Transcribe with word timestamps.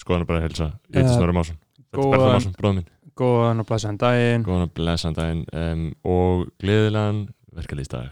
skoðan 0.00 0.26
bara 0.26 0.40
að 0.42 0.48
helsa 0.48 0.66
ég 0.90 0.98
heiti 0.98 1.08
Eh, 1.10 1.14
Snorri 1.16 1.36
Másson. 1.36 1.56
Þetta 1.94 2.02
er 2.02 2.10
Berður 2.14 2.34
Másson, 2.34 2.54
bróð 2.58 2.74
minn. 2.80 2.88
Góðan 3.14 3.60
og 3.62 3.66
blæsaðan 3.68 3.98
daginn. 4.02 4.42
Góðan 4.48 4.66
að 4.66 4.74
blessan 4.74 5.14
daginn 5.14 5.44
um, 5.54 5.82
og 6.04 6.46
gleðilegan 6.58 7.20
verkalýsdag 7.54 8.08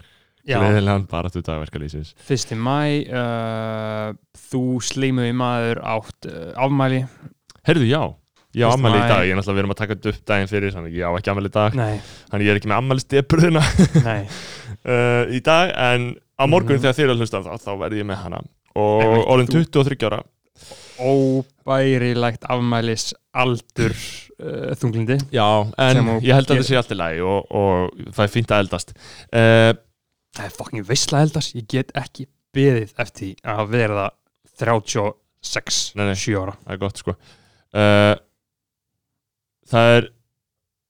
Já, 0.47 0.57
gleðilegan 0.59 1.05
baráttu 1.11 1.41
dag 1.43 1.59
verkalýsins 1.63 2.13
fyrsti 2.23 2.55
mæ 2.55 3.03
uh, 3.11 4.13
Þú 4.51 4.61
slímuði 4.83 5.33
maður 5.35 5.81
átt 5.83 6.27
uh, 6.29 6.51
afmæli. 6.63 7.01
Herðu, 7.67 7.87
já, 7.87 8.01
ég 8.55 8.63
á 8.63 8.71
Fyrsta 8.71 8.77
ammæli 8.79 8.97
í 8.99 9.05
dag 9.11 9.23
ég 9.27 9.31
er 9.35 9.39
náttúrulega 9.39 9.55
við 9.57 9.63
erum 9.63 9.75
að 9.75 9.79
taka 9.83 9.97
upp 9.99 10.23
daginn 10.31 10.51
fyrir 10.51 10.75
þannig 10.75 10.97
ég 10.99 11.07
á 11.07 11.11
ekki 11.19 11.31
ammæli 11.33 11.51
í 11.51 11.55
dag. 11.57 11.77
Nei, 11.79 11.93
þannig 12.31 12.47
ég 12.47 12.53
er 12.55 12.59
ekki 12.61 12.71
með 12.71 12.79
nei. 14.03 14.21
Uh, 14.83 15.23
í 15.37 15.39
dag 15.43 15.71
en 15.91 16.09
á 16.39 16.43
morgun 16.47 16.75
Mhm. 16.77 16.83
þegar 16.83 16.97
þið 16.99 17.03
er 17.07 17.13
að 17.15 17.23
hlusta 17.23 17.39
á 17.39 17.45
það 17.47 17.63
þá 17.67 17.71
verð 17.83 17.99
ég 18.01 18.07
með 18.09 18.21
hana. 18.23 18.41
Og 18.73 19.27
orðin 19.29 19.51
þú- 19.51 19.67
23 19.69 20.07
ára 20.09 20.23
Óbærilegt 21.03 22.45
afmælis 22.51 23.09
aldur 23.35 23.93
uh, 23.93 24.73
þunglindi 24.79 25.17
Já, 25.35 25.45
en 25.83 26.01
ég 26.23 26.33
held 26.35 26.47
að 26.49 26.57
þetta 26.59 26.67
sé 26.69 26.77
allt 26.79 26.93
í 26.95 26.97
lagi 26.99 27.23
og, 27.27 27.49
og 27.55 28.03
það 28.13 28.23
er 28.25 28.33
fínt 28.33 28.53
að 28.53 28.63
eldast. 28.65 28.93
Uh, 29.33 29.71
Það 30.33 30.47
er 30.47 30.53
fucking 30.57 30.85
veistla 30.87 31.19
eldast. 31.21 31.53
Ég 31.53 31.67
get 31.69 31.91
ekki 31.99 32.23
beðið 32.57 32.93
eftir 33.03 33.35
að 33.53 33.67
verða 33.69 34.07
36, 34.57 35.81
Nei, 35.99 36.07
nei. 36.09 36.15
7 36.17 36.39
ára. 36.41 36.55
Það 36.63 36.73
er 36.73 36.79
gott 36.81 37.01
sko. 37.03 37.13
Uh, 37.73 38.15
Það 39.69 39.91
er 39.97 40.07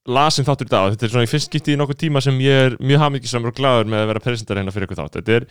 lasin 0.03 0.43
þáttur 0.47 0.67
í 0.67 0.71
dag. 0.73 0.93
Þetta 0.93 1.05
er 1.07 1.11
svona 1.13 1.27
í 1.27 1.29
fyrst 1.31 1.47
skipti 1.47 1.73
í 1.73 1.77
nokkuð 1.79 1.99
tíma 2.01 2.21
sem 2.23 2.39
ég 2.43 2.65
er 2.67 2.75
mjög 2.83 3.03
hafmyggisamur 3.05 3.53
og 3.53 3.55
glaður 3.55 3.87
með 3.93 4.01
að 4.03 4.09
vera 4.11 4.23
presentar 4.25 4.59
hérna 4.59 4.73
fyrir 4.75 4.87
ykkur 4.89 4.99
þátt. 4.99 5.15
Þetta 5.19 5.37
er, 5.37 5.47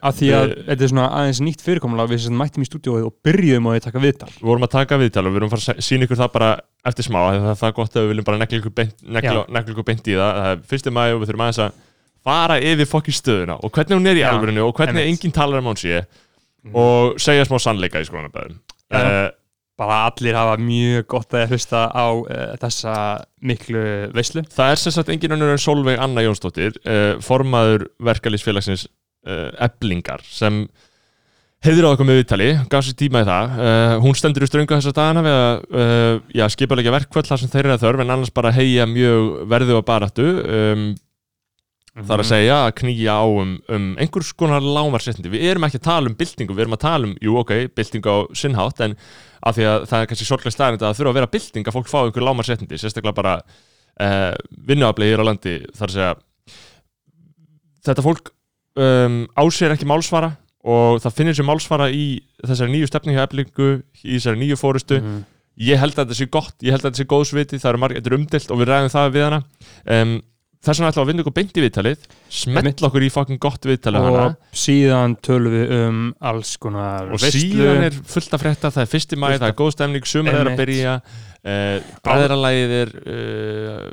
Af 0.00 0.16
því 0.16 0.30
að 0.38 0.54
þetta 0.70 0.86
er 0.86 0.92
svona 0.94 1.08
aðeins 1.18 1.42
nýtt 1.44 1.64
fyrirkomulega 1.66 2.12
við 2.14 2.22
sem 2.24 2.38
mættum 2.40 2.64
í 2.64 2.68
stúdíóið 2.70 3.06
og 3.10 3.16
því 3.28 3.58
að 3.60 3.86
taka 3.86 4.04
viðtal. 4.06 4.30
Við 4.38 4.48
vorum 4.48 4.66
að 4.66 4.74
taka 4.78 5.00
viðtal 5.02 5.26
og 5.26 5.32
við 5.34 5.42
erum 5.42 5.52
að 5.52 5.56
fara 5.58 5.76
að 5.76 5.86
sína 5.86 6.08
ykkur 6.08 6.20
það 6.22 6.32
bara 6.38 6.50
eftir 6.88 7.08
smá. 7.08 7.20
Af 7.20 7.32
því 7.32 7.38
að 7.38 7.44
það 7.44 7.52
er 7.52 7.62
það 7.62 7.76
gott 7.78 7.96
að 7.96 8.02
við 8.06 8.12
viljum 8.14 8.28
bara 8.30 8.40
negla 8.42 8.62
ykkur 8.62 8.76
beint, 8.80 8.96
negla, 9.04 9.36
Já. 9.44 9.52
negla 9.58 9.76
ykkur 9.76 9.88
beint 9.92 10.08
í 10.08 10.16
það. 10.16 10.40
Það 10.40 10.52
er 10.52 10.64
fyrsti 10.72 10.94
maður 10.96 11.18
og 11.18 11.22
við 11.22 11.32
þurfum 11.32 11.44
aðeins 11.46 11.62
að 11.66 11.80
fara 12.22 12.58
yfir 12.62 12.88
fokkin 12.88 13.16
stöðuna 13.18 13.58
og 13.60 13.72
hvernig 13.74 13.98
hún 13.98 14.08
er 14.08 14.18
í 14.18 14.22
Já, 14.22 14.30
alvörinu 14.30 14.66
og 14.68 14.76
hvernig 14.78 15.08
enginn 15.10 15.34
talar 15.34 15.62
um 15.62 15.72
hún 15.72 15.80
sé 15.80 16.04
og 16.70 17.18
segja 17.20 17.46
smá 17.48 17.58
sannleika 17.58 18.02
í 18.02 18.06
skoðanabæðum 18.06 18.60
Já. 18.92 19.32
Bara 19.82 20.06
allir 20.10 20.38
hafa 20.38 20.54
mjög 20.62 21.08
gott 21.10 21.34
að 21.36 21.52
hlusta 21.54 21.82
á 21.90 22.06
uh, 22.14 22.54
þessa 22.62 22.94
miklu 23.42 23.82
veislu. 24.14 24.44
Það 24.52 24.72
er 24.72 24.80
sem 24.80 24.94
sagt 24.94 25.12
engin 25.12 25.34
önnur 25.36 25.52
en 25.54 25.62
Solveig 25.62 26.00
Anna 26.00 26.24
Jónsdóttir 26.24 26.78
uh, 26.86 27.18
formaður 27.24 27.88
verkalýsfélagsins 28.02 28.86
uh, 29.26 29.50
Eblingar 29.66 30.24
sem 30.28 30.64
heiður 31.62 31.86
á 31.86 31.92
okkur 31.92 32.08
með 32.08 32.22
viðtali, 32.22 32.48
gaf 32.72 32.82
sér 32.82 32.96
tíma 32.98 33.20
í 33.22 33.26
það. 33.28 33.52
Hún 34.02 34.16
stendur 34.18 34.42
í 34.42 34.48
ströngu 34.50 34.74
þessa 34.74 34.90
dagana 34.96 35.20
við 35.22 35.36
að 35.36 36.16
já, 36.34 36.42
skipalegja 36.50 36.94
verkvöld 36.96 37.28
þar 37.28 37.38
sem 37.38 37.52
þeir 37.52 37.60
eru 37.60 37.74
að 37.76 37.84
þörf 37.84 38.02
en 38.02 38.10
annars 38.16 38.32
bara 38.34 38.50
heia 38.56 38.86
mjög 38.90 39.28
verðu 39.52 39.76
og 39.78 39.84
baráttu. 39.86 40.26
Um, 40.42 40.82
það 41.92 42.12
er 42.16 42.22
að 42.22 42.28
segja 42.30 42.54
að 42.64 42.70
knýja 42.80 43.14
á 43.20 43.24
um, 43.28 43.50
um 43.68 43.88
einhvers 44.00 44.30
konar 44.32 44.64
lámarsettindi 44.64 45.28
við 45.34 45.42
erum 45.50 45.66
ekki 45.68 45.80
að 45.80 45.86
tala 45.90 46.08
um 46.08 46.14
byltingu, 46.16 46.54
við 46.56 46.64
erum 46.64 46.76
að 46.78 46.84
tala 46.86 47.08
um 47.10 47.14
jú 47.20 47.34
ok, 47.42 47.52
byltingu 47.76 48.08
á 48.08 48.16
sinnhátt 48.38 48.80
en 48.86 48.94
af 49.44 49.56
því 49.58 49.66
að 49.68 49.84
það 49.90 50.00
er 50.00 50.08
kannski 50.12 50.28
sorglega 50.28 50.54
staðarind 50.56 50.82
að 50.82 50.88
það 50.88 50.98
þurfa 51.00 51.12
að 51.12 51.18
vera 51.20 51.32
bylting 51.34 51.68
að 51.68 51.76
fólk 51.76 51.90
fá 51.92 51.98
einhver 52.06 52.24
lámarsettindi 52.28 52.78
sérstaklega 52.80 53.18
bara 53.18 53.34
uh, 53.42 54.32
vinnuaflega 54.70 55.12
hér 55.12 55.24
á 55.24 55.28
landi 55.28 55.56
þar 55.76 55.90
að 55.90 55.96
segja 55.98 56.14
þetta 57.88 58.04
fólk 58.06 58.32
um, 58.78 59.20
ásér 59.36 59.74
ekki 59.76 59.88
málsvara 59.90 60.32
og 60.62 61.00
það 61.02 61.16
finnir 61.18 61.36
sér 61.36 61.48
málsvara 61.48 61.88
í 61.90 62.04
þessari 62.46 62.72
nýju 62.76 62.88
stefni 62.88 63.16
hjá 63.16 63.24
eflingu 63.26 63.70
í 64.06 64.16
þessari 64.16 64.38
nýju 64.44 64.58
fórustu 64.60 65.00
Mhm. 65.02 65.22
ég 65.58 65.76
held 65.76 65.92
að 65.98 66.06
þetta 66.06 66.16
sé 66.16 66.26
gott, 66.32 66.54
ég 66.62 66.70
held 66.72 66.84
að 66.86 66.92
þetta 66.92 67.02
sé 67.02 67.10
góðsviti 67.10 67.58
það 67.60 67.70
eru 67.72 67.80
margir, 67.82 67.98
þetta 68.00 68.12
er 68.12 68.16
umdelt 68.16 68.52
og 68.54 68.60
við 68.62 68.68
ræðum 68.70 68.92
það 68.94 69.10
við 69.12 69.24
hana. 69.26 69.40
Um, 69.84 70.12
þess 70.62 70.78
vegna 70.78 70.90
ætlum 70.92 71.02
við 71.02 71.02
að 71.02 71.10
vinna 71.10 71.22
ykkur 71.24 71.34
beint 71.38 71.58
í 71.58 71.62
viðtalið. 71.64 72.04
Smetla 72.30 72.88
okkur 72.88 73.02
í 73.06 73.10
fucking 73.10 73.40
gott 73.42 73.66
viðtalið 73.66 74.06
hana. 74.06 74.22
og 74.28 74.58
síðan 74.62 75.16
tölum 75.26 75.56
við 75.56 75.72
um 75.80 75.98
alls 76.30 76.52
konar 76.62 77.10
og 77.10 77.18
veislu. 77.22 77.40
síðan 77.48 77.82
er 77.88 77.98
fullt 78.14 78.36
af 78.38 78.44
frétta. 78.44 78.70
Það 78.70 78.84
er 78.86 78.92
fyrsti 78.94 79.18
mæði, 79.18 79.32
Fullt 79.34 79.42
það 79.42 79.52
er 79.54 79.58
góð 79.62 79.72
stemning 79.74 80.06
sumar 80.06 80.38
er 80.38 80.50
að 80.52 80.60
byrja. 80.62 80.94
Uh, 81.42 81.90
bræðralægið 82.06 82.74
er 82.78 82.92
uh, 83.02 83.90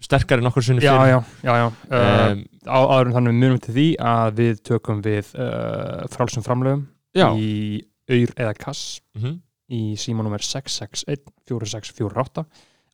sterkari 0.00 0.40
nokkur 0.46 0.64
sinni 0.64 0.80
já, 0.80 0.94
fyrir 0.96 1.10
já, 1.12 1.18
já, 1.44 1.54
já. 1.60 1.66
Um, 1.92 2.40
á, 2.64 2.78
en 3.04 3.12
þannig 3.12 3.34
við 3.34 3.42
munum 3.44 3.60
til 3.60 3.74
því 3.76 3.86
að 4.00 4.38
við 4.40 4.62
tökum 4.70 5.02
við 5.04 5.28
uh, 5.36 6.06
frálsum 6.14 6.46
framlögum 6.46 6.86
já. 7.12 7.28
í 7.36 7.84
auður 8.10 8.32
eða 8.40 8.54
kass 8.56 9.00
Mhm. 9.18 9.36
í 9.70 9.82
símanúmer 10.00 10.40
661 10.42 11.28
4648 11.46 12.46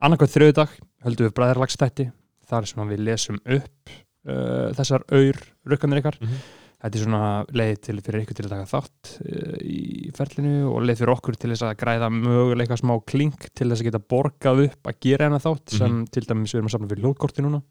annarkvæð 0.02 0.34
þriðudag 0.34 0.74
höldum 1.06 1.28
við 1.30 1.36
bræðarlagstætti 1.38 2.08
þar 2.50 2.68
sem 2.70 2.88
við 2.92 3.02
lesum 3.08 3.40
upp 3.44 3.90
uh, 4.28 4.70
þessar 4.78 5.04
auður 5.10 5.42
rukkanir 5.72 6.02
ykkar 6.02 6.18
Mhm. 6.20 6.38
Þetta 6.82 6.98
er 6.98 7.02
svona 7.06 7.20
leið 7.56 7.78
til 7.86 7.96
fyrir 8.04 8.22
ykkur 8.26 8.36
til 8.36 8.44
að 8.46 8.52
taka 8.52 8.66
þátt 8.70 9.12
uh, 9.24 9.54
í 9.64 10.10
ferlinu 10.16 10.68
og 10.70 10.84
leið 10.86 10.98
fyrir 11.00 11.12
okkur 11.14 11.38
til 11.40 11.50
þess 11.54 11.64
að 11.66 11.76
græða 11.80 12.10
möguleika 12.12 12.76
smá 12.78 12.92
klink 13.08 13.46
til 13.56 13.70
þess 13.70 13.80
að 13.82 13.88
geta 13.88 14.00
borgað 14.12 14.60
upp 14.66 14.90
að 14.92 14.98
gera 15.06 15.28
hennar 15.30 15.42
þátt 15.44 15.72
sem 15.78 15.86
Mhm. 15.96 16.04
til 16.12 16.22
dæmis 16.28 16.52
við 16.52 16.58
erum 16.60 16.68
að 16.68 16.74
safna 16.76 16.88
fyrir 16.90 17.04
lótkorti 17.06 17.42
núna 17.46 17.62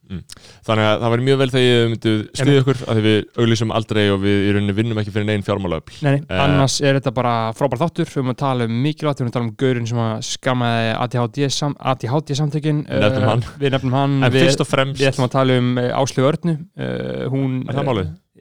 þannig 0.65 0.85
að 0.89 0.99
það 1.03 1.13
væri 1.15 1.25
mjög 1.27 1.37
vel 1.43 1.49
þegar 1.53 1.65
ég 1.69 1.89
myndi 1.93 2.13
stiðja 2.33 2.63
okkur 2.65 2.81
að 2.95 3.01
við 3.05 3.17
auglýsum 3.45 3.73
aldrei 3.77 4.03
og 4.09 4.19
við 4.25 4.37
í 4.49 4.51
rauninni 4.55 4.75
vinnum 4.79 5.01
ekki 5.03 5.13
fyrir 5.15 5.29
neginn 5.29 5.45
fjármálaöfl 5.45 6.01
Nei, 6.05 6.15
Eh. 6.25 6.39
annars 6.41 6.79
er 6.81 6.97
þetta 6.99 7.13
bara 7.13 7.35
frábær 7.53 7.81
þáttur 7.85 8.09
við 8.09 8.17
erum 8.17 8.33
að 8.33 8.37
tala 8.41 8.65
um 8.65 8.75
mikilvægt, 8.83 9.19
við 9.21 9.25
erum 9.25 9.31
að 9.31 9.37
tala 9.37 9.45
um 9.45 9.55
gaurin 9.61 9.87
sem 9.87 9.97
að 10.01 10.13
skammaði 10.25 10.91
ADHD, 11.05 11.49
sam, 11.51 11.75
ADHD 11.79 12.35
samtökin 12.41 12.83
hann. 12.89 13.45
við 13.61 13.71
nefnum 13.75 13.93
hann 13.93 14.19
við, 14.31 14.49
við 14.97 15.07
ætlum 15.11 15.27
að 15.29 15.33
tala 15.37 15.57
um 15.61 15.75
Áslu 15.77 16.25
Örnu 16.31 16.57
uh, 16.77 17.29
hún? 17.29 17.61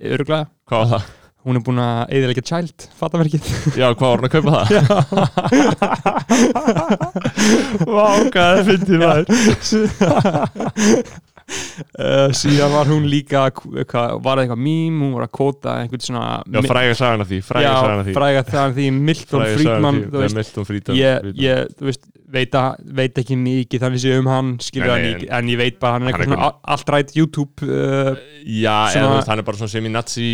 Öruglega, 0.00 0.48
hvað 0.66 0.82
var 0.82 0.90
það? 0.94 1.12
hún 1.44 1.58
er 1.58 1.64
búin 1.64 1.80
að 1.82 2.12
eðilegja 2.16 2.44
child, 2.48 2.86
fattaverkið 2.96 3.48
Já, 3.76 3.90
hvað 3.92 4.08
var 4.08 4.16
hann 4.16 4.28
að 4.28 4.32
kaupa 4.32 4.50
það? 4.54 4.64
Vá, 7.94 8.08
hvað 8.32 8.48
það 8.48 8.62
fyndið 8.70 8.98
maður. 9.02 9.24
Uh, 12.00 12.32
síðan 12.40 12.72
var 12.72 12.88
hún 12.88 13.04
líka 13.12 13.42
hvað, 13.52 14.16
var 14.24 14.40
það 14.40 14.42
eitthvað 14.46 14.62
mím, 14.64 15.02
hún 15.04 15.12
var 15.18 15.26
að 15.26 15.34
kóta 15.36 15.76
einhvern 15.82 16.06
svona 16.06 16.24
Já, 16.48 16.60
fræga 16.64 16.94
sagan 16.96 17.24
af 17.26 17.28
því, 17.28 17.40
fræga 17.44 17.66
já, 17.66 17.74
sagan 17.76 18.00
af 18.00 18.06
því. 18.08 18.14
fræga 18.16 18.40
það 18.48 18.68
því 18.78 18.86
Milton 18.96 19.44
Fræga 19.44 19.58
Friedman 19.58 19.94
því, 20.00 20.04
þú 20.06 20.14
þegar 20.14 20.24
veist, 20.24 20.38
Milton 20.40 20.68
Friedman 20.70 20.96
ég, 21.02 21.28
ég 21.44 21.56
þú 21.76 21.90
veist, 21.90 22.04
veit, 22.32 22.54
að, 22.56 22.78
veit 22.96 23.18
ekki 23.20 23.36
mikið 23.38 23.82
þannig 23.84 24.00
sé 24.02 24.12
um 24.18 24.28
hann 24.30 24.50
skilur 24.62 24.88
Nei, 24.88 24.94
hann 24.94 25.08
ekki, 25.10 25.28
en 25.36 25.50
ég 25.52 25.58
veit 25.60 25.76
bara 25.82 25.98
hann 25.98 26.06
er 26.06 26.12
eitthvað 26.12 26.30
svona 26.30 26.48
allt 26.74 26.92
rætt 26.94 27.12
YouTube 27.18 27.66
uh, 27.68 28.14
Já, 28.44 28.76
eða 28.94 29.04
þú 29.04 29.10
veist, 29.18 29.30
hann 29.32 29.42
er 29.42 29.46
bara 29.48 29.60
svona 29.60 29.72
semi-nazi 29.74 30.30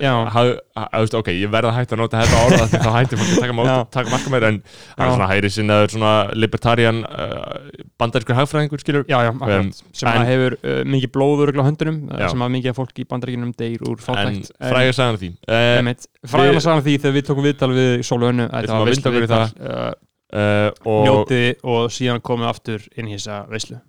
uh, 0.00 1.14
Ok, 1.20 1.30
ég 1.36 1.52
verð 1.52 1.70
að 1.70 1.76
hætta 1.78 1.96
að 1.96 2.02
nota 2.02 2.24
þetta 2.24 2.42
orða 2.48 2.66
því 2.70 2.80
þá 2.82 2.90
hætti 2.96 3.20
fólk 3.20 3.54
að 3.60 3.84
taka, 3.94 4.12
marka 4.14 4.34
meir 4.34 4.48
en 4.48 4.58
hann 4.96 5.06
er 5.06 5.14
svona 5.14 5.30
hæri 5.30 5.52
sinnaður 5.54 5.94
svona 5.94 6.12
libertarian 6.36 7.00
uh, 7.06 7.70
bandarískur 8.00 8.38
hagfræðingur 8.40 8.84
skilur 8.84 9.06
já, 9.06 9.18
já, 9.26 9.30
akkurat, 9.30 9.82
sem 10.02 10.10
en- 10.12 10.28
hefur 10.30 10.58
uh, 10.60 10.82
mikið 10.96 11.14
blóður 11.14 11.54
á 11.56 11.62
höndunum, 11.68 12.02
uh, 12.10 12.26
sem 12.26 12.46
að 12.46 12.54
mikið 12.58 12.78
fólk 12.80 13.00
í 13.02 13.08
bandaríkinum 13.10 13.54
deyr 13.58 13.86
úr 13.86 14.02
fátækt 14.02 14.52
fræga 14.58 14.94
sagan 14.96 15.18
af 15.18 15.24
því. 15.24 15.32
Uh, 15.46 16.46
að 16.50 16.62
sagna 16.64 16.84
því 16.86 17.00
þegar 17.00 17.18
við 17.18 17.26
tókum 17.30 17.46
viðtal 17.50 17.72
við 17.74 17.90
Sólu 18.06 18.30
Önnu 18.30 18.46
Við 18.50 18.70
þetta 18.70 19.10
var 19.10 19.20
viðtal 19.20 20.08
uh, 20.32 20.70
og 20.84 21.04
njóti 21.06 21.44
og 21.62 21.90
síðan 21.94 22.22
komum 22.24 22.46
við 22.46 22.52
aftur 22.52 22.86
inn 22.96 23.08
í 23.10 23.16
þessa 23.16 23.44
veislu. 23.50 23.80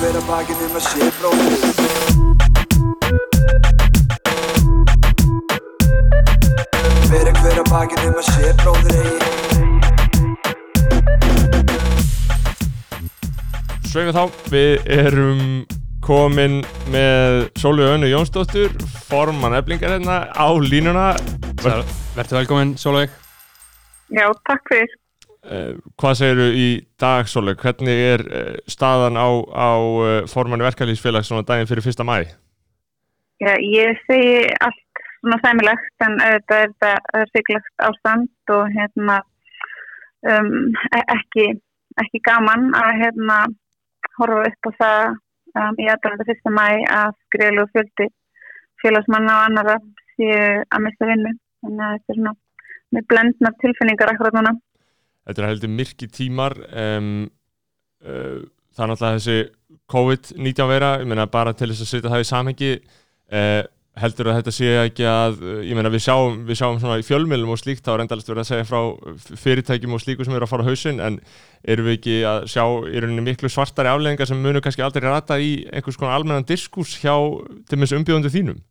Hver 0.00 0.16
að 0.16 0.24
bakinn 0.28 0.62
um 0.64 0.76
að 0.78 0.84
sé 0.86 1.10
bróðir 1.18 1.60
Hver 7.10 7.26
að 7.28 7.42
hver 7.42 7.58
að 7.60 7.68
bakinn 7.74 8.08
um 8.08 8.20
að 8.22 8.26
sé 8.30 8.54
bróðir 8.62 8.96
eigi 9.00 9.30
sveifum 13.90 14.14
þá, 14.14 14.42
við 14.52 14.84
erum 14.94 15.40
komin 16.04 16.60
með 16.94 17.48
Sólu 17.58 17.88
Önnu 17.90 18.06
Jónsdóttur 18.06 18.70
formann 19.08 19.56
eflingar 19.58 19.96
hérna 19.96 20.20
á 20.30 20.48
línuna. 20.62 21.08
Verður 21.60 22.38
velkomin 22.38 22.76
Sólveig 22.78 23.10
Já, 24.10 24.26
takk 24.48 24.72
fyrir. 24.72 24.92
uh, 25.46 25.72
hvað 26.00 26.18
segiru 26.18 26.46
í 26.52 26.68
dag 27.00 27.28
Sólu, 27.30 27.54
hvernig 27.56 28.04
er 28.12 28.24
uh, 28.26 28.54
staðan 28.68 29.16
á, 29.16 29.28
á 29.54 29.70
uh, 29.78 30.28
formann 30.28 30.64
verkalýsfélags 30.66 31.30
svona 31.30 31.46
daginn 31.48 31.70
fyrir 31.70 31.86
fyrsta 31.86 32.04
mæ 32.04 32.24
Já, 33.40 33.54
ég 33.56 33.96
segi 34.04 34.50
allt 34.60 35.04
svona 35.20 35.38
sæmilegt 35.44 36.04
en 36.04 36.18
auðvitað 36.20 36.62
er 36.66 36.74
þetta 36.82 37.24
siglegt 37.32 37.84
ástand 37.86 38.52
og 38.52 38.68
hérna 38.74 39.16
um, 40.28 40.50
e- 40.96 41.06
ekki, 41.16 41.46
ekki 42.02 42.20
gaman 42.28 42.68
að 42.76 42.90
hérna 43.00 43.38
horfa 44.18 44.44
upp 44.50 44.68
á 44.68 44.70
það 44.82 45.02
um, 45.08 45.80
í 45.80 45.88
aðdæmanda 45.88 46.28
fyrsta 46.28 46.52
mæ 46.52 46.66
að 46.98 47.14
skrilu 47.26 47.66
fjöldi 47.72 48.10
félagsmanna 48.82 49.38
og 49.38 49.46
annara 49.48 49.78
séu 50.16 50.60
að 50.68 50.84
mista 50.86 51.08
vinnu. 51.08 51.32
Þannig 51.60 51.84
að 51.86 51.96
þetta 51.96 52.12
er 52.12 52.20
svona 52.20 52.34
með 52.94 53.06
blendnar 53.12 53.56
tilfinningar 53.62 54.12
akkurat 54.12 54.36
núna. 54.36 54.54
Þetta 55.28 55.42
er 55.42 55.50
heldur 55.50 55.72
myrki 55.74 56.08
tímar 56.10 56.56
um, 56.68 57.10
uh, 58.06 58.40
er 58.80 58.90
náttúrulega 58.90 59.18
þessi 59.18 59.80
COVID-19 59.90 60.70
vera, 60.70 60.94
ég 61.02 61.10
meina 61.10 61.26
bara 61.30 61.52
til 61.56 61.70
þess 61.70 61.84
að 61.84 61.92
setja 61.92 62.12
það 62.12 62.24
í 62.24 62.28
samhengi 62.30 62.72
uh, 62.78 63.62
heldur 64.00 64.30
að 64.30 64.38
þetta 64.38 64.52
sé 64.54 64.68
ekki 64.84 65.06
að 65.08 65.40
ég 65.66 65.76
meina 65.76 65.90
við 65.92 66.04
sjáum, 66.04 66.36
við 66.46 66.60
sjáum 66.60 66.78
svona 66.80 67.00
í 67.00 67.04
fjölmjölum 67.04 67.50
og 67.52 67.58
slíkt 67.60 67.84
þá 67.84 67.92
er 67.96 68.04
endalist 68.04 68.30
verið 68.30 68.44
að 68.44 68.50
segja 68.52 68.68
frá 68.68 69.34
fyrirtækjum 69.42 69.96
og 69.96 70.02
slíku 70.04 70.26
sem 70.26 70.36
eru 70.36 70.46
að 70.46 70.52
fara 70.52 70.64
á 70.64 70.68
hausinn 70.70 71.02
en 71.04 71.18
erum 71.74 71.88
við 71.88 71.98
ekki 71.98 72.16
að 72.30 72.46
sjá 72.54 72.64
í 72.86 73.02
rauninni 73.02 73.26
miklu 73.26 73.50
svartari 73.50 73.90
afleðingar 73.90 74.30
sem 74.30 74.40
munum 74.40 74.62
kannski 74.64 74.84
aldrei 74.86 75.08
rata 75.08 75.40
í 75.42 75.52
einhvers 75.68 75.98
konar 76.00 76.16
almennan 76.16 76.46
diskurs 76.48 76.94
hjá 77.02 77.16
til 77.68 77.80
þessu 77.82 77.98
umbjóðundu 77.98 78.32
þínum 78.32 78.62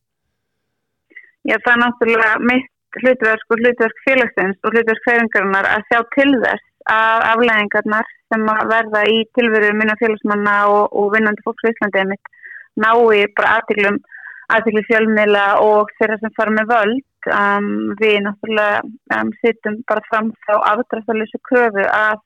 Já, 1.47 1.55
það 1.59 1.73
er 1.75 1.81
náttúrulega 1.83 2.33
mitt 2.47 2.71
hlutverk 2.97 3.53
og 3.53 3.61
hlutverk 3.61 4.03
félagsins 4.05 4.57
og 4.63 4.73
hlutverk 4.73 5.03
færingarinnar 5.05 5.67
að 5.69 5.85
sjá 5.89 5.99
til 6.15 6.31
þess 6.43 6.65
að 6.89 7.25
afleðingarnar 7.33 8.07
sem 8.33 8.45
að 8.53 8.71
verða 8.73 9.03
í 9.09 9.17
tilveru 9.37 9.73
minna 9.77 9.97
félagsmanna 9.99 10.55
og, 10.73 10.95
og 10.97 11.11
vinnandi 11.15 11.45
fólks 11.45 11.67
í 11.67 11.73
Íslandi 11.73 12.05
mitt 12.13 12.33
nái 12.79 13.27
bara 13.37 13.59
aðtiklum 13.59 13.99
aðtikli 14.53 14.83
fjölmiðla 14.87 15.45
og 15.61 15.91
þeirra 15.99 16.17
sem 16.21 16.33
fara 16.37 16.53
með 16.55 16.71
völd 16.73 17.29
um, 17.35 17.69
við 17.99 18.17
náttúrulega 18.25 18.81
um, 19.19 19.31
sittum 19.43 19.77
bara 19.89 20.05
fram 20.09 20.31
þá 20.47 20.53
afdræftalösu 20.71 21.41
kröfu 21.49 21.85
að 21.85 22.17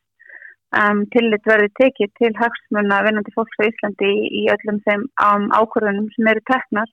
um, 0.79 1.03
tillit 1.15 1.49
verði 1.49 1.71
tekið 1.81 2.13
til 2.19 2.33
hagsmuna 2.39 3.01
vinnandi 3.07 3.33
fólks 3.35 3.59
á 3.59 3.67
Íslandi 3.67 4.11
í, 4.11 4.27
í 4.39 4.43
öllum 4.53 4.79
þeim 4.87 5.07
ákvörðunum 5.19 6.09
sem 6.15 6.31
eru 6.31 6.45
teknar. 6.49 6.91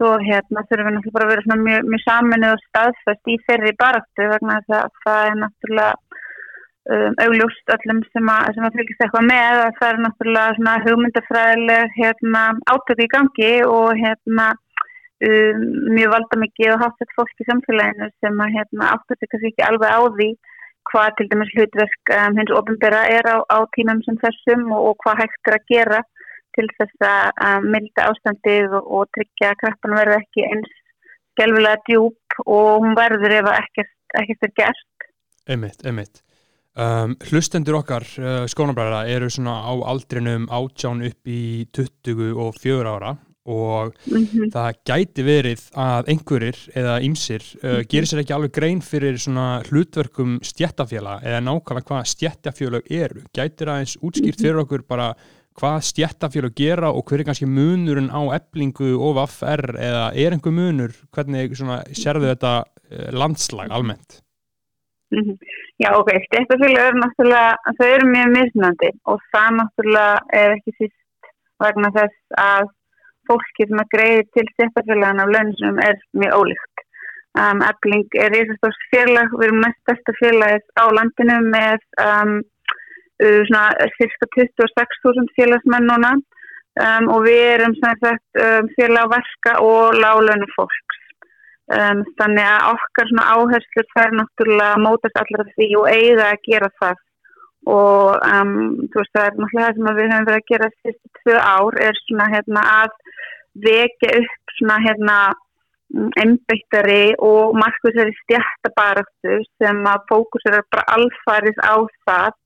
Svo 0.00 0.14
hérna 0.24 0.64
þurfum 0.68 0.86
við 0.88 0.94
náttúrulega 0.96 1.16
bara 1.16 1.26
að 1.26 1.32
vera 1.34 1.56
mjög, 1.60 1.88
mjög 1.92 2.02
saminuð 2.06 2.54
og 2.54 2.62
staðfæst 2.68 3.28
í 3.28 3.34
þeirri 3.46 3.72
baraktu 3.80 4.28
vegna 4.30 4.56
þess 4.64 4.76
að 4.78 4.94
það 5.04 5.26
er 5.26 5.36
náttúrulega 5.42 5.92
um, 6.94 7.18
augljóst 7.26 7.74
öllum 7.76 8.00
sem 8.08 8.32
að, 8.32 8.48
sem 8.56 8.66
að 8.66 8.78
fylgjast 8.78 9.04
eitthvað 9.04 9.28
með 9.28 9.60
að 9.66 9.78
það 9.80 9.90
er 9.90 10.00
náttúrulega 10.06 10.56
svona 10.56 10.76
hugmyndafræðileg 10.86 11.96
hérna, 11.98 12.44
átöku 12.72 13.04
í 13.04 13.10
gangi 13.14 13.52
og 13.68 13.88
hérna 14.00 14.46
um, 15.28 15.66
mjög 15.96 16.14
valda 16.14 16.40
mikið 16.44 16.72
og 16.76 16.86
haft 16.86 17.02
þetta 17.02 17.18
fólk 17.18 17.44
í 17.44 17.48
samfélaginu 17.50 18.08
sem 18.24 18.40
að 18.46 18.56
hérna, 18.56 18.94
sig 19.12 19.28
kannski 19.34 19.52
ekki 19.52 19.68
alveg 19.68 19.92
á 19.92 20.00
því 20.16 20.30
hvað 20.90 21.10
til 21.18 21.28
dæmis 21.28 21.52
hlutverk 21.54 22.14
um, 22.16 22.40
hins 22.40 22.56
ofinbera 22.56 23.04
er 23.12 23.28
á, 23.28 23.36
á 23.44 23.58
tímum 23.76 24.00
sem 24.06 24.16
þessum 24.24 24.70
og, 24.72 24.94
og 24.94 25.04
hvað 25.04 25.26
hægt 25.26 25.52
er 25.52 25.58
að 25.60 25.68
gera 25.74 26.00
til 26.56 26.66
þess 26.78 27.06
að 27.06 27.70
milda 27.72 28.10
ástandið 28.10 28.76
og, 28.78 28.92
og 28.96 29.10
tryggja 29.16 29.52
að 29.52 29.60
kraftan 29.64 29.98
verði 29.98 30.18
ekki 30.20 30.46
eins 30.48 30.76
skjálfilega 31.40 31.84
djúb 31.88 32.40
og 32.46 32.82
hún 32.84 32.98
verður 32.98 33.36
ef 33.38 33.48
ekkert, 33.54 33.94
ekkert 34.20 34.48
er 34.48 34.52
gert. 34.58 35.08
Einmitt, 35.50 35.80
einmitt. 35.86 36.22
Um, 36.80 37.16
hlustendur 37.26 37.80
okkar 37.80 38.06
uh, 38.20 38.44
skónabræðara 38.48 39.08
eru 39.10 39.26
svona 39.32 39.56
á 39.66 39.72
aldrinum 39.90 40.46
átján 40.54 41.02
upp 41.02 41.26
í 41.28 41.66
20 41.74 42.30
og 42.38 42.54
4 42.62 42.86
ára 42.86 43.16
og 43.50 43.96
mm 44.06 44.24
-hmm. 44.24 44.50
það 44.54 44.78
gæti 44.86 45.22
verið 45.26 45.62
að 45.74 46.08
einhverjir 46.12 46.58
eða 46.76 47.00
ymsir 47.02 47.42
uh, 47.42 47.70
-hmm. 47.70 47.88
gerir 47.90 48.06
sér 48.06 48.20
ekki 48.22 48.34
alveg 48.34 48.52
grein 48.52 48.80
fyrir 48.80 49.18
svona 49.18 49.62
hlutverkum 49.66 50.38
stjættafjöla 50.42 51.20
eða 51.24 51.40
nákvæmlega 51.40 51.88
hvað 51.88 52.04
stjættafjöla 52.04 52.80
eru. 52.90 53.22
Gætir 53.34 53.68
aðeins 53.68 53.96
útskýrt 53.98 54.38
mhm. 54.38 54.42
fyrir 54.42 54.62
okkur 54.62 54.82
bara 54.88 55.14
hvað 55.58 55.82
stjættafjöla 55.90 56.50
gera 56.56 56.92
og 56.94 57.04
hver 57.08 57.20
er 57.20 57.28
kannski 57.28 57.48
munurinn 57.50 58.12
á 58.12 58.20
eblingu 58.38 58.94
og 58.96 59.16
vaffr 59.18 59.74
eða 59.76 60.10
er 60.14 60.36
einhver 60.36 60.54
munur, 60.54 60.94
hvernig 61.14 61.56
sérðu 61.58 62.30
þetta 62.30 62.52
uh, 62.64 63.08
landslag 63.12 63.70
almennt? 63.70 64.20
-hmm. 65.10 65.36
Já, 65.82 65.90
ok, 66.00 66.10
stjættafélag 66.26 66.82
eru 66.88 66.98
náttúrulega, 67.00 67.72
þau 67.78 67.88
eru 67.94 68.06
mjög 68.14 68.28
misnandi 68.36 68.90
og 69.10 69.22
það 69.32 69.50
náttúrulega 69.58 70.16
er 70.40 70.56
ekki 70.56 70.72
síst 70.76 71.30
vegna 71.62 71.90
þess 71.96 72.18
að 72.42 72.68
fólki 73.28 73.66
sem 73.68 73.82
að 73.82 73.92
greiði 73.94 74.26
til 74.34 74.46
stjættafélagana 74.52 75.24
af 75.24 75.32
launum 75.34 75.82
er 75.88 75.96
mjög 76.20 76.36
ólíkt. 76.40 76.86
Um, 77.40 77.60
Ebling 77.62 78.16
er 78.18 78.32
reysastórs 78.34 78.80
félag, 78.90 79.28
við 79.38 79.46
erum 79.48 79.60
mest 79.64 79.80
besta 79.86 80.14
félagið 80.18 80.64
á 80.82 80.84
landinu 80.98 81.36
með 81.46 81.78
um, 82.04 82.32
svona 83.20 83.64
cirka 83.98 84.28
26.000 84.36 85.34
félagsmenn 85.36 85.88
núna 85.90 86.14
um, 86.16 87.10
og 87.14 87.26
við 87.26 87.42
erum 87.56 87.76
sagt, 87.80 88.22
um, 88.40 88.70
félag 88.78 89.10
á 89.10 89.12
verka 89.16 89.58
og 89.64 89.98
láglönu 90.00 90.48
fólks. 90.54 90.98
Um, 91.70 92.02
þannig 92.18 92.46
að 92.50 92.72
okkar 92.72 93.12
áherslur 93.34 93.88
fær 93.94 94.16
náttúrulega 94.18 94.80
mótast 94.82 95.20
allar 95.20 95.44
af 95.44 95.52
því 95.54 95.68
og 95.78 95.86
eiga 95.92 96.32
að 96.32 96.42
gera 96.48 96.70
það 96.80 97.04
og 97.70 98.16
um, 98.26 98.56
veist, 98.94 99.12
það 99.14 99.26
er 99.26 99.36
náttúrulega 99.36 99.68
það 99.68 99.76
sem 99.76 99.86
við 99.98 100.10
höfum 100.10 100.26
verið 100.30 100.40
að 100.40 100.50
gera 100.50 100.70
fyrstu 100.80 101.12
tvö 101.20 101.36
ár 101.44 101.78
er 101.86 102.00
svona 102.06 102.26
hérna 102.32 102.64
að 102.80 102.96
vekja 103.68 104.10
upp 104.22 104.54
svona 104.56 104.80
hérna 104.86 105.16
einbygtari 106.22 107.14
og 107.18 107.56
markvísari 107.58 108.14
stjættabaröktu 108.24 109.38
sem 109.62 109.80
að 109.92 110.04
fókusir 110.10 110.58
er 110.58 110.66
bara 110.74 110.86
alfarið 110.96 111.58
á 111.66 111.74
það 112.06 112.36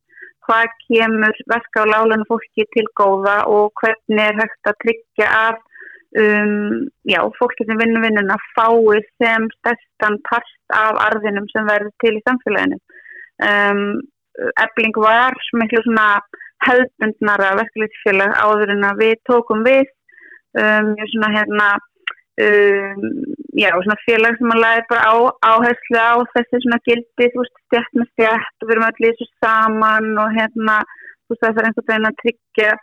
hvað 0.47 0.73
kemur 0.87 1.45
verka 1.51 1.85
á 1.85 1.91
lálanu 1.91 2.27
fólki 2.29 2.67
til 2.77 2.87
góða 3.01 3.37
og 3.51 3.73
hvernig 3.81 4.25
er 4.25 4.41
hægt 4.41 4.71
að 4.71 4.81
tryggja 4.85 5.29
að 5.39 5.61
um, 6.23 6.89
já, 7.09 7.21
fólki 7.39 7.67
sem 7.67 7.81
vinnur 7.81 8.05
vinnuna 8.05 8.39
fái 8.55 9.03
sem 9.21 9.49
stærstan 9.59 10.19
part 10.29 10.53
af 10.75 11.01
arðinum 11.09 11.49
sem 11.53 11.69
verður 11.69 11.95
til 12.03 12.17
í 12.19 12.25
samfélaginu. 12.29 12.81
Um, 13.43 14.03
Ebling 14.59 14.97
var 14.99 15.37
miklu 15.55 15.83
svona 15.85 16.09
hefðbundnara 16.67 17.55
verkefliðsfélag 17.61 18.35
áður 18.43 18.73
en 18.75 18.87
að 18.89 19.03
við 19.03 19.15
tókum 19.29 19.63
við 19.67 19.85
um, 20.59 20.95
svona 21.13 21.31
hérna 21.35 21.69
um, 22.43 23.05
já, 23.55 23.71
svona 23.75 23.97
félag 24.05 24.39
sem 24.39 24.55
að 24.55 24.63
læði 24.65 24.85
bara 24.91 25.05
á, 25.11 25.15
áherslu 25.53 26.01
á 26.01 26.15
þessi 26.35 26.63
svona 26.65 26.81
gildi, 26.89 27.31
þú 27.33 27.43
veist, 27.43 27.61
stjætt 27.69 28.01
með 28.01 28.11
stjætt 28.13 28.57
og 28.65 28.69
við 28.69 28.75
erum 28.75 28.89
allir 28.89 29.15
þessu 29.15 29.29
saman 29.45 30.11
og 30.25 30.35
hérna, 30.39 30.77
þú 31.25 31.35
veist, 31.35 31.45
það 31.45 31.63
er 31.63 31.69
einhvern 31.71 31.89
veginn 31.91 32.11
að 32.11 32.21
tryggja 32.25 32.75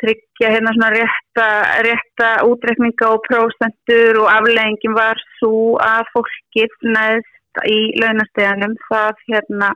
tryggja 0.00 0.52
hérna 0.54 0.72
svona 0.76 0.90
rétta, 0.94 1.48
rétta 1.86 2.30
útrekninga 2.48 3.10
og 3.14 3.20
prósentur 3.26 4.22
og 4.22 4.30
afleggingin 4.32 4.96
var 4.96 5.20
svo 5.38 5.76
að 5.84 6.08
fólkið 6.14 6.76
næst 6.94 7.62
í 7.68 7.78
launasteganum 8.00 8.76
það 8.88 9.20
hérna 9.28 9.74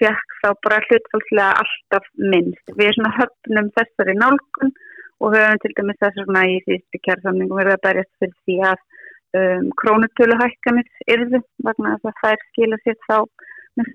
fekk 0.00 0.36
þá 0.42 0.48
bara 0.64 0.82
hlutfalslega 0.88 1.52
alltaf 1.62 2.10
minnst. 2.32 2.74
Við 2.74 2.90
erum 2.90 2.98
svona 2.98 3.14
höfnum 3.20 3.70
þessari 3.78 4.16
nálgun 4.18 4.74
og 5.22 5.36
höfum 5.36 5.62
til 5.62 5.72
dæmis 5.78 6.02
þess 6.02 6.24
að 6.26 6.50
í 6.50 6.58
því 6.66 7.02
kjærsamningum 7.06 7.60
verður 7.60 7.78
að 7.78 7.84
berjast 7.86 8.12
fyrir 8.20 8.36
því 8.44 8.58
að 8.72 8.82
um, 9.40 9.68
krónutöluhækkanir 9.82 10.88
yrðu 11.16 11.42
vegna 11.66 11.96
að 11.96 12.08
það 12.08 12.22
fær 12.22 12.48
skila 12.50 12.80
sér 12.84 12.98
þá 13.06 13.18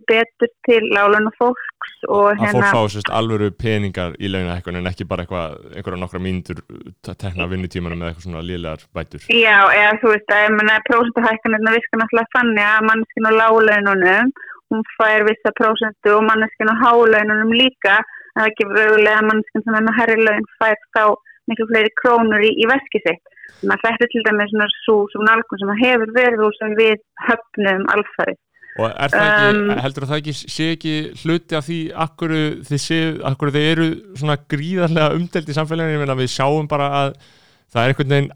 betur 0.10 0.50
til 0.68 0.82
láluna 0.94 1.32
fólks 1.40 1.94
og 2.08 2.38
hérna... 2.38 2.50
Að 2.50 2.56
fólk 2.58 2.76
fá 2.76 2.94
sérst 2.94 3.12
alvöru 3.18 3.50
peningar 3.64 4.14
í 4.22 4.30
launahækkun 4.30 4.78
en 4.78 4.90
ekki 4.92 5.08
bara 5.10 5.26
eitthvað, 5.26 5.58
einhverja 5.74 6.02
nokkra 6.04 6.22
mínútur 6.22 6.62
tekna 7.10 7.48
vinnutímana 7.50 7.98
með 7.98 8.12
eitthvað 8.12 8.28
svona 8.28 8.44
liðlegar 8.46 8.86
bætur. 8.94 9.26
Já, 9.34 9.58
eða 9.74 9.98
þú 10.04 10.14
veist 10.14 10.36
að, 10.36 10.44
ég 10.46 10.56
menna, 10.60 10.78
prósentuhækkanirna 10.90 11.76
virkar 11.78 12.02
náttúrulega 12.04 12.34
þannig 12.38 12.68
að 12.68 12.88
manneskinn 12.92 13.30
á 13.30 13.34
lálaununum, 13.40 14.32
hún 14.72 14.88
fær 15.00 15.28
vissa 15.32 15.56
prósentu 15.58 16.16
og 16.18 16.24
manneskinn 16.30 16.74
á 16.74 16.82
hálaununum 16.86 17.58
líka, 17.58 18.00
en 18.36 18.46
það 18.46 18.56
gefur 18.62 18.82
auðvitað 18.86 19.18
að 19.18 19.28
manneskinn 19.32 19.66
sem 19.66 19.80
er 19.80 19.88
með 19.90 20.00
herri 20.00 20.22
laun 20.22 20.50
fær 20.62 20.82
þá 20.94 21.04
miklu 21.50 21.72
fleiri 21.74 21.96
krónur 21.98 22.46
í, 22.46 22.54
í 22.62 22.70
veskið 22.70 23.10
sitt. 23.10 23.38
Þannig 23.60 23.76
að 23.76 23.84
þetta 23.88 24.08
er 24.08 24.12
til 24.14 24.24
dæmis 24.28 24.54
svona 24.54 24.70
svo, 24.78 24.96
svona 25.12 25.34
nálgun 25.36 25.62
sem 25.62 25.74
hefur 25.82 26.16
verið 26.16 26.46
og 26.48 26.56
sem 26.58 26.78
við 26.80 26.96
höfnum 27.28 27.84
alfarið. 27.96 28.40
Og 28.80 28.88
er 28.88 29.12
það 29.12 29.26
ekki, 29.28 29.48
um, 29.52 29.74
heldur 29.84 30.08
það 30.08 30.22
ekki, 30.22 30.34
sé 30.56 30.68
ekki 30.78 30.94
hluti 31.22 31.58
af 31.58 31.66
því 31.68 31.80
akkur 32.06 32.36
þið 32.70 32.84
séu, 32.86 33.10
akkur 33.28 33.52
þið 33.52 33.68
eru 33.74 33.88
svona 34.16 34.38
gríðarlega 34.54 35.18
umdelt 35.18 35.52
í 35.52 35.58
samfélaginu, 35.58 36.06
en 36.08 36.22
við 36.22 36.32
sjáum 36.32 36.70
bara 36.72 36.88
að 37.02 37.18
það 37.74 37.82
er 37.82 37.92
einhvern 37.92 38.16
veginn 38.16 38.32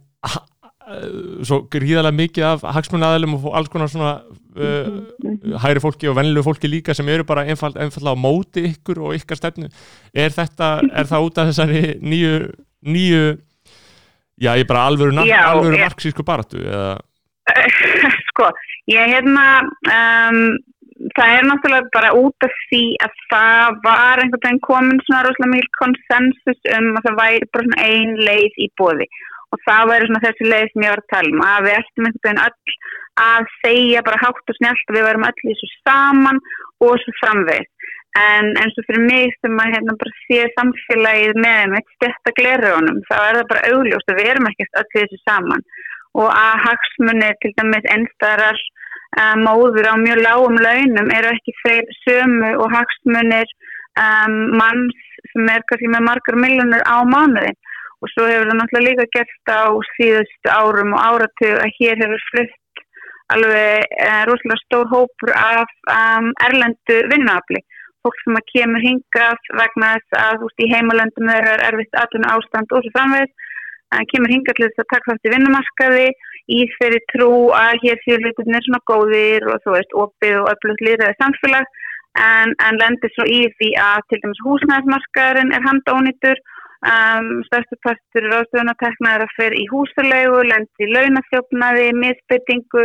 svo 1.45 1.63
gríðarlega 1.71 2.13
mikið 2.13 2.45
af 2.45 2.65
hagsmunnaðilum 2.75 3.37
og 3.39 3.55
alls 3.57 3.71
konar 3.73 3.89
svona 3.89 4.11
uh, 4.21 5.55
hægri 5.63 5.81
fólki 5.81 6.09
og 6.11 6.17
vennilegu 6.19 6.45
fólki 6.45 6.69
líka 6.69 6.93
sem 6.93 7.09
eru 7.09 7.25
bara 7.25 7.45
einfall, 7.49 7.73
einfall 7.81 8.11
á 8.13 8.13
móti 8.13 8.67
ykkur 8.69 9.01
og 9.07 9.15
ykkar 9.17 9.39
stefnu. 9.39 9.71
Er 10.13 10.35
þetta, 10.35 10.77
er 10.93 11.09
það 11.09 11.29
út 11.29 11.41
af 11.41 11.49
þessari 11.49 11.83
nýju, 12.05 12.35
nýju, 12.85 13.23
já 14.41 14.51
ég 14.59 14.67
bara 14.67 14.85
alvöru, 14.89 15.15
alvöru 15.21 15.81
marxísku 15.81 16.25
baratu 16.27 16.61
eða? 16.61 16.95
Sko, 18.31 18.49
Ég 18.85 19.09
hérna, 19.09 19.45
um, 19.89 20.41
það 21.17 21.31
er 21.35 21.47
náttúrulega 21.49 21.93
bara 21.93 22.11
út 22.17 22.45
af 22.45 22.57
því 22.69 22.83
að 23.01 23.15
það 23.31 23.79
var 23.85 24.21
einhvern 24.21 24.43
veginn 24.43 24.65
komin 24.67 24.99
svona 25.07 25.23
rosalega 25.25 25.53
mjög 25.53 25.71
konsensus 25.79 26.69
um 26.77 26.91
að 26.99 27.07
það 27.07 27.17
væri 27.21 27.47
bara 27.49 27.65
svona 27.65 27.87
ein 27.89 28.13
leið 28.27 28.61
í 28.61 28.67
bóði 28.79 29.07
og 29.53 29.63
það 29.65 29.89
væri 29.91 30.09
svona 30.09 30.23
þessi 30.27 30.49
leið 30.51 30.69
sem 30.69 30.85
ég 30.85 30.93
var 30.93 31.01
að 31.01 31.11
tala 31.15 31.33
um 31.33 31.43
að 31.47 31.65
við 31.65 31.77
ættum 31.79 32.07
einhvern 32.09 32.25
veginn 32.27 32.43
öll 32.45 32.77
að 33.25 33.49
segja 33.63 34.05
bara 34.05 34.21
hátt 34.21 34.53
og 34.53 34.59
snjált 34.59 34.89
að 34.91 34.97
við 34.99 35.07
værum 35.07 35.27
öll 35.29 35.35
í 35.41 35.49
þessu 35.49 35.71
saman 35.81 36.41
og 36.85 36.93
þessu 36.93 37.15
framvegð 37.23 37.69
en 38.19 38.53
eins 38.61 38.77
og 38.79 38.85
fyrir 38.87 39.03
mig 39.03 39.33
sem 39.41 39.57
að 39.59 39.73
hérna 39.75 39.95
bara 39.99 40.13
sé 40.23 40.45
samfélagið 40.55 41.39
með 41.43 41.57
þeim 41.61 41.75
eitt 41.79 41.91
stetta 41.97 42.33
glerunum 42.39 43.01
þá 43.09 43.15
er 43.17 43.39
það 43.39 43.49
bara 43.51 43.65
augljóst 43.73 44.11
að 44.11 44.21
við 44.21 44.31
erum 44.31 44.49
ekkert 44.51 44.79
öll 44.81 44.87
þessu 44.93 45.19
saman. 45.23 45.65
Og 46.15 46.29
að 46.31 46.61
hagsmunni 46.63 47.31
til 47.43 47.51
dæmis 47.59 47.89
ennstarar 47.91 48.61
um, 49.19 49.43
móður 49.43 49.91
á 49.91 49.95
mjög 49.99 50.21
lágum 50.23 50.59
launum 50.63 51.11
eru 51.17 51.33
ekki 51.35 51.55
þeir 51.63 51.91
sömu 52.05 52.53
og 52.63 52.71
hagsmunir 52.71 53.51
um, 53.99 54.37
manns 54.61 55.03
sem 55.33 55.51
er 55.51 55.65
kannski 55.67 55.91
með 55.91 56.07
margar 56.07 56.39
miljónur 56.39 56.87
á 56.87 57.03
mánuðin 57.03 57.59
og 58.03 58.11
svo 58.13 58.27
hefur 58.29 58.47
það 58.47 58.59
náttúrulega 58.61 58.87
líka 58.87 59.11
gert 59.17 59.51
á 59.51 59.63
síðustu 59.95 60.51
árum 60.51 60.95
og 60.95 61.03
áratug 61.03 61.59
að 61.59 61.75
hér 61.79 62.03
hefur 62.03 62.25
flutt 62.31 62.83
alveg 63.35 63.95
uh, 64.05 64.23
rosalega 64.29 64.63
stór 64.63 64.91
hópur 64.91 65.31
af 65.35 65.71
um, 65.91 66.31
erlendu 66.47 66.99
vinnaafli 67.11 67.63
fólk 68.05 68.21
sem 68.21 68.37
að 68.39 68.47
kemur 68.53 68.85
hingað 68.85 69.51
vegna 69.59 69.91
þess 69.97 70.21
að 70.21 70.37
þú 70.39 70.49
veist 70.49 70.63
í 70.63 70.71
heimalöndum 70.75 71.33
þeirra 71.33 71.57
er 71.57 71.65
erfitt 71.71 71.99
aðlun 72.03 72.31
ástand 72.35 72.77
og 72.77 72.85
svo 72.85 72.95
framvegð 72.95 73.51
kemur 74.11 74.33
hingað 74.33 74.57
til 74.57 74.67
þess 74.67 74.83
að 74.83 74.91
taka 74.93 75.11
þátt 75.11 75.27
í 75.27 75.33
vinnumarkaði 75.33 76.07
í 76.55 76.59
þeirri 76.75 77.01
trú 77.11 77.31
að 77.57 77.79
hér 77.83 78.01
séu 78.03 78.17
hlutinir 78.21 78.65
svona 78.65 78.81
góðir 78.89 79.47
og 79.51 79.63
þú 79.63 79.75
veist 79.75 79.95
opið 80.03 80.37
og 80.41 80.51
öflugt 80.53 80.85
líðræði 80.85 81.17
samfélag. 81.21 81.71
En, 82.15 82.53
en 82.63 82.77
lendir 82.79 83.11
svo 83.11 83.25
í 83.27 83.41
því 83.59 83.73
að 83.81 84.05
til 84.09 84.21
dæmis 84.23 84.43
húsnæðismarkaðurinn 84.45 85.55
er 85.55 85.65
handónýtur. 85.65 86.39
Um, 86.85 87.41
stærstu 87.47 87.75
partur 87.81 88.27
ráðstöðunatekna 88.29 89.15
er 89.15 89.23
að 89.25 89.35
fer 89.39 89.55
í 89.57 89.63
húsalegu 89.71 90.43
lendir 90.45 90.85
í 90.85 90.91
launafjófnaði, 90.93 91.87
misbyttingu 91.97 92.83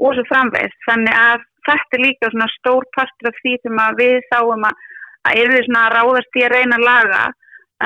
og 0.00 0.14
svo 0.14 0.24
framvegð 0.28 0.76
þannig 0.86 1.16
að 1.18 1.46
þetta 1.68 1.98
er 1.98 2.04
líka 2.06 2.32
svona 2.32 2.48
stór 2.56 2.86
partur 2.96 3.30
af 3.30 3.42
því 3.42 3.58
sem 3.62 3.84
við 4.00 4.16
sáum 4.30 4.66
að 4.68 4.88
að 5.28 5.38
er 5.42 5.52
við 5.52 5.66
svona 5.66 5.86
ráðast 5.92 6.38
í 6.38 6.44
að 6.46 6.54
reyna 6.54 6.78
að 6.78 6.86
laga 6.88 7.22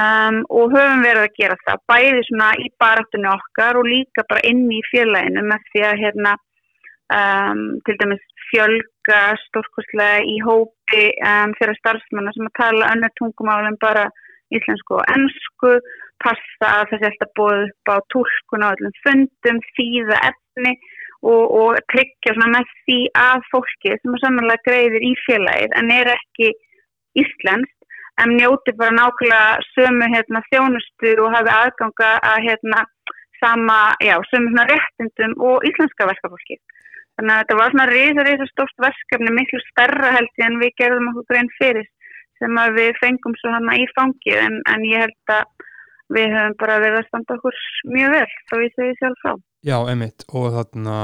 um, 0.03 0.41
og 0.55 0.75
höfum 0.75 1.05
verið 1.05 1.23
að 1.25 1.39
gera 1.41 1.59
það 1.65 1.85
bæði 1.91 2.25
svona 2.29 2.51
í 2.63 2.69
baráttunni 2.83 3.31
okkar 3.33 3.81
og 3.81 3.89
líka 3.91 4.27
bara 4.31 4.45
inn 4.51 4.67
í 4.71 4.81
félaginu 4.91 5.45
með 5.49 5.67
því 5.73 5.85
að 5.89 6.03
hérna 6.03 6.37
um, 7.19 7.65
til 7.87 7.97
dæmis 8.03 8.25
fjölga 8.51 9.21
stórkoslega 9.49 10.23
í 10.31 10.39
hópi 10.47 11.05
um, 11.19 11.55
þeirra 11.59 11.79
starfsmanna 11.81 12.35
sem 12.37 12.51
að 12.51 12.57
tala 12.61 12.93
önnur 12.95 13.15
tungumálum 13.21 13.79
bara 13.83 14.09
íslensku 14.55 15.01
og 15.01 15.07
ennsku 15.17 15.77
passa 16.23 16.69
að 16.71 16.93
þessi 16.93 17.09
alltaf 17.11 17.33
bóð 17.39 17.65
upp 17.67 17.91
á 17.91 17.97
tólkun 18.15 18.65
á 18.65 18.69
öllum 18.71 18.95
fundum, 19.03 19.59
þýða 19.75 20.21
efni 20.31 20.77
og, 21.25 21.45
og 21.61 21.81
tryggja 21.93 22.35
með 22.41 22.69
því 22.85 22.99
að 23.19 23.47
fólki 23.53 23.95
sem 23.97 24.17
er 24.17 24.23
samanlega 24.25 24.67
greiðir 24.69 25.07
í 25.09 25.15
félagið 25.25 25.79
en 25.81 25.93
er 25.95 26.13
ekki 26.15 26.53
íslenskt 27.23 27.75
en 28.23 28.37
njóti 28.39 28.75
bara 28.79 28.95
nákvæmlega 28.95 29.63
sömu 29.73 30.09
hérna, 30.15 30.43
þjónustu 30.51 31.15
og 31.25 31.35
hafi 31.35 31.51
aðganga 31.55 32.11
að 32.31 32.45
hérna, 32.47 32.85
sama, 33.41 33.79
já, 34.09 34.15
sömu 34.31 34.53
svona 34.53 34.67
réttindum 34.71 35.35
og 35.49 35.67
íslenska 35.69 36.07
verkefólki. 36.11 36.61
Þannig 37.15 37.35
að 37.35 37.41
þetta 37.43 37.59
var 37.59 37.75
svona 37.75 37.89
reysa, 37.91 38.27
reysa 38.27 38.47
stórt 38.51 38.85
verkefni, 38.87 39.35
miklu 39.35 39.61
starra 39.69 40.13
held 40.15 40.31
ég 40.39 40.47
en 40.47 40.61
við 40.63 40.75
gerðum 40.81 41.11
okkur 41.13 41.29
grein 41.33 41.51
fyrir 41.59 41.91
sem 42.43 42.59
að 42.59 42.79
við 42.79 43.01
fengum 43.03 43.35
svo 43.39 43.53
hana 43.55 43.77
í 43.79 43.85
fangið 43.95 44.41
en, 44.43 44.57
en 44.71 44.87
ég 44.91 45.05
held 45.05 45.35
að 45.35 45.69
við 46.15 46.35
höfum 46.35 46.57
bara 46.63 46.81
verið 46.83 47.01
að 47.01 47.11
standa 47.11 47.37
okkur 47.39 47.61
mjög 47.95 48.17
vel, 48.17 48.33
þá 48.51 48.55
við 48.63 48.73
segum 48.75 48.99
sjálf 49.01 49.23
frá. 49.23 49.35
Já, 49.65 49.79
emitt, 49.89 50.27
og 50.29 50.53
þarna 50.53 50.99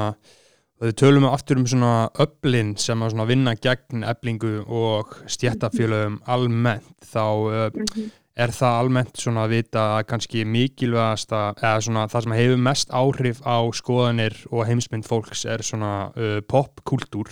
Við 0.80 0.94
tölum 0.96 1.26
við 1.26 1.34
aftur 1.34 1.58
um 1.60 1.66
svona 1.68 1.94
öflin 2.24 2.70
sem 2.80 3.02
að 3.04 3.26
vinna 3.28 3.52
gegn 3.52 4.04
eblingu 4.08 4.62
og 4.64 5.12
stjættafélögum 5.28 6.22
almennt. 6.24 6.94
Þá 7.04 7.20
uh, 7.20 7.66
mm 7.68 7.84
-hmm. 7.84 8.06
er 8.36 8.48
það 8.56 8.78
almennt 8.78 9.20
svona 9.20 9.44
að 9.44 9.50
vita 9.50 9.82
að 9.98 10.06
kannski 10.08 10.44
mikilvægast 10.44 11.32
eða 11.32 11.80
svona 11.84 12.06
það 12.08 12.22
sem 12.22 12.32
hefur 12.32 12.56
mest 12.56 12.90
áhrif 12.90 13.42
á 13.44 13.58
skoðanir 13.72 14.36
og 14.50 14.66
heimsmynd 14.66 15.04
fólks 15.04 15.44
er 15.44 15.62
svona 15.62 16.12
uh, 16.16 16.40
popkultúr 16.48 17.28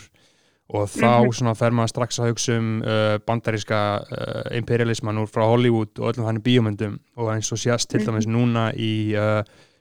og 0.69 0.85
þá 0.85 1.25
-hmm. 1.25 1.33
svona 1.33 1.55
fer 1.55 1.73
maður 1.73 1.89
strax 1.89 2.21
að 2.21 2.29
hugsa 2.29 2.59
um 2.59 2.83
uh, 2.83 3.17
bandaríska 3.27 4.05
imperialisman 4.53 5.19
úr 5.19 5.27
frá 5.27 5.49
Hollywood 5.49 5.99
og 5.99 6.13
öllum 6.13 6.27
hann 6.27 6.43
bíomöndum 6.43 6.99
og 7.17 7.33
eins 7.33 7.53
og 7.53 7.59
sést 7.59 7.89
til 7.89 8.07
dæmis 8.07 8.27
núna 8.27 8.73
í 8.77 9.15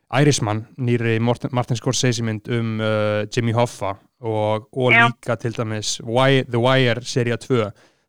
Ærismann, 0.08 0.64
nýri 0.80 1.18
Martin 1.20 1.76
Scorsese 1.76 2.24
mynd 2.24 2.48
um 2.56 2.78
uh, 2.80 3.26
Jimmy 3.28 3.52
Hoffa 3.52 3.98
og, 4.24 4.70
og 4.72 4.94
líka 4.94 5.36
til 5.36 5.58
dæmis 5.58 6.00
Why, 6.00 6.46
The 6.48 6.62
Wire 6.64 7.04
seria 7.04 7.36
2 7.36 7.68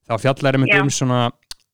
þá 0.08 0.14
fjallar 0.22 0.54
er 0.54 0.62
mynd 0.62 0.76
um 0.78 0.92
svona, 0.94 1.24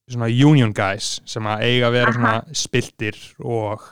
svona 0.08 0.30
union 0.32 0.72
guys 0.74 1.18
sem 1.28 1.44
að 1.44 1.66
eiga 1.68 1.90
að 1.90 1.98
vera 1.98 2.08
Aha. 2.08 2.16
svona 2.16 2.56
spiltir 2.56 3.20
og 3.44 3.84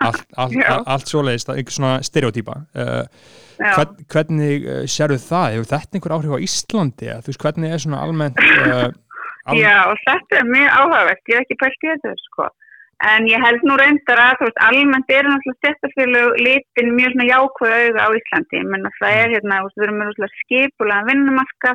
allt, 0.00 0.22
allt, 0.40 0.56
allt, 0.62 0.88
allt 0.94 1.10
svoleiðist, 1.10 1.50
einhver 1.50 1.76
svona 1.76 1.94
stereotýpa 2.06 2.60
uh, 2.78 3.28
hvern, 3.58 3.98
hvernig 4.14 4.68
uh, 4.70 4.82
sérðu 4.86 5.18
það, 5.26 5.56
hefur 5.56 5.72
þetta 5.74 5.98
einhver 5.98 6.18
áhrif 6.20 6.36
á 6.38 6.44
Íslandi, 6.46 7.14
þú 7.18 7.32
veist 7.32 7.48
hvernig 7.48 7.74
er 7.74 7.82
svona 7.82 8.04
almennt 8.06 8.38
uh, 8.46 8.92
almennt 9.50 9.66
Já, 9.66 9.78
og 9.90 9.98
þetta 10.06 10.38
er 10.38 10.52
mjög 10.54 10.76
áhugavert, 10.78 11.26
ég 11.34 11.42
hef 11.42 11.48
ekki 11.48 11.64
pælt 11.66 11.82
í 11.82 11.96
þetta 11.96 12.14
sko 12.30 12.52
En 13.02 13.26
ég 13.26 13.42
held 13.42 13.64
nú 13.66 13.74
reyndar 13.78 14.20
að 14.22 14.44
veist, 14.44 14.60
almennt 14.62 15.10
er 15.10 15.26
náttúrulega 15.26 15.58
stjættafélag 15.58 16.38
litin 16.46 16.94
mjög 16.94 17.14
svona 17.14 17.26
jákvæða 17.30 17.80
auða 17.82 18.06
á 18.06 18.08
Íslandi. 18.20 18.60
Ég 18.60 18.70
menna 18.70 18.92
það 19.00 19.18
er 19.22 19.34
hérna, 19.34 19.60
veist, 19.64 19.80
við 19.80 19.86
erum 19.88 19.98
með 20.00 20.14
svona 20.14 20.30
skipulega 20.38 21.08
vinnumarka 21.10 21.74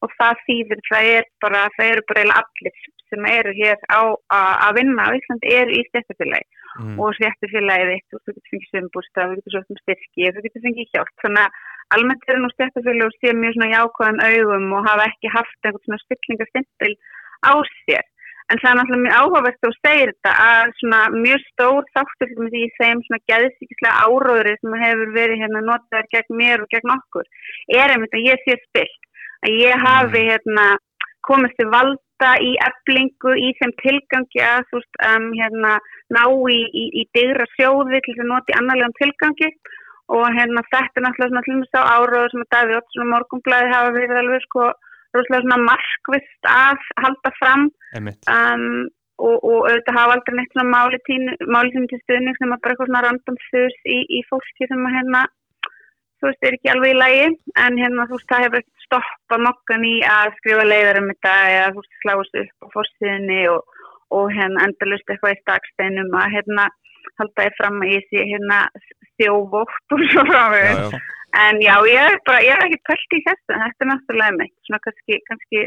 og 0.00 0.14
það 0.16 0.44
þýðir 0.46 0.82
það 0.88 1.10
er 1.16 1.28
bara, 1.44 1.66
það 1.76 1.92
eru 1.92 2.06
bara 2.08 2.24
eða 2.24 2.38
allir 2.40 2.78
sem 3.10 3.26
eru 3.26 3.52
hér 3.58 3.78
á 3.90 4.00
að 4.38 4.76
vinna 4.78 5.08
á 5.10 5.16
Íslandi 5.18 5.54
eru 5.58 5.74
í 5.74 5.82
stjættafélagi 5.88 6.46
mm. 6.78 6.94
og 7.02 7.16
stjættafélagið 7.18 7.92
eitt, 7.96 8.06
þú 8.12 8.20
getur 8.30 8.46
fengið 8.52 8.70
sömbústa, 8.70 9.26
þú 9.26 9.38
getur 9.40 9.56
svolítið 9.56 9.82
styrki, 9.82 10.30
þú 10.30 10.44
getur 10.46 10.64
fengið 10.66 10.94
hjálp. 10.94 11.14
Þannig 11.24 11.42
að 11.42 11.96
almennt 11.96 12.30
er 12.30 12.40
nú 12.40 12.52
stjættafélag 12.54 13.10
og 13.10 13.18
sé 13.18 13.34
mjög 13.34 13.56
svona 13.56 13.72
jákvæðan 13.74 14.24
augum 14.28 14.76
og 14.78 14.88
hafa 14.88 15.08
ekki 15.10 15.34
haft 15.34 15.66
einhvern 15.66 15.84
svona 15.88 16.02
styrklingastimpil 16.04 16.94
á 17.42 17.52
sér. 17.82 18.06
En 18.50 18.58
það 18.58 18.70
er 18.70 18.78
náttúrulega 18.78 19.02
mjög 19.04 19.18
áhugavert 19.20 19.66
að 19.68 19.74
segja 19.78 20.06
þetta 20.10 20.30
að 20.44 20.70
svona 20.80 21.00
mjög 21.14 21.42
stór 21.46 21.88
þáttur 21.94 22.56
í 22.60 22.64
þeim 22.80 23.02
svona 23.06 23.20
gæðsíkislega 23.30 24.06
áróðri 24.06 24.54
sem 24.58 24.76
hefur 24.82 25.12
verið 25.14 25.42
hérna 25.44 25.62
notaður 25.66 26.08
gegn 26.14 26.38
mér 26.40 26.64
og 26.64 26.70
gegn 26.74 26.94
okkur 26.96 27.28
er 27.78 27.94
einmitt 27.94 28.16
að 28.18 28.26
ég 28.26 28.42
sé 28.46 28.56
spilt. 28.64 29.02
Að 29.46 29.58
ég 29.62 29.84
hafi 29.86 30.24
mm. 30.24 30.30
hérna 30.32 30.66
komist 31.28 31.56
til 31.60 31.68
valda 31.70 32.32
í 32.42 32.50
eblingu 32.66 33.36
í 33.38 33.52
þeim 33.60 33.76
tilgangi 33.84 34.42
að 34.44 34.66
þú 34.70 34.80
veist 34.80 35.00
um, 35.08 35.30
hérna 35.38 35.76
ná 36.16 36.24
í, 36.26 36.60
í, 36.82 36.84
í 37.00 37.06
digra 37.16 37.46
sjóði 37.54 38.02
til 38.02 38.16
þess 38.16 38.24
að 38.24 38.32
nota 38.32 38.52
í 38.52 38.58
annarlegum 38.58 38.98
tilgangi 38.98 39.50
og 40.10 40.26
hérna 40.34 40.66
þetta 40.72 40.98
er 40.98 41.06
náttúrulega 41.06 41.44
svona 41.46 41.90
áróður 41.94 42.32
sem 42.32 42.44
að 42.44 42.52
Daví 42.54 42.78
Ottsson 42.80 43.04
og 43.04 43.12
Morgunblæði 43.14 43.74
hafa 43.74 43.92
verið 43.94 44.22
alveg 44.24 44.46
sko 44.48 44.70
rosalega 45.16 45.44
svona 45.44 45.60
markvist 45.66 46.50
að 46.50 46.88
halda 47.04 47.34
fram. 47.38 47.68
Um, 48.30 48.88
og, 49.20 49.36
og 49.44 49.66
auðvitað 49.68 49.98
hafa 49.98 50.16
aldrei 50.16 50.36
neitt 50.38 50.54
svona 50.54 50.72
máli 50.72 51.00
tíma 51.08 51.62
til 51.90 52.00
stuðning 52.04 52.38
sem 52.38 52.54
að 52.54 52.62
bara 52.62 52.74
eitthvað 52.74 52.90
svona 52.90 53.04
random 53.04 53.38
þurs 53.50 53.78
í, 53.84 53.98
í 54.16 54.20
fólki 54.30 54.68
sem 54.70 54.86
að 54.86 54.96
hérna 54.96 55.26
þú 56.20 56.28
veist, 56.28 56.44
er 56.44 56.56
ekki 56.56 56.72
alveg 56.72 56.94
í 56.94 56.98
lægi 57.00 57.26
en 57.64 57.78
hérna 57.80 58.06
þú 58.08 58.18
veist, 58.18 58.28
það 58.30 58.44
hefur 58.46 58.64
stoppað 58.84 59.44
nokkan 59.46 59.86
í 59.88 59.94
að 60.08 60.34
skrifa 60.38 60.66
leiðar 60.68 61.00
um 61.00 61.10
þetta 61.12 61.34
eða 61.54 61.68
þú 61.74 61.82
veist, 61.82 61.98
sláast 62.04 62.40
upp 62.42 62.64
á 62.64 62.66
fórstíðinni 62.76 63.40
og, 63.52 63.78
og 64.16 64.32
hérna 64.36 64.66
endalust 64.68 65.12
eitthvað 65.12 65.36
í 65.36 65.40
staksteinum 65.42 66.16
að 66.20 66.34
hérna 66.36 66.68
halda 67.20 67.48
ég 67.48 67.56
fram 67.60 67.80
að 67.84 67.94
ég 67.96 68.08
sé 68.08 68.26
hérna 68.32 68.60
þjóvótt 69.20 69.96
og 69.96 70.06
svo 70.10 70.26
frá 70.28 70.44
mig 70.56 71.00
En 71.38 71.60
já, 71.62 71.76
ég 71.86 71.94
er 71.94 72.16
bara, 72.26 72.42
ég 72.42 72.56
er 72.56 72.64
ekki 72.66 72.80
pælt 72.88 73.12
í 73.14 73.20
þessu, 73.22 73.52
þetta 73.54 73.84
er 73.84 73.88
náttúrulega 73.92 74.34
meitt, 74.34 74.54
svona 74.66 74.80
kannski, 74.82 75.18
kannski 75.28 75.60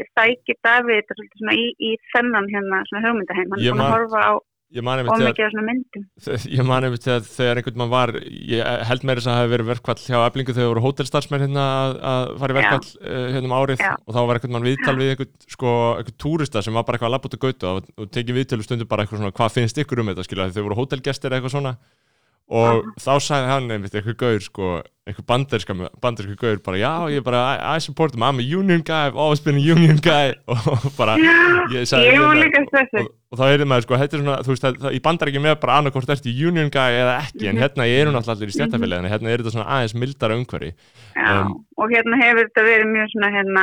þetta 0.60 0.74
svolítið 1.16 1.38
svona 1.40 1.54
í, 1.56 1.68
í 1.80 1.92
þennan 2.12 2.50
hérna, 2.52 2.80
svona 2.90 3.04
hugmyndaheim, 3.06 3.54
hann 3.54 3.62
er 3.62 3.70
svona 3.70 3.86
að 3.86 3.94
horfa 3.94 4.26
á 4.28 4.32
ómikið 4.74 5.46
af 5.46 5.54
svona 5.54 5.64
myndum. 5.68 6.04
Ég 6.50 6.66
man 6.66 6.86
eftir 6.88 7.14
að 7.14 7.30
þegar 7.30 7.60
einhvern 7.60 7.80
mann 7.80 7.92
var, 7.94 8.12
ég 8.26 8.70
held 8.90 9.06
með 9.06 9.20
þess 9.20 9.28
að 9.28 9.32
það 9.32 9.40
hefði 9.40 9.52
verið 9.54 9.70
verkvall 9.70 9.98
hjá 10.02 10.18
Eblingu 10.18 10.56
þegar 10.56 10.70
voru 10.72 10.84
hótelstarfsmenn 10.84 11.44
hérna 11.46 11.66
að, 11.70 11.96
að 12.12 12.30
fara 12.42 12.54
í 12.54 12.58
verkvall 12.58 12.88
uh, 13.00 13.26
hérna 13.36 13.48
um 13.48 13.56
árið. 13.56 13.84
Já. 13.84 13.92
og 13.94 14.16
þá 14.16 14.20
var 14.20 14.40
einhvern 14.40 14.56
mann 14.56 14.68
viðtal 14.68 14.96
við 14.98 15.12
einhvern, 15.14 15.34
sko, 15.54 15.74
einhvern 16.00 16.20
túrista 16.26 16.64
sem 16.64 16.76
var 16.76 16.88
bara 16.88 16.98
eitthvað 16.98 17.12
að 17.12 17.16
lappa 17.16 17.30
út 17.30 17.38
gauta 17.46 17.74
og, 17.78 17.92
og 17.96 18.10
tekið 18.18 18.40
viðtölu 18.40 18.66
stundu 18.66 18.88
bara 18.90 19.06
eitthvað 19.06 19.22
svona, 19.22 19.36
hvað 19.38 19.54
finnst 19.60 19.80
ykkur 19.84 20.02
um 20.02 20.10
þetta, 20.10 20.26
skilja, 20.26 20.48
þegar 20.50 20.58
þau 20.58 20.68
voru 20.68 20.80
hótelgestir 20.82 21.38
eitthvað 21.38 21.54
svona 21.54 21.76
og 22.52 22.90
þá 23.00 23.12
sagði 23.24 23.48
hann 23.48 23.70
einmitt 23.72 23.94
eitthvað 23.96 24.16
gaur 24.20 24.42
sko, 24.44 24.70
eitthvað 25.08 25.26
banderska 25.30 25.76
banderska 26.02 26.34
gaur 26.36 26.58
bara 26.64 26.76
já 26.76 26.92
ég 27.14 27.24
bara 27.24 27.40
I, 27.54 27.76
I 27.76 27.80
support 27.80 28.12
them, 28.12 28.22
I'm 28.22 28.38
a 28.38 28.44
union 28.44 28.82
guy. 28.84 29.06
I've 29.06 29.16
always 29.16 29.40
been 29.40 29.56
a 29.56 29.64
union 29.64 29.96
guy. 29.96 30.34
Og 30.48 30.90
bara 30.98 31.16
ég 31.16 32.20
var 32.20 32.36
líka 32.36 32.60
þessu 32.68 33.00
og, 33.00 33.08
og 33.32 33.40
þá 33.40 33.44
heyrði 33.48 33.68
maður 33.70 33.86
sko, 33.86 33.96
þetta 34.02 34.16
er 34.16 34.22
svona, 34.24 34.36
þú 34.44 34.52
veist, 34.52 34.66
það, 34.66 34.92
í 34.92 35.00
bandarækjum 35.06 35.48
er 35.48 35.56
bara 35.62 35.78
annarkort 35.80 36.12
ertu 36.12 36.34
union 36.48 36.68
guy 36.74 36.90
eða 37.00 37.14
ekki 37.22 37.48
en 37.48 37.62
hérna 37.62 37.88
ég 37.88 38.02
eru 38.02 38.12
náttúrulega 38.12 38.36
allir 38.36 38.52
í 38.52 38.56
stjættafélaginu 38.58 39.12
hérna 39.14 39.32
er 39.32 39.40
þetta 39.40 39.54
svona 39.56 39.70
aðeins 39.78 39.96
mildara 39.96 40.36
umhverfi. 40.36 40.70
Já, 41.16 41.32
Um, 41.34 41.64
og 41.80 41.86
hérna 41.90 42.16
hefur 42.20 42.44
þetta 42.44 42.62
verið 42.68 42.88
mjög 42.92 43.08
svona 43.14 43.30
hérna 43.32 43.62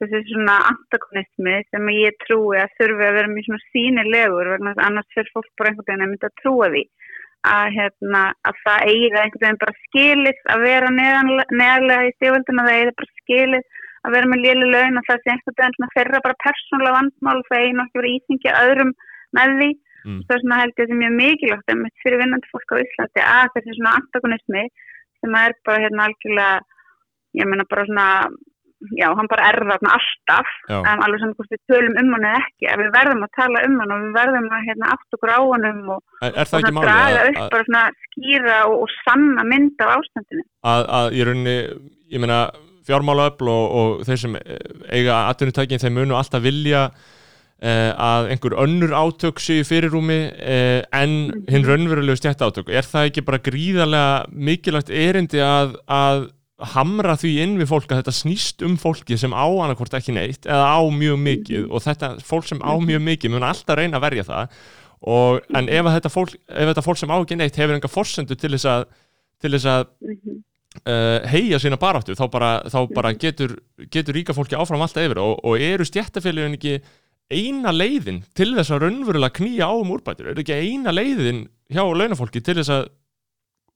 þessi 0.00 0.20
svona 0.30 0.54
antagonismi 0.70 1.54
sem 1.68 1.90
ég 1.92 2.16
trúi 2.22 2.56
að 2.56 2.72
þurfi 2.78 3.04
að 3.04 3.16
vera 3.18 3.32
mjög 3.34 3.44
svona 3.48 3.66
sínilegur 3.74 4.46
vegna 4.54 4.70
þess 4.70 4.80
að 4.80 4.86
annars 4.88 5.08
að 7.40 7.50
að 7.50 7.66
að, 7.66 7.74
hérna, 7.76 8.22
að 8.44 8.58
það 8.64 8.88
eiga 8.92 9.20
einhvern 9.20 9.44
veginn 9.44 9.60
bara 9.64 9.78
skilið 9.84 10.40
að 10.54 10.64
vera 10.66 10.90
neðarlega 10.92 12.08
í 12.08 12.16
stíföldinu 12.16 12.64
það 12.66 12.78
eiga 12.78 12.96
bara 13.00 13.14
skilið 13.20 13.64
að 14.00 14.16
vera 14.16 14.30
með 14.32 14.42
léli 14.44 14.66
laun 14.74 15.00
og 15.00 15.06
það 15.08 15.22
sé 15.22 15.30
einhvern 15.34 15.60
veginn 15.60 15.94
þeirra 15.94 16.24
bara 16.26 16.42
persónulega 16.44 16.96
vandmál 16.98 17.40
það 17.48 17.60
eigi 17.60 17.78
nokkið 17.78 18.00
verið 18.00 18.16
íþingja 18.18 18.58
öðrum 18.64 18.92
með 19.36 19.56
því 19.60 19.70
Mm. 20.00 20.20
það 20.24 20.34
er 20.34 20.40
svona 20.40 20.58
held 20.60 20.78
ég 20.80 20.88
sem 20.88 21.00
mjög 21.00 21.16
mikilvægt 21.18 21.72
einmitt 21.72 22.02
fyrir 22.02 22.20
vinnandi 22.22 22.48
fólk 22.48 22.72
á 22.72 22.76
Íslandi 22.80 23.20
að 23.20 23.50
þessi 23.56 23.74
svona 23.76 23.96
antagonismi 23.98 24.62
sem 25.20 25.34
er 25.36 25.54
bara 25.68 25.82
hérna 25.84 26.06
algjörlega 26.08 26.54
ég 27.40 27.50
meina 27.50 27.66
bara 27.68 27.84
svona 27.88 28.06
já, 28.96 29.08
hann 29.16 29.28
bara 29.30 29.50
er 29.50 29.58
þarna 29.60 29.92
alltaf 29.96 30.52
um, 30.70 31.02
alveg 31.04 31.34
hvort 31.36 31.52
við 31.52 31.60
tölum 31.68 31.98
um 32.00 32.14
hann 32.16 32.26
eða 32.30 32.40
ekki 32.40 32.70
að 32.72 32.82
við 32.82 32.90
verðum 32.96 33.26
að 33.26 33.34
tala 33.36 33.62
um 33.68 33.76
hann 33.82 33.94
og 33.94 34.02
við 34.06 34.16
verðum 34.16 34.48
að 34.56 34.66
hérna, 34.68 34.94
aft 34.94 35.18
okkur 35.18 35.34
á 35.36 35.40
honum 35.40 35.92
og, 35.96 36.02
er, 36.24 36.32
er 36.32 36.56
og 36.56 36.80
draga 36.80 37.20
að, 37.20 37.30
upp 37.30 37.54
bara 37.54 37.68
svona 37.68 37.84
skýra 38.06 38.58
og, 38.70 38.74
og 38.80 38.96
sanna 39.04 39.46
mynd 39.52 39.84
af 39.84 39.94
ástandinu? 39.98 40.44
Að, 40.72 40.88
að 41.00 41.16
í 41.16 41.28
rauninni, 41.28 41.56
ég 42.14 42.24
meina 42.24 42.42
fjármálaöfl 42.88 43.52
og, 43.52 43.64
og 43.80 44.04
þeir 44.08 44.20
sem 44.24 44.36
eh, 44.40 44.60
eiga 44.90 45.24
atvinnutækin, 45.30 45.82
þeir 45.82 45.96
munu 46.00 46.16
alltaf 46.18 46.42
vilja 46.44 46.86
eh, 47.60 47.92
að 47.92 48.32
einhver 48.32 48.56
önnur 48.64 48.96
átök 48.96 49.42
séu 49.44 49.60
í 49.60 49.68
fyrirrúmi 49.68 50.20
eh, 50.40 50.80
en 50.96 51.44
hinn 51.52 51.68
raunverulegu 51.68 52.18
stjætt 52.18 52.42
átök 52.46 52.72
er 52.72 52.88
það 52.88 53.10
ekki 53.10 53.26
bara 53.28 53.44
gríðarlega 53.44 54.44
mikilvægt 54.50 54.92
erindi 55.04 55.44
að, 55.44 55.76
að 55.84 56.30
hamra 56.74 57.16
því 57.18 57.30
inn 57.44 57.56
við 57.60 57.70
fólk 57.70 57.90
að 57.90 58.02
þetta 58.02 58.14
snýst 58.14 58.64
um 58.66 58.76
fólki 58.80 59.16
sem 59.20 59.32
á 59.32 59.46
annarkvort 59.48 59.94
ekki 59.96 60.14
neitt 60.16 60.48
eða 60.48 60.74
á 60.76 60.80
mjög 60.92 61.18
mikið. 61.24 61.66
Og 61.70 61.84
þetta 61.84 62.12
fólk 62.26 62.48
sem 62.50 62.60
á 62.60 62.72
mjög 62.76 63.02
mikið 63.06 63.34
mun 63.34 63.46
alltaf 63.48 63.78
reyna 63.80 64.00
að 64.00 64.06
verja 64.08 64.26
það. 64.28 64.60
Og, 65.10 65.40
en 65.56 65.70
ef, 65.72 65.88
þetta 65.96 66.12
fólk, 66.12 66.36
ef 66.44 66.70
þetta 66.70 66.84
fólk 66.84 67.00
sem 67.00 67.12
á 67.12 67.16
ekki 67.16 67.38
neitt 67.40 67.56
hefur 67.56 67.78
enga 67.78 67.90
forsendu 67.90 68.36
til 68.36 68.52
þess 68.52 68.68
að 68.68 68.86
til 69.40 69.54
þess 69.54 69.68
að 69.72 69.84
uh, 70.84 71.28
heia 71.32 71.60
sína 71.62 71.78
baráttu 71.80 72.12
þá 72.18 72.26
bara, 72.32 72.50
þá 72.68 72.80
bara 72.92 73.14
getur, 73.16 73.56
getur 73.88 74.18
ríka 74.18 74.36
fólki 74.36 74.58
áfram 74.58 74.84
alltaf 74.84 75.06
yfir. 75.06 75.22
Og, 75.22 75.38
og 75.40 75.64
eru 75.64 75.86
stjættafélagin 75.88 76.58
ekki 76.58 76.76
eina 77.30 77.72
leiðin 77.72 78.24
til 78.36 78.52
þess 78.56 78.74
að 78.74 78.84
raunverulega 78.84 79.38
knýja 79.38 79.70
á 79.70 79.74
um 79.78 79.94
úrbætur? 79.94 80.32
Eru 80.32 80.44
ekki 80.44 80.58
eina 80.60 80.92
leiðin 80.92 81.46
hjá 81.72 81.84
launafólki 81.86 82.42
til 82.44 82.58
þess 82.60 82.74
að 82.74 82.90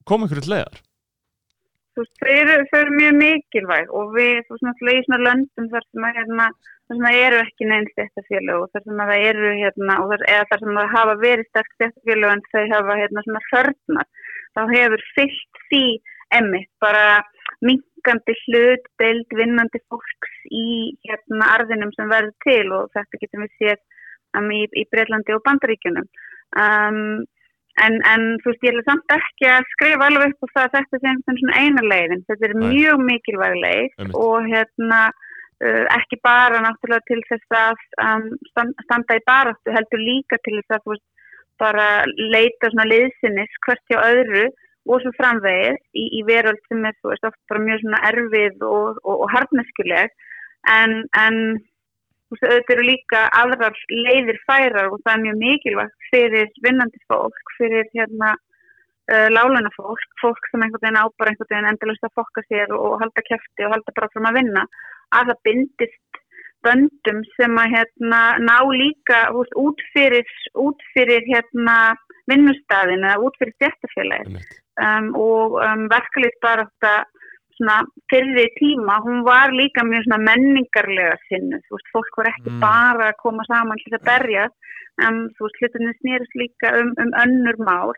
koma 0.05 0.29
ykkur 0.29 0.45
til 0.45 0.53
leiðar 0.59 0.83
veist, 2.03 2.15
þau 2.21 2.31
eru, 2.35 2.55
þau 2.71 2.79
eru 2.81 2.95
mjög 2.99 3.19
mikilvæg 3.21 3.93
og 3.99 4.15
við, 4.15 4.39
þú 4.47 4.57
veist, 4.57 4.67
náttúrulega 4.69 5.01
í 5.03 5.05
svona 5.07 5.21
löndum 5.29 5.69
þar 5.75 5.87
sem 5.87 6.07
að, 6.09 6.19
hérna, 6.19 6.49
þar 6.89 6.99
sem 6.99 7.09
að 7.11 7.21
eru 7.27 7.41
ekki 7.45 7.69
neinn 7.71 7.91
stjættafélög 7.93 8.65
og 8.65 8.73
þar 8.73 8.87
sem 8.87 9.05
að 9.05 9.13
það 9.13 9.29
eru, 9.31 9.53
hérna, 9.61 9.99
þar, 10.13 10.27
eða 10.35 10.49
þar 10.51 10.65
sem 10.65 10.81
að 10.83 10.91
hafa 10.97 11.15
verið 11.23 11.51
sterk 11.51 11.77
stjættafélög 11.77 12.35
en 12.35 12.45
þau 12.51 12.65
hafa, 12.75 12.99
hérna, 13.03 13.25
svona 13.29 13.45
förnar, 13.51 14.11
þá 14.55 14.63
hefur 14.75 15.07
fyllt 15.15 15.63
því 15.69 15.85
emmitt 16.35 16.71
bara 16.83 17.07
minkandi 17.65 18.37
hlut, 18.45 18.89
deild, 19.01 19.37
vinnandi 19.39 19.81
fólks 19.89 20.37
í, 20.51 20.67
hérna, 21.07 21.51
arðinum 21.57 21.93
sem 21.97 22.11
verður 22.11 22.35
til 22.45 22.65
og 22.77 22.91
þetta 22.97 23.21
getum 23.23 23.45
við 23.47 23.55
séð 23.61 23.79
um, 24.39 24.51
í, 24.53 24.65
í 24.67 24.85
Breitlandi 24.93 25.37
og 25.37 25.45
Bandaríkjunum. 25.47 26.09
Um, 26.55 27.25
En, 27.83 27.97
en 28.07 28.27
þú 28.43 28.53
veist, 28.53 28.67
ég 28.69 28.77
er 28.77 28.85
samt 28.87 29.15
ekki 29.17 29.49
að 29.51 29.65
skrifa 29.73 30.07
alveg 30.07 30.35
upp 30.35 30.47
á 30.47 30.53
það 30.55 30.65
að 30.65 30.75
þetta 30.77 30.99
sem 31.03 31.23
sem 31.27 31.39
svona 31.41 31.63
eina 31.63 31.83
leiðin. 31.83 32.27
Þetta 32.29 32.47
er 32.49 32.55
Nei. 32.55 32.67
mjög 32.71 33.01
mikilvæg 33.09 33.57
leið 33.65 33.89
Einmitt. 33.99 34.19
og 34.21 34.47
hérna 34.53 35.01
uh, 35.11 35.85
ekki 35.97 36.21
bara 36.23 36.63
náttúrulega 36.63 37.09
til 37.11 37.23
þess 37.31 37.57
að 37.59 37.83
um, 38.07 38.29
stan- 38.53 38.77
standa 38.87 39.19
í 39.19 39.25
baráttu, 39.27 39.75
heldur 39.75 40.05
líka 40.07 40.39
til 40.47 40.55
þess 40.61 40.77
að 40.77 40.85
þú 40.85 40.95
veist, 40.95 41.09
bara 41.63 41.89
leita 42.35 42.71
svona 42.71 42.87
liðsinnis 42.91 43.59
hvert 43.67 43.85
hjá 43.91 43.99
öðru 44.03 44.47
og 44.91 45.01
svo 45.01 45.13
framvegið 45.17 45.77
í, 45.97 46.05
í 46.19 46.23
veröld 46.27 46.61
sem 46.69 46.83
er 46.85 46.97
þú 47.01 47.13
veist, 47.13 47.27
oft 47.29 47.41
bara 47.51 47.63
mjög 47.63 47.85
svona 47.85 48.01
erfið 48.11 48.65
og, 48.69 48.99
og, 49.05 49.23
og 49.25 49.31
harneskuleg 49.33 50.11
en, 50.71 50.97
en 51.19 51.39
auðvitað 52.43 52.75
eru 52.75 52.87
líka 52.89 53.21
aðrar 53.41 53.79
leiðir 53.91 54.41
færar 54.49 54.91
og 54.91 54.99
það 55.05 55.15
er 55.15 55.23
mjög 55.27 55.39
mikilvægt 55.43 56.09
fyrir 56.11 56.51
vinnandi 56.67 57.01
fólk, 57.11 57.55
fyrir 57.59 57.89
hérna 57.95 58.35
uh, 58.35 59.29
láluna 59.33 59.71
fólk, 59.77 60.05
fólk 60.23 60.51
sem 60.51 60.65
einhvern 60.65 60.87
veginn 60.87 61.01
á 61.01 61.07
bara 61.19 61.33
einhvern 61.33 61.53
veginn 61.53 61.71
endalust 61.73 62.09
að 62.09 62.17
fokka 62.21 62.45
sér 62.49 62.75
og, 62.77 62.99
halda 63.03 63.27
kæfti 63.29 63.67
og 63.67 63.77
halda 63.77 63.97
bara 63.99 64.11
fram 64.15 64.31
að 64.31 64.39
vinna 64.41 64.67
að 65.15 65.33
það 65.33 65.43
bindist 65.49 66.21
böndum 66.65 67.21
sem 67.37 67.59
að 67.61 67.75
hérna 67.77 68.21
ná 68.41 68.57
líka 68.73 69.27
veist, 69.37 69.57
út 69.61 69.81
fyrir, 69.93 70.29
út 70.57 70.81
fyrir 70.95 71.27
hérna 71.29 71.95
vinnustafin 72.31 73.05
eða 73.05 73.21
út 73.21 73.37
fyrir 73.41 73.53
stjættafélagi 73.59 74.39
um, 74.81 75.11
og 75.21 75.59
um, 75.61 75.85
verkalýst 75.93 76.41
bara 76.45 76.65
þetta 76.71 76.95
svona 77.59 77.77
fyrri 78.13 78.47
tíma, 78.59 79.01
hún 79.07 79.23
var 79.27 79.53
líka 79.53 79.85
mjög 79.87 80.07
svona 80.07 80.21
menningarlega 80.29 81.17
sinnu, 81.29 81.61
þú 81.67 81.77
veist, 81.77 81.93
fólk 81.95 82.19
var 82.21 82.31
ekki 82.33 82.51
Mm. 82.51 82.61
bara 82.61 83.11
að 83.11 83.21
koma 83.25 83.45
saman 83.51 83.83
til 83.85 83.95
að 83.99 84.07
berja 84.11 84.49
en 85.07 85.15
þú 85.35 85.47
veist, 85.47 85.61
hlutinni 85.61 85.95
snýrist 86.01 86.35
líka 86.43 86.75
um, 86.81 86.93
um 87.03 87.13
önnur 87.25 87.59
mál, 87.69 87.93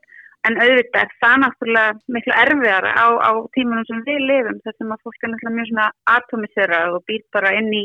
en 0.47 0.59
auðvitað 0.63 1.03
er 1.03 1.13
það 1.23 1.37
náttúrulega 1.43 1.93
miklu 2.15 2.35
erfiðara 2.45 2.91
á, 2.95 3.07
á 3.29 3.33
tímanum 3.57 3.87
sem 3.89 4.03
við 4.07 4.21
lifum, 4.31 4.61
þar 4.65 4.75
sem 4.79 4.93
að 4.95 5.03
fólk 5.05 5.23
er 5.23 5.31
náttúrulega 5.33 5.57
mjög 5.59 5.71
svona 5.71 5.89
atomiserað 6.17 6.97
og 6.97 7.07
býr 7.09 7.23
bara 7.35 7.55
inn 7.59 7.73
í 7.75 7.85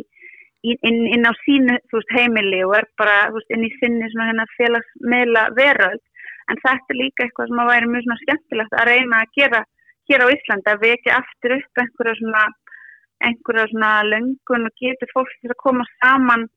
inn, 0.61 1.01
inn, 1.09 1.25
á 1.25 1.33
sínu 1.41 1.75
þú 1.89 1.97
veist, 1.97 2.11
heimili 2.13 2.61
og 2.67 2.75
er 2.77 2.85
bara 3.01 3.29
þú 3.31 3.39
veist, 3.39 3.53
inn 3.55 3.65
í 3.65 3.71
sinni 3.79 4.09
svona 4.11 4.27
hérna 4.29 4.45
félagsmeila 4.57 5.45
veröld 5.57 6.03
en 6.51 6.59
þetta 6.61 6.93
er 6.93 6.99
líka 6.99 7.25
eitthvað 7.25 7.49
sem 7.49 7.61
að 7.63 7.71
væri 7.71 7.89
mjög 7.89 8.03
svona 8.05 8.21
skemmtilegt 8.21 8.75
að 8.77 8.89
reyna 8.91 9.21
að 9.23 9.31
gera 9.39 9.61
hér 10.09 10.25
á 10.25 10.27
Íslandi 10.33 10.71
að 10.71 10.83
vekja 10.87 11.19
aftur 11.19 11.57
upp 11.59 11.83
einhverja 11.83 12.17
svona 12.19 12.47
einhverja 13.21 13.67
svona 13.71 13.91
löngun 14.07 14.67
og 14.67 14.81
getur 14.81 15.11
fólk 15.13 15.31
til 15.39 15.51
að 15.53 15.61
koma 15.61 15.85
saman 15.99 16.47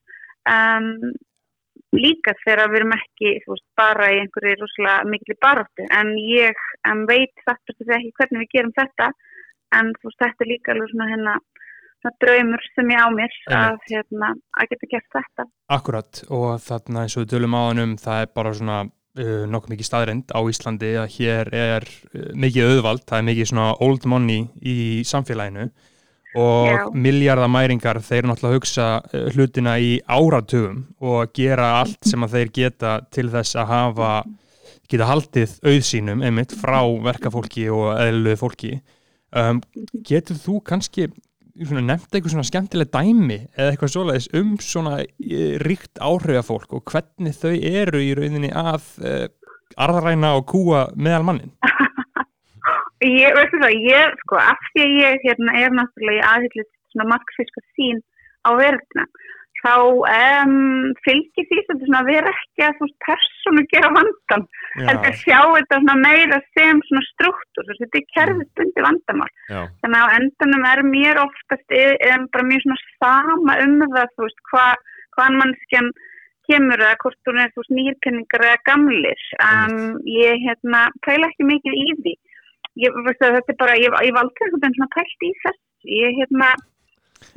um, 0.49 0.91
líka 1.95 2.35
þegar 2.43 2.71
við 2.73 2.81
erum 2.81 2.97
ekki 2.97 3.33
veist, 3.47 3.67
bara 3.79 4.11
í 4.13 4.21
einhverju 4.23 4.57
rosalega 4.61 5.11
miklu 5.11 5.37
baráttu. 5.45 5.87
En 5.91 6.15
ég 6.19 6.63
um, 6.89 7.05
veit 7.11 7.35
þetta 7.45 7.77
ekki 7.99 8.15
hvernig 8.19 8.45
við 8.45 8.53
gerum 8.57 8.75
þetta 8.79 9.11
en 9.79 9.93
veist, 10.01 10.21
þetta 10.23 10.47
er 10.47 10.53
líka 10.55 10.75
alveg 10.75 10.95
svona 10.95 11.11
hérna 11.13 11.37
draumur 12.21 12.61
sem 12.75 12.91
ég 12.93 13.01
á 13.01 13.09
mér 13.17 13.37
að, 13.57 13.79
hérna, 13.89 14.35
að 14.61 14.73
geta 14.75 14.89
gert 14.91 15.15
þetta. 15.15 15.47
Akkurat 15.73 16.21
og 16.29 16.51
þarna 16.61 17.05
eins 17.05 17.17
og 17.17 17.25
við 17.25 17.31
tölum 17.33 17.57
á 17.57 17.61
hannum 17.65 17.95
það 18.01 18.25
er 18.25 18.35
bara 18.37 18.53
svona 18.59 18.81
uh, 19.19 19.45
nokkuð 19.51 19.75
mikið 19.75 19.89
staðrind 19.89 20.35
á 20.35 20.41
Íslandi 20.51 20.93
að 21.01 21.11
hér 21.17 21.51
er 21.55 21.89
uh, 21.89 22.31
mikið 22.39 22.71
auðvald, 22.71 23.05
það 23.09 23.19
er 23.19 23.27
mikið 23.31 23.51
svona 23.51 23.73
old 23.85 24.07
money 24.11 24.47
í 24.61 24.77
samfélaginu 25.09 25.69
og 26.35 26.67
Já. 26.67 26.87
miljardamæringar 26.99 28.01
þeir 28.03 28.27
náttúrulega 28.27 28.59
hugsa 28.59 28.89
uh, 29.01 29.29
hlutina 29.35 29.77
í 29.79 29.99
áratugum 30.11 30.83
og 31.05 31.35
gera 31.37 31.77
allt 31.83 32.11
sem 32.11 32.27
að 32.27 32.39
þeir 32.39 32.55
geta 32.59 32.97
til 33.15 33.29
þess 33.33 33.59
að 33.61 33.71
hafa 33.71 34.15
geta 34.91 35.09
haldið 35.09 35.55
auðsínum 35.65 36.25
einmitt 36.27 36.53
frá 36.59 36.83
verkafólki 37.07 37.69
og 37.73 37.95
eðluðu 37.97 38.41
fólki 38.41 38.73
um, 39.35 39.63
getur 40.07 40.39
þú 40.41 40.59
kannski 40.67 41.09
nefnt 41.55 42.11
eitthvað 42.11 42.33
svona 42.33 42.49
skemmtileg 42.49 42.91
dæmi 42.91 43.39
eða 43.55 43.71
eitthvað 43.71 43.93
svoleiðis 43.95 44.29
um 44.41 44.55
svona 44.63 44.97
eh, 45.05 45.55
ríkt 45.63 46.01
áhrifafólk 46.03 46.75
og 46.75 46.85
hvernig 46.91 47.37
þau 47.39 47.55
eru 47.55 48.03
í 48.03 48.15
rauninni 48.19 48.51
að 48.51 48.89
uh, 49.05 49.27
arðaræna 49.79 50.35
og 50.39 50.49
kúa 50.51 50.89
meðal 50.97 51.25
mannin 51.29 51.55
Ég, 53.05 53.35
veistu 53.37 53.59
það, 53.61 53.75
ég, 53.85 54.13
sko, 54.23 54.39
af 54.41 54.61
því 54.73 54.83
að 54.85 54.95
ég 55.03 55.25
hérna 55.27 55.55
er 55.61 55.75
náttúrulega 55.77 56.21
í 56.21 56.27
aðhyllið 56.31 56.69
svona 56.95 57.09
markfiska 57.11 57.63
sín 57.77 57.99
á 58.49 58.51
verðina, 58.57 59.05
þá 59.65 59.75
um, 59.81 60.55
fylgir 61.07 61.47
því 61.49 61.61
svona 61.71 62.01
að 62.03 62.11
vera 62.11 62.33
ekki 62.33 62.65
að 62.67 62.81
þú 62.81 62.89
persónu 63.07 63.65
gera 63.73 63.91
vandan, 63.97 64.47
heldur 64.77 65.11
að 65.11 65.21
sjá 65.23 65.39
þetta 65.57 65.97
meira 66.01 66.41
sem 66.53 66.83
struktúr, 67.11 67.69
þú 67.69 67.79
þetta 67.81 68.01
er 68.01 68.09
kerfisbundi 68.15 68.87
vandamál. 68.87 69.31
Já, 69.49 69.61
Þannig 69.83 70.01
að 70.01 70.05
á 70.05 70.17
endanum 70.19 70.67
er 70.71 70.83
mér 70.89 71.23
oftast 71.25 71.79
um, 71.81 72.27
bara 72.35 72.49
mjög 72.51 72.83
sama 72.99 73.57
um 73.65 73.79
það, 73.87 74.13
þú 74.15 74.29
veist, 74.29 74.45
hva 74.53 75.31
mannskjan 75.41 75.91
kemur 76.45 76.85
að 76.85 76.97
hvort 77.01 77.31
hún 77.31 77.41
er 77.41 77.53
þú 77.55 77.63
veist 77.63 77.75
nýrpenningar 77.79 78.47
eða 78.51 78.63
gamlir. 78.69 79.27
Um, 79.41 79.99
ég 80.05 80.45
hérna 80.45 80.87
pæla 81.07 81.31
ekki 81.33 81.49
mikið 81.49 81.81
í 81.81 81.87
því. 82.03 82.15
Ég 82.85 83.05
veist 83.07 83.23
þetta 83.23 83.55
er 83.55 83.61
bara 83.63 83.79
ég, 83.81 84.01
ég 84.05 84.17
valdi 84.17 84.45
einhvern 84.45 84.67
veginn 84.67 84.93
pælt 84.93 85.25
í 85.25 85.33
þess 85.41 85.63
ég 85.85 86.17
hérna 86.19 86.53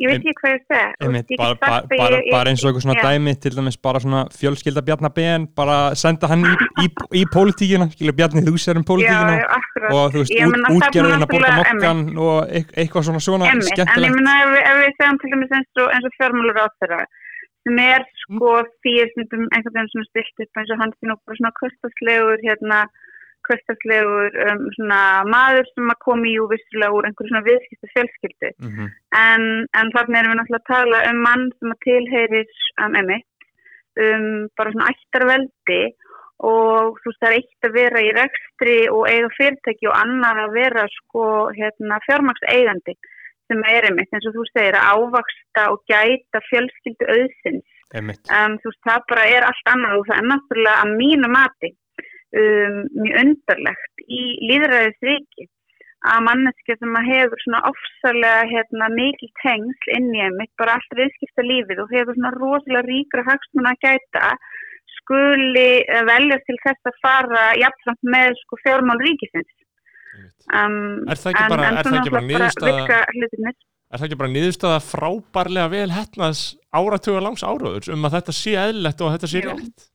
ég 0.01 0.09
veit 0.11 0.19
ekki 0.21 0.33
hvað 0.39 0.53
ég 0.53 0.63
segi 0.67 1.37
bara, 1.39 1.55
bara, 1.61 1.81
bara, 1.91 2.19
bara 2.31 2.51
eins 2.51 2.63
og 2.63 2.69
eitthvað 2.69 2.85
svona 2.85 2.97
já. 2.99 3.03
dæmi 3.07 3.33
til 3.43 3.53
dæmis 3.57 3.77
bara 3.87 4.01
svona 4.03 4.21
fjölskylda 4.37 4.83
Bjarnar 4.87 5.13
Ben 5.17 5.47
bara 5.57 5.77
senda 5.95 6.29
hann 6.31 6.43
í, 6.45 6.53
í, 6.85 6.87
í 7.21 7.23
pólitíkina 7.33 7.89
skilja 7.93 8.15
Bjarni 8.19 8.43
þú 8.47 8.55
sér 8.61 8.79
um 8.81 8.85
pólitíkina 8.87 9.37
já, 9.39 9.47
og 9.93 10.11
þú 10.13 10.23
veist, 10.23 10.35
út, 10.35 10.57
er 10.57 10.75
útgerðin 10.77 11.15
að 11.17 11.23
náttúrulega- 11.23 11.59
mokkan 11.61 12.03
og 12.27 12.37
eit- 12.51 12.73
eitthvað 12.77 13.07
svona 13.09 13.23
svona 13.27 13.49
en 13.51 13.61
ég 13.63 14.13
meina 14.17 14.35
ef, 14.43 14.53
ef 14.71 14.77
við 14.83 14.93
segjum 14.99 15.19
til 15.23 15.33
dæmis 15.35 15.55
eins 15.57 15.81
og, 15.81 15.87
og 15.87 16.17
fjármálur 16.19 16.61
á 16.61 16.65
þeirra 16.81 17.01
sem 17.67 17.79
er 17.83 18.05
sko 18.23 18.51
fyrir 18.85 19.09
einhvern 19.17 19.75
veginn 19.75 19.91
svona 19.91 20.07
stilt 20.11 20.45
upp 20.45 20.61
eins 20.61 20.71
og 20.71 20.79
hann 20.81 20.93
sé 20.95 21.03
nú 21.09 21.15
bara 21.25 21.37
svona 21.39 21.53
kvöstaslegur 21.59 22.39
hérna 22.45 22.79
kvöstaslegur 23.47 24.37
um, 24.45 24.65
svona 24.75 25.01
maður 25.31 25.69
sem 25.71 25.93
að 25.93 26.01
komi 26.05 26.33
jú 26.35 26.47
vissulega 26.51 26.95
úr 26.95 27.07
einhverju 27.09 27.31
svona 27.31 27.47
viðskipta 27.47 27.93
fjölskyldu 27.95 28.51
Mhm, 28.67 28.91
en, 29.21 29.47
en 29.79 29.93
þarna 29.95 30.19
erum 30.19 30.33
við 30.33 30.39
náttúrulega 30.41 30.63
að 30.63 30.71
tala 30.73 31.03
um 31.11 31.23
mann 31.27 31.47
sem 31.57 31.73
að 31.73 31.83
tilheyrir 31.87 32.47
um, 32.83 32.99
um 34.07 34.27
bara 34.57 34.73
svona 34.73 34.91
ættarveldi 34.93 35.81
og 36.47 36.99
þú 37.01 37.09
veist 37.09 37.21
það 37.23 37.31
er 37.31 37.37
eitt 37.39 37.67
að 37.67 37.77
vera 37.77 38.01
í 38.05 38.09
rekstri 38.13 38.77
og 38.93 39.07
eiga 39.09 39.29
fyrirtæki 39.37 39.87
og 39.89 39.95
annar 39.97 40.41
að 40.43 40.57
vera 40.57 40.83
sko 40.99 41.23
hérna 41.57 41.97
fjármagnseigandi 42.05 42.93
sem 43.47 43.63
er 43.71 43.87
emitt 43.89 44.13
eins 44.13 44.27
og 44.29 44.35
þú 44.35 44.45
segir 44.51 44.77
að 44.77 45.01
ávaksta 45.01 45.65
og 45.73 45.81
gæta 45.89 46.41
fjölskyldu 46.49 47.09
auðsins. 47.13 47.67
Einmitt. 47.95 48.27
Þú 48.27 48.69
veist 48.69 48.87
það 48.89 49.05
bara 49.09 49.27
er 49.31 49.47
allt 49.47 49.69
annað 49.71 49.99
og 50.01 50.07
það 50.09 50.17
er 50.17 50.27
náttúrulega 50.33 50.81
að 50.83 50.95
mínu 50.99 51.29
mati 51.31 51.69
um, 52.35 52.81
mjög 53.03 53.21
undarlegt 53.23 54.03
í 54.07 54.23
líðræðisríki 54.49 55.47
að 56.07 56.23
manneskja 56.27 56.75
sem 56.77 56.97
að 56.99 57.07
hefur 57.11 57.41
svona 57.43 57.61
ofsalega 57.71 58.43
hérna, 58.51 58.89
mikil 58.93 59.29
tengsl 59.41 59.93
inn 59.97 60.11
í 60.15 60.21
einmitt 60.27 60.53
bara 60.61 60.77
allt 60.77 60.97
viðskipta 60.99 61.45
lífið 61.45 61.81
og 61.83 61.93
hefur 61.95 62.17
svona 62.17 62.33
rosalega 62.37 62.85
ríkra 62.87 63.25
hagsmuna 63.27 63.73
að 63.73 63.81
gæta 63.87 64.33
skuli 64.99 65.69
eh, 65.83 66.03
velja 66.07 66.37
til 66.45 66.57
þess 66.65 66.91
að 66.91 66.99
fara 67.03 67.45
jafnframt 67.59 68.11
með 68.15 68.35
sko 68.43 68.59
fjármál 68.63 68.99
ríkisins. 69.03 69.53
Um, 70.47 71.07
Er 71.11 71.19
það 71.19 71.33
ekki 71.33 71.49
bara- 71.49 71.57
bara 71.57 71.67
Er 73.87 74.15
bara 74.19 74.31
niðurstaða 74.33 74.79
frábærlega 74.83 75.69
vel 75.71 75.91
hettnaðs 75.95 76.41
áratuga 76.75 77.21
langs 77.23 77.43
áróður 77.43 77.87
um 77.93 78.07
að 78.07 78.17
þetta 78.17 78.33
sé 78.35 78.55
eðlilegt 78.59 79.01
og 79.01 79.07
að 79.07 79.13
þetta 79.15 79.29
sé 79.31 79.43
rétt? 79.45 79.85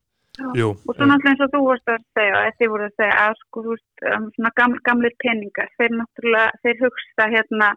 Jú, 0.59 0.69
Og 0.89 0.97
svo 0.97 1.07
náttúrulega 1.07 1.33
eins 1.33 1.45
og 1.45 1.53
þú 1.55 1.63
vorst 1.69 1.91
að 1.93 2.05
segja, 2.19 2.43
eða 2.43 2.59
þið 2.59 2.73
voru 2.75 2.89
að 2.89 2.99
segja 3.01 3.17
að 3.23 3.39
sko, 3.41 3.63
þú 3.65 3.75
veist, 3.77 4.05
um, 4.13 4.29
svona 4.37 4.53
gaml, 4.61 4.79
gamlir 4.89 5.17
peningar, 5.25 5.73
þeir 5.79 5.97
náttúrulega, 6.01 6.61
þeir 6.63 6.85
hugsta 6.85 7.29
hérna 7.35 7.71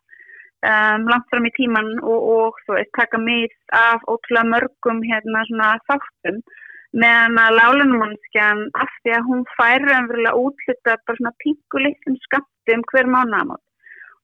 um, 0.71 1.07
langt 1.11 1.27
fram 1.31 1.49
í 1.49 1.53
tíman 1.55 1.91
og, 2.03 2.29
og 2.35 2.61
þú 2.65 2.77
veist, 2.77 2.93
taka 2.97 3.21
mið 3.21 3.55
af 3.79 4.05
ótrúlega 4.09 4.51
mörgum 4.53 5.03
hérna 5.05 5.43
svona 5.49 5.73
þáttum 5.89 6.41
meðan 6.95 7.39
að 7.41 7.57
lálunumannskjan 7.59 8.61
af 8.79 8.91
því 9.03 9.15
að 9.17 9.29
hún 9.29 9.41
færi 9.57 9.95
umverulega 9.97 10.39
útluta 10.39 10.97
bara 11.07 11.19
svona 11.19 11.33
pingulitlum 11.43 12.15
skamti 12.23 12.77
um 12.77 12.85
hver 12.91 13.09
mánaðamót 13.11 13.63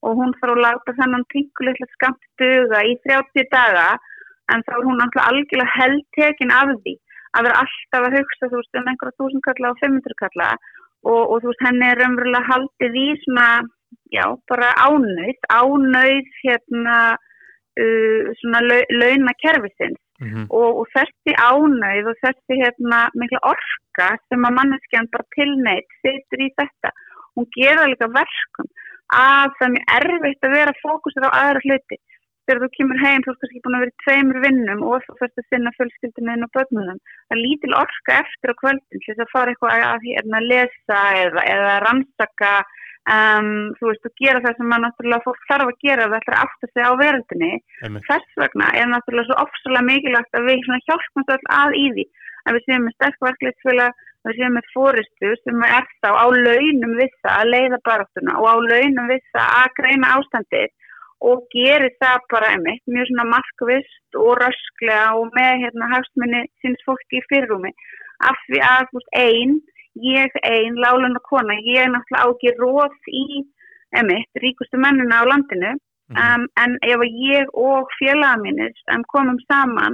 og 0.08 0.18
hún 0.18 0.34
þarf 0.40 0.56
að 0.56 0.64
láta 0.66 0.96
þennan 1.00 1.28
pingulitlum 1.34 1.92
skamt 1.98 2.24
duga 2.42 2.84
í 2.88 2.96
30 3.08 3.50
daga 3.52 3.88
en 4.54 4.64
þá 4.66 4.72
er 4.78 4.86
hún 4.88 5.02
náttúrulega 5.02 5.28
algjörlega 5.32 5.76
heldtekin 5.76 6.56
af 6.56 6.72
því 6.86 6.96
að 7.38 7.48
vera 7.48 7.64
alltaf 7.64 8.08
að 8.08 8.16
hugsa 8.20 8.52
veist 8.52 8.80
um 8.80 8.90
einhverja 8.92 9.18
þúsund 9.20 9.46
kalla 9.48 9.72
og 9.72 9.82
500 9.82 10.18
kalla 10.22 10.50
og, 11.08 11.22
og 11.22 11.46
veist 11.48 11.66
henni 11.66 11.88
er 11.88 12.04
umverulega 12.06 12.50
haldið 12.50 12.98
í 13.02 13.08
svona, 13.24 13.48
já, 14.14 14.26
bara 14.52 14.72
ánauð, 14.86 15.50
ánauð 15.50 16.32
hérna 16.44 16.98
uh, 17.16 18.32
svona 18.42 18.64
lau, 18.68 18.82
launakerfisins. 19.02 20.00
Mhm, 20.22 20.44
og, 20.54 20.84
og 20.84 20.90
þessi 20.94 21.34
ánauð 21.34 22.12
og 22.12 22.20
þessi 22.22 22.60
hérna 22.60 23.08
mikla 23.18 23.40
orka 23.56 24.12
sem 24.30 24.44
að 24.46 24.58
manneskjan 24.60 25.10
bara 25.10 25.26
tilneitt 25.34 25.96
situr 26.04 26.44
í 26.46 26.52
þetta, 26.62 26.92
hún 27.34 27.48
gera 27.56 27.88
líka 27.90 28.06
verkum 28.14 28.70
að 29.18 29.56
það 29.58 29.66
er 29.66 29.74
mjög 29.74 29.96
erfitt 29.98 30.46
að 30.46 30.54
vera 30.56 30.76
fókusur 30.84 31.26
á 31.26 31.32
aðra 31.32 31.64
hluti 31.66 31.98
þegar 32.48 32.62
þú 32.64 32.70
kemur 32.78 33.02
heim, 33.02 33.24
þú 33.24 33.32
ert 33.32 33.42
kannski 33.44 33.64
búin 33.66 33.78
að 33.78 33.84
vera 33.86 33.94
í 33.94 34.02
tveimur 34.04 34.40
vinnum 34.46 34.84
og 34.88 35.08
þú 35.08 35.18
fyrst 35.20 35.42
að 35.42 35.50
sinna 35.50 35.74
fjölskyldinu 35.78 36.38
og 36.48 36.54
börnunum, 36.58 37.02
það 37.28 37.38
er 37.38 37.42
lítil 37.42 37.74
orka 37.78 38.20
eftir 38.22 38.54
á 38.54 38.56
kvöldin 38.62 39.04
þess 39.06 39.26
að 39.26 39.34
fara 39.34 39.54
eitthvað 39.54 39.86
að, 39.88 40.08
að 40.22 40.48
lesa 40.52 41.02
eða, 41.22 41.46
eða 41.56 41.76
rannsaka 41.86 42.54
um, 43.10 43.52
þú 43.80 43.90
veist, 43.90 44.08
og 44.08 44.22
gera 44.22 44.44
það 44.44 44.60
sem 44.60 44.76
að 44.76 44.84
náttúrulega 44.86 45.26
fólk 45.26 45.48
þarf 45.50 45.72
að 45.72 45.82
gera 45.86 46.06
ef 46.06 46.12
það 46.12 46.20
ætlar 46.22 46.38
að 46.38 46.46
átta 46.46 46.72
sig 46.72 46.86
á 46.86 46.92
einmitt. 47.02 48.06
Þess 48.10 48.40
vegna 48.44 48.70
er 48.78 48.92
náttúrulega 48.92 49.30
svo 49.30 49.40
ofsalega 49.46 49.88
mikilvægt 49.90 50.38
að 50.38 50.48
við 50.50 50.66
hjálpum 50.88 51.26
svo 51.26 51.38
all 51.38 51.52
að 51.62 51.78
í 51.80 51.88
því. 51.96 52.08
Að 52.42 52.58
við 52.58 52.68
séum 52.68 52.86
með 52.88 52.96
sterk 52.98 53.26
verkleitsfélag 53.26 54.06
að 54.22 54.30
við 54.30 54.38
séum 54.38 54.56
með 54.58 54.70
fóristu 54.74 55.34
sem 55.42 55.66
er 55.66 55.90
þá 56.02 56.10
á 56.14 56.26
launum 56.30 56.94
við 56.98 57.12
það 57.22 57.34
að 57.38 57.52
leiða 57.54 57.82
baráttuna 57.88 58.38
og 58.42 58.48
á 58.50 58.56
launum 58.70 59.12
við 59.12 59.26
það 59.34 59.58
að 59.62 59.76
greina 59.80 60.14
ástandið 60.18 60.70
og 61.30 61.44
gerir 61.54 61.94
það 62.02 62.24
bara 62.34 62.54
einmitt 62.56 62.84
mjög 62.90 63.10
svona 63.10 63.28
markvist 63.30 64.20
og 64.24 64.32
rösklega 64.42 65.12
og 65.20 65.30
með 65.38 65.66
hérna 65.66 65.90
hagsmunni 65.94 66.42
síns 66.62 66.82
fólki 66.88 67.20
í 67.20 67.26
fyrirrúmi. 67.30 67.72
Af 68.30 68.38
því 68.48 68.62
að 68.66 68.88
þú 68.90 69.00
veist 69.00 69.14
ein, 69.22 69.56
ég 70.08 70.38
ein, 70.48 70.80
lálun 70.82 71.20
og 71.20 71.26
kona, 71.30 71.58
ég 71.62 71.86
er 71.86 71.94
náttúrulega 71.94 72.26
á 72.26 72.32
ekki 72.34 72.56
róð 72.58 73.14
í 73.22 73.26
einmitt, 73.98 74.30
ríkustu 74.44 74.82
mennina 74.82 75.22
á 75.22 75.30
landinu. 75.30 75.76
Um, 76.12 76.44
en 76.60 76.74
ef 76.84 77.04
ég 77.08 77.52
og 77.56 77.88
félaga 77.96 78.36
mínir 78.42 78.74
um, 78.92 79.04
komum 79.14 79.38
saman 79.48 79.94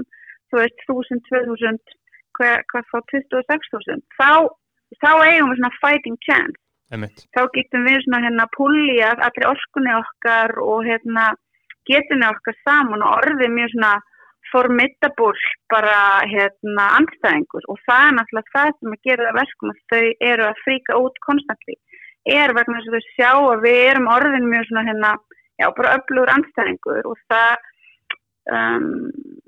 þú 0.49 0.63
veist, 0.63 0.79
1000, 0.89 1.21
2000 1.29 1.77
hvað, 2.37 2.63
hvað 2.71 2.87
þá 2.89 2.97
26.000 3.11 4.01
þá, 4.17 4.31
þá 5.03 5.11
eigum 5.27 5.51
við 5.51 5.59
svona 5.59 5.77
fighting 5.81 6.17
chance 6.25 6.57
einmitt. 6.93 7.25
Þá 7.35 7.41
getum 7.55 7.87
við 7.87 8.03
svona 8.03 8.23
hérna 8.25 8.47
púljað 8.55 9.23
allir 9.27 9.49
orkunni 9.49 9.95
okkar 9.97 10.53
og 10.63 10.85
hérna 10.87 11.31
getunni 11.89 12.27
okkar 12.27 12.57
saman 12.63 13.03
og 13.05 13.19
orðið 13.21 13.53
mjög 13.55 13.73
svona 13.73 13.95
formidable 14.51 15.49
bara 15.71 16.23
hérna 16.31 16.85
anstæðingur 16.99 17.65
og 17.71 17.79
það 17.87 18.03
er 18.05 18.15
náttúrulega 18.17 18.53
það 18.55 18.69
sem 18.77 18.93
að 18.95 19.09
gera 19.09 19.27
það 19.27 19.39
verkum 19.41 19.73
að 19.73 19.81
þau 19.91 20.27
eru 20.31 20.45
að 20.47 20.61
fríka 20.63 20.99
út 21.03 21.17
konstantli 21.25 21.75
er 22.37 22.53
vegna 22.55 22.79
þess 22.79 22.91
að 22.91 22.95
þau 22.95 23.09
sjá 23.15 23.31
að 23.33 23.65
við 23.65 23.79
erum 23.89 24.11
orðin 24.13 24.47
mjög 24.51 24.69
svona 24.69 24.85
hérna 24.87 25.11
já 25.57 25.67
bara 25.79 25.95
öflugur 25.97 26.33
anstæðingur 26.35 27.11
og 27.11 27.19
það 27.31 27.67
um, 28.55 28.87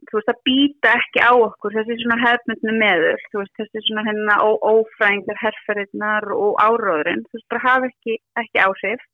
þú 0.09 0.17
veist 0.17 0.31
að 0.33 0.41
býta 0.49 0.91
ekki 0.97 1.21
á 1.21 1.31
okkur 1.37 1.75
þessi 1.77 1.97
svona 2.01 2.19
hefnundinu 2.23 2.75
meður 2.81 3.23
þú 3.29 3.41
veist 3.41 3.61
þessi 3.61 3.83
svona 3.85 4.05
hérna 4.07 4.37
ófræðingar 4.71 5.41
herferðirnar 5.43 6.29
og 6.35 6.59
áróðurinn 6.65 7.25
þú 7.27 7.37
veist 7.37 7.49
bara 7.53 7.65
hafa 7.67 7.89
ekki, 7.91 8.19
ekki 8.41 8.63
áhrif. 8.65 9.07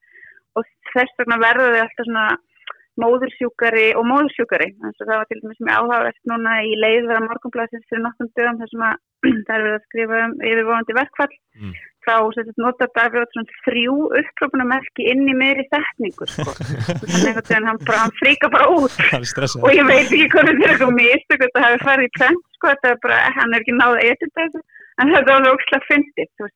Og 0.55 0.67
þess 0.93 1.17
vegna 1.19 1.41
verður 1.41 1.73
þau 1.75 1.81
alltaf 1.83 2.07
svona 2.07 2.27
móðursjúkari 3.01 3.87
og 3.99 4.07
móðursjúkari 4.09 4.69
þannig 4.75 5.01
að 5.01 5.09
það 5.09 5.19
var 5.21 5.29
til 5.31 5.39
dæmis 5.41 5.63
með 5.67 5.79
áhagast 5.79 6.21
núna 6.31 6.53
í 6.63 6.75
leiðverða 6.83 7.25
morgunblæsins 7.25 7.89
fyrir 7.89 8.05
nokkum 8.05 8.31
dögum 8.39 8.61
þar 8.61 8.71
sem 8.71 8.85
að 8.89 8.95
það 9.47 9.55
er 9.57 9.65
verið 9.65 9.75
að 9.79 9.85
skrifa 9.89 10.21
um 10.27 10.37
yfirvonandi 10.51 10.99
verkfall 11.01 11.33
Mm. 11.55 11.71
þá 12.03 12.15
setjast 12.35 12.57
nota 12.59 12.85
Davíð 12.97 13.51
þrjú 13.63 13.93
upprópunamerki 14.19 15.05
inn 15.07 15.21
í 15.23 15.35
meiri 15.39 15.63
setningu 15.69 16.27
sko. 16.27 16.51
þannig 16.99 17.37
veginn 17.39 17.69
hann, 17.69 17.79
bara, 17.87 18.01
hann 18.03 18.15
fríka 18.19 18.49
bara 18.51 18.67
út 18.75 18.97
og 19.63 19.69
ég 19.71 19.87
veit 19.87 20.09
ekki 20.09 20.27
hvernig 20.33 20.59
þetta 20.59 20.67
er 20.67 20.73
eitthvað 20.73 20.93
mistök 20.97 21.45
þetta 21.45 21.63
hefur 21.63 21.85
farið 21.87 22.09
í 22.09 22.13
trend 22.17 22.43
sko, 22.57 22.73
þetta 22.73 22.91
er 22.91 22.99
bara, 23.07 23.21
hann 23.39 23.55
er 23.55 23.63
ekki 23.63 23.77
náð 23.77 23.95
að 23.95 24.09
etja 24.11 24.31
þessu 24.41 24.63
en 24.99 25.11
þetta 25.15 25.31
var 25.31 25.49
ógslag 25.53 25.87
fyndið. 25.87 26.51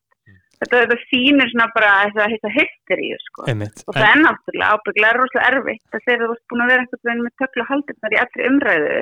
Þetta, 0.60 0.82
þetta 0.84 0.98
sýnir 1.10 1.52
svona 1.52 1.68
bara 1.76 1.92
að 2.06 2.34
hitta 2.36 2.54
hysteríu 2.56 3.20
sko. 3.26 3.48
einmitt 3.52 3.84
og 3.88 3.96
það 3.98 4.08
er 4.12 4.24
náttúrulega 4.26 4.72
ábygglega 4.78 5.18
rosalega 5.20 5.52
erfitt 5.54 5.98
að 6.00 6.06
þegar 6.08 6.24
þú 6.26 6.32
varst 6.34 6.48
búin 6.54 6.64
að 6.66 6.72
vera 6.74 6.88
veginn 7.10 7.26
með 7.28 7.36
tökla 7.44 7.68
haldurnar 7.74 8.16
í 8.16 8.22
allri 8.24 8.50
umræðu 8.54 8.98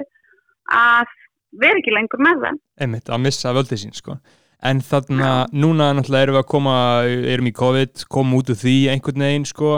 að 0.77 1.15
vera 1.61 1.79
ekki 1.79 1.95
lengur 1.95 2.21
með 2.27 2.43
það. 2.43 2.59
Einmitt, 2.83 3.07
að 3.09 3.23
missa 3.23 3.55
völdið 3.55 3.81
sín 3.85 3.95
sko. 3.97 4.17
en 4.67 4.79
þarna, 4.81 5.45
núna 5.53 5.91
náttúrulega 5.93 6.25
erum 6.25 6.35
við 6.35 6.41
að 6.41 6.47
koma 6.49 6.75
erum 7.05 7.47
í 7.47 7.51
COVID, 7.53 8.05
komum 8.09 8.39
út 8.39 8.49
úr 8.49 8.57
því 8.57 8.71
einhvern 8.89 9.21
veginn 9.21 9.45
sko. 9.45 9.75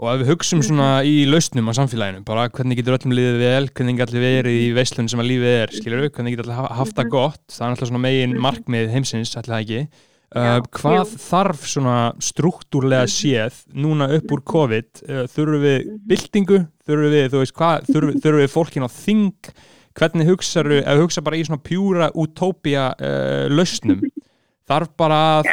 Og 0.00 0.06
ef 0.14 0.20
við 0.22 0.30
hugsum 0.30 0.62
svona 0.64 1.02
í 1.04 1.26
lausnum 1.28 1.66
á 1.66 1.74
samfélaginu 1.76 2.22
bara 2.24 2.46
hvernig 2.48 2.78
getur 2.78 2.94
öllum 2.96 3.12
liðið 3.18 3.40
vel, 3.42 3.66
hvernig 3.74 3.98
getur 3.98 4.14
allir 4.14 4.24
verið 4.24 4.60
í 4.62 4.68
veislun 4.78 5.10
sem 5.10 5.20
að 5.20 5.28
lífið 5.32 5.56
er, 5.58 5.74
skilur 5.76 6.04
við 6.06 6.12
hvernig 6.14 6.36
getur 6.36 6.46
allir 6.46 6.60
ha- 6.62 6.76
haft 6.78 6.94
það 6.96 7.10
gott, 7.12 7.42
það 7.50 7.66
er 7.66 7.74
náttúrulega 7.74 7.90
svona 7.90 8.04
megin 8.06 8.36
markmið 8.46 8.94
heimsins, 8.94 9.34
allir 9.36 9.50
það 9.52 9.64
ekki 9.66 9.82
Uh, 10.30 10.60
hvað 10.76 11.00
jú. 11.00 11.18
þarf 11.24 11.64
svona 11.66 11.94
struktúrlega 12.22 13.08
séð 13.10 13.56
núna 13.74 14.06
upp 14.14 14.30
úr 14.30 14.42
COVID? 14.46 15.00
Uh, 15.02 15.24
þurfum 15.26 15.64
við 15.64 15.88
byltingu? 16.06 16.58
Þurfum 16.86 17.14
við, 17.16 17.24
þú 17.32 17.40
veist 17.42 17.54
hvað, 17.56 17.84
þurfum, 17.90 18.20
þurfum 18.22 18.42
við 18.44 18.52
fólkin 18.52 18.86
á 18.86 18.90
þing? 18.94 19.50
Hvernig 19.98 20.30
hugsaðu, 20.30 20.78
ef 20.86 21.02
hugsa 21.02 21.24
bara 21.26 21.40
í 21.40 21.42
svona 21.48 21.64
pjúra 21.66 22.12
utópía 22.14 22.92
uh, 22.94 23.48
lausnum? 23.50 24.04
Þarf 24.70 24.92
bara 25.02 25.16
að 25.40 25.48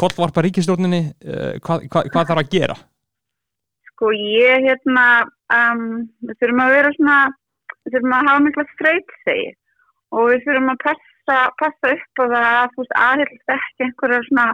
kollvarpa 0.00 0.40
ríkistjórninni 0.40 1.02
hvað, 1.60 1.82
hvað, 1.92 2.06
hvað 2.14 2.28
þarf 2.30 2.40
að 2.40 2.54
gera? 2.54 2.76
Sko 3.90 4.08
ég 4.16 4.64
hérna 4.64 5.04
um, 5.52 5.82
við 6.24 6.38
þurfum 6.40 6.62
að 6.64 6.72
vera 6.78 6.92
svona 6.94 7.18
við 7.82 7.98
þurfum 7.98 8.14
að 8.16 8.30
hafa 8.30 8.44
mikla 8.46 8.64
streytsegi 8.70 9.50
og 10.16 10.30
við 10.30 10.46
þurfum 10.46 10.72
að 10.72 10.80
passa, 10.86 11.07
passa 11.60 11.92
upp 11.94 12.22
á 12.22 12.24
það 12.24 12.46
að 12.48 12.70
þú 12.74 12.82
veist 12.82 12.96
aðhildast 13.04 13.54
ekki 13.56 13.86
einhverjar 13.86 14.28
svona 14.28 14.46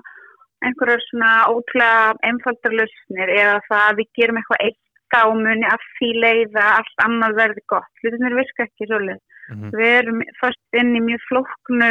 einhverjar 0.64 1.02
svona 1.08 1.30
ótrúlega 1.52 2.14
einfaldar 2.28 2.76
lausnir 2.78 3.32
eða 3.36 3.60
það 3.68 3.84
að 3.84 4.00
við 4.00 4.10
gerum 4.18 4.40
eitthvað 4.40 4.64
eitt 4.68 4.80
ámunni 5.14 5.68
að 5.70 5.84
því 5.96 6.10
leiða 6.24 6.64
allt 6.78 7.02
annað 7.04 7.36
verði 7.38 7.62
gott. 7.70 7.90
Hlutinir 8.02 8.36
virka 8.38 8.66
ekki 8.66 8.88
svolítið. 8.88 9.20
Mm 9.50 9.56
-hmm. 9.60 9.70
Við 9.78 9.92
erum 9.98 10.20
fyrst 10.40 10.78
inn 10.80 10.96
í 10.96 11.02
mjög 11.04 11.22
flóknu, 11.28 11.90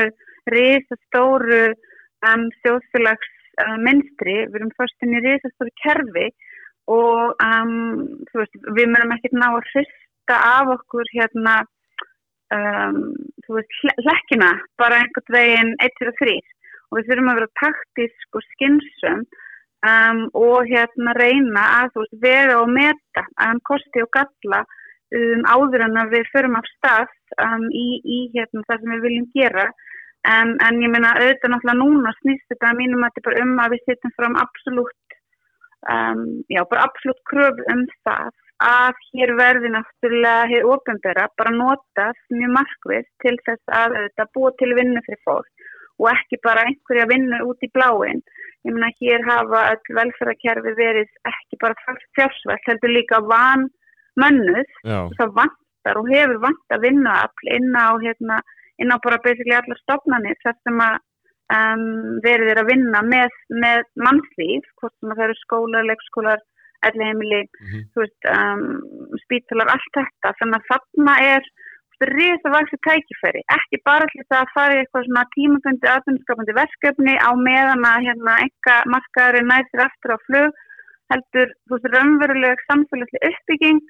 risastóru 0.54 1.64
um, 2.28 2.44
þjóðfélags 2.64 3.32
uh, 3.64 3.78
minstri, 3.86 4.36
við 4.50 4.58
erum 4.60 4.74
fyrst 4.80 5.06
inn 5.06 5.18
í 5.18 5.24
risastóru 5.24 5.72
kerfi 5.84 6.28
og 6.92 7.44
um, 7.48 7.76
veist, 8.34 8.58
við 8.76 8.90
mögum 8.92 9.16
ekkert 9.16 9.38
ná 9.40 9.48
að 9.54 9.70
hrista 9.72 10.36
af 10.58 10.74
okkur 10.78 11.08
hérna 11.14 11.62
um, 12.54 13.00
veist, 13.50 13.80
hlekkina 14.04 14.52
bara 14.82 15.02
einhvern 15.02 15.36
veginn 15.36 15.74
1-3 15.84 16.38
og 16.92 17.00
við 17.00 17.10
þurfum 17.10 17.32
að 17.32 17.40
vera 17.40 17.52
taktísk 17.62 18.38
og 18.40 18.46
skinsum 18.52 19.24
um, 19.90 20.22
og 20.38 20.70
hérna 20.70 21.16
reyna 21.18 21.66
að 21.82 21.98
veist, 22.00 22.18
vera 22.24 22.60
og 22.62 22.72
meta 22.74 23.26
um, 23.48 23.62
kosti 23.70 24.04
og 24.06 24.12
galla 24.18 24.64
um, 24.64 25.44
áður 25.48 25.88
en 25.88 26.02
að 26.04 26.18
við 26.18 26.30
förum 26.36 26.60
af 26.60 26.70
stað 26.76 27.10
um, 27.48 27.66
í, 27.70 27.88
í 28.04 28.20
hérna, 28.36 28.66
það 28.68 28.84
sem 28.84 28.96
við 28.96 29.08
viljum 29.08 29.32
gera. 29.38 29.68
En, 30.24 30.54
en 30.64 30.78
ég 30.80 30.92
meina 30.92 31.10
auðvitað 31.18 31.52
náttúrulega 31.52 31.80
núna 31.82 32.14
snýst 32.22 32.46
þetta 32.52 32.70
að 32.70 32.78
mínum 32.80 33.02
að 33.04 33.10
þetta 33.12 33.26
bara 33.28 33.42
um 33.44 33.58
að 33.60 33.74
við 33.74 33.82
setjum 33.90 34.14
fram 34.16 34.38
absolutt 34.40 35.18
um, 35.92 36.22
já 36.48 36.62
bara 36.70 36.86
absolutt 36.88 37.20
kröf 37.28 37.60
um 37.74 37.84
það 38.08 38.32
að 38.64 39.00
hér 39.12 39.34
verði 39.40 39.72
náttúrulega 39.74 40.48
hér 40.52 40.68
ofinbera 40.72 41.28
bara 41.40 41.54
notast 41.56 42.24
mjög 42.32 42.56
markvið 42.58 43.06
til 43.24 43.36
þess 43.46 43.76
að 43.82 43.98
þetta 44.00 44.30
búa 44.38 44.52
til 44.60 44.72
vinnu 44.78 45.04
fyrir 45.08 45.22
fólk 45.28 45.70
og 46.02 46.10
ekki 46.14 46.40
bara 46.44 46.66
einhverja 46.68 47.06
vinnu 47.12 47.40
út 47.48 47.64
í 47.64 47.70
bláin. 47.76 48.24
Ég 48.64 48.74
meina 48.74 48.90
hér 49.00 49.24
hafa 49.28 49.62
öll 49.74 49.96
velferðarkerfi 50.00 50.74
verið 50.80 51.10
ekki 51.30 51.60
bara 51.62 51.96
fjársvært, 52.18 52.68
heldur 52.68 52.94
líka 52.96 53.20
van 53.28 53.68
mönnuð, 54.20 54.70
það 55.20 55.36
vantar 55.40 56.00
og 56.00 56.10
hefur 56.14 56.40
vant 56.48 56.76
að 56.76 56.86
vinna 56.88 57.16
inn 57.52 57.76
á, 57.76 58.00
hérna, 58.02 58.40
inn 58.80 58.94
á 58.94 58.98
bara 59.04 59.20
basically 59.26 59.56
allar 59.58 59.80
stofnanir 59.84 60.40
þar 60.46 60.58
sem 60.64 60.82
að 60.88 60.98
um, 61.58 61.86
verið 62.24 62.54
er 62.54 62.62
að 62.64 62.72
vinna 62.72 63.04
með, 63.06 63.38
með 63.64 63.84
mannslíf, 64.00 64.68
hvort 64.80 64.96
sem 64.98 65.12
að 65.12 65.20
það 65.20 65.28
eru 65.28 65.40
skólar, 65.42 65.88
leikskólar, 65.90 66.44
elleheimili, 66.90 67.42
mm 67.44 67.68
-hmm. 67.74 68.10
um, 68.38 69.18
spítalar, 69.26 69.74
allt 69.74 69.94
þetta, 70.00 70.34
þannig 70.40 70.60
að 70.60 70.70
þarna 70.72 71.16
er 71.36 71.52
risavaxi 72.04 72.78
tækifæri, 72.84 73.42
ekki 73.58 73.78
bara 73.86 74.06
til 74.12 74.24
það 74.30 74.42
að 74.42 74.54
fara 74.56 74.76
í 74.76 74.80
eitthvað 74.82 75.06
svona 75.06 75.24
tímabundi 75.36 75.88
aðbundskapandi 75.94 76.56
verkefni 76.58 77.14
á 77.16 77.32
meðan 77.48 77.86
að 77.92 78.04
hérna 78.08 78.34
enga 78.46 78.76
markaður 78.94 79.46
næsir 79.52 79.84
aftur 79.86 80.16
á 80.16 80.18
flug 80.28 80.52
heldur 81.14 81.54
þú 81.68 81.78
veist 81.78 81.90
raunveruleg 81.96 82.64
samfélagslega 82.68 83.32
uppbygging 83.32 83.82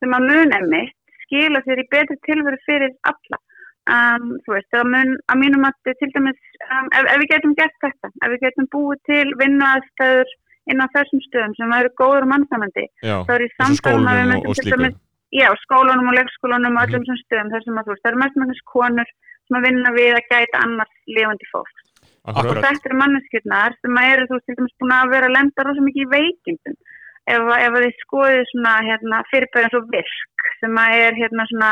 sem 0.00 0.16
að 0.16 0.28
mun 0.30 0.56
emmi 0.60 0.82
skila 1.26 1.62
sér 1.66 1.82
í 1.82 1.90
betri 1.92 2.16
tilveru 2.28 2.58
fyrir 2.68 2.94
alla. 3.10 3.40
Um, 3.86 4.32
þú 4.42 4.56
veist, 4.56 4.68
það 4.74 4.88
mun 4.94 5.12
að 5.30 5.40
mínum 5.44 5.66
að 5.68 5.92
til 6.00 6.10
dæmis, 6.14 6.40
um, 6.66 6.88
ef, 6.90 7.04
ef 7.12 7.20
við 7.22 7.28
getum 7.32 7.54
gert 7.58 7.76
þetta, 7.84 8.10
ef 8.24 8.32
við 8.32 8.42
getum 8.46 8.68
búið 8.74 9.02
til 9.10 9.26
vinnuaðstæður 9.42 10.32
inn 10.72 10.82
á 10.82 10.86
þessum 10.94 11.22
stöðum 11.26 11.56
sem 11.58 11.74
eru 11.78 11.92
góður 12.00 12.26
og 12.26 12.32
mannsamandi 12.32 12.86
þá 13.02 13.32
er 13.36 13.46
í 13.46 13.50
samfélagum 13.54 14.10
að 14.10 14.20
við 14.20 14.30
myndum 14.32 14.58
til 14.58 14.72
dæmis 14.74 15.00
já, 15.34 15.48
skólanum 15.64 16.10
og 16.10 16.18
leikskólanum 16.18 16.78
og 16.78 16.86
öllum 16.86 17.06
mm. 17.06 17.22
stöðum 17.24 17.52
þar 17.54 17.66
sem 17.66 17.80
að 17.80 17.88
þú 17.88 17.94
veist, 17.94 18.04
það 18.04 18.12
eru 18.12 18.22
mest 18.22 18.38
mannins 18.40 18.64
konur 18.72 19.12
sem 19.46 19.58
að 19.58 19.66
vinna 19.68 19.92
við 19.96 20.12
að 20.16 20.30
gæta 20.32 20.62
annars 20.66 20.94
levandi 21.06 21.50
fólk 21.52 21.86
og 22.26 22.58
þetta 22.58 22.88
eru 22.90 22.98
manneskjurnar 22.98 23.74
sem 23.78 23.98
að 24.00 24.12
eru 24.12 24.28
þú 24.28 24.36
veist, 24.36 24.46
til 24.46 24.56
dæmis 24.58 24.78
búin 24.80 24.94
að 24.96 25.12
vera 25.14 25.28
að 25.30 25.36
lenda 25.36 25.66
rosa 25.66 25.84
mikið 25.86 26.02
í 26.02 26.10
veikindum. 26.14 26.78
Ef, 27.26 27.50
ef 27.58 27.76
þið 27.76 28.00
skoðið 28.02 28.42
svona 28.50 28.72
hérna, 28.86 29.20
fyrirbæðin 29.30 29.72
svo 29.72 29.82
virk 29.92 30.50
sem 30.60 30.80
að 30.82 30.96
er 31.04 31.16
hérna 31.20 31.46
svona 31.50 31.70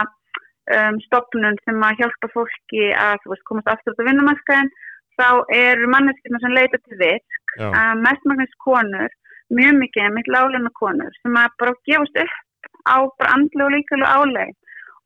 um, 0.77 1.01
stopnun 1.07 1.59
sem 1.63 1.85
að 1.89 2.01
hjálpa 2.03 2.31
fólki 2.35 2.89
að 2.99 3.29
veist, 3.31 3.47
komast 3.51 3.71
aftur 3.71 3.95
út 3.95 4.03
á 4.03 4.09
vinnumarkaðin 4.09 4.73
þá 5.19 5.29
eru 5.57 5.91
manneskjurnar 5.95 6.43
sem 6.45 6.57
leita 6.57 6.81
til 6.81 6.99
virk 7.03 7.39
um, 7.61 8.03
mest 8.03 8.27
mannins 8.29 8.59
konur 8.65 9.13
mjög 9.55 9.79
mikið, 9.83 10.11
mitt 10.17 10.29
lágluna 10.33 10.73
konur 10.81 11.17
sem 11.23 11.37
að 11.39 11.57
bara 11.61 11.75
gefast 11.89 12.21
upp 12.25 12.69
á 12.89 12.99
andlu 13.35 13.67
og 13.67 13.75
líkalu 13.75 14.07
áleg 14.09 14.55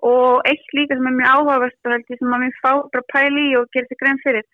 og 0.09 0.47
eitt 0.47 0.75
líka 0.77 0.97
sem 0.97 1.09
er 1.11 1.16
mjög 1.18 1.33
áhugavert 1.35 1.87
og 1.87 1.94
held 1.94 2.12
ég 2.12 2.21
sem 2.21 2.35
að 2.35 2.44
mér 2.44 2.59
fá 2.62 2.73
bara 2.92 3.11
pæli 3.12 3.47
í 3.51 3.57
og 3.59 3.71
gerir 3.75 3.88
sig 3.90 4.01
grein 4.03 4.21
fyrir 4.25 4.47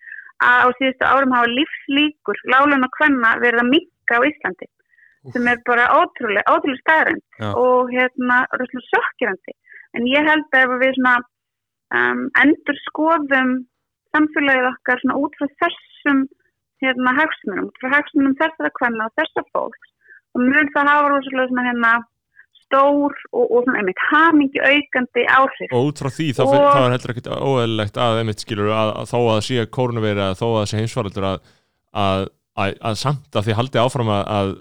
að 0.45 0.63
á 0.65 0.67
síðustu 0.77 1.05
árum 1.09 1.35
hafa 1.35 1.51
lífslíkur 1.51 2.41
lálan 2.53 2.87
og 2.87 2.97
hvenna 2.97 3.35
verið 3.43 3.61
að 3.61 3.71
mikka 3.75 4.19
á 4.19 4.25
Íslandi 4.29 4.67
Úf. 4.67 5.33
sem 5.33 5.47
er 5.47 5.61
bara 5.65 5.85
ótrúlega, 5.99 6.49
ótrúlega 6.49 6.81
stærend 6.81 7.23
og 7.53 7.93
hérna 7.93 8.41
röslega 8.57 8.89
sjokkirandi 8.89 9.55
en 9.95 10.09
ég 10.09 10.27
held 10.29 10.49
að 10.51 10.65
ef 10.65 10.75
við 10.81 10.97
svona 10.97 11.15
um, 11.99 12.25
endur 12.41 12.81
skoðum 12.89 13.55
samfélagið 14.15 14.71
okkar 14.71 15.03
svona 15.03 15.19
út 15.21 15.37
frá 15.39 15.47
þessum 15.61 16.25
hérna 16.83 17.15
hagsmunum, 17.19 17.69
út 17.69 17.79
frá 17.81 17.93
hagsmunum 17.97 18.35
þessara 18.41 18.73
hvenna 18.79 19.07
og 19.09 19.15
þessar 19.19 19.47
fólks 19.55 19.93
og 20.35 20.43
mjög 20.43 20.71
það 20.75 20.91
hafa 20.91 21.09
röslega 21.13 21.47
svona 21.49 21.65
hérna 21.69 21.91
stór 22.65 23.13
og, 23.31 23.43
og 23.43 23.59
svona 23.65 23.81
einmitt 23.81 24.01
hamingi 24.09 24.61
aukandi 24.61 25.25
áhrif. 25.29 25.75
Og 25.75 25.91
út 25.91 26.01
frá 26.01 26.09
því 26.13 26.29
þá, 26.37 26.41
og, 26.45 26.55
þá 26.55 26.79
er 26.79 26.95
heldur 26.95 27.13
ekkert 27.13 27.29
óeðlilegt 27.35 28.01
að 28.05 28.21
einmitt 28.21 28.43
skilur 28.43 28.73
að, 28.73 28.91
að 29.01 29.13
þó 29.13 29.19
að 29.35 29.43
sé 29.47 29.67
kórnuveri 29.77 30.25
að 30.25 30.39
þó 30.41 30.45
að 30.47 30.57
það 30.57 30.67
sé 30.71 30.81
heimsvaraldur 30.81 31.29
að, 31.29 31.47
að, 32.05 32.27
að 32.65 32.99
samt 33.03 33.39
að 33.39 33.47
því 33.47 33.57
haldi 33.59 33.81
áfram 33.83 34.11
að 34.15 34.53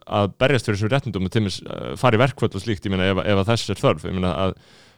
berjast 0.43 0.69
fyrir 0.69 0.81
þessum 0.81 0.95
réttindum 0.95 1.29
og 1.29 1.35
til 1.35 1.45
og 1.45 1.51
með 1.51 2.01
fari 2.03 2.21
verkvöld 2.21 2.59
og 2.59 2.64
slíkt, 2.64 2.87
ég 2.87 2.95
meina 2.95 3.11
ef, 3.11 3.23
ef 3.25 3.45
þess 3.51 3.75
er 3.75 3.83
þörf, 3.83 4.09
ég 4.11 4.19
meina 4.19 4.35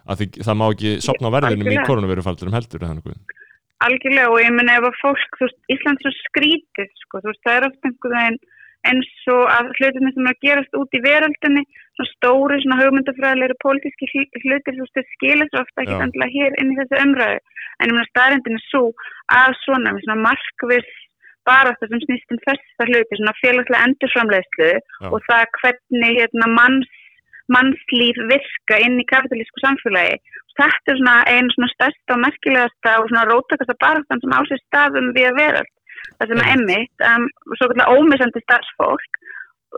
að 0.07 0.21
því, 0.21 0.29
það 0.47 0.61
má 0.61 0.67
ekki 0.69 0.95
sopna 1.05 1.31
á 1.31 1.37
verðinum 1.37 1.73
í 1.73 1.81
kórnuverufaldurum 1.87 2.57
heldur 2.57 2.83
eða 2.83 2.95
þannig. 2.95 3.37
Algjörlega 3.85 4.33
og 4.33 4.41
ég 4.41 4.53
meina 4.57 4.79
ef 4.79 4.87
að 4.89 5.01
fólk, 5.03 5.39
þú 5.39 5.49
veist, 5.49 5.59
Íslands 5.75 6.09
er 6.09 6.15
skrítið, 6.23 6.93
sko, 7.03 7.21
þú 7.21 7.33
veist, 7.33 7.43
það 7.45 7.57
er 7.59 7.67
ofta 7.69 7.91
einhvern 7.91 8.17
veginn 8.17 8.39
eins 8.87 9.09
og 9.33 9.43
að 9.51 9.71
hlutinni 9.79 10.13
sem 10.15 10.29
er 10.29 10.37
að 10.37 10.45
gerast 10.47 10.77
út 10.79 10.95
í 10.95 11.01
veröldinni, 11.05 11.63
svona 11.97 12.13
stóri, 12.13 12.59
svona 12.63 12.79
hugmyndafræðilegri 12.81 13.57
pólitíski 13.65 14.09
hlutir, 14.13 14.77
þú 14.77 14.87
veist, 14.87 15.11
skilir 15.17 15.51
svo 15.51 15.65
ofta 15.65 15.85
ekki 15.85 15.99
andla 16.07 16.29
hér 16.33 16.57
inn 16.63 16.73
í 16.73 16.79
þessu 16.79 17.01
umræðu. 17.03 17.41
En 17.81 17.91
ég 17.91 17.97
meina 17.97 18.11
staðrindin 18.13 18.59
er 18.61 18.65
svo 18.71 18.85
að 19.37 19.59
svona, 19.65 19.97
svona 20.05 20.19
markvis 20.29 20.93
bara 21.47 21.75
það 21.79 21.93
sem 21.93 22.05
snýst 22.05 22.35
um 22.35 22.43
þessa 22.45 22.89
hluti, 22.91 23.19
svona 23.19 23.37
félagslega 23.41 23.89
endurframlegslu 23.89 24.71
og 25.13 25.19
það 25.29 25.45
hvernig 25.61 26.21
hérna, 26.21 26.49
manns, 26.59 26.96
mannslíf 27.53 28.19
virka 28.33 28.81
inn 28.83 28.99
í 29.03 29.09
kapitalísku 29.13 29.63
samfélagi. 29.63 30.19
Þetta 30.57 30.93
er 30.93 30.99
svona 31.01 31.17
einu 31.29 31.53
svona 31.53 31.73
stærsta 31.75 32.15
og 32.17 32.23
merkilegasta 32.25 32.99
og 33.01 33.11
svona 33.11 33.27
rótakasta 33.29 33.77
barastan 33.83 34.23
sem 34.23 34.37
ásist 34.39 34.65
staðum 34.71 35.11
við 35.17 35.31
að 35.31 35.41
veröld 35.43 35.73
það 36.17 36.33
sem 36.33 36.43
er 36.43 36.53
emmitt, 36.55 37.07
um, 37.11 37.29
svo 37.59 37.69
kallar 37.73 37.93
ómissandi 37.95 38.43
starfsfólk, 38.45 39.21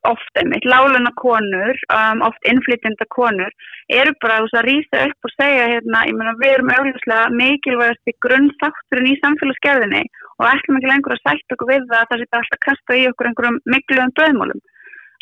oft 0.07 0.39
emmitt, 0.39 0.67
láluna 0.69 1.11
konur, 1.19 1.79
um, 1.95 2.23
oft 2.29 2.49
innflytjenda 2.51 3.07
konur, 3.15 3.55
eru 3.91 4.15
bara 4.23 4.39
að 4.45 4.67
rýsa 4.69 5.07
upp 5.09 5.29
og 5.29 5.35
segja, 5.35 5.67
hérna, 5.73 6.05
ég 6.07 6.19
meina, 6.19 6.37
við 6.43 6.55
erum 6.55 6.73
auðvitað 6.77 7.37
mikilvægast 7.41 8.13
í 8.13 8.17
grunnþátturinn 8.27 9.11
í 9.11 9.19
samfélagsgerðinni 9.25 10.05
og 10.39 10.51
ætlum 10.53 10.79
ekki 10.79 10.93
lengur 10.93 11.17
að 11.17 11.25
sætt 11.25 11.57
okkur 11.57 11.73
við 11.73 11.89
það 11.91 12.01
að 12.01 12.11
það 12.13 12.23
setja 12.23 12.43
alltaf 12.43 12.65
kasta 12.67 12.99
í 12.99 13.07
okkur 13.11 13.31
einhverjum 13.31 13.63
mikluðum 13.75 14.15
döðmólum. 14.21 14.61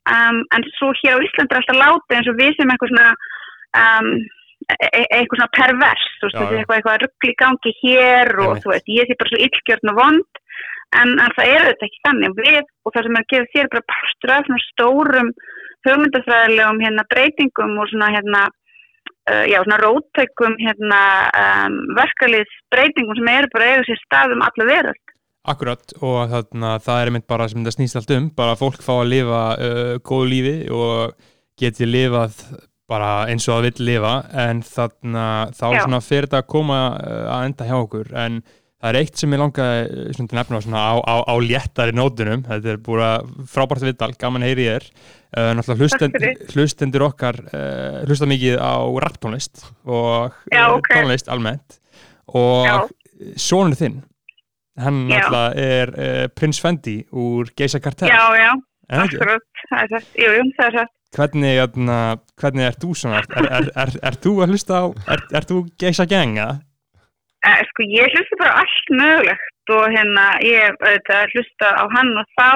Um, 0.07 0.41
en 0.55 0.67
svo 0.77 0.93
hér 1.01 1.19
á 1.19 1.25
Íslandi 1.27 1.55
er 1.55 1.61
alltaf 1.61 1.79
láta 1.81 2.15
eins 2.17 2.31
og 2.31 2.39
við 2.39 2.53
sem 2.55 2.71
eitthvað 2.71 2.93
svona 2.93 3.07
um, 3.83 4.11
e, 4.71 4.75
e 4.87 5.03
eitthvað 5.19 5.41
svona 5.41 5.55
pervers 5.57 6.05
þú 6.21 6.29
veist, 6.29 6.37
eitthvað, 6.43 6.77
eitthvað 6.77 7.01
ruggli 7.03 7.33
gangi 7.43 7.73
hér 7.81 8.31
og 8.45 8.61
þú 8.63 8.71
veist, 8.71 8.93
ég 8.95 9.09
sé 9.09 9.17
bara 9.19 9.33
svo 9.33 9.41
illgjörn 9.49 9.93
og 9.93 9.99
vond 9.99 10.43
en, 10.95 11.17
en 11.19 11.35
það 11.35 11.51
er 11.51 11.65
auðvitað 11.65 11.89
ekki 11.89 12.05
þannig. 12.07 12.37
Við 12.39 12.61
og 12.63 12.95
það 12.95 13.07
sem 13.07 13.19
er 13.19 13.25
að 13.25 13.33
gefa 13.33 13.53
þér 13.55 13.73
bara 13.73 13.89
partur 13.93 14.35
af 14.37 14.47
svona 14.47 14.67
stórum 14.67 15.33
hugmyndafræðilegum 15.87 16.81
hérna 16.83 17.07
breytingum 17.11 17.75
og 17.83 17.91
svona 17.91 18.13
hérna 18.15 18.45
uh, 19.31 19.45
já 19.51 19.59
svona 19.63 19.81
róttökum 19.83 20.57
hérna 20.63 21.03
um, 21.43 21.77
verkalýðs 21.99 22.57
breytingum 22.75 23.19
sem 23.19 23.33
eru 23.35 23.53
bara 23.55 23.73
eiga 23.73 23.87
sér 23.89 24.03
stað 24.03 24.37
um 24.37 24.47
alla 24.47 24.69
verðast 24.71 25.06
Akkurat 25.47 25.93
og 26.03 26.31
þarna, 26.33 26.77
það 26.83 27.01
er 27.03 27.13
mynd 27.15 27.27
bara 27.31 27.47
sem 27.51 27.63
þetta 27.63 27.77
snýst 27.77 27.99
allt 28.01 28.15
um 28.17 28.29
bara 28.35 28.57
fólk 28.59 28.83
fá 28.83 28.95
að 28.99 29.11
lifa 29.13 29.43
uh, 29.55 29.93
góðu 30.03 30.31
lífi 30.33 30.55
og 30.75 31.15
geti 31.61 31.87
lifað 31.87 32.41
bara 32.91 33.27
eins 33.31 33.47
og 33.49 33.57
það 33.57 33.67
vill 33.69 33.89
lifa 33.89 34.13
en 34.47 34.63
þarna 34.67 35.27
þá 35.57 35.67
Já. 35.67 35.81
svona 35.81 36.01
fyrir 36.05 36.29
þetta 36.29 36.43
að 36.43 36.49
koma 36.55 36.79
uh, 36.99 37.27
að 37.37 37.49
enda 37.51 37.69
hjá 37.69 37.77
okkur 37.79 38.11
en 38.25 38.41
það 38.77 38.91
er 38.91 38.99
eitt 39.01 39.23
sem 39.23 39.33
ég 39.35 39.41
langaði 39.43 39.85
uh, 39.87 40.09
svona 40.17 40.33
til 40.33 40.39
nefna 40.41 40.61
svona 40.67 40.83
á, 40.83 40.95
á, 40.99 41.15
á 41.27 41.35
léttari 41.43 41.95
nótunum 41.97 42.45
þetta 42.47 42.73
er 42.75 42.83
búin 42.87 43.05
að 43.07 43.31
frábært 43.55 43.87
viðtal, 43.87 44.11
gaman 44.21 44.47
heyri 44.47 44.67
ég 44.69 44.81
er 44.81 44.89
uh, 44.91 45.55
náttúrulega 45.59 45.87
hlustend, 45.87 46.19
hlustendur 46.55 47.07
okkar 47.09 47.41
uh, 47.49 48.03
hlusta 48.07 48.29
mikið 48.31 48.59
á 48.63 48.75
rapptónlist 49.07 49.65
og 49.87 50.35
Já, 50.51 50.67
uh, 50.67 50.77
ok. 50.79 50.93
tónlist 50.95 51.33
almennt 51.33 51.81
og 52.35 52.67
Já. 52.67 52.77
sonur 53.41 53.79
þinn 53.79 54.03
hann 54.83 55.07
náttúrulega 55.09 55.67
er 55.67 55.93
uh, 55.95 56.27
Prins 56.37 56.61
Fendi 56.63 56.99
úr 57.13 57.51
Geisa 57.57 57.81
Kartell 57.83 58.11
Já, 58.13 58.23
já, 58.37 58.53
akkurat, 59.03 59.49
það 59.71 59.83
er 59.83 59.93
satt, 59.95 60.13
jú, 60.21 60.31
jú, 60.37 60.47
það 60.59 60.69
er 60.69 60.79
satt. 60.81 60.93
Hvernig, 61.17 61.53
jæna, 61.57 61.99
hvernig 62.41 62.67
er 62.67 62.79
þú 62.83 62.95
svona? 62.99 63.23
Er, 63.25 63.47
er, 63.59 63.69
er, 63.83 63.93
er 64.11 64.17
þú 64.21 64.33
að 64.45 64.53
hlusta 64.53 64.81
á, 64.83 64.85
er, 65.39 65.47
þú 65.49 65.61
geisa 65.81 66.05
genga? 66.11 66.49
Eh, 67.47 67.61
sko, 67.71 67.87
ég 67.89 68.17
hlusta 68.17 68.41
bara 68.41 68.57
allt 68.63 68.91
mögulegt 69.01 69.75
og 69.77 69.85
hérna, 69.95 70.27
ég 70.45 70.67
hef 70.67 71.31
hlusta 71.33 71.73
á 71.73 71.85
hann 71.95 72.13
og 72.21 72.35
þá, 72.37 72.51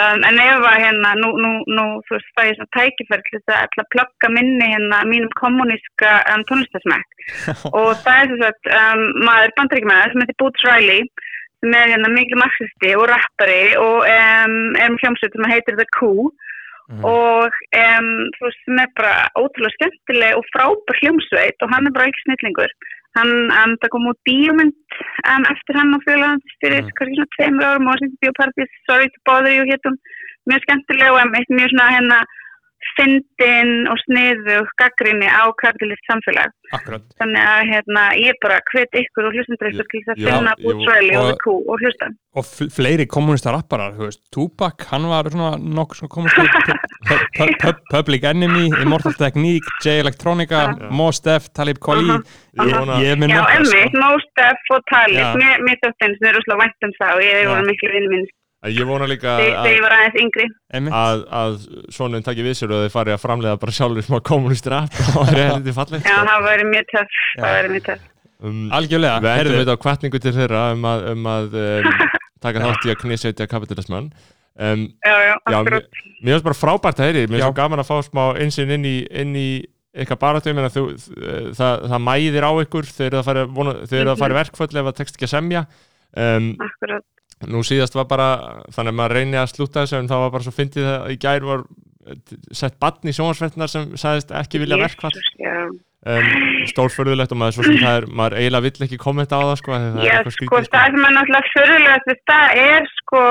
um, 0.00 0.22
en 0.28 0.40
ef 0.42 0.66
að 0.68 0.78
hérna, 0.84 1.14
nú, 1.20 1.32
nú, 1.42 1.50
nú, 1.68 1.86
þú 2.06 2.16
veist, 2.16 2.30
það 2.36 2.48
er 2.50 2.58
svona 2.58 2.76
tækifæri 2.76 3.26
til 3.26 3.38
þess 3.38 3.52
að 3.54 3.64
ætla 3.66 3.84
að 3.84 3.90
plugga 3.94 4.30
minni 4.36 4.70
hérna 4.74 5.02
mínum 5.08 5.34
kommuníska 5.40 6.14
um, 6.34 6.46
tónlistasmæk 6.50 7.26
og 7.72 7.90
það 8.04 8.14
er 8.20 8.32
þess 8.32 8.46
að 8.48 8.72
um, 8.78 9.04
maður 9.26 9.56
bandaríkjumæður 9.58 10.14
sem 10.14 10.24
heitir 10.24 10.40
Boots 10.42 10.66
Riley 10.68 11.04
sem 11.62 11.76
er 11.78 11.92
hérna 11.94 12.10
mikil 12.10 12.40
marxisti 12.40 12.94
og 12.98 13.06
rappari 13.10 13.60
og 13.78 14.08
um, 14.08 14.56
er 14.74 14.88
um 14.90 14.98
hljómsveit 15.02 15.36
sem 15.36 15.52
heitir 15.52 15.78
The 15.78 15.86
Coup. 15.98 16.32
Og 16.92 17.54
um, 17.78 18.08
þú 18.34 18.42
veist 18.44 18.64
sem 18.66 18.80
er 18.82 18.90
bara 18.98 19.12
ótrúlega 19.38 19.72
skemmtileg 19.78 20.34
og 20.36 20.48
frábær 20.52 20.98
hljómsveit 20.98 21.62
og 21.64 21.70
hann 21.72 21.86
er 21.88 21.94
bara 21.94 22.10
ekki 22.10 22.24
snillingur 22.26 22.74
hann, 23.16 23.76
það 23.82 23.92
kom 23.94 24.08
út 24.10 24.20
bíómynd 24.28 24.76
um, 25.30 25.44
eftir 25.52 25.78
hann 25.80 25.94
og 25.96 26.04
fjölaðans 26.06 26.56
fyrir 26.60 26.82
Mhm. 26.82 26.92
kannski 26.96 27.16
svona 27.16 27.32
tveimur 27.36 27.68
árum 27.70 27.90
og 27.92 27.98
sem 27.98 28.12
bíópartís 28.22 28.70
Sorry 28.88 29.08
to 29.08 29.18
bother 29.26 29.52
you 29.56 29.64
hétum 29.72 29.96
mjög 30.48 30.62
skemmtileg 30.66 31.10
og 31.12 31.20
um, 31.26 31.34
eitt 31.38 31.50
mjög 31.58 31.70
svona 31.72 31.90
hérna 31.96 32.18
fyndin 32.96 33.70
og 33.90 33.98
sniðu 34.06 34.58
gaggrinni 34.80 35.28
á 35.28 35.44
kapitalist 35.62 36.04
samfélag. 36.10 36.50
Akkurat. 36.72 37.02
þannig 37.20 37.42
að 37.44 37.62
hérna 37.68 38.02
ég 38.16 38.36
bara 38.40 38.56
hvet 38.72 38.94
ykkur 38.96 39.26
og 39.28 39.34
ykkur 39.36 39.58
til 39.60 39.72
þess 39.76 40.08
að 40.08 40.20
finna 40.24 40.52
Boots 40.62 40.86
Riley 40.88 41.16
og 41.20 41.42
og- 41.52 41.66
og 41.68 41.82
hlusta. 41.82 42.06
Og 42.34 42.44
fl- 42.48 42.70
fleiri 42.72 43.04
kommunista 43.06 43.52
rapparar, 43.52 43.92
þú 43.92 44.06
veist, 44.08 44.22
Tupac, 44.32 44.86
hann 44.88 45.04
var 45.10 45.28
svona 45.28 45.58
nokkuð 45.60 45.98
svona 46.00 46.12
kommunista, 46.14 46.42
pu- 47.08 47.26
pu- 47.36 47.56
pu- 47.60 47.82
Public 47.92 48.24
Enemy, 48.24 48.70
Immortal 48.80 49.12
Technique, 49.12 49.68
J 49.84 50.00
Electronica, 50.00 50.62
Mos 50.90 51.20
Def, 51.20 51.50
Talib 51.52 51.76
Kweli, 51.78 52.08
ég, 52.08 53.12
er 53.12 53.16
með 53.20 53.36
Já, 53.36 53.44
emmi, 53.58 53.82
Most 54.00 54.32
Def 54.40 54.72
og 54.72 54.80
Talib, 54.88 55.36
mér, 55.42 55.60
mér 55.60 55.76
þóttinn 55.84 56.16
sem 56.16 56.28
er 56.30 56.38
rosalega 56.40 56.62
vænt 56.64 56.88
um 56.88 56.92
það 57.02 57.12
og 57.18 57.22
ég 57.28 57.42
Já. 57.44 57.48
voru 57.52 57.66
miklu 57.68 57.92
vinni 57.92 58.24
minn 58.62 58.76
Ég 58.78 58.86
vona 58.86 59.06
líka 59.10 59.32
að, 59.38 60.88
að, 60.92 61.22
að 61.34 61.56
svonum 61.92 62.22
takki 62.24 62.44
við 62.46 62.54
sér 62.60 62.74
og 62.74 62.84
þeir 62.84 62.92
fari 62.94 63.14
að 63.14 63.22
framlega 63.22 63.58
bara 63.62 63.74
sjálfur 63.74 64.06
smá 64.06 64.18
kommunistir 64.26 64.74
app 64.76 64.94
og 65.16 65.26
það 65.26 65.32
er 65.42 65.50
heldur 65.56 65.76
fallegt 65.78 66.06
Já, 66.06 66.14
sko. 66.14 66.26
það 66.28 66.46
væri 66.46 66.66
mjög 66.70 66.86
töff, 66.92 67.16
Já. 67.18 67.42
það 67.42 67.56
væri 67.56 67.72
mjög 67.74 67.86
töff. 67.88 68.04
um, 68.42 68.60
Algjörlega, 68.78 69.16
Við 69.24 69.34
heyrðu, 69.40 69.56
þetta 69.62 69.74
á 69.74 69.82
kvartningu 69.86 70.22
til 70.22 70.34
þeirra 70.38 70.62
um 70.76 70.86
að, 70.92 71.04
um 71.14 71.26
að 71.32 71.58
um, 71.64 71.90
taka 72.46 72.64
þátt 72.68 72.86
í 72.86 72.94
að 72.94 73.00
knisetja 73.02 73.48
kapitalismann 73.50 74.08
um, 74.62 74.86
Já, 75.02 75.14
já, 75.26 75.34
akkurat. 75.50 76.00
mér 76.22 76.36
finnst 76.36 76.46
bara 76.48 76.60
frábært 76.62 77.02
að 77.02 77.10
heyri 77.10 77.24
mér 77.26 77.38
finnst 77.40 77.48
svo 77.50 77.58
gaman 77.58 77.82
að 77.82 77.90
fá 77.90 77.96
smá 78.06 78.24
einsinn 78.42 78.70
inn 78.78 78.86
í, 78.88 78.96
inn 79.10 79.34
í 79.38 79.48
eitthvað 79.92 80.20
baráttu, 80.22 80.48
ég 80.48 80.56
meina 80.56 80.70
þú, 80.72 80.86
það, 81.52 81.82
það 81.92 82.00
mæðir 82.06 82.46
á 82.48 82.52
ykkur 82.64 82.86
þegar 82.88 83.18
það 83.18 83.26
fari, 83.28 83.42
vona, 83.58 83.74
þegar 83.90 84.08
það 84.08 84.22
fari 84.22 84.36
verkföll 84.38 84.68
ef 84.72 84.86
það 84.86 84.94
tekst 85.02 85.18
ekki 85.18 85.26
að 85.28 85.32
semja 85.34 85.62
um, 86.16 86.46
akkurat. 86.64 87.04
Nú 87.50 87.62
síðast 87.66 87.96
var 87.98 88.08
bara 88.10 88.28
þannig 88.74 88.92
að 88.92 88.98
maður 88.98 89.16
reyni 89.18 89.40
að 89.40 89.52
slúta 89.54 89.84
þessu 89.84 89.98
en 89.98 90.10
það 90.10 90.24
var 90.24 90.34
bara 90.34 90.46
svo 90.46 90.54
fyndið 90.56 90.90
að 90.90 91.14
í 91.14 91.16
gær 91.22 91.46
var 91.48 91.64
eh, 92.06 92.36
sett 92.54 92.78
batn 92.82 93.10
í 93.10 93.16
sjónvarsverðnar 93.16 93.72
sem 93.72 93.96
sagðist 94.00 94.34
ekki 94.42 94.62
vilja 94.62 94.78
já. 95.40 95.54
um, 95.66 96.30
stórförðulegt 96.70 97.34
og 97.34 97.42
maður, 97.42 97.58
svo 97.58 97.66
sem 97.68 97.78
það 97.82 97.98
er, 98.00 98.08
maður 98.22 98.38
eiginlega 98.40 98.66
vill 98.68 98.88
ekki 98.88 99.00
kommenta 99.02 99.38
á 99.38 99.42
það 99.50 99.54
sko, 99.62 99.76
það 99.76 100.08
Já, 100.08 100.14
er 100.18 100.32
sko, 100.38 100.64
það 100.72 100.96
sem 100.96 101.06
er 101.08 101.16
náttúrulega 101.18 101.52
við 102.08 102.24
það 102.32 102.64
er 102.64 102.90
sko, 102.96 103.22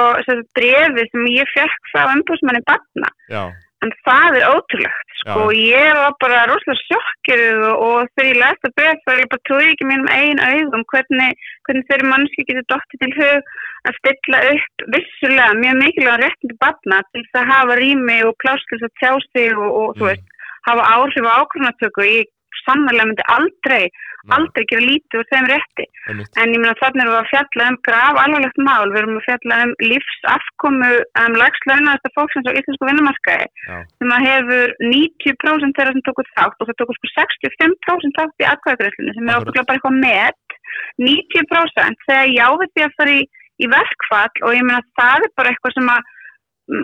brefi 0.59 1.09
sem 1.11 1.27
ég 1.35 1.53
fekk 1.55 1.91
frá 1.93 2.05
umbúsmanni 2.15 2.63
Batna. 2.67 3.13
Já, 3.31 3.43
En 3.81 3.89
það 4.05 4.35
er 4.37 4.43
ótrúlegt, 4.53 5.13
sko, 5.23 5.47
ég 5.57 5.87
var 5.97 6.13
bara 6.21 6.41
rosalega 6.49 6.83
sjokkirð 6.85 7.63
og, 7.65 7.79
og 7.85 8.11
þegar 8.13 8.27
ég 8.29 8.39
lesta 8.41 8.69
bref 8.77 8.99
þá 9.05 9.11
er 9.15 9.21
ég 9.23 9.31
bara 9.31 9.45
trúið 9.49 9.69
ekki 9.71 9.87
mínum 9.89 10.11
einn 10.13 10.41
augum 10.45 10.83
hvernig, 10.93 11.39
hvernig 11.65 11.87
þeirri 11.89 12.09
mannski 12.11 12.45
getur 12.45 12.67
dottið 12.69 13.01
til 13.05 13.13
hug 13.17 13.49
að 13.89 13.97
stilla 13.97 14.41
upp 14.51 14.85
vissulega 14.95 15.57
mjög 15.63 15.79
mikilvæg 15.81 16.21
réttindi 16.21 16.59
batna 16.61 17.01
til 17.09 17.23
þess 17.25 17.41
að 17.41 17.49
hafa 17.55 17.79
rými 17.81 18.19
og 18.29 18.37
pláss 18.43 18.67
til 18.69 18.77
þess 18.77 18.89
að 18.91 18.97
tjá 19.01 19.11
sig 19.31 19.57
og, 19.57 19.71
og 19.81 19.89
þú 19.97 20.05
Mm. 20.05 20.11
veist, 20.11 20.27
hafa 20.69 20.83
áhrif 20.93 21.25
á 21.25 21.33
ákvörnatöku. 21.41 22.01
Ég 22.05 22.29
sannlega 22.61 23.07
myndi 23.09 23.23
aldrei, 23.33 23.89
aldrei 24.35 24.65
gera 24.69 24.85
lítið 24.85 25.19
úr 25.21 25.27
þeim 25.31 25.47
rétti. 25.49 25.85
En 26.11 26.53
ég 26.53 26.61
meina 26.61 26.77
þannig 26.81 27.03
erum 27.03 27.13
við 27.13 27.19
að 27.21 27.31
fjalla 27.31 27.67
um 27.71 27.77
graf 27.87 28.19
alvarlegt 28.21 28.61
mál, 28.61 28.91
við 28.91 28.99
erum 29.01 29.17
að 29.19 29.27
fjalla 29.27 29.59
um 29.65 29.73
lífsafkomu 29.81 30.91
um 31.23 31.37
lagslaunaðasta 31.41 32.13
fólksins 32.17 32.49
á 32.49 32.57
íslensku 32.59 32.89
vinnumarkaði 32.89 33.47
Já. 33.49 33.75
sem 33.97 34.15
að 34.15 34.25
hefur 34.29 34.75
90% 34.85 35.77
þeirra 35.77 35.95
sem 35.95 36.05
tókur 36.07 36.31
þátt 36.37 36.57
og 36.61 36.71
það 36.71 36.79
tókur 36.81 36.99
sko 36.99 37.11
65% 37.17 38.19
þátt 38.19 38.45
í 38.45 38.49
atkvæðagreiflunni 38.53 39.17
sem 39.17 39.29
er 39.29 39.41
okkur 39.41 39.61
bara 39.65 39.79
eitthvað 39.79 40.01
met 40.05 40.57
90% 41.01 42.07
þegar 42.07 42.33
já 42.35 42.47
við 42.61 42.73
því 42.73 42.87
að 42.87 42.97
fara 42.99 43.15
í, 43.17 43.21
í 43.61 43.69
verkfall 43.71 44.45
og 44.45 44.57
ég 44.57 44.67
meina 44.67 44.83
það 44.99 45.27
er 45.27 45.33
bara 45.39 45.53
eitthvað 45.53 45.77
sem 45.77 45.93
að 45.95 46.17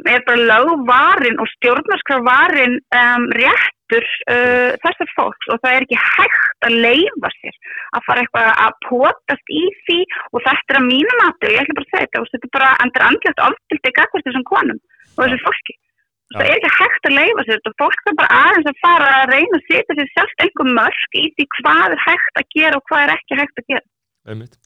er 0.09 0.23
bara 0.27 0.45
lögvarin 0.51 1.39
og 1.41 1.49
stjórnarskrafvarin 1.55 2.77
um, 2.99 3.25
réttur 3.39 4.05
uh, 4.33 4.75
þessar 4.83 5.11
fólks 5.15 5.49
og 5.53 5.61
það 5.63 5.73
er 5.73 5.85
ekki 5.85 5.99
hægt 6.03 6.67
að 6.67 6.77
leifa 6.85 7.31
sér 7.37 7.57
að 7.95 8.05
fara 8.07 8.23
eitthvað 8.23 8.51
að 8.65 8.77
potast 8.87 9.51
í 9.53 9.63
því 9.87 9.99
og 10.33 10.45
þetta 10.45 10.75
er 10.75 10.79
að 10.81 10.87
mínum 10.91 11.25
aftur, 11.27 11.55
ég 11.55 11.63
ætla 11.63 11.77
bara 11.79 11.87
að 11.87 11.91
segja 11.95 12.07
þetta 12.07 12.23
og 12.23 12.31
þetta 12.33 12.49
er 12.49 12.55
bara 12.59 12.71
andur 12.85 13.07
andlegt 13.09 13.43
ofbildið 13.49 13.97
gagvast 13.99 14.29
þessum 14.29 14.47
konum 14.51 14.81
og 15.17 15.21
þessu 15.23 15.43
fólki. 15.45 15.77
Já. 16.27 16.41
Það 16.41 16.49
er 16.49 16.57
ekki 16.57 16.71
hægt 16.75 17.05
að 17.07 17.13
leifa 17.15 17.43
sér 17.45 17.53
þetta 17.55 17.71
og 17.71 17.77
fólk 17.81 18.01
þarf 18.03 18.17
bara 18.19 18.39
aðeins 18.43 18.67
að 18.67 18.81
fara 18.83 19.11
að 19.21 19.29
reyna 19.31 19.59
að 19.59 19.67
setja 19.69 19.95
sér 19.95 20.09
sjálft 20.11 20.43
einhver 20.43 20.71
mörg 20.75 21.15
í 21.15 21.23
því 21.37 21.45
hvað 21.53 21.85
er 21.95 22.01
hægt 22.03 22.41
að 22.41 22.49
gera 22.57 22.79
og 22.81 22.89
hvað 22.91 23.03
er 23.05 23.13
ekki 23.13 23.37
hægt 23.39 23.61
að 23.61 23.69
gera. 23.71 23.87
einmitt. 24.27 24.57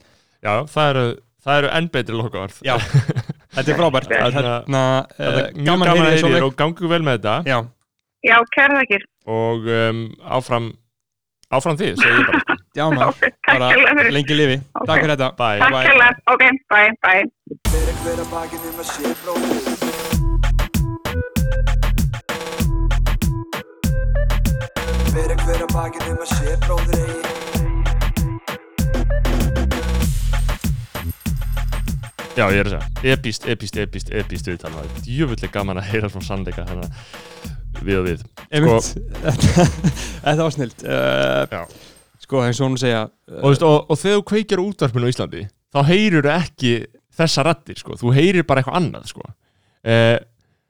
Já, 0.42 0.54
það 0.74 0.88
eru, 0.90 1.06
það 1.46 1.60
eru 1.60 1.72
enn 1.78 1.92
betri 1.94 2.18
lokavarð 2.18 2.58
Já, 2.66 2.74
þetta 3.56 3.70
er 3.72 3.78
frábært. 3.80 4.08
Þetta- 4.12 4.64
Þetta 5.18 5.40
er 5.42 5.54
mjög 5.54 5.66
gaman 5.66 5.88
að 5.88 5.96
heyri 6.02 6.22
þér 6.36 6.46
og 6.48 6.56
gangu 6.62 6.86
vel 6.92 7.02
með 7.08 7.14
þetta 7.20 7.36
Já, 7.52 7.58
Já, 8.24 8.38
kæra 8.56 8.74
þakkir. 8.82 9.02
og 9.28 9.60
um, 9.68 10.00
áfram 10.40 10.68
áfram 11.52 11.76
því, 11.78 11.88
segi 12.00 12.16
ég 12.16 12.26
bara 12.32 12.40
já 12.80 12.86
maður, 12.96 13.14
Takk 13.20 13.60
bara 13.60 13.68
fyrir. 13.76 14.12
lengi 14.16 14.36
lifi. 14.40 14.58
Ok. 14.80 14.86
Takk 14.88 15.02
fyrir 15.04 15.16
þetta. 15.16 15.30
Bye. 15.36 15.60
Takk 15.60 15.72
kærlega. 15.88 16.12
Ok, 16.32 16.44
bye, 16.72 16.92
bye. 17.04 17.24
Fyrir 17.72 17.96
hver 18.04 18.20
að 18.24 18.30
bakinn 18.32 18.64
um 18.72 18.78
að 18.80 18.88
sé 18.88 19.04
bróðir 19.26 19.60
Fyrir 25.12 25.36
Já, 32.42 32.48
ég 32.50 32.64
er 32.64 32.70
að 32.70 32.74
segja, 32.74 33.14
epist, 33.14 33.44
epist, 33.54 33.76
epist, 33.78 34.08
epist 34.18 34.48
viðtal, 34.50 34.72
það 34.74 34.86
er 34.88 35.02
djöfullig 35.06 35.52
gaman 35.54 35.78
að 35.78 35.90
heyra 35.92 36.08
frá 36.10 36.24
sannleika 36.26 36.64
þannig 36.66 36.88
að 36.88 37.84
við 37.86 38.00
og 38.00 38.08
við 38.08 38.24
Einmitt, 38.50 38.88
þetta, 39.22 39.66
þetta 40.26 40.48
var 40.48 40.56
snilt. 40.56 40.82
Uh, 40.82 41.44
Já. 41.52 41.62
sko, 42.24 42.40
og 42.42 42.64
hún 42.64 42.80
segja, 42.82 43.04
og, 43.36 43.46
veist, 43.46 43.66
og, 43.68 43.78
og 43.86 44.02
þegar 44.02 44.18
þú 44.18 44.26
kveikir 44.32 44.64
á 44.64 44.64
útvarpinu 44.66 45.06
á 45.06 45.14
Íslandi 45.14 45.44
þá 45.70 45.80
heyrir 45.92 46.26
þú 46.26 46.34
ekki 46.34 46.74
þessa 47.22 47.46
rattir 47.46 47.78
sko. 47.78 48.00
þú 48.02 48.16
heyrir 48.18 48.48
bara 48.50 48.64
eitthvað 48.64 48.80
annað 48.82 49.08
sko. 49.14 49.28
uh, 49.86 50.18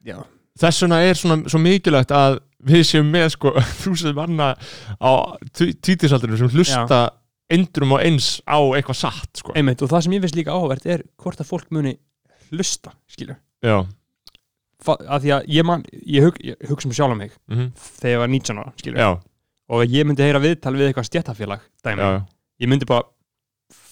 já, 0.03 0.19
þess 0.60 0.84
vegna 0.84 1.01
er 1.07 1.21
svona, 1.21 1.39
svo 1.47 1.63
mikilvægt 1.63 2.12
að 2.17 2.41
við 2.67 2.84
séum 2.91 3.15
með 3.15 3.29
sko, 3.38 3.55
þúsund 3.86 4.19
manna 4.19 4.51
á 4.99 5.12
títisaldurinn 5.55 6.43
sem 6.43 6.51
hlusta 6.51 7.05
endrum 7.53 7.95
og 7.95 8.03
eins 8.05 8.27
á 8.47 8.57
eitthvað 8.59 8.99
satt 9.01 9.41
sko. 9.41 9.53
einmitt, 9.57 9.81
og 9.83 9.91
það 9.91 10.05
sem 10.05 10.15
ég 10.17 10.23
finnst 10.25 10.37
líka 10.39 10.55
áhvert 10.55 10.85
er 10.89 11.03
hvort 11.21 11.41
að 11.43 11.49
fólk 11.51 11.67
muni 11.75 11.95
hlusta, 12.51 12.93
Fa 14.81 14.95
að 14.97 15.25
því 15.27 15.31
að 15.35 15.49
ég, 15.53 15.65
man, 15.69 15.84
ég, 15.93 16.23
hug, 16.26 16.38
ég 16.41 16.69
hugsa 16.71 16.88
um 16.89 16.93
sjálf 16.97 17.17
mig 17.17 17.34
mm 17.51 17.67
þegar 18.01 18.13
ég 18.15 18.21
var 18.23 18.32
19 18.34 18.61
ára, 18.63 18.71
skilur. 18.82 18.97
já, 18.97 19.09
Og 19.71 19.84
ég 19.88 20.07
myndi 20.07 20.26
heyra 20.26 20.41
viðtal 20.43 20.73
við 20.76 20.88
eitthvað 20.89 21.07
stjættafélag, 21.07 21.61
Ég 22.61 22.69
myndi 22.69 22.86
bara 22.89 23.05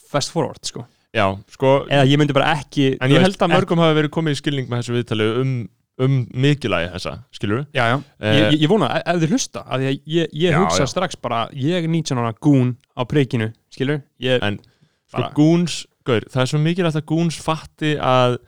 fast 0.09 0.31
forward, 0.33 0.59
sko. 0.65 0.85
já 1.13 1.27
sko, 1.53 1.85
Eða 1.89 2.07
ég 2.09 2.17
myndi 2.19 2.33
bara 2.33 2.55
ekki... 2.57 2.97
en 2.99 3.11
ég 3.13 3.21
held 3.21 3.37
að 3.37 3.53
mörgum 3.53 3.79
hafi 3.83 3.99
verið 3.99 4.11
komið 4.17 4.33
í 4.35 4.39
skilning 4.41 4.67
með 4.69 4.81
þessu 4.81 4.97
viðtali 4.97 5.29
um, 5.43 5.53
um 5.99 6.15
mikilvægi 6.31 6.91
þessa, 6.93 7.13
skilur 7.35 7.65
Já, 7.75 7.83
já, 7.91 7.97
Eh, 8.19 8.37
ég, 8.39 8.61
ég, 8.63 8.69
vona 8.71 8.89
ef 8.99 9.03
ef 9.13 9.21
þið 9.23 9.33
hlusta, 9.35 9.63
að 9.67 9.85
ég, 9.87 9.99
ég, 10.07 10.31
ég 10.33 10.53
Já, 10.55 10.59
hugsa 10.61 10.85
já. 10.85 10.91
strax 10.93 11.19
bara, 11.19 11.41
ég 11.51 11.87
19 11.89 12.21
ára 12.21 12.31
gún 12.39 12.75
á 12.95 13.03
preikinu, 13.09 13.51
skilur 13.73 14.01
ég, 14.23 14.39
En 14.45 14.59
sko 15.09 15.25
Goons, 15.35 15.81
gaur, 16.07 16.25
það 16.31 16.41
er 16.45 16.51
svo 16.53 16.63
mikilvægt 16.63 17.01
að 17.01 17.07
Goons 17.11 17.37
fatti 17.43 17.95
að 17.99 18.39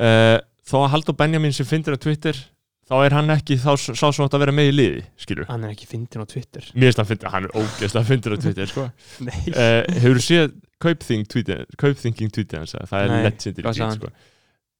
uh, 0.00 0.40
þó 0.64 0.76
að 0.84 0.90
Haldur 0.94 1.16
Benjamin 1.18 1.54
sem 1.56 1.68
fyndir 1.68 1.96
á 1.96 2.00
Twitter 2.00 2.38
þá 2.84 2.94
er 3.00 3.16
hann 3.16 3.32
ekki 3.32 3.56
þá 3.60 3.72
sá 3.80 4.04
átt 4.12 4.36
að 4.36 4.42
vera 4.44 4.52
með 4.56 4.70
í 4.70 4.74
liði, 4.74 5.06
skilur 5.20 5.48
hann 5.48 5.64
er 5.64 5.72
ekki 5.72 5.88
fyndin 5.88 6.24
á 6.24 6.28
Twitter. 6.28 6.66
Mér 6.76 6.90
finnst 6.92 7.00
hann 7.00 7.08
fyndir, 7.08 7.32
hann 7.32 7.48
er 7.48 7.56
ógeðslega 7.56 8.08
fyndir 8.10 8.36
á 8.36 8.38
Twitter, 8.44 8.68
sko. 8.68 8.84
Nei, 9.28 9.40
uh, 9.52 9.80
Hefur 10.04 10.20
þú 10.20 10.24
séð 10.28 10.54
Kaupþing 10.84 11.24
tweetið, 11.32 11.64
Kaupþinging 11.80 12.32
tweetið 12.34 12.60
hans, 12.60 12.74
það 12.76 13.06
er 13.06 13.14
hvað 13.14 13.38
sagði 13.40 13.62
tweet, 13.64 14.00
sko 14.00 14.12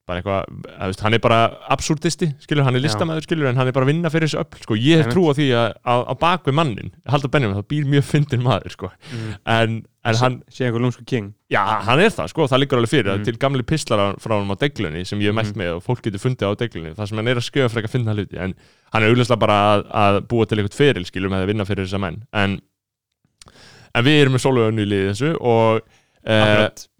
bara 0.05 0.21
eitthvað, 0.21 0.99
hann 1.01 1.15
er 1.17 1.21
bara 1.23 1.37
absurdisti, 1.73 2.27
skilur, 2.43 2.63
hann 2.67 2.75
er 2.77 2.83
listamæður, 2.83 3.23
skilur 3.25 3.47
en 3.49 3.57
hann 3.57 3.67
er 3.67 3.73
bara 3.73 3.87
að 3.87 3.91
vinna 3.93 4.09
fyrir 4.13 4.29
þessu 4.29 4.37
öll, 4.43 4.59
sko, 4.61 4.75
ég 4.77 5.01
hef 5.01 5.07
trú 5.13 5.23
á 5.29 5.33
því 5.33 5.47
að 5.57 5.73
á, 5.81 6.13
bakvið 6.21 6.53
mannin, 6.59 6.91
Haldur 7.09 7.31
Benjamin, 7.33 7.57
það 7.57 7.67
býr 7.73 7.87
mjög 7.89 8.05
fyndin 8.11 8.43
maður, 8.45 8.69
sko, 8.75 8.91
mm. 9.09 9.31
en, 9.55 9.79
en 10.05 10.19
hann 10.21 10.35
sé 10.53 10.67
einhver 10.67 10.83
lúmsku 10.85 11.05
king. 11.09 11.31
Já, 11.49 11.63
hann 11.87 11.99
er 12.05 12.13
það, 12.13 12.29
sko, 12.35 12.45
það 12.51 12.61
liggur 12.61 12.77
alveg 12.83 12.93
fyrir 12.93 13.11
Mhm. 13.17 13.23
til 13.25 13.37
gamli 13.41 13.63
pislar 13.65 13.99
á- 13.99 14.17
frá 14.21 14.37
hann 14.37 14.53
á 14.53 14.57
deglunni 14.61 15.05
sem 15.09 15.19
ég 15.19 15.33
hef 15.33 15.35
mælt 15.39 15.55
Mhm. 15.55 15.61
með 15.63 15.75
og 15.79 15.83
fólk 15.83 16.01
getur 16.05 16.21
fundið 16.21 16.53
á 16.53 16.57
deglunni 16.61 16.93
það 16.95 17.07
sem 17.09 17.17
hann 17.17 17.27
er 17.27 17.35
að 17.41 17.49
skjöfa 17.49 17.69
frekar 17.73 17.89
að 17.89 17.95
finna 17.97 18.13
hluti. 18.13 18.37
En 18.37 18.53
hann 18.93 19.03
er 19.03 19.09
auðvitað 19.09 19.39
bara 19.39 19.57
að, 19.73 19.85
að 19.89 20.21
búa 20.29 20.45
til 20.45 20.57
eitthvað 20.61 20.77
feril 20.77 21.05
skilur 21.05 21.29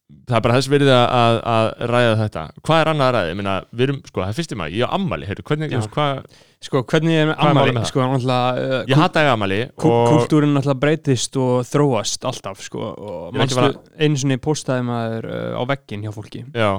og 0.05 0.15
uh, 0.15 0.25
það 0.29 0.37
er 0.37 0.43
bara 0.45 0.57
þess 0.57 0.71
verið 0.71 0.91
að, 0.93 1.05
að, 1.19 1.37
að 1.53 1.69
ræða 1.91 2.17
þetta 2.23 2.43
hvað 2.61 2.81
er 2.81 2.91
annað 2.91 3.07
að 3.07 3.15
ræða? 3.15 3.29
Ég 3.31 3.39
meina, 3.39 3.55
við 3.71 3.87
erum, 3.87 4.01
sko, 4.05 4.21
það 4.21 4.27
er 4.27 4.37
fyrstum 4.39 4.65
að 4.65 4.75
ég 4.77 4.85
á 4.85 4.95
ammali, 4.99 5.29
heyrðu, 5.29 5.47
hvernig, 5.49 5.79
hvað 5.95 6.19
Sko, 6.65 6.81
hvernig 6.89 7.13
er 7.19 7.31
ammali? 7.35 7.73
með 7.75 7.83
það? 7.83 7.89
Sko, 7.91 8.01
náttúrulega 8.09 8.77
ég 8.89 8.97
hata 8.97 9.21
ekki 9.21 9.31
ammali 9.35 9.57
og 9.75 10.07
Kúltúrin 10.09 10.55
náttúrulega 10.55 10.81
breytist 10.81 11.37
og 11.37 11.67
þróast 11.69 12.25
alltaf, 12.25 12.63
sko 12.65 12.87
og 12.89 13.35
Ég 13.35 13.41
er 13.41 13.45
ekki 13.45 13.59
manstu, 13.59 13.93
einu 14.01 14.21
sinni 14.21 14.37
postaði 14.41 14.85
maður 14.87 15.27
uh, 15.29 15.59
á 15.59 15.63
veggin 15.69 16.05
hjá 16.07 16.13
fólki 16.15 16.41
já, 16.47 16.71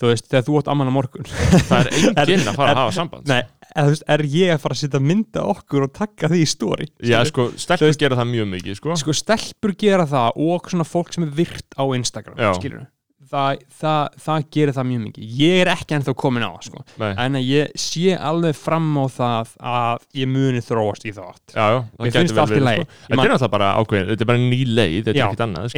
Þú 0.00 0.08
veist, 0.08 0.28
þegar 0.32 0.44
þú 0.46 0.54
átt 0.60 0.68
amman 0.72 0.88
á 0.88 0.94
morgun 0.96 1.26
það 1.70 1.88
er 1.90 1.90
enginn 2.24 2.48
að 2.48 2.56
fara 2.56 2.72
að 2.72 2.78
hafa 2.80 2.94
samband. 2.96 3.26
Nei, 3.28 3.42
eða, 3.68 3.82
þú 3.82 3.90
veist, 3.94 4.06
er 4.14 4.22
ég 4.32 4.52
að 4.54 4.62
fara 4.62 4.76
að 4.76 4.80
setja 4.80 5.00
mynda 5.04 5.42
okkur 5.52 5.84
og 5.84 5.92
taka 5.98 6.30
því 6.32 6.38
í 6.40 6.46
stóri? 6.48 6.86
já, 7.04 7.18
sko, 7.28 7.50
stelpur 7.60 7.90
veist- 7.90 8.00
gera 8.00 8.16
það 8.16 8.30
mjög 8.32 8.48
mikið, 8.54 8.78
sko. 8.80 8.96
Sko, 9.02 9.16
stelpur 9.20 9.74
gera 9.84 10.06
það 10.08 10.40
og 10.46 10.72
svona 10.72 10.88
fólk 10.88 11.12
sem 11.12 11.28
er 11.28 11.36
virt 11.42 11.76
á 11.76 11.84
Instagram, 12.00 12.40
Já. 12.40 12.54
skilur 12.56 12.88
Það, 13.30 13.60
það, 13.78 14.14
það 14.24 14.44
gerir 14.56 14.74
það 14.74 14.86
mjög 14.88 15.02
mikið. 15.04 15.26
Ég 15.38 15.60
er 15.62 15.68
ekki 15.70 15.94
ennþá 15.94 16.14
komin 16.18 16.42
á 16.42 16.50
sko. 16.66 16.80
Nei. 16.98 17.12
En 17.22 17.36
ég 17.38 17.68
sé 17.78 18.16
alveg 18.16 18.56
fram 18.58 18.88
á 18.98 19.06
það 19.06 19.52
að 19.70 20.08
ég 20.18 20.26
muni 20.32 20.62
þróast 20.66 21.06
í 21.06 21.12
það. 21.14 21.28
Átt 21.36 21.54
Já, 21.54 21.62
já, 21.62 21.78
það 22.00 22.16
finnst 22.16 22.34
vel 22.34 22.48
verið, 22.50 22.66
sko. 22.72 22.88
Þetta 23.04 23.14
er 23.14 23.20
náttúrulega 23.20 23.52
bara 23.54 23.68
ákveðin, 23.78 24.08
þetta 24.10 24.26
er 24.26 24.30
bara 24.32 24.42
ný 24.42 24.60
leið, 24.66 24.96
þetta 25.04 25.14
er 25.14 25.22
ekkert 25.28 25.44
annað, 25.46 25.70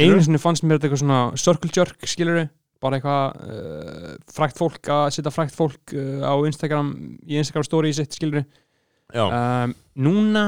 skilur 2.09 2.41
Mér 2.83 2.89
bara 2.89 2.99
eitthvað 2.99 3.39
uh, 3.47 4.13
frækt 4.35 4.59
fólk 4.59 4.89
að 4.91 5.05
setja 5.15 5.31
frækt 5.31 5.55
fólk 5.55 5.95
uh, 5.95 6.19
á 6.27 6.33
Instagram 6.49 6.93
í 7.23 7.39
Instagram 7.39 7.63
story 7.67 7.93
sitt, 7.95 8.11
skilur 8.17 8.43
um, 9.15 9.73
Núna 10.03 10.45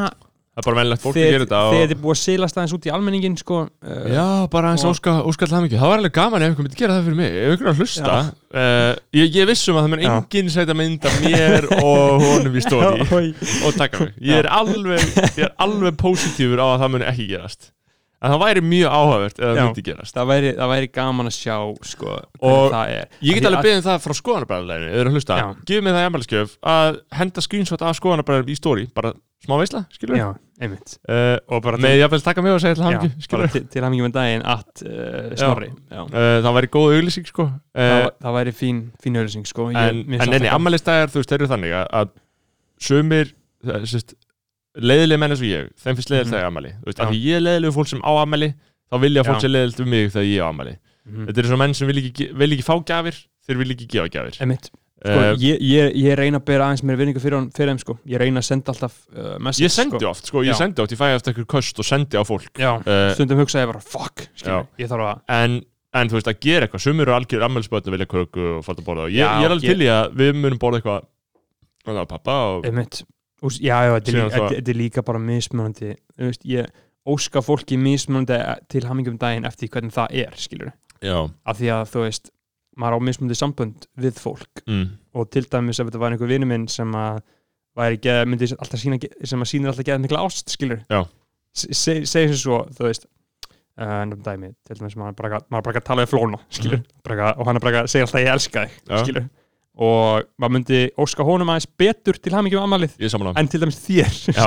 það 0.55 0.61
er 0.61 0.65
bara 0.69 0.77
meðlegt 0.79 1.03
fólk 1.03 1.15
að 1.17 1.25
þegar 1.25 1.43
þetta 1.45 1.95
er 1.95 1.99
búið 1.99 2.13
að 2.15 2.19
seilast 2.21 2.55
aðeins 2.59 2.73
út 2.77 2.85
í 2.87 2.91
almenningin 2.95 3.33
sko, 3.39 3.57
uh, 3.67 4.05
Já, 4.07 4.25
bara 4.51 4.69
eins 4.71 4.85
og- 4.87 4.93
óska, 4.95 5.15
óskall 5.27 5.49
það 5.51 5.65
mikið. 5.65 5.81
Það 5.81 5.91
var 5.91 5.99
alveg 5.99 6.13
gaman 6.15 6.45
ef 6.45 6.49
einhver 6.51 6.63
myndi 6.67 6.79
gera 6.79 6.95
það 6.95 7.07
fyrir 7.09 7.17
mig 7.19 7.35
Ef 7.35 7.49
einhver 7.51 7.67
er 7.67 7.73
að 7.73 7.81
hlusta. 7.83 8.15
Ég, 9.19 9.35
ég 9.35 9.49
vissum 9.51 9.75
að 9.75 9.83
það 9.83 9.91
Já. 10.07 10.13
enginn 10.15 10.51
setja 10.55 10.77
mynd 10.79 11.07
af 11.11 11.17
mér 11.25 11.67
og 11.81 12.23
honum 12.23 12.55
í 12.55 12.63
oj. 13.19 13.29
og 13.67 13.79
taka 13.79 14.05
mig. 14.07 14.13
Ég 14.31 14.39
er 14.43 14.51
alveg, 14.59 15.07
ég 15.35 15.43
er 15.49 15.55
alveg 15.67 15.99
positífur 15.99 16.63
á 16.63 16.67
að 16.71 16.79
það 16.85 16.93
muni 16.95 17.09
ekki 17.11 17.27
gerast 17.35 17.71
En 18.25 18.33
það 18.33 18.41
væri 18.41 18.63
mjög 18.65 18.95
áhugavert 18.97 19.37
Já. 19.43 19.51
myndi 19.59 19.83
gerast 19.85 20.15
það, 20.17 20.29
væri, 20.31 20.53
það 20.57 20.71
væri 20.73 20.87
gaman 20.97 21.29
að 21.29 21.35
sjá 21.37 21.57
sko, 21.91 22.15
Og 22.41 22.73
Ég 23.21 23.37
get 23.37 23.45
alveg 23.45 23.59
að- 23.59 23.67
beðið 23.67 23.77
um 23.77 23.85
það 23.85 24.01
frá 24.05 24.15
skoðanabræðarleginu 24.21 25.03
að 25.05 25.13
hlusta, 25.13 25.37
Já. 25.37 25.47
gefið 25.69 25.83
mig 25.85 25.93
það 25.95 26.01
í 26.01 26.09
ammæliskjöf 26.09 26.57
að 26.75 26.99
henda 27.19 27.45
screenshot 27.45 27.85
af 27.85 27.99
skoðanabræðar 27.99 28.49
í 28.49 28.57
stóri 28.57 28.87
bara 28.95 29.13
smá 29.45 29.55
veisla, 29.61 29.83
skilur 29.93 30.17
Já, 30.17 30.27
einmitt 30.57 30.95
uh, 31.05 31.37
og 31.53 31.61
bara 31.61 31.77
með 31.77 31.99
jafnvel 31.99 32.21
taka 32.25 32.41
mig 32.41 32.55
og 32.55 32.61
segja 32.63 32.79
til 32.79 32.85
já, 32.87 32.97
bara 32.97 33.21
skilur 33.21 33.51
til, 33.53 33.63
til 33.75 33.83
hamingi 33.85 34.05
með 34.07 34.13
daginn 34.15 34.45
að 34.47 34.63
uh, 34.87 35.35
snorri 35.37 35.69
já. 35.69 36.01
uh, 36.01 36.41
það 36.41 36.55
væri 36.57 36.69
góð 36.73 36.95
auglýsing 36.97 37.27
sko 37.29 37.45
það, 37.75 38.07
það 38.25 38.37
væri 38.39 38.53
fín, 38.57 38.79
fín 39.03 39.19
auðlýsing 39.19 39.45
sko. 39.45 39.67
Ég- 39.75 40.01
en, 40.01 40.21
enni, 40.31 40.49
ammælistæðar 40.49 41.11
þú 41.13 41.21
veist, 41.21 41.29
þeir 41.29 41.43
eru 41.43 41.51
þannig 41.53 41.75
að, 41.77 41.85
að 42.01 42.09
sérst, 43.85 44.15
leiðileg 44.75 45.19
menn 45.19 45.31
eins 45.31 45.41
og 45.41 45.47
ég 45.49 45.69
þeim 45.79 45.95
finnst 45.95 46.09
leiðilegt 46.11 46.27
Mhm. 46.29 46.35
þegar 46.35 46.49
ammæli 46.51 46.71
þú 46.81 46.85
veist, 46.89 46.99
af 46.99 47.09
því 47.11 47.19
ég 47.25 47.35
er 47.35 47.41
leiðilegu 47.45 47.73
fólk 47.75 47.87
sem 47.87 48.01
á 48.01 48.11
ammæli 48.23 48.53
þá 48.91 48.95
vilja 49.01 49.23
fólk 49.23 49.41
sé 49.41 49.47
leiðilegt 49.51 49.79
um 49.79 49.89
mig 49.89 50.09
þegar 50.11 50.27
ég 50.31 50.41
á 50.43 50.47
ammæli 50.51 50.75
Mhm. 51.05 51.25
þetta 51.27 51.37
eru 51.39 51.47
svo 51.47 51.57
menn 51.57 51.73
sem 51.73 51.87
vil 51.87 51.97
ekki, 52.01 52.31
vil 52.33 52.49
ekki 52.51 52.63
fá 52.65 52.75
gjafir 52.85 53.15
þeir 53.47 53.57
vil 53.57 53.69
ekki 53.75 53.87
gefa 53.87 54.09
gjafir 54.09 54.41
Einmitt. 54.41 54.69
Sko, 55.05 55.19
uh, 55.21 55.35
ég, 55.37 55.59
ég, 55.61 55.93
ég 56.01 56.15
reyna 56.17 56.39
að 56.39 56.45
bera 56.45 56.65
aðeins 56.65 56.81
mér 56.81 56.97
vinningu 56.97 57.19
fyrir, 57.21 57.35
hon- 57.37 57.51
fyrir 57.51 57.69
þeim 57.75 57.79
sko. 57.79 57.97
ég 58.07 58.17
reyna 58.17 58.39
að 58.39 58.43
senda 58.47 58.71
alltaf 58.73 58.93
uh, 59.15 59.37
message 59.37 59.65
ég 59.67 59.71
sendi 59.71 59.99
sko. 59.99 60.09
oft, 60.09 60.25
sko, 60.25 60.41
ég 60.41 60.49
Já. 60.49 60.57
sendi 60.57 60.81
oft 60.81 60.91
ég 60.91 60.97
fæ 60.97 61.13
eftir 61.15 61.33
eitthvað 61.33 61.45
köst 61.45 61.77
og 61.79 61.85
sendi 61.85 62.17
á 62.17 62.23
fólk 62.25 62.49
Já, 62.57 62.81
Eh, 62.87 63.13
stundum 63.13 63.37
hugsa 63.37 63.59
ég 63.61 63.67
bara 63.69 63.79
fuck, 63.79 64.27
skilur, 64.35 64.65
ég 64.79 64.87
þarf 64.89 65.05
að 65.05 65.19
en, 65.29 65.61
en 65.93 66.09
þú 66.09 66.13
veist 66.17 66.27
að 66.27 66.39
gera 66.41 66.65
eitthvað 66.67 66.81
sumur 66.81 67.01
eru 67.05 67.13
algjör 67.19 67.43
ammælspöld 67.45 67.85
að 67.85 67.91
vilja 67.91 68.07
ég, 73.45 73.69
Já, 73.69 73.77
já, 73.85 74.29
þetta 74.35 74.71
er, 74.71 74.77
líka, 74.79 75.03
bara 75.05 75.21
mismunandi 75.21 75.93
veist, 76.17 76.45
ég 76.49 76.69
óska 77.05 77.43
fólki 77.45 77.77
mismunandi 77.77 78.37
til 78.71 78.85
hamingum 78.89 79.19
daginn 79.21 79.45
eftir 79.45 79.69
hvernig 79.73 79.93
það 79.95 80.17
er, 80.25 80.37
skilur 80.41 80.71
já, 81.05 81.17
af 81.45 81.59
því 81.59 81.71
að 81.75 81.83
þú 81.93 82.05
veist, 82.07 82.31
maður 82.81 82.97
á 82.97 83.05
mismunandi 83.07 83.37
sambönd 83.39 83.85
við 84.01 84.17
fólk. 84.19 84.63
Mm, 84.67 84.87
og 85.15 85.29
til 85.31 85.45
dæmis 85.47 85.79
ef 85.79 85.87
þetta 85.87 86.01
var 86.01 86.15
einhver 86.15 86.31
vinur 86.31 86.49
minn 86.49 86.67
sem 86.71 86.91
að 86.97 87.21
myndi 87.75 88.47
alltaf 88.55 88.79
sína 88.79 88.99
sem 89.27 89.43
að 89.43 89.51
sýnir 89.51 89.71
alltaf 89.71 89.85
geða 89.87 90.01
mikla 90.03 90.23
ást, 90.25 90.51
skilur 90.53 90.81
segir 91.55 92.05
sem 92.07 92.35
svo, 92.39 92.61
þú 92.75 92.87
veist 92.87 93.07
uh, 93.79 94.01
ennum 94.01 94.21
dæmi, 94.23 94.53
til 94.67 94.77
dæmis 94.79 94.95
maður 94.99 95.17
bara, 95.19 95.41
maður 95.51 95.69
bara 95.69 95.83
tala 95.87 96.05
við 96.05 96.13
flóna, 96.15 96.39
skilur 96.49 96.83
bara, 97.03 97.33
og 97.35 97.49
hann 97.49 97.59
bara 97.63 97.85
segja 97.91 98.07
alltaf 98.07 98.23
ég 98.23 98.31
elska 98.33 98.65
þig, 98.65 98.77
skilur 99.03 99.27
og 99.75 100.23
maður 100.39 100.53
myndi 100.55 100.77
óska 101.03 101.25
honum 101.27 101.49
aðeins 101.51 101.67
betur 101.79 102.15
til 102.23 102.31
hamingjum 102.31 102.63
amalið 102.63 102.93
ég 103.01 103.09
er 103.09 103.11
samanlega 103.11 103.41
en 103.41 103.49
til 103.51 103.59
dæmis 103.59 103.79
þér. 103.83 104.13
Já. 104.31 104.45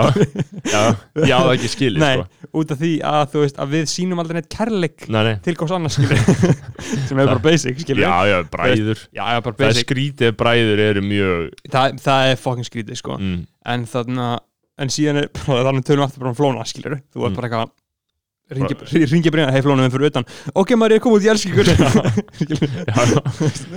já, 0.72 0.82
ég 1.26 1.34
á 1.36 1.40
það 1.44 1.52
ekki 1.58 1.70
skilið 1.74 2.00
Nei. 2.00 2.14
sko. 2.16 2.48
út 2.62 2.72
af 2.72 2.80
því 2.80 2.92
að 3.10 3.24
þú 3.34 3.42
veist 3.44 3.60
að 3.60 3.74
við 3.76 3.84
sýnum 3.92 4.22
aldrei 4.22 4.38
neitt 4.38 4.48
kærleik 4.54 5.04
til 5.44 5.54
góðs 5.60 5.74
annars 5.76 5.98
sem 7.08 7.18
er 7.20 7.28
bara 7.28 7.42
basic 7.44 7.82
skilur 7.84 8.04
já, 8.06 8.14
já, 8.30 8.38
bræður. 8.52 9.02
Já, 9.12 9.24
já, 9.34 9.40
það 9.48 9.66
er 9.68 9.80
skrítið 9.82 10.36
bræður 10.40 10.82
eru 10.88 11.02
mjög 11.04 11.44
það, 11.72 11.98
það 12.06 12.30
er 12.32 12.40
fucking 12.46 12.68
skrítið 12.70 13.00
sko. 13.02 13.18
Mm, 13.20 13.42
en 13.74 13.84
þannig 13.92 14.24
að 14.30 14.38
en 14.78 14.92
síðan 14.94 15.20
er 15.24 15.28
þannig 15.68 15.84
tölum 15.88 16.04
við 16.04 16.06
aftur 16.08 16.24
bara 16.24 16.32
um 16.32 16.38
flóna 16.38 16.66
skilur 16.70 16.98
þú 17.12 17.18
Mm. 17.18 17.28
ert 17.28 17.38
bara 17.40 17.48
eitthvað 17.50 17.76
ringi, 18.56 19.04
ringi 19.10 19.32
breyna, 19.32 19.52
hei 19.52 19.62
flóna 19.64 19.84
við 19.86 19.94
fyrir 19.96 20.10
utan. 20.12 20.26
Ok 20.58 20.72
maður 20.78 20.96
er 20.96 21.02
komið 21.04 21.18
út 21.18 21.26
í 21.26 21.30
elski 21.32 21.52
ykkur. 21.52 21.68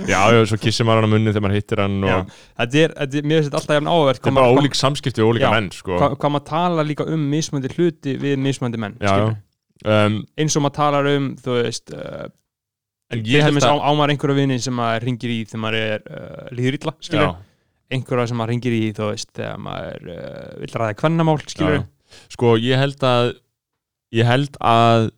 Já, 0.08 0.16
já, 0.32 0.44
svo 0.48 0.58
kissir 0.62 0.88
maður 0.88 1.04
hann 1.04 1.08
á 1.08 1.12
munni 1.12 1.32
þegar 1.32 1.44
maður 1.46 1.58
hittir 1.58 1.82
hann 1.82 1.96
og 2.08 2.32
þetta 2.32 2.82
er, 2.82 2.94
þetta 2.98 3.20
er 3.20 3.28
mér 3.28 3.40
finnst 3.40 3.50
þetta 3.50 3.60
alltaf 3.60 3.78
jafn 3.78 3.92
áverð 3.92 4.20
það 4.20 4.30
er 4.32 4.38
bara 4.38 4.56
ólík 4.56 4.78
samskipti 4.78 5.24
og 5.24 5.32
ólíka 5.32 5.52
menn 5.52 5.70
sko. 5.76 5.96
hvað, 6.00 6.18
hvað 6.22 6.34
maður 6.36 6.46
tala 6.48 6.86
líka 6.88 7.08
um 7.12 7.24
mismöndi 7.32 7.72
hluti 7.76 8.16
við 8.22 8.38
mismöndi 8.42 8.80
menn 8.80 8.96
já. 9.02 9.14
Um, 9.82 10.20
eins 10.38 10.56
og 10.56 10.64
maður 10.64 10.78
talar 10.78 11.10
um 11.12 11.30
þú 11.42 11.56
veist 11.58 11.92
uh, 11.96 12.26
en 13.12 13.24
ég 13.28 13.44
held 13.44 13.60
að 13.60 13.82
á 13.82 13.90
maður 13.92 14.14
einhverja 14.14 14.38
vini 14.38 14.58
sem 14.62 14.76
maður 14.78 15.08
ringir 15.08 15.34
í 15.34 15.40
þegar 15.44 15.64
maður 15.66 15.80
er 15.82 16.04
uh, 16.06 16.44
líður 16.54 16.78
illa 16.78 16.94
skilur, 17.02 17.32
einhverja 17.92 18.30
sem 18.30 18.40
maður 18.40 18.54
ringir 18.54 18.76
í 18.78 18.82
þú 18.96 19.08
veist 19.10 19.32
þegar 19.36 19.64
maður 19.66 20.12
uh, 20.16 20.44
vil 20.62 20.72
ræða 20.76 20.98
kvennamál 21.02 21.40
skilur, 21.44 21.82
sko 22.32 22.54
ég 22.62 22.80
held 22.80 23.08
að 23.08 23.34
ég 24.12 24.28
held 24.28 24.58
að 24.60 25.10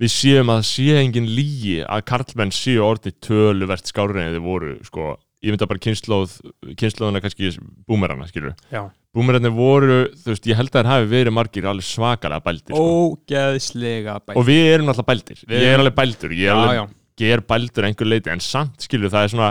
við 0.00 0.12
séum 0.12 0.50
að 0.52 0.66
sé 0.68 0.98
engin 1.00 1.28
lígi 1.30 1.78
að 1.84 2.04
karlmenn 2.10 2.52
séu 2.54 2.82
orðið 2.84 3.16
töluvert 3.24 3.88
skárið 3.88 4.22
en 4.22 4.34
þið 4.34 4.44
voru 4.44 4.74
sko, 4.84 5.14
ég 5.44 5.54
mynda 5.54 5.68
bara 5.70 5.82
kynnslóð 5.86 6.36
kynnslóðuna 6.76 7.22
kannski 7.24 7.52
búmerana 7.88 8.28
skilur 8.28 8.52
Já. 8.72 8.82
búmerarnir 9.16 9.54
voru, 9.56 10.02
þú 10.20 10.34
veist, 10.34 10.50
ég 10.50 10.58
held 10.58 10.72
að 10.74 10.82
það 10.82 10.92
hafi 10.92 11.08
verið 11.14 11.36
margir 11.38 11.70
alveg 11.70 11.88
svakalega 11.88 12.44
bældir 12.44 12.76
sko. 12.76 12.90
ógeðslega 13.00 14.18
bæ 14.26 14.36
og 14.36 14.48
við 14.50 14.68
erum 14.74 14.90
náttúrulega 14.90 15.12
bældir. 15.14 15.46
Ég 15.48 15.70
er 15.70 15.80
alveg 15.80 15.96
bældur, 16.02 16.36
ég 16.36 16.44
er 16.44 16.52
já, 16.52 16.58
alveg 16.60 16.78
já, 16.80 16.84
ger 17.22 17.46
bældur 17.54 17.86
að 17.86 17.90
einhver 17.90 18.12
leiti 18.12 18.34
en 18.34 18.44
samt 18.44 18.84
skilur 18.84 19.14
það 19.14 19.24
er 19.24 19.32
svona 19.32 19.50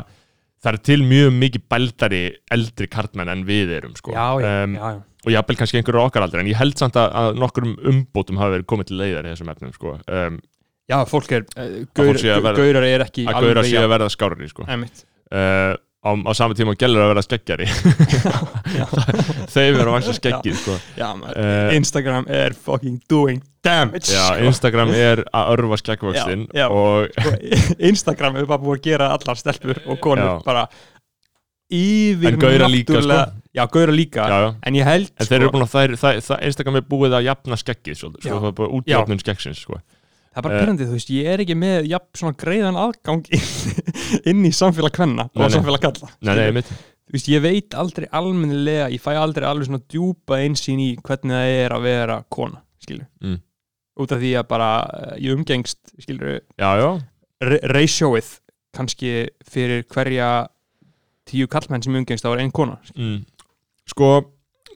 það 0.65 0.71
er 0.71 0.82
til 0.91 1.01
mjög 1.05 1.36
mikið 1.41 1.67
bældari 1.73 2.23
eldri 2.53 2.89
karlmenn 2.91 3.34
en 3.34 3.43
við 3.47 3.73
erum 3.80 3.97
sko. 3.97 4.13
já, 4.13 4.30
já, 4.45 4.63
um, 4.65 5.03
og 5.26 5.32
jafnvel 5.34 5.57
kannski 5.59 5.80
einhverju 5.82 6.03
okkar 6.05 6.26
aldrei 6.28 6.43
en 6.45 6.51
ég 6.53 6.59
held 6.59 6.78
samt 6.80 6.95
að, 7.01 7.09
að 7.21 7.39
nokkurum 7.41 7.76
umbótum 7.91 8.38
hafi 8.41 8.55
verið 8.57 8.67
komið 8.73 8.91
til 8.91 8.99
leiðar 9.01 9.26
í 9.26 9.34
þessum 9.34 9.49
efnum 9.55 9.73
sko. 9.76 9.95
um, 10.07 10.38
já, 10.91 10.97
fólk 11.09 11.32
er 11.39 11.47
uh, 11.57 11.65
fólk 11.95 11.97
gaur, 11.97 12.21
verða- 12.21 12.55
gaurar 12.61 12.88
er 12.91 13.05
ekki 13.07 13.26
að 13.28 13.41
gauðra 13.41 13.65
sé 13.65 13.82
að 13.82 13.89
verða 13.95 14.11
skárri 14.13 14.49
sko. 14.51 14.67
Uh, 15.34 15.73
á, 16.05 16.09
á 16.13 16.32
saman 16.38 16.53
tíma 16.59 16.76
og 16.76 16.78
gælur 16.78 17.01
að 17.01 17.11
vera 17.15 17.23
skeggjari 17.26 17.65
þeim 19.55 19.80
eru 19.80 19.89
að 19.89 19.95
vaksa 19.95 20.13
skeggið 20.19 20.57
sko. 20.59 20.76
Eh, 21.34 21.71
Instagram 21.80 22.28
er 22.30 22.53
fucking 22.53 22.99
doing 23.09 23.41
damage 23.65 24.11
Já, 24.13 24.28
sko. 24.36 24.43
Instagram 24.45 24.91
er 24.93 25.23
að 25.34 25.49
örfa 25.55 25.80
skeggvöxtin 25.82 26.43
Og 26.69 27.09
Instagram 27.89 28.38
er 28.41 28.45
bara 28.49 28.61
búið 28.61 28.78
að 28.78 28.84
gera 28.91 29.07
allar 29.15 29.39
stelpur 29.41 29.82
og 29.89 29.97
konur 30.03 30.43
bara 30.45 30.67
yfir 31.73 32.36
En 32.36 32.39
gaurar 32.39 32.69
líka, 32.69 32.93
náttúrulega- 32.93 33.32
já, 33.56 33.64
gaura 33.72 33.93
líka 33.95 34.26
já, 34.30 34.38
já. 34.45 34.49
en 34.68 34.78
ég 34.80 34.88
held 34.88 35.12
En 35.16 35.30
þeir 35.30 35.38
eru 35.41 35.51
búin 35.53 35.66
að 35.66 35.72
það, 35.76 35.93
það, 36.01 36.20
það 36.28 36.47
Instagram 36.49 36.80
er 36.80 36.88
búið 36.89 37.16
að 37.20 37.28
jafna 37.30 37.60
Já. 37.60 37.76
svo 37.95 38.12
það 38.41 38.49
er 38.49 38.58
bara 38.60 38.74
útjafnun 38.80 39.22
skeggsins 39.24 39.62
sko. 39.64 39.80
það 39.80 40.41
er 40.41 40.45
bara 40.47 40.56
eh, 40.58 40.64
pyrrandi, 40.64 40.88
þú 40.89 40.97
veist, 40.97 41.14
ég 41.16 41.30
er 41.32 41.43
ekki 41.45 41.56
með 41.60 41.88
jafn 41.91 42.20
svona 42.20 42.39
greiðan 42.41 42.80
aðgang 42.82 43.32
inn, 43.32 43.47
inn 44.34 44.43
í 44.45 44.51
samfélag 44.56 44.95
kvenna 44.95 45.30
Nei, 45.32 45.45
og 45.45 45.56
samfélag 45.56 45.86
kalla 45.88 46.12
Nei, 46.20 46.36
nei, 46.41 46.51
mitt 46.60 46.70
þú 47.06 47.16
veist, 47.18 47.32
ég 47.32 47.43
veit 47.45 47.76
aldrei 47.78 48.08
almennilega 48.12 48.89
ég 48.93 49.03
fæ 49.03 49.14
aldrei 49.22 49.47
alveg 49.49 49.70
svona 49.70 49.84
djúpa 49.88 50.39
einsýn 50.43 50.82
í 50.84 50.89
hvernig 51.06 51.36
það 51.38 51.51
er 51.66 51.76
að 51.78 51.86
vera 51.89 52.22
kona 52.30 52.64
skilur, 52.86 53.06
Mm. 53.24 53.38
út 54.03 54.12
af 54.12 54.20
því 54.20 54.32
að 54.41 54.47
bara 54.49 54.72
eh, 54.99 55.14
ég 55.26 55.38
umgengst, 55.38 55.80
skilur 56.03 56.41
Já, 56.60 56.70
já, 56.82 56.89
ratioið 57.72 58.34
kannski 58.76 59.14
fyrir 59.47 59.86
hverja 59.88 60.47
tíu 61.26 61.47
kallmenn 61.49 61.84
sem 61.86 61.95
umgengst 61.95 62.26
það 62.26 62.36
var 62.36 62.43
einn 62.43 62.51
kona 62.53 62.76
mm. 62.95 63.22
Sko, 63.91 64.11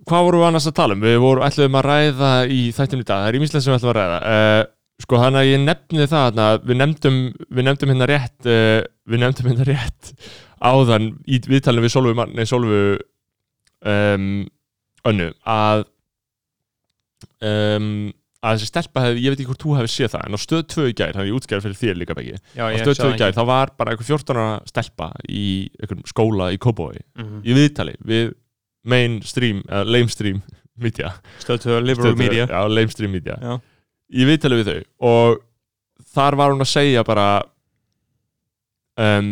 hvað 0.09 0.25
vorum 0.27 0.43
við 0.43 0.49
annars 0.49 0.67
að 0.69 0.75
tala 0.79 0.97
um? 0.97 1.05
Við 1.05 1.17
vorum 1.23 1.45
ætluðum 1.47 1.79
að 1.79 1.87
ræða 1.89 2.33
í 2.53 2.59
þættum 2.77 3.01
í 3.01 3.07
dag, 3.07 3.23
það 3.23 3.29
er 3.31 3.37
ímislega 3.39 3.63
sem 3.65 3.73
við 3.73 3.79
ætlum 3.79 3.93
að 3.93 3.97
ræða. 4.01 4.19
Uh, 4.35 4.67
Sko, 4.99 5.15
þannig 5.15 5.39
að 5.39 5.47
ég 5.47 5.61
nefni 5.63 6.05
það 6.11 6.23
þarna, 6.25 6.45
við 6.67 6.77
nefndum, 6.81 7.17
við 7.55 7.65
nefndum 7.69 7.91
hérna 7.93 8.07
rétt 8.11 8.47
uh, 8.51 8.79
við 9.07 9.21
nefndum 9.23 9.47
hérna 9.47 9.67
rétt 9.69 10.09
áðan 10.59 11.05
í 11.23 11.37
viðtalinu 11.47 11.85
við 11.85 11.93
Solvu, 11.93 12.11
Mar- 12.19 12.33
nei, 12.35 12.43
Solvu 12.49 12.79
um, 13.87 14.25
önnu 15.07 15.29
að 15.47 15.85
um, 17.47 17.87
að 18.43 18.55
þessi 18.59 18.69
stelpa 18.71 19.03
hefði, 19.03 19.23
ég 19.23 19.33
veit 19.33 19.39
ekki 19.41 19.49
hvort 19.53 19.63
þú 19.63 19.77
hefði 19.79 19.91
séð 19.93 20.11
það 20.17 20.27
en 20.27 20.35
á 20.35 20.39
stöð 20.43 20.61
2 20.75 20.85
í 20.91 20.93
gær, 20.99 21.15
þannig 21.15 21.31
ég 21.31 21.39
útskæði 21.39 21.65
fyrir 21.65 21.79
þér 21.79 21.97
líka 21.99 22.15
beggi. 22.19 22.35
Já, 22.55 22.63
á 22.67 22.75
stöð 22.83 22.99
2 23.01 23.09
í 23.15 23.17
gær, 23.23 23.33
þá 23.39 23.41
var 23.49 23.73
bara 23.79 23.95
einhver 23.95 24.07
14 24.11 24.39
ára 24.43 24.59
stelpa 24.69 25.09
í 25.31 25.45
skóla 26.11 26.51
í 26.55 26.59
Kópavogi 26.61 27.01
mm 27.19 27.39
í 27.47 27.55
viðtali 27.57 27.95
við 28.07 28.33
mainstream, 28.89 29.61
eða 29.67 29.85
lamestream 29.89 30.41
media, 30.79 31.13
stöðtöðu 31.43 31.83
liberal 31.83 32.09
Stöð 32.09 32.17
tvö, 32.17 32.23
media. 32.23 32.47
Já, 32.49 32.59
lamestream 32.71 33.13
media. 33.13 33.37
Já. 33.43 33.53
í 34.09 34.25
viðtali 34.25 34.59
við 34.59 34.69
þau. 34.69 34.81
Og 35.09 35.39
þar 36.15 36.39
var 36.39 36.53
hún 36.53 36.65
að 36.65 36.71
segja 36.71 37.05
bara 37.05 37.27
um, 38.97 39.31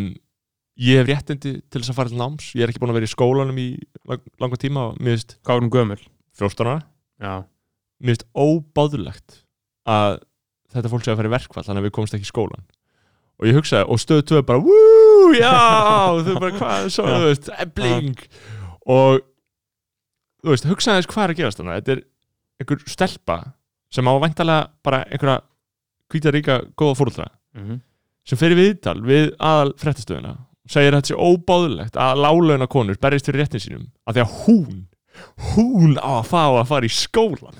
ég 0.78 1.00
hef 1.00 1.08
réttindi 1.08 1.56
til 1.66 1.82
þess 1.82 1.92
að 1.92 1.98
fara 1.98 2.12
til 2.12 2.20
náms. 2.20 2.52
Ég 2.54 2.66
er 2.66 2.72
ekki 2.72 2.82
búin 2.82 2.94
að 2.94 3.00
vera 3.00 3.10
í 3.10 3.14
skólanum 3.14 3.60
í 3.60 3.68
lang, 4.08 4.24
langa 4.42 4.60
tíma 4.60 4.88
og 4.90 5.02
mér 5.02 5.16
finnst 5.16 5.38
hvað 5.42 5.56
er 5.56 5.66
hún 5.66 5.74
gömul. 5.74 6.00
14 6.38 6.68
ára. 6.68 6.80
Já, 7.18 7.34
mér 7.98 8.14
finnst 8.14 8.28
óbáðulegt 8.38 9.40
að 9.88 10.20
þetta 10.74 10.92
fólk 10.92 11.06
sé 11.06 11.14
að 11.14 11.22
fara 11.22 11.30
í 11.30 11.34
verkfall 11.38 11.64
þannig 11.64 11.82
að 11.82 11.88
við 11.88 11.96
komumst 11.96 12.18
ekki 12.18 12.28
í 12.28 12.30
skólan 12.30 12.66
og 13.38 13.46
ég 13.46 13.54
hugsaði, 13.54 13.86
og 13.86 14.24
tvö 14.26 14.40
bara 14.46 14.62
já, 15.38 15.58
þau 16.26 16.38
bara 16.42 16.54
hvað, 16.56 16.88
svo, 16.90 17.04
þú 17.06 17.26
veist, 17.28 17.50
ebling. 17.62 18.22
Og 18.90 19.20
þú 20.42 20.52
veist, 20.54 20.68
hugsaði 20.70 21.02
þess 21.02 21.12
hvað 21.12 21.24
er 21.24 21.34
að 21.34 21.40
gerast 21.42 21.60
þannig 21.60 21.78
þetta 21.78 21.94
er 21.96 22.02
einhver 22.62 22.82
stelpa 22.94 23.38
sem 23.94 24.10
á 24.10 24.12
væntalega 24.22 24.68
bara 24.84 25.04
einhverja 25.08 25.40
hvíta 26.12 26.32
ríka 26.34 26.60
góða 26.78 26.98
fóröldra 26.98 27.30
mm 27.56 27.80
sem 28.28 28.36
fer 28.36 28.52
í 28.52 28.58
viðtal 28.58 28.98
við 29.08 29.30
aðal 29.40 29.70
fréttastöðuna 29.80 30.34
segir 30.68 30.92
að 30.92 30.98
þetta 30.98 31.10
sé 31.14 31.16
óbáðulegt 31.16 31.94
að 31.96 32.18
lálauna 32.20 32.66
konur 32.68 32.98
berjist 33.00 33.30
fyrir 33.30 33.40
réttin 33.40 33.62
sínum 33.64 33.86
af 34.04 34.16
því 34.18 34.24
að 34.24 34.34
hún 34.42 34.82
hún 35.54 35.94
á 35.96 36.20
að 36.20 36.28
fá 36.28 36.42
að 36.44 36.66
fara 36.68 36.88
í 36.88 36.92
skólan 36.92 37.56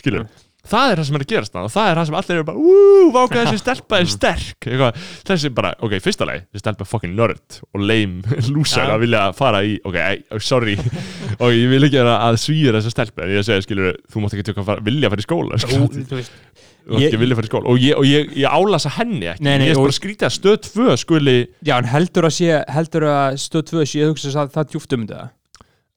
skilur, 0.00 0.24
það 0.70 0.90
er 0.92 1.00
það 1.00 1.06
sem 1.08 1.16
er 1.18 1.24
að 1.24 1.30
gerast 1.32 1.54
það 1.56 1.66
og 1.68 1.72
það 1.76 1.88
er 1.92 1.98
það 2.00 2.08
sem 2.10 2.16
allir 2.20 2.36
eru 2.36 2.46
bara 2.50 2.62
úúú, 2.62 3.06
váka 3.14 3.42
þessi 3.46 3.60
stelpa 3.62 4.00
er 4.02 4.10
sterk. 4.16 4.68
Eitthvað, 4.70 5.00
þessi 5.30 5.50
bara, 5.56 5.72
ok, 5.86 5.96
fyrsta 6.04 6.28
leið, 6.30 6.44
þessi 6.50 6.64
stelpa 6.64 6.86
er 6.86 6.90
fucking 6.92 7.16
nörd 7.18 7.58
og 7.70 7.86
lame 7.86 8.36
lúsar 8.54 8.92
að 8.94 9.04
vilja 9.06 9.24
fara 9.38 9.62
í, 9.66 9.76
ok, 9.86 9.98
oh, 10.36 10.42
sorry. 10.42 10.76
Og 11.42 11.50
ég 11.52 11.66
vil 11.72 11.84
ekki 11.88 12.00
að 12.02 12.38
svíra 12.40 12.78
þessa 12.80 12.94
stelpa 12.94 13.26
en 13.26 13.34
ég 13.36 13.44
segi, 13.46 13.66
skilur, 13.66 13.96
þú 14.12 14.22
mátt 14.24 14.36
ekki 14.38 14.46
tjóka 14.50 14.62
að 14.64 14.70
fara, 14.72 14.86
vilja 14.86 15.10
fara 15.12 15.22
í 15.24 15.28
skóla 15.28 15.58
skilur, 15.60 15.88
Þú- 15.88 16.94
mátt 16.94 17.02
Ég- 17.02 17.08
ekki 17.10 17.18
vilja 17.18 17.34
fara 17.34 17.48
í 17.48 17.50
skóla. 17.50 17.66
Og 17.72 17.80
ég, 17.82 17.96
og 17.98 18.04
ég, 18.06 18.28
ég 18.38 18.46
álasa 18.46 18.92
henni 18.94 19.26
ekki, 19.32 19.42
Nei, 19.42 19.56
nei, 19.58 19.64
ég 19.66 19.74
er 19.74 19.80
bara 19.82 19.94
skrítið 19.96 20.28
að 20.28 20.34
stöð 20.36 20.58
tvö 20.68 20.94
skuli 21.02 21.34
já, 21.66 21.72
en 21.80 21.88
heldur 21.90 22.28
að 22.28 22.34
sé 22.36 22.60
heldur 22.70 23.06
að 23.10 23.38
stöð 23.42 23.64
2 23.72 23.86
sé 23.90 24.04
að 24.04 24.12
hugsa 24.12 24.30
það, 24.36 24.52
það 24.54 24.68
djúft 24.70 24.94
um 24.94 25.02
þetta. 25.08 25.24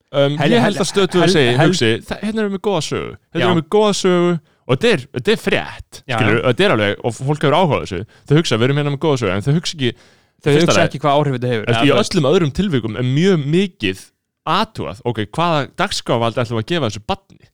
Um, 0.10 0.34
ég 0.42 0.56
hel- 0.56 0.64
held 0.66 0.82
að 0.82 0.88
stöð 0.90 1.08
tvö 1.14 1.22
hel- 1.22 1.34
segi, 1.36 1.52
hel- 1.60 1.70
hugsi, 1.70 1.92
hérna 2.24 2.42
erum 2.42 2.56
við 2.58 2.64
góða 2.66 2.82
sögu. 2.88 3.12
Hérna 3.38 3.46
erum 3.52 3.62
við 3.62 3.68
góða 3.78 3.94
sögu 4.02 4.32
og 4.70 4.78
þetta 4.78 4.92
er, 4.94 5.04
er 5.34 5.42
frétt 5.42 6.00
skilur, 6.06 6.40
þetta 6.46 6.66
er 6.68 6.74
alveg, 6.76 7.00
og 7.04 7.16
fólk 7.18 7.42
hefur 7.48 7.58
áhugað 7.58 7.84
þessu. 7.88 8.00
Þau 8.30 8.36
hugsa, 8.40 8.58
við 8.62 8.68
erum 8.70 8.80
hérna 8.82 8.94
með 8.94 9.02
góða 9.04 9.20
sögu, 9.24 9.32
en 9.34 9.46
þau 9.48 9.54
hugsa 9.58 9.76
ekki 9.80 9.92
þau 10.40 10.52
hugsa 10.54 10.76
lagi- 10.78 10.86
ekki 10.90 11.02
hvað 11.04 11.18
áhrif 11.20 11.36
þetta 11.40 11.52
hefur. 11.54 11.66
Eftir, 11.70 11.80
í 11.80 11.90
eða, 11.90 11.96
þú 11.96 12.00
veist, 12.00 12.14
öllum 12.16 12.30
öðrum 12.32 12.54
tilvikum 12.60 13.00
er 13.02 13.08
mjög 13.10 13.46
mikið 13.58 14.04
aðtúað, 14.50 15.02
ok, 15.10 15.20
hvaða 15.36 15.64
dagskávaldi 15.82 16.42
ætlum 16.44 16.60
við 16.60 16.64
að 16.64 16.70
gefa 16.74 16.90
þessu 16.90 17.04
batni 17.10 17.50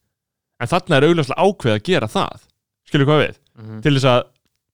en 0.61 0.69
þarna 0.71 0.99
er 0.99 1.07
augljóslega 1.09 1.45
ákveð 1.49 1.73
að 1.75 1.83
gera 1.89 2.07
það. 2.11 2.43
Skilur 2.87 3.07
hvað 3.09 3.23
við, 3.25 3.35
Mhm. 3.59 3.81
til 3.81 3.93
þess 3.95 4.05
að 4.11 4.21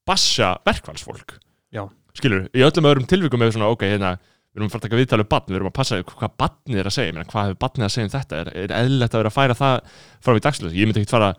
bassa 0.05 0.57
verkfallsfólk. 0.65 1.37
Já. 1.71 1.87
skilur, 2.13 2.49
í 2.51 2.59
öllum 2.59 2.83
öðrum 2.89 3.07
tilvikum 3.07 3.41
er 3.41 3.51
svona, 3.55 3.69
ok, 3.71 3.85
hérna 3.87 4.17
við 4.51 4.57
erum 4.59 4.67
að 4.67 4.71
fara 4.73 4.81
að 4.81 4.89
taka 4.89 4.97
viðtalið 4.99 5.29
batn, 5.31 5.51
við 5.53 5.55
erum 5.61 5.69
að 5.71 5.73
passa 5.77 5.99
hvað 6.03 6.31
batnið 6.41 6.79
er 6.81 6.87
að 6.89 6.95
segja, 6.97 7.23
hvað 7.23 7.45
hefur 7.47 7.59
batnið 7.63 7.85
að 7.87 7.93
segja 7.93 8.03
um 8.03 8.11
þetta? 8.11 8.35
Er, 8.41 8.47
er 8.51 8.73
eðlilegt 8.81 9.13
að 9.15 9.21
vera 9.21 9.29
að 9.31 9.37
færa 9.37 9.55
það 9.55 9.79
frá 10.19 10.33
við 10.35 10.43
dagslösi, 10.43 10.75
ég 10.75 10.89
myndi 10.89 10.99
ekki 11.05 11.13
fara 11.15 11.29
að 11.31 11.37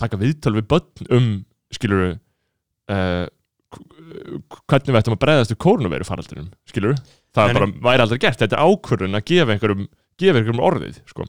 taka 0.00 0.20
viðtal 0.20 0.54
við 0.56 0.68
börn 0.70 1.12
um, 1.18 1.28
skilur 1.74 2.06
uh, 2.08 3.26
hvernig 4.68 4.94
við 4.94 5.00
ættum 5.02 5.16
að 5.16 5.22
bregðast 5.24 5.52
við 5.52 5.60
kórnuveru 5.64 6.08
faraldunum, 6.08 6.48
skilur 6.68 6.96
það 7.36 7.50
Nei, 7.50 7.58
bara 7.58 7.70
væri 7.90 8.04
aldrei 8.04 8.22
gert, 8.22 8.40
þetta 8.40 8.58
er 8.58 8.72
ákvörðun 8.72 9.18
að 9.18 9.28
gefa 9.28 9.54
einhverjum, 9.54 9.86
gefa 10.20 10.40
einhverjum 10.40 10.66
orðið 10.70 10.98
sko. 11.10 11.28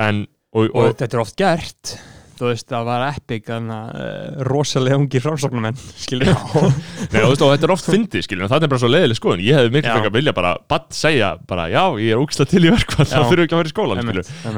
en, 0.00 0.26
og, 0.54 0.66
og 0.70 0.76
og, 0.80 0.92
þetta 0.98 1.16
er 1.18 1.24
oft 1.24 1.40
gert. 1.40 1.96
Þú 2.34 2.48
veist, 2.48 2.66
það 2.66 2.86
var 2.88 3.02
epic 3.12 3.50
að 3.54 3.68
uh, 3.70 4.38
rosalega 4.48 4.96
ungir 4.98 5.22
framsóknumenn 5.22 5.76
skilur 5.78 6.32
nei, 6.32 7.20
og, 7.22 7.28
veist, 7.28 7.44
og 7.46 7.52
þetta 7.52 7.68
er 7.68 7.72
oft 7.76 7.86
fyndið, 7.86 8.24
skilur, 8.26 8.46
en 8.46 8.50
það 8.50 8.66
er 8.66 8.72
bara 8.72 8.82
svo 8.82 8.90
leiðileg 8.90 9.20
skoðun. 9.20 9.44
Ég 9.46 9.60
hefði 9.60 9.82
Já. 9.84 9.92
frekar 9.92 10.14
vilja 10.16 10.34
bara 10.34 10.50
bann 10.72 10.88
segja 10.98 11.28
bara, 11.46 11.68
já, 11.70 11.84
ég 12.02 12.16
er 12.16 12.24
úksla 12.24 12.48
til 12.50 12.64
í 12.64 12.72
verkvall 12.74 13.06
Já. 13.06 13.12
þá 13.12 13.20
þurfum 13.20 13.38
við 13.38 13.44
ekki 13.44 13.54
að 13.54 13.62
fara 13.62 13.70
í 13.70 13.76
skólan, 13.76 14.02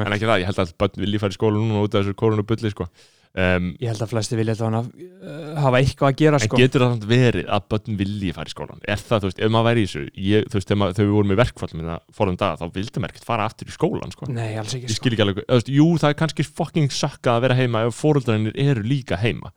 en 0.07 0.17
ekki 0.17 0.31
það, 0.31 0.41
ég 0.41 0.49
held 0.49 0.63
að 0.63 0.73
bann 0.81 0.99
vilji 1.03 1.21
fara 1.21 1.35
í 1.35 1.37
skólan 1.37 1.61
núna 1.67 1.85
út 1.85 1.93
af 1.93 2.01
þessu 2.01 2.17
kórnubulli, 2.17 2.73
sko 2.73 2.89
um, 3.35 3.67
ég 3.81 3.91
held 3.91 4.03
að 4.05 4.11
flesti 4.11 4.37
vilja 4.39 4.55
þetta 4.57 4.79
uh, 4.81 5.57
hafa 5.63 5.81
eitthvað 5.81 6.11
að 6.11 6.17
gera 6.21 6.39
En 6.39 6.45
sko. 6.45 6.59
getur 6.61 6.83
það 6.83 6.93
samt 6.93 7.07
verið 7.09 7.49
að 7.57 7.65
börn 7.73 7.97
vilji 7.99 8.33
fara 8.35 8.47
í 8.47 8.53
skólan? 8.53 8.81
Er 8.87 9.01
það, 9.01 9.23
þú 9.23 9.31
veist, 9.31 9.41
ef 9.43 9.51
maður 9.53 9.67
væri 9.69 9.83
í 9.83 9.87
þessu 9.87 10.03
ég, 10.27 10.47
Þú 10.47 10.59
veist, 10.59 10.73
maður, 10.77 10.95
þegar 10.97 11.09
við 11.09 11.15
vorum 11.17 11.33
í 11.33 11.39
verkfallum 11.41 11.81
hérna 11.83 11.97
fórum 12.17 12.39
dag, 12.39 12.61
þá 12.61 12.65
vildi 12.77 13.03
maður 13.03 13.13
ekkert 13.15 13.29
fara 13.29 13.47
aftur 13.49 13.67
í 13.67 13.75
skólan 13.75 14.15
sko. 14.15 14.29
nei, 14.31 14.51
alls 14.57 14.73
ekki 14.77 14.93
sko. 14.93 15.11
ekki 15.11 15.25
alveg, 15.25 15.43
þú 15.43 15.59
veist, 15.59 15.73
jú, 15.77 15.87
það 16.01 16.13
er 16.13 16.19
kannski 16.23 16.47
fucking 16.47 16.89
sakka 16.93 17.35
að 17.37 17.43
vera 17.47 17.59
heima 17.59 17.83
ef 17.87 17.99
fóröldrarnir 18.01 18.57
eru 18.57 18.81
líka 18.87 19.19
heima. 19.21 19.53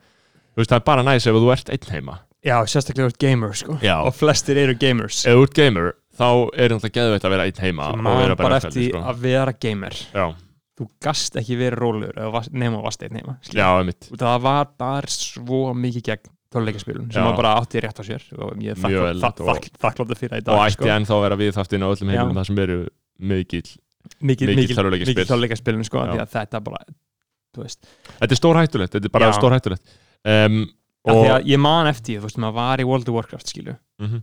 Þú 0.54 0.64
veist, 0.64 0.72
það 0.74 0.80
er 0.80 0.86
bara 0.90 1.06
næs 1.06 1.26
ef 1.30 1.38
þú 1.38 1.54
ert 1.54 1.72
einn 1.72 1.94
heima. 1.94 2.20
Já, 2.40 2.56
sérstaklega 2.64 3.12
út 3.12 3.18
gamer 3.20 3.52
sko. 3.52 3.76
Já. 3.84 3.98
og 4.00 4.14
flestir 4.16 4.56
eru 4.56 4.74
gamers. 4.80 5.26
Ef 5.28 5.36
þú 5.36 5.42
ert 5.44 5.56
gamer, 5.58 5.90
þá 6.16 6.28
er 6.56 6.72
þetta 6.76 6.92
geðveitt 6.96 7.26
að 7.28 7.34
vera 7.36 7.48
einn 7.48 7.60
heima 7.64 7.90
Þú 10.80 10.86
og 10.86 10.88
bara 10.88 10.96
bara 10.96 11.00
að 11.00 11.04
gast 11.04 11.36
ekki 11.36 11.56
verið 11.60 11.78
rólur 11.78 12.14
nema 12.56 12.78
að 12.80 12.84
varst 12.86 13.02
einn 13.04 13.16
heima 13.20 13.34
já, 13.52 13.66
og 14.12 14.18
það 14.22 14.36
var 14.46 14.68
bara 14.80 15.06
svo 15.12 15.58
mikið 15.76 16.02
gegn 16.08 16.30
tónleikaspilun 16.50 17.12
sem 17.12 17.22
bara 17.36 17.52
átti 17.60 17.80
rétt 17.84 18.00
á 18.00 18.04
sér 18.06 18.22
og 18.40 18.56
ég 18.58 18.72
er 18.72 18.80
Mjög 18.80 18.80
þakklát- 18.80 19.10
eðlilegt 19.10 19.26
þakk- 19.26 19.40
og- 19.44 19.50
þakk- 19.60 19.78
þakkláttur 19.84 20.18
fyrir 20.18 20.32
það 20.32 20.40
í 20.40 20.40
Og 20.40 20.48
dag 20.48 20.64
ætti 20.64 20.72
sko. 20.72 20.88
ennþá 20.96 21.14
að 21.14 21.22
vera 21.26 21.36
við 21.36 21.52
þáttinn 21.60 21.84
á 21.84 21.88
öllum 21.92 22.10
heimilum 22.10 22.40
það 22.40 22.46
sem 22.46 22.58
eru 22.64 22.78
mikið, 23.20 23.66
mikið 24.24 25.26
tónleikaspilun 25.28 25.84
sko, 25.84 25.98
því 26.08 26.20
að 26.24 26.32
þetta 26.34 26.60
bara 26.64 26.84
Þetta 27.50 28.30
er 28.30 28.38
stór 28.38 28.56
hættulegt, 28.56 28.92
þetta 28.94 29.04
er 29.04 29.14
bara 29.14 29.26
Já. 29.30 29.32
stór 29.38 29.52
hættulegt 29.52 29.82
um, 30.24 30.58
og... 31.04 31.10
Og 31.10 31.24
því 31.24 31.30
að 31.34 31.46
ég 31.50 31.58
man 31.58 31.86
eftir, 31.90 32.20
þú 32.20 32.28
veist, 32.28 32.38
maður 32.38 32.54
var 32.54 32.78
í 32.78 32.86
World 32.86 33.08
of 33.08 33.14
Warcraft 33.14 33.46
skilu, 33.50 33.76
Mhm. 34.00 34.22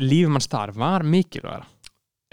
líf 0.00 0.28
manns 0.28 0.48
þar 0.48 0.72
var 0.76 1.02
mikilvægara 1.02 1.64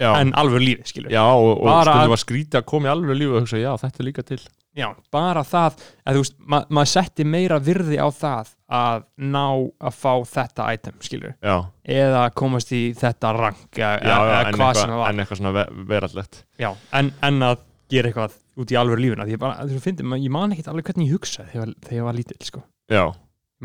Já, 0.00 0.10
en 0.16 0.30
alveg 0.40 0.62
lífið 0.64 0.88
skilu 0.88 1.10
Já, 1.12 1.22
og, 1.28 1.50
og 1.58 1.66
Bara 1.68 1.92
stundum 1.92 2.14
var 2.14 2.20
skrítið 2.22 2.58
að 2.62 2.66
koma 2.72 2.88
í 2.88 2.92
alveg 2.94 3.18
lífi 3.20 3.34
og 3.34 3.44
hugsa, 3.44 3.60
já, 3.60 3.70
þetta 3.82 4.00
er 4.00 4.06
líka 4.08 4.24
til. 4.30 4.40
Já, 4.78 4.86
bara 5.12 5.42
það 5.44 5.80
að 6.06 6.16
þú 6.16 6.22
veist, 6.22 6.36
ma 6.46 6.60
maður 6.70 6.90
setti 6.92 7.26
meira 7.26 7.58
virði 7.66 7.98
á 7.98 8.08
það 8.14 8.52
að 8.80 9.06
ná 9.34 9.46
að 9.82 9.96
fá 9.98 10.12
þetta 10.30 10.68
item, 10.76 10.98
skilur 11.02 11.32
Já, 11.42 11.56
eða 12.00 12.22
komast 12.38 12.70
í 12.72 12.82
þetta 12.96 13.32
rank 13.34 13.80
eða, 13.80 13.96
já, 13.98 14.12
já 14.12 14.14
eða 14.14 14.44
en, 14.44 14.60
hvað 14.60 14.78
sem 14.78 14.84
eitthvað, 14.84 14.92
það 14.94 15.00
var. 15.02 15.08
en 15.10 15.24
eitthvað 15.24 15.40
svona 15.42 15.54
ve 15.56 15.64
verallegt. 15.90 16.44
Já, 16.62 16.70
en, 17.00 17.10
en 17.26 17.48
að 17.50 17.66
gera 17.90 18.12
eitthvað 18.12 18.38
út 18.62 18.72
í 18.72 18.78
alveg 18.78 19.02
lífuna 19.02 19.26
því 19.26 19.34
ég 19.36 19.42
bara, 19.42 19.66
þú 19.66 19.82
finnir, 19.82 20.22
ég 20.22 20.34
man 20.38 20.54
ekkert 20.54 20.70
alveg 20.70 20.90
hvernig 20.90 21.10
ég 21.10 21.18
hugsaði 21.18 21.52
þegar, 21.56 21.74
þegar 21.88 21.98
ég 21.98 22.06
var 22.06 22.18
lítill 22.20 22.46
sko. 22.46 22.62
Já, 22.90 23.04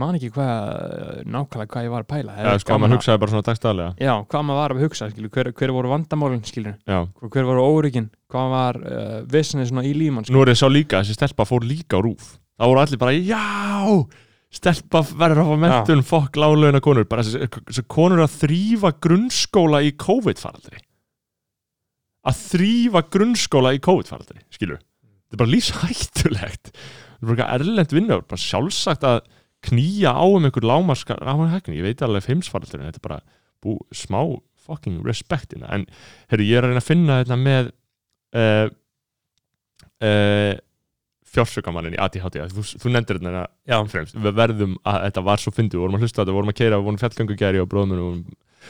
man 0.01 0.17
ekki 0.17 0.31
hvað 0.35 1.25
nákvæmlega 1.31 1.71
hvað 1.71 1.85
ég 1.87 1.93
var 1.93 2.05
að 2.05 2.09
pæla 2.11 2.35
Já, 2.35 2.51
sko, 2.63 2.77
maður 2.81 2.97
hugsaði 2.97 3.21
bara 3.23 3.33
svona 3.33 3.47
dagstæðlega 3.47 4.07
já, 4.07 4.13
hvað 4.31 4.47
maður 4.47 4.61
var 4.61 4.75
að 4.75 4.85
hugsa, 4.85 5.09
skilur, 5.13 5.31
hver, 5.35 5.51
hver 5.55 5.75
voru 5.75 5.91
vandamálin 5.93 6.43
skilur, 6.47 6.75
Já, 6.83 6.99
hver 7.23 7.47
voru 7.47 7.67
óryggin 7.75 8.09
hvað 8.31 8.55
var 8.55 8.81
uh, 8.81 9.19
vissinni 9.31 9.67
svona 9.69 9.85
í 9.87 9.93
líman 9.95 10.27
nú 10.27 10.43
er 10.43 10.51
ég 10.51 10.59
sá 10.59 10.67
líka, 10.67 10.99
þessi 10.99 11.15
stelpa 11.15 11.47
fór 11.47 11.63
líka 11.67 11.99
á 11.99 12.03
rúf 12.03 12.35
Það 12.55 12.71
voru 12.71 12.81
allir 12.85 13.01
bara, 13.01 13.15
já 13.19 14.05
Stelpa 14.55 15.01
verður 15.03 15.41
að 15.41 15.49
fá 15.49 15.61
mentun, 15.65 16.03
fokk 16.07 16.37
lálauna 16.39 16.81
konur 16.83 17.07
Bara 17.11 17.25
þessi, 17.27 17.83
konur 17.91 18.23
að 18.23 18.37
þrýfa 18.39 18.91
grunnskóla 19.03 19.81
í 19.83 19.91
COVID-faraldri. 19.99 20.79
Að 22.25 22.43
þrýfa 22.53 23.01
grunnskóla 23.11 23.73
í 23.75 23.81
COVID-faraldri 23.83 24.45
Skilur, 24.55 24.79
þetta 24.79 25.35
er 25.35 25.41
bara 25.43 25.51
lífshættulegt. 25.51 26.71
Þetta 26.71 27.25
er 27.25 27.33
bara 27.33 27.49
erlend 27.57 27.97
vinna 27.97 28.21
Bara 28.23 28.45
sjálfsagt 28.45 29.03
að 29.09 29.19
knýja 29.69 30.13
á 30.15 30.25
um 30.25 30.45
einhver 30.47 30.67
lámarskar 30.67 31.21
Ég 31.73 31.85
veit 31.85 32.03
alveg 32.05 32.29
heimsfaraldri 32.31 32.81
en 32.81 32.89
Þetta 32.89 33.01
er 33.01 33.07
bara 33.07 33.21
bú, 33.63 33.77
smá 33.95 34.21
fucking 34.65 35.01
respektina 35.05 35.69
En 35.73 35.85
herri, 36.31 36.49
ég 36.49 36.59
er 36.59 36.67
að 36.67 36.73
reyna 36.73 36.83
að 36.83 36.89
finna 36.89 37.19
þetta 37.23 37.39
með 37.41 37.71
uh, 38.35 38.67
uh, 40.05 40.53
fjársökamannin 41.35 41.97
í 41.97 42.01
ADHD 42.01 42.39
þú, 42.53 42.63
þú 42.81 42.91
nefndir 42.93 43.19
þetta 43.19 43.81
fremst 43.91 44.17
við 44.17 44.35
verðum 44.37 44.75
að 44.87 45.05
þetta 45.07 45.23
var 45.27 45.43
svo 45.43 45.53
fyndið, 45.55 45.77
við 45.77 45.85
vorum 45.85 45.97
að 45.97 46.05
hlusta 46.05 46.21
þetta 46.21 46.31
við 46.31 46.39
vorum 46.39 46.51
að 46.51 46.59
keira, 46.59 46.79
við 46.79 46.89
vorum 46.89 46.99
fjallgöngu 47.01 47.37
gæri 47.41 47.61
og 47.61 47.69
bróðum 47.71 48.03
og, 48.05 48.21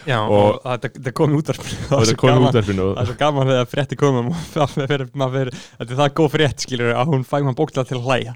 já, 0.08 0.18
Og- 0.24 0.58
og, 0.58 0.80
þetta 0.86 1.14
kom 1.20 1.36
í 1.36 1.40
útvarpinu. 1.42 1.82
Og 1.90 2.00
þetta 2.06 2.18
kom 2.22 2.40
í 2.40 2.48
útverfinu 2.50 2.88
það 2.88 3.04
er 3.04 3.12
svo 3.12 3.18
gaman 3.22 3.52
þegar 3.52 3.70
frétti 3.74 4.00
komum 4.02 4.32
og 4.34 4.40
þetta 4.80 5.86
er 5.86 5.94
það 6.02 6.16
góð 6.22 6.34
frétt 6.38 6.66
skilur 6.66 6.96
að 6.96 7.14
hún 7.14 7.28
fæ 7.28 7.38
maður 7.38 7.60
bókstað 7.62 7.92
til 7.92 8.00
að 8.00 8.10
hlæja 8.10 8.36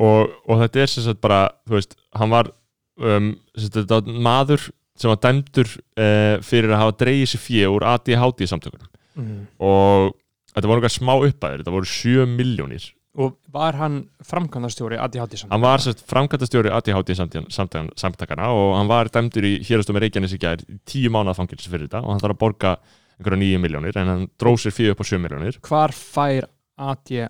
og, 0.00 0.36
og 0.48 0.62
þetta 0.64 0.82
er 0.82 0.92
sem 0.92 1.06
sagt 1.06 1.20
bara 1.24 1.42
þú 1.68 1.76
veist, 1.78 1.96
hann 2.16 2.32
var 2.32 2.52
um, 3.00 3.32
sem 3.56 3.72
sagt, 3.74 4.08
maður 4.10 4.70
sem 5.00 5.10
var 5.12 5.20
dæmdur 5.24 5.68
uh, 5.70 6.36
fyrir 6.44 6.72
að 6.74 6.82
hafa 6.82 6.96
dreigið 7.04 7.32
sér 7.32 7.44
fjö 7.44 7.74
úr 7.76 7.86
ADHD 7.94 8.46
samtökunum. 8.50 8.88
Mm. 9.20 9.44
og 9.58 10.12
þetta 10.54 10.68
voru 10.70 10.80
eitthvað 10.80 10.94
smá 10.94 11.12
uppæðir 11.18 11.62
þetta 11.62 11.74
voru 11.74 11.88
7 11.90 12.26
miljónir 12.30 12.84
og 13.20 13.34
var 13.50 13.74
hann 13.80 13.96
framkvæmdastjóri 14.22 15.00
ADHD 15.02 15.34
samt 15.40 15.54
hann 15.54 15.64
var 15.64 15.82
sérst 15.82 16.04
framkvæmtastjóri 16.08 16.70
ADHD 16.76 17.10
samtakana 17.18 18.52
og 18.54 18.76
hann 18.78 18.90
var 18.90 19.10
dæmdur 19.12 19.48
í 19.48 19.56
hérastómi 19.66 20.02
Reykjanes 20.04 20.36
í 20.36 20.40
gær 20.42 20.62
í 20.62 20.78
tíu 20.86 21.10
mánuða 21.12 21.40
fangilsi 21.40 21.72
fyrir 21.72 21.88
þetta 21.88 22.04
og 22.04 22.14
hann 22.14 22.22
þarf 22.22 22.36
að 22.36 22.42
borga 22.44 22.76
einhverja 23.18 23.42
9 23.42 23.62
miljónir 23.64 23.98
en 24.00 24.12
hann 24.14 24.24
dróð 24.40 24.62
sér 24.64 24.76
fjö 24.78 24.94
upp 24.94 25.02
á 25.02 25.10
7 25.10 25.20
miljónir 25.24 25.58
hvar 25.66 25.94
fær 25.96 26.46
ADHD 26.78 27.26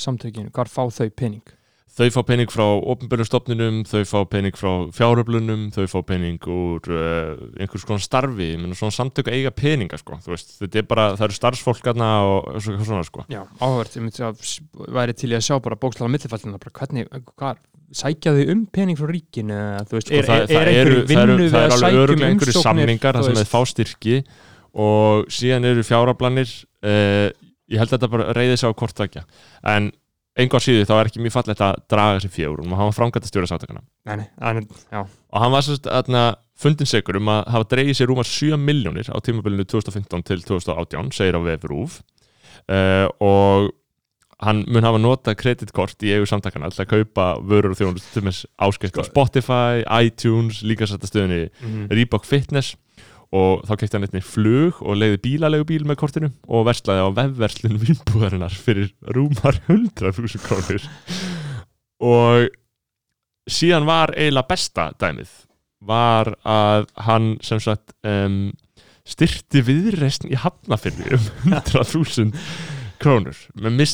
samtökinu, 0.00 0.50
hvar 0.54 0.68
fá 0.72 0.86
þau 0.88 1.10
pening? 1.12 1.42
Þau 1.96 2.10
fá 2.12 2.20
pening 2.28 2.50
frá 2.52 2.64
ofnbjörnum 2.92 3.24
stofnunum, 3.24 3.76
þau 3.88 4.02
fá 4.04 4.18
pening 4.28 4.52
frá 4.58 4.68
fjáröflunum, 4.92 5.62
þau 5.72 5.86
fá 5.88 6.02
pening 6.04 6.36
úr 6.52 6.90
uh, 6.92 7.38
einhvers 7.56 7.86
konar 7.88 8.02
starfi 8.04 8.50
ég 8.50 8.58
meina 8.60 8.76
svona 8.76 8.92
samtök 8.92 9.30
eiga 9.32 9.48
peninga 9.56 9.96
sko 10.02 10.18
þú 10.20 10.34
veist, 10.34 10.52
þetta 10.60 10.82
er 10.82 10.88
bara, 10.90 11.06
það 11.16 11.24
eru 11.30 11.36
starfsfólkarna 11.38 12.08
og 12.28 12.50
svo- 12.60 12.76
svona 12.84 13.06
sko. 13.08 13.24
Já, 13.32 13.40
áhvert, 13.64 13.96
ég 13.96 14.04
myndi 14.04 14.26
að 14.28 14.44
væri 14.98 15.16
til 15.16 15.30
í 15.32 15.38
að 15.38 15.46
sjá 15.48 15.56
bara 15.64 15.78
bókstala 15.80 16.12
millifallina, 16.12 16.60
bara 16.60 16.74
hvernig 16.82 17.08
hvar, 17.32 17.62
sækja 17.96 18.34
þau 18.36 18.44
um 18.52 18.66
pening 18.76 19.00
frá 19.00 19.08
ríkinu 19.14 19.56
eða, 19.56 19.86
þú 19.88 19.96
veist, 19.96 20.12
Sko, 20.12 20.20
er, 20.20 20.28
það, 20.28 20.42
er, 20.42 20.52
það, 20.52 20.60
er 20.60 20.72
einhverju 20.74 21.00
það, 21.00 21.08
vinnu 21.14 21.38
við 21.40 21.50
það 21.56 21.64
að 21.64 21.72
sækja 21.72 21.86
alveg 21.86 21.96
um 21.96 22.04
öruglega 22.04 22.28
einhverju 22.34 22.56
umsóknir, 22.58 22.68
samningar 22.68 23.16
þú 23.22 23.24
sem 23.30 23.40
þeir 23.40 23.50
fá 23.56 23.60
styrki 23.72 24.20
og 24.76 25.32
síðan 25.32 25.64
eru 25.72 25.84
fjárablanir 25.88 26.50
uh, 26.84 27.28
ég 27.72 27.80
held 27.80 27.92
að 27.92 27.96
þetta 27.98 28.12
bara 28.12 28.34
reyði 28.36 28.58
sig 28.60 28.70
á 28.70 28.78
hvort 28.78 28.96
tvekja 28.96 29.22
en 29.74 29.92
engu 30.36 30.58
á 30.58 30.60
síðu 30.60 30.84
þá 30.88 30.94
er 30.96 31.10
ekki 31.10 31.22
mjög 31.24 31.36
fallegt 31.38 31.62
að 31.64 31.78
draga 31.90 32.18
þessi 32.18 32.32
fjögur 32.34 32.64
og 32.64 32.74
hann 32.76 32.90
var 32.90 32.96
framgætt 32.96 33.24
að 33.24 33.32
stjóra 33.32 33.48
sátakana 33.50 33.82
en, 34.50 34.66
og 35.32 35.40
hann 35.42 35.54
var 35.54 35.64
sérst 35.64 35.88
aðna 35.88 36.26
fundin 36.60 36.88
segur 36.88 37.18
um 37.20 37.32
að 37.32 37.40
hafa 37.54 37.70
dreigið 37.72 37.98
sér 37.98 38.10
rúmar 38.12 38.28
7 38.28 38.60
miljónir 38.60 39.08
á 39.12 39.16
tímabilinu 39.24 39.66
2015 39.68 40.28
til 40.28 40.44
2018 40.44 41.10
segir 41.16 41.36
á 41.36 41.40
vefur 41.44 41.74
úf 41.76 41.98
uh, 42.68 43.08
og 43.24 43.72
hann 44.44 44.64
mun 44.68 44.84
hafa 44.84 45.00
notað 45.00 45.38
kreditkort 45.40 46.02
í 46.04 46.12
eigu 46.12 46.28
samtakana 46.28 46.68
til 46.72 46.82
að 46.84 46.90
kaupa 46.92 47.28
vörur 47.40 47.72
og 47.72 47.78
þjónust 47.78 48.10
til 48.12 48.24
með 48.26 48.42
áskeitt 48.60 48.98
á 49.00 49.08
Spotify, 49.08 49.84
iTunes, 50.04 50.60
líka 50.60 50.88
sætta 50.88 51.08
stöðunni 51.08 51.46
mm 51.48 51.86
Reebok 51.96 52.28
Fitness 52.28 52.76
og 53.34 53.64
þá 53.66 53.72
kefti 53.80 53.96
hann 53.96 54.06
einnig 54.06 54.26
flug 54.26 54.82
og 54.82 55.00
leiði 55.00 55.22
bílalegu 55.24 55.66
bíl 55.68 55.86
með 55.88 55.98
kortinu 56.02 56.30
og 56.46 56.66
verslaði 56.68 57.06
á 57.06 57.16
vefverslun 57.16 57.80
vinnbúðarinnar 57.82 58.54
fyrir 58.54 58.92
rúmar 59.16 59.58
100.000 59.66 60.44
krónur. 60.44 60.86
Og 62.06 62.46
síðan 63.50 63.88
var 63.88 64.14
eiginlega 64.14 64.50
besta 64.50 64.90
dæmið 65.00 65.32
var 65.86 66.32
að 66.46 66.86
hann 67.06 67.34
sem 67.44 67.60
sagt 67.62 67.92
um, 68.06 68.48
styrti 69.06 69.62
viðreisn 69.66 70.30
í 70.32 70.38
hafnafyrði 70.40 71.14
um 71.18 71.28
100.000 71.52 72.32
krónur 73.02 73.36
með 73.60 73.84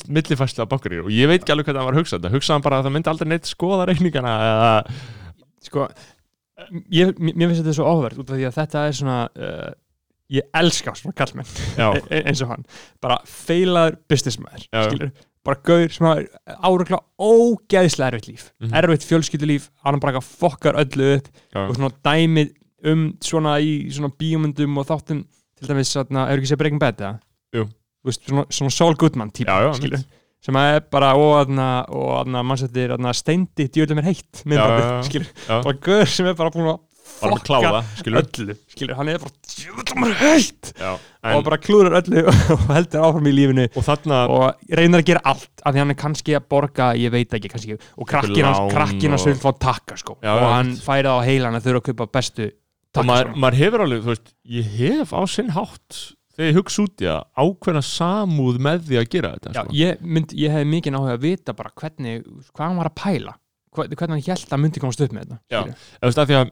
á 0.63 0.71
bankaríður 0.71 1.09
og 1.09 1.15
ég 1.15 1.29
veit 1.31 1.41
ekki 1.43 1.55
alveg 1.55 1.69
hvað 1.69 1.79
það 1.81 1.87
var 1.89 1.97
að 1.97 2.01
hugsa 2.01 2.19
þetta 2.19 2.33
hugsaði 2.37 2.55
hann 2.55 2.65
bara 2.67 2.79
að 2.79 2.87
það 2.87 2.95
myndi 2.97 3.11
aldrei 3.13 3.29
neitt 3.33 3.49
skoða 3.51 3.87
reikningana 3.91 4.35
eða 4.47 4.73
sko 5.67 5.87
ég, 6.93 7.13
mér 7.19 7.49
finnst 7.51 7.63
þetta 7.63 7.75
svo 7.79 7.89
áhverð 7.91 8.23
út 8.23 8.31
af 8.33 8.37
því 8.39 8.47
að 8.49 8.57
þetta 8.61 8.85
er 8.89 8.97
svona 8.99 9.19
uh, 9.37 9.71
ég 10.33 10.49
elska 10.63 10.95
svona 10.97 11.17
kallmenn 11.17 11.49
e- 11.77 12.03
e- 12.17 12.23
eins 12.29 12.41
og 12.45 12.53
hann, 12.55 12.65
bara 13.05 13.19
feilaður 13.29 13.99
businessmaður, 14.09 14.67
Já. 14.73 14.87
skilur 14.89 15.13
bara 15.43 15.59
gaur 15.67 15.89
sem 15.91 16.07
hafa 16.07 16.57
áruglega 16.69 17.01
ógeðslega 17.19 18.13
erfitt 18.13 18.29
líf, 18.31 18.45
Mhm. 18.63 18.75
erfitt 18.79 19.07
fjölskyldulíf 19.09 19.71
hann 19.85 19.99
bara 20.01 20.21
fokkar 20.23 20.79
öllu 20.85 21.17
upp 21.19 21.29
já, 21.53 21.67
og 21.69 21.75
svona 21.77 21.91
dæmi 22.05 22.47
um 22.85 23.13
svona 23.23 23.57
í 23.63 23.91
svona 23.91 24.11
bíómyndum 24.19 24.79
og 24.79 24.87
þáttum 24.87 25.25
til 25.59 25.69
dæmis 25.69 25.91
svona, 25.95 26.29
er 26.31 26.39
ekki 26.39 26.53
sér 26.53 26.59
Breaking 26.59 26.81
Bad 26.81 26.97
eða? 26.99 27.19
Jú. 27.55 27.65
Þú 28.03 28.09
veist, 28.11 28.23
svona, 28.27 28.45
svona 28.51 28.71
Saul 28.75 28.95
Goodman 28.99 29.31
típa, 29.31 29.75
skilur 29.77 29.99
mitt. 29.99 30.07
Sem 30.43 30.59
að 30.59 30.77
er 30.77 30.87
bara 30.93 31.13
og 31.19 31.35
aðna, 31.43 31.67
og 31.95 32.09
aðna 32.21 32.45
mannsættir 32.47 32.97
aðna 32.97 33.13
steindi 33.17 33.69
djölum 33.71 34.01
er 34.03 34.09
heitt 34.11 34.43
já, 34.43 34.65
bara 35.53 35.77
gaur 35.79 36.11
sem 36.11 36.27
er 36.27 36.39
bara 36.39 36.51
búin 36.55 36.73
að 36.73 36.81
skilur 38.01 38.19
öllu, 38.23 38.55
skilur, 38.73 38.95
hann 38.99 39.11
er 39.13 39.21
bara 39.23 39.35
djölum 39.53 40.07
er 40.09 40.15
heitt! 40.21 40.71
Já, 40.79 40.93
og 41.33 41.45
bara 41.47 41.59
klúður 41.63 41.97
öllu 42.01 42.25
og 42.57 42.65
heldur 42.73 43.05
áfram 43.07 43.29
í 43.31 43.35
lífinu. 43.35 43.67
Og 43.79 43.87
þarna 43.87 44.23
og 44.33 44.73
reynir 44.79 45.03
að 45.03 45.09
gera 45.13 45.23
allt 45.33 45.63
af 45.63 45.75
því 45.75 45.83
hann 45.83 45.95
er 45.95 45.99
kannski 46.01 46.37
að 46.39 46.49
borga, 46.55 46.89
ég 46.99 47.13
veit 47.15 47.37
ekki 47.39 47.53
kannski, 47.53 47.79
og 47.97 48.09
krakkin 48.11 48.49
hans, 48.49 49.27
og- 49.27 49.31
vil 49.31 49.39
fá 49.43 49.53
takka 49.69 49.99
sko. 50.01 50.17
Já, 50.23 50.33
og 50.35 50.49
hann 50.57 50.73
mitt. 50.75 50.83
færi 50.87 51.07
það 51.07 51.21
á 51.23 51.27
heilan 51.29 51.59
að 51.59 51.69
þurfa 51.69 51.83
að 51.83 51.87
kaupa 51.91 52.09
bestu 52.19 52.49
og 52.49 52.57
takka 52.97 53.07
maður, 53.13 53.33
maður 53.45 53.61
hefur 53.63 53.87
alveg, 53.87 54.03
þú 54.03 54.13
veist, 54.15 54.35
ég 54.59 54.75
hef 54.81 55.15
á 55.15 55.21
sinn 55.31 55.55
hátt 55.55 56.03
þegar 56.37 56.49
ég 56.51 56.57
hugsa 56.59 56.83
út 56.87 57.03
í 57.05 57.09
það 57.11 57.23
ákveðna 57.45 57.83
samúð 57.89 58.59
með 58.69 58.83
því 58.89 58.99
að 59.03 59.09
gera 59.13 59.31
þetta 59.37 59.53
Já, 59.53 59.63
sko. 59.67 59.77
ég, 59.77 60.01
mynd, 60.01 60.33
ég 60.39 60.51
hef 60.57 60.67
mikið 60.73 60.93
náhuga 60.97 61.15
að 61.19 61.23
vita 61.27 61.53
bara 61.59 61.71
hvernig, 61.83 62.25
hvað 62.53 62.67
hann 62.69 62.81
var 62.83 62.91
að 62.93 62.99
pæla 63.03 63.35
Hva- 63.73 63.87
hvernig 63.89 64.11
hann 64.13 64.27
held 64.27 64.51
að 64.53 64.61
myndi 64.61 64.81
komast 64.83 65.01
upp 65.01 65.13
með 65.17 65.29
þetta 65.29 65.39
Já. 65.49 65.61
af 66.03 66.13
því 66.13 66.23
að, 66.23 66.51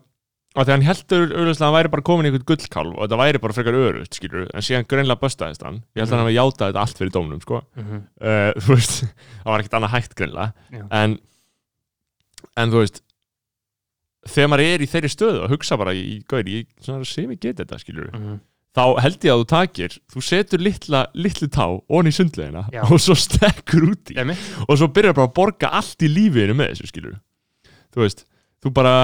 því 0.56 0.62
að 0.64 0.70
hann 0.72 0.82
heldur 0.88 1.24
auðvitað 1.30 1.60
að 1.60 1.66
hann 1.66 1.74
væri 1.78 1.90
bara 1.94 2.02
komin 2.10 2.26
í 2.26 2.30
einhvern 2.30 2.46
gullkálf 2.50 2.94
og 2.96 3.02
þetta 3.04 3.18
væri 3.20 3.40
bara 3.44 3.56
frekar 3.56 3.76
örugt, 3.80 4.14
skilur 4.18 4.46
en 4.50 4.64
síðan 4.66 4.86
greinlega 4.90 5.20
böstaðist 5.20 5.62
hann 5.66 5.82
ég 5.94 6.00
held 6.02 6.08
að 6.10 6.16
hann 6.16 6.24
hafi 6.26 6.38
játað 6.38 6.64
þetta 6.72 6.80
allt 6.84 6.98
fyrir 7.02 7.12
dómnum, 7.14 7.40
sko 7.44 7.60
Mhm. 7.76 8.00
uh, 8.20 8.52
þú 8.64 8.74
veist, 8.74 9.04
það 9.44 9.52
var 9.52 9.60
ekkert 9.64 9.76
annað 9.80 9.94
hægt 9.94 10.16
greinlega 10.18 10.52
en 10.90 11.18
en 12.56 12.70
þú 12.72 12.82
veist 12.82 13.02
þegar 14.30 14.50
maður 14.52 14.66
er 14.74 14.82
í 14.84 14.88
þeirri 14.90 15.10
stöðu 15.14 15.44
og 15.44 15.52
hugsa 15.54 15.78
bara 15.80 15.94
í 15.96 16.18
gaur, 16.28 16.44
ég 16.50 16.66
svona 16.84 17.06
sem 17.08 17.30
ég 17.32 17.40
get 17.40 17.56
þetta, 17.62 17.78
skilur 17.80 18.10
Mhm. 18.12 18.40
Þá 18.76 18.82
held 19.02 19.24
ég 19.26 19.32
að 19.34 19.40
þú 19.42 19.46
takir 19.50 19.94
þú 20.14 20.20
setur 20.22 20.62
litla, 20.62 21.00
litlu 21.18 21.48
tá 21.50 21.64
onni 21.90 22.12
í 22.12 22.14
sundlegina 22.14 22.66
Já. 22.70 22.84
og 22.86 23.00
svo 23.02 23.16
stekkur 23.18 23.88
út 23.90 24.12
í 24.14 24.18
Einmitt. 24.22 24.38
og 24.68 24.78
svo 24.78 24.86
byrjar 24.94 25.16
bara 25.16 25.26
að 25.30 25.34
borga 25.40 25.72
allt 25.80 26.04
í 26.06 26.10
lífinu 26.12 26.54
með 26.54 26.74
þessu 26.76 26.90
skilur 26.92 27.16
þú 27.90 28.04
veist, 28.04 28.22
þú 28.62 28.70
bara 28.76 28.94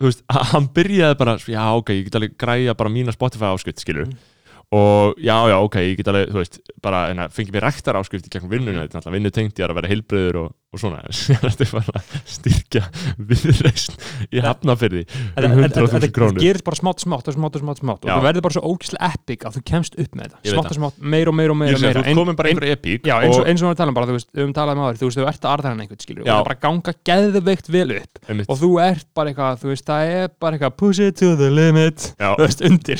þú 0.00 0.06
veist, 0.10 0.22
hann 0.52 0.68
byrjaði 0.76 1.18
bara 1.18 1.34
já 1.42 1.64
ok, 1.76 1.90
ég 1.98 2.04
get 2.06 2.20
alveg 2.20 2.36
græja 2.38 2.76
bara 2.78 2.92
mína 2.94 3.12
Spotify 3.16 3.50
áskrift 3.50 3.82
skilur 3.82 4.06
Mm. 4.06 4.78
og 4.78 5.18
já 5.18 5.34
já 5.50 5.56
ok, 5.58 5.76
ég 5.82 5.96
get 5.98 6.06
alveg, 6.12 6.28
þú 6.30 6.38
veist 6.44 6.60
bara 6.80 7.08
hérna, 7.10 7.24
fengi 7.34 7.50
mér 7.50 7.64
rektar 7.66 7.96
áskrift 7.98 8.28
í 8.28 8.30
gegnum 8.30 8.52
vinnuna 8.54 8.84
þetta 8.86 8.94
er 8.94 9.00
náttúrulega 9.00 9.16
vinnutengt, 9.18 9.58
ég 9.58 9.64
er 9.66 9.72
að 9.74 9.78
vera 9.80 9.90
heilbreyður 9.90 10.38
og, 10.44 10.52
og 10.70 10.78
svona, 10.78 11.00
þetta 11.42 11.64
er 11.66 11.70
bara 11.74 12.00
styrkja 12.30 12.82
viðreist 13.18 13.96
í 14.30 14.38
hafnafyrði 14.44 15.02
Þetta- 15.10 15.48
um 15.50 15.62
þetta- 15.64 15.82
100.000 15.82 15.90
þetta 15.96 16.10
krónur. 16.14 16.38
gerist 16.44 16.64
bara 16.68 16.78
smátt 16.78 17.02
smátt 17.02 17.26
smátt 17.34 17.58
smátt, 17.58 17.80
smátt. 17.82 18.04
og 18.04 18.10
það 18.10 18.22
verður 18.28 18.44
bara 18.46 18.54
svo 18.54 18.62
ógæslega 18.70 19.08
epic 19.10 19.40
að 19.48 19.52
þú 19.58 19.62
kemst 19.66 19.92
upp 19.98 20.12
með 20.14 20.22
þetta. 20.28 20.38
Smátt 20.54 20.70
og 20.70 20.76
smátt, 20.78 20.96
meir 21.02 21.26
og 21.26 21.34
meir 21.34 21.50
og 21.50 21.58
meir 21.58 21.74
ég 21.74 21.80
sé 21.82 21.90
að 21.90 21.94
þú 21.98 22.14
komin 22.20 22.38
bara 22.38 22.48
einhver 22.52 22.70
epík 22.70 23.02
Já, 23.10 23.16
eins 23.18 23.34
og, 23.34 23.42
og, 23.42 23.48
eins 23.50 23.60
og 23.64 23.66
við 23.72 23.76
tala 23.80 23.90
um 23.90 23.98
bara, 23.98 24.06
þú 24.06 24.14
veist, 24.14 24.28
við 24.30 24.40
höfum 24.44 24.54
talað 24.60 24.74
um 24.78 24.82
áður, 24.86 25.00
þú 25.00 25.06
veist, 25.10 25.18
þú 25.18 25.26
ert 25.32 25.42
að 25.42 25.50
arðra 25.56 25.68
hann 25.74 25.82
einhvern, 25.82 26.02
skilur, 26.06 26.22
og 26.22 26.26
það 26.30 26.38
er 26.38 26.46
bara 26.50 26.62
ganga 26.62 26.92
geðveikt 27.10 27.66
vel 27.74 27.90
upp, 27.98 28.14
og 28.46 28.54
þú 28.62 28.70
ert 28.86 29.08
bara 29.18 29.26
eitthvað, 29.34 29.58
þú 29.64 29.68
veist, 29.74 29.86
það 29.90 30.02
er 30.14 30.30
bara 30.38 30.54
eitthvað 30.54 30.78
push 30.78 31.02
it 31.02 31.18
to 31.18 31.34
the 31.34 31.50
limit, 31.50 31.98
þú 32.14 32.46
veist, 32.46 32.62
undir, 32.62 32.98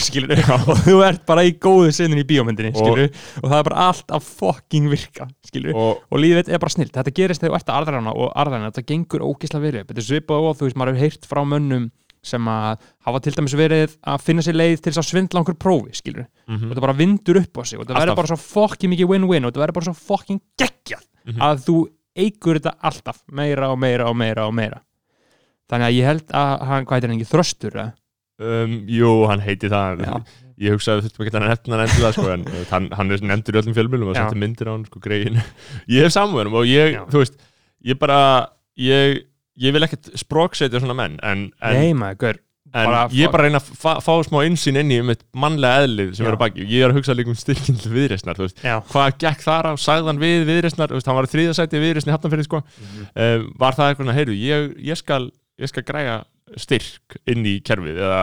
bíómyndinni, 7.69 8.07
skilur, 8.07 8.13
og, 8.17 8.31
að 8.35 8.47
snilt, 8.51 8.57
þetta 8.57 8.67
að 8.67 8.73
þetta 8.73 8.87
gengur 8.91 9.25
ógislega 9.29 9.65
verið 9.67 9.87
þetta 9.91 10.01
er 10.01 10.09
svipað 10.09 10.47
og 10.51 10.57
þú 10.59 10.67
veist, 10.69 10.77
maður 10.81 10.95
hefur 10.95 11.05
heyrt 11.05 11.29
frá 11.31 11.43
mönnum 11.45 11.91
sem 12.23 12.49
að 12.53 12.83
hafa 13.07 13.21
til 13.25 13.33
dæmis 13.33 13.55
verið 13.57 13.95
að 14.05 14.21
finna 14.27 14.43
sér 14.45 14.57
leið 14.61 14.81
til 14.85 14.93
þess 14.93 15.01
að 15.01 15.09
svindla 15.09 15.41
einhver 15.41 15.57
prófi, 15.57 15.95
skilur 15.97 16.27
Mhm. 16.49 16.65
og 16.67 16.75
þetta 16.75 16.81
bara 16.85 16.93
vindur 16.99 17.37
upp 17.41 17.57
á 17.57 17.63
sig 17.65 17.79
og 17.81 17.87
þetta 17.87 18.01
verður 18.03 18.17
bara 18.21 18.27
svo 18.29 18.37
fokkin 18.37 18.91
mikið 18.93 19.09
win-win 19.09 19.45
og 19.47 19.53
þetta 19.55 19.63
verður 19.65 19.79
bara 19.79 19.89
svo 19.89 19.97
fokkin 19.97 20.41
geggjað 20.61 21.05
Mhm. 21.25 21.41
að 21.41 21.65
þú 21.65 21.77
eigur 22.17 22.59
þetta 22.61 22.75
alltaf 22.83 23.23
meira 23.33 23.71
og 23.73 23.79
meira 23.79 24.09
og 24.11 24.17
meira 24.17 24.47
og 24.47 24.53
meira 24.55 24.81
þannig 25.71 25.87
að 25.89 25.97
ég 25.97 26.05
held 26.11 26.27
að 26.35 26.63
hann, 26.67 26.85
hvað 26.85 26.97
heitir 26.99 27.09
hann 27.11 27.21
ekki, 27.21 27.31
þröstur 27.33 27.75
um, 28.41 28.87
Jú, 28.89 29.27
hann 29.31 29.41
heiti 29.41 29.69
það 29.71 30.01
Já. 30.05 30.15
Ég 30.61 30.75
hugsaði 30.77 31.01
að 31.01 31.05
þurfum 31.09 31.25
ekki 31.25 31.37
að 31.39 31.45
nefna 31.49 31.77
hann 31.77 31.85
endur 31.87 32.05
það 32.05 32.13
sko, 32.19 32.29
en 32.35 32.45
hann, 32.71 32.89
hann 32.99 33.09
nefndur 33.31 33.57
í 33.57 33.61
öllum 33.63 33.77
fjölmjölum 33.79 34.11
og 34.13 34.17
setti 34.19 34.37
myndir 34.43 34.69
á 34.69 34.73
hann, 34.77 34.85
sko, 34.85 35.01
Ég 35.89 36.05
hef 36.05 36.13
samverðum 36.13 36.59
og 36.61 36.67
ég, 36.69 36.97
Já. 36.99 37.05
þú 37.09 37.23
veist 37.23 37.39
ég 37.87 37.99
bara, 38.01 38.21
ég 38.81 39.27
ég 39.61 39.75
vil 39.77 39.85
ekkert 39.85 40.13
spróksetja 40.21 40.81
svona 40.81 40.97
menn 40.97 41.19
en, 41.27 41.51
en, 41.61 41.77
Nei 41.77 41.93
maður, 41.97 42.39
en 42.71 42.87
bara 42.87 43.01
ég 43.13 43.27
er 43.27 43.33
bara 43.33 43.43
að 43.45 43.49
reyna 43.49 43.61
að 43.61 43.71
fa 43.83 43.95
fá 44.05 44.13
smá 44.25 44.39
insýn 44.47 44.79
inn 44.81 44.93
í 44.95 45.01
um 45.03 45.11
eitt 45.13 45.25
mannlega 45.37 45.85
eðlið 45.85 46.13
sem 46.17 46.25
Já. 46.25 46.29
er 46.31 46.37
að 46.37 46.43
baki 46.45 46.67
ég 46.71 46.85
er 46.87 46.93
að 46.93 47.01
hugsa 47.01 47.17
líka 47.19 47.33
um 47.33 47.39
styrkinn 47.41 47.81
til 47.83 47.93
já, 48.63 48.77
hvað 48.93 49.17
gekk 49.25 49.43
þar 49.45 49.69
á, 49.69 49.73
sagði 49.81 50.07
hann 50.13 50.23
við 50.23 50.45
veist, 50.95 51.11
hann 51.11 51.19
var 51.19 51.29
í 51.29 51.33
þriðasæti 51.35 51.83
viðreisni 51.83 52.15
hafnafyrir 52.15 52.47
sko, 52.47 52.63
Mhm. 52.63 53.09
uh, 53.17 53.49
var 53.59 53.75
það 53.75 53.91
eitthvað, 53.95 54.15
heyrðu, 54.21 54.39
ég, 54.39 54.71
ég, 54.93 54.97
skal, 55.03 55.31
ég 55.61 55.73
skal 55.73 55.83
græja 55.89 56.21
styrk 56.57 57.19
inn 57.27 57.45
í 57.47 57.59
kerfið 57.67 57.99
eða 58.01 58.23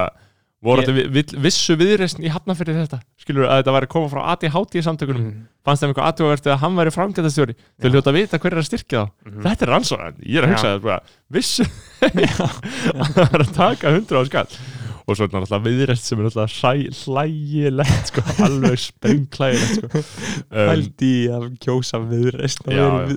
Ég- 0.67 0.87
þetta 0.87 1.11
vi, 1.15 1.23
vissu 1.47 1.75
viðreisn 1.79 2.23
í 2.25 2.29
hafnafyrir 2.33 2.75
þetta, 2.81 2.99
skilur 3.23 3.45
að 3.47 3.61
þetta 3.63 3.73
væri 3.77 3.87
að 3.87 3.93
koma 3.93 4.09
frá 4.11 4.21
ADHD 4.33 4.81
samtökunum, 4.83 5.23
Mhm. 5.27 5.45
fannst 5.63 5.83
þeim 5.83 5.93
eitthvað 5.93 6.09
aðtjóðavert 6.11 6.49
að 6.51 6.57
hann 6.63 6.75
væri 6.75 6.91
framgætastjóri, 6.97 7.55
þau 7.81 7.89
hljóta 7.93 8.11
að 8.11 8.17
vita 8.19 8.37
hver 8.39 8.51
er 8.53 8.61
að 8.63 8.67
styrkja 8.69 8.97
þá, 8.99 9.11
Mhm. 9.31 9.41
þetta 9.47 9.61
er 9.67 9.71
rannsóðan 9.73 10.15
ég 10.25 10.37
er 10.37 10.43
að 10.43 10.51
hugsa 10.51 10.73
það, 10.73 10.81
bara, 10.81 10.99
vissu 11.31 11.63
að 12.01 13.13
það 13.15 13.33
er 13.33 13.43
að 13.45 13.53
taka 13.55 13.87
100 13.95 14.19
á 14.19 14.23
skall. 14.27 14.47
Og 15.07 15.15
svo 15.15 15.23
er 15.23 15.29
þetta 15.29 15.39
náttúrulega 15.39 15.67
viðreist 15.71 16.03
sem 16.03 16.19
er 16.19 16.25
hræ- 16.51 16.91
hlægilegt 16.91 18.09
sko, 18.11 18.21
alveg 18.43 18.77
spengklægilegt 18.81 19.77
sko. 19.77 20.01
um, 20.51 20.67
Hældi 20.67 21.11
að 21.31 21.45
kjósa 21.63 22.01
viðreist 22.03 22.59
og 22.67 22.73
Já, 22.73 22.83
vera 22.83 23.07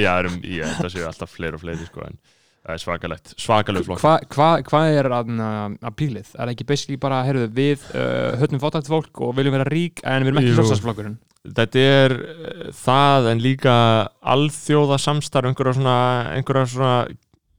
já. 0.00 0.14
erum, 0.22 0.38
ég 0.40 0.64
held 0.64 0.86
að 0.88 0.94
séu 0.94 1.04
alltaf 1.10 1.28
fleiri 1.36 1.58
og 1.58 1.60
fleiri 1.60 1.84
sko, 1.90 2.06
en 2.08 2.16
það 2.60 2.74
er 2.74 2.82
svakalegt, 2.82 3.32
svakaleg 3.40 3.86
flokk 3.86 4.02
Hvað 4.04 4.26
hva, 4.34 4.50
hva 4.68 4.82
er 4.92 5.08
að, 5.16 5.32
að 5.40 5.96
pílið? 5.96 6.28
Er 6.34 6.42
það 6.44 6.52
ekki 6.54 6.68
basically 6.68 7.00
bara, 7.00 7.22
heyrðu, 7.26 7.48
við 7.56 7.86
uh, 7.94 8.36
höfnum 8.42 8.62
fátækt 8.62 8.90
fólk 8.92 9.22
og 9.24 9.34
viljum 9.38 9.56
vera 9.56 9.68
rík 9.70 10.02
en 10.04 10.26
við 10.26 10.32
erum 10.32 10.42
ekki 10.42 10.52
Jú. 10.52 10.60
lofstafsflokkurinn 10.60 11.18
Þetta 11.40 11.82
er 11.88 12.14
uh, 12.20 12.68
það 12.76 13.30
en 13.32 13.42
líka 13.44 13.74
alþjóða 14.34 15.00
samstarf 15.00 15.50
einhverja 15.50 15.78
svona, 15.78 15.98
einhverja 16.36 16.68
svona 16.74 16.94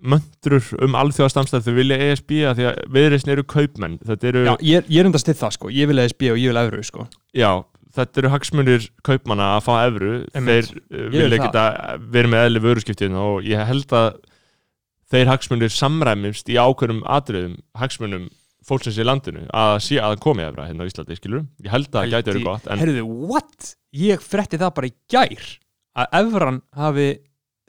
möndrur 0.01 0.69
um 0.81 0.95
alþjóða 0.97 1.33
samstarf 1.35 1.65
þau 1.65 1.75
vilja 1.77 1.99
ESB 2.07 2.37
að 2.49 2.61
því 2.61 2.69
að 2.69 2.79
viðreisn 2.95 3.33
eru 3.33 3.45
kaupmenn 3.49 3.99
eru, 4.17 4.45
Já, 4.47 4.55
ég, 4.65 4.87
ég 4.89 5.03
er 5.03 5.09
undast 5.09 5.29
til 5.29 5.37
það 5.37 5.57
sko, 5.57 5.73
ég 5.73 5.89
vil 5.89 6.01
ESB 6.01 6.31
og 6.33 6.41
ég 6.41 6.53
vil 6.53 6.61
Evru 6.61 6.81
sko 6.85 7.05
já, 7.37 7.51
þetta 7.95 8.21
eru 8.21 8.31
hagsmunir 8.33 8.87
kaupmanna 9.05 9.51
að 9.57 9.65
fá 9.67 9.71
evru 9.83 10.11
Einmitt. 10.33 10.71
þeir 10.71 11.05
vil 11.11 11.11
vilja 11.19 11.37
það. 11.37 11.45
geta 11.45 11.65
verið 12.17 12.33
með 12.33 12.45
eðli 12.47 12.63
vöruskiptin 12.65 13.17
og 13.21 13.45
ég 13.45 13.69
held 13.69 13.97
að 13.97 14.09
þeir 15.11 15.31
hagsmunir 15.31 15.73
samræmist 15.73 16.49
í 16.51 16.57
ákveðum 16.59 17.01
atriðum 17.09 17.57
hagsmunum 17.77 18.29
fólksins 18.67 18.99
í 19.01 19.05
landinu 19.05 19.47
að 19.57 19.75
sé 19.87 19.99
að 20.03 20.19
komi 20.23 20.45
efra 20.45 20.67
hérna 20.69 20.85
á 20.85 20.89
Íslandi, 20.89 21.17
skilur 21.17 21.45
ég 21.63 21.71
held 21.73 21.89
að 21.89 21.97
það 21.97 22.15
gæti 22.15 22.31
verið 22.31 22.47
gott 22.47 22.67
en 22.69 22.81
Heyrðu, 22.83 23.05
what? 23.31 23.71
Ég 23.97 24.23
fretti 24.23 24.59
það 24.61 24.75
bara 24.77 24.89
í 24.91 24.95
gær 25.11 25.47
að 26.01 26.17
Evran 26.21 26.61
hafi 26.77 27.07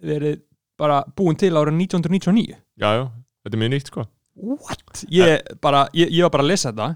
verið 0.03 0.43
bara 0.79 1.03
búin 1.17 1.39
til 1.39 1.55
ára 1.57 1.73
1999 1.73 2.53
já, 2.53 2.89
já, 2.99 3.07
þetta 3.43 3.57
er 3.57 3.63
mjög 3.65 3.73
nýtt 3.77 3.93
sko 3.93 4.07
What? 4.35 5.05
Ég, 5.13 5.43
bara, 5.61 5.87
ég, 5.93 6.09
ég 6.09 6.25
var 6.25 6.33
bara 6.33 6.47
að 6.47 6.53
lesa 6.55 6.71
þetta. 6.73 6.87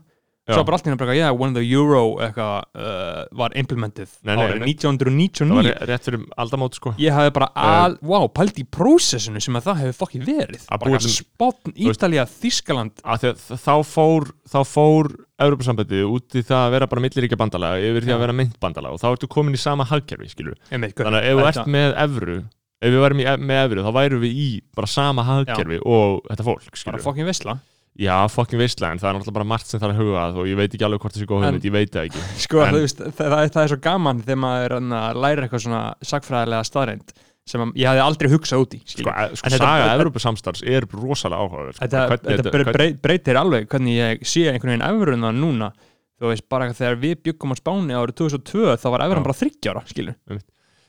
Svo 0.54 0.62
bara 0.64 0.76
allt 0.78 0.86
hérna 0.86 0.98
bara, 1.00 1.14
yeah, 1.18 1.32
when 1.34 1.54
the 1.56 1.62
euro 1.74 2.16
eitthvað 2.22 2.62
uh, 2.78 3.24
var 3.34 3.50
nei, 3.56 4.36
árið 4.36 4.60
nei. 4.62 4.74
1999 4.76 5.42
það 5.42 5.56
var 5.56 5.66
ré- 5.66 5.88
rétt 5.90 6.04
fyrir 6.06 6.20
aldamót 6.38 6.74
sko. 6.78 6.92
Ég 7.02 7.10
hafði 7.16 7.32
bara 7.34 7.48
Eh. 7.56 7.66
al, 7.84 7.96
wow, 8.02 8.28
pælt 8.28 8.60
í 8.62 8.64
prósessinu 8.64 9.40
sem 9.42 9.56
að 9.58 9.66
það 9.66 9.80
hefur 9.82 9.98
fokkið 10.06 10.26
verið. 10.30 10.66
Bara 10.70 11.00
spotn, 11.00 11.72
Ítalía, 11.74 12.26
Þískaland 12.30 13.02
þá 13.02 13.74
fór 13.84 14.30
þá 14.46 14.58
fór 14.64 15.10
Europasambandið 15.42 16.06
út 16.08 16.32
í 16.38 16.42
það 16.46 16.62
að 16.66 16.70
vera 16.76 16.86
bara 16.88 17.02
milliríkja 17.04 17.36
bandalega 17.36 17.82
yfir 17.90 18.06
því 18.06 18.12
Já. 18.12 18.16
að 18.16 18.22
vera 18.24 18.36
myndbandalega 18.38 18.94
og 18.96 19.00
þá 19.02 19.08
ertu 19.12 19.28
komin 19.28 19.54
í 19.54 19.60
sama 19.60 19.84
hagkerfi 19.84 20.30
skilur 20.32 20.56
þannig 20.70 20.94
að 20.96 21.26
ef 21.26 21.36
þú 21.36 21.46
ert 21.50 21.66
með 21.74 21.96
evru 22.06 22.36
ef 22.80 22.92
við 22.94 23.00
værum 23.02 23.20
í, 23.20 23.26
e- 23.28 23.36
með 23.50 23.60
evru 23.66 23.84
þá 23.84 23.92
værum 23.98 24.22
við 24.24 24.32
í 24.40 24.48
bara 24.76 24.86
sama 24.86 25.24
hagkerfi 25.28 25.80
og 25.84 26.22
þetta 26.30 26.46
fólk 26.48 26.64
bara 26.86 27.02
skilur 27.02 27.58
já 28.00 28.16
fokkin 28.32 28.60
veistlega 28.60 28.92
en 28.94 29.00
það 29.02 29.08
er 29.10 29.16
náttúrulega 29.18 29.36
bara 29.38 29.48
margt 29.52 29.70
sem 29.70 29.80
það 29.80 29.88
er 29.88 29.94
að 29.94 30.00
huga 30.02 30.24
að 30.26 30.40
og 30.42 30.48
ég 30.50 30.58
veit 30.60 30.74
ekki 30.76 30.86
alveg 30.88 31.00
hvort 31.04 31.16
þessi 31.16 31.28
góð 31.30 31.38
En- 31.38 31.46
hugmynd 31.48 31.68
ég 31.68 31.74
veit 31.76 31.92
það 31.94 32.08
ekki 32.10 32.24
sko, 32.46 32.60
En- 32.66 32.76
veist, 32.80 33.00
það, 33.00 33.14
það, 33.20 33.46
það 33.54 33.62
er 33.62 33.72
svo 33.72 33.78
gaman 33.86 34.20
þegar 34.26 34.40
maður 34.44 34.66
er 34.66 34.76
að 35.00 35.20
læra 35.24 35.46
eitthvað 35.46 35.64
svona 35.66 35.82
sagfræðilega 36.10 36.68
staðreind 36.68 37.14
sem 37.46 37.62
ég 37.78 37.86
hafði 37.86 38.02
aldrei 38.02 38.28
hugsað 38.32 38.62
út 38.64 38.72
í 38.74 38.80
sko, 38.90 39.10
e- 39.12 39.36
sko 39.38 39.52
saga 39.54 39.90
Evrópusamstarfs 39.94 40.64
er 40.66 40.86
rosalega 40.92 41.44
áhugaverð 41.46 41.78
þetta, 41.78 42.00
þetta 42.26 42.52
brey, 42.56 42.72
brey, 42.74 42.94
breytir 43.06 43.38
alveg 43.38 43.68
hvernig 43.70 44.00
ég 44.00 44.24
sé 44.26 44.48
einhvern 44.50 44.74
veginn 44.74 44.86
efruðna 44.88 45.30
núna 45.36 45.68
þú 46.16 46.30
veist, 46.32 46.46
bara 46.50 46.66
þegar 46.74 46.98
við 47.00 47.16
byggum 47.28 47.52
á 47.52 47.56
Spáni 47.60 47.94
árið 47.96 48.16
2002 48.24 48.76
þá 48.82 48.86
var 48.92 49.04
Já. 49.04 49.14
bara 49.20 49.36
30 49.36 49.70
ára 49.70 49.82
skilur. 49.86 50.16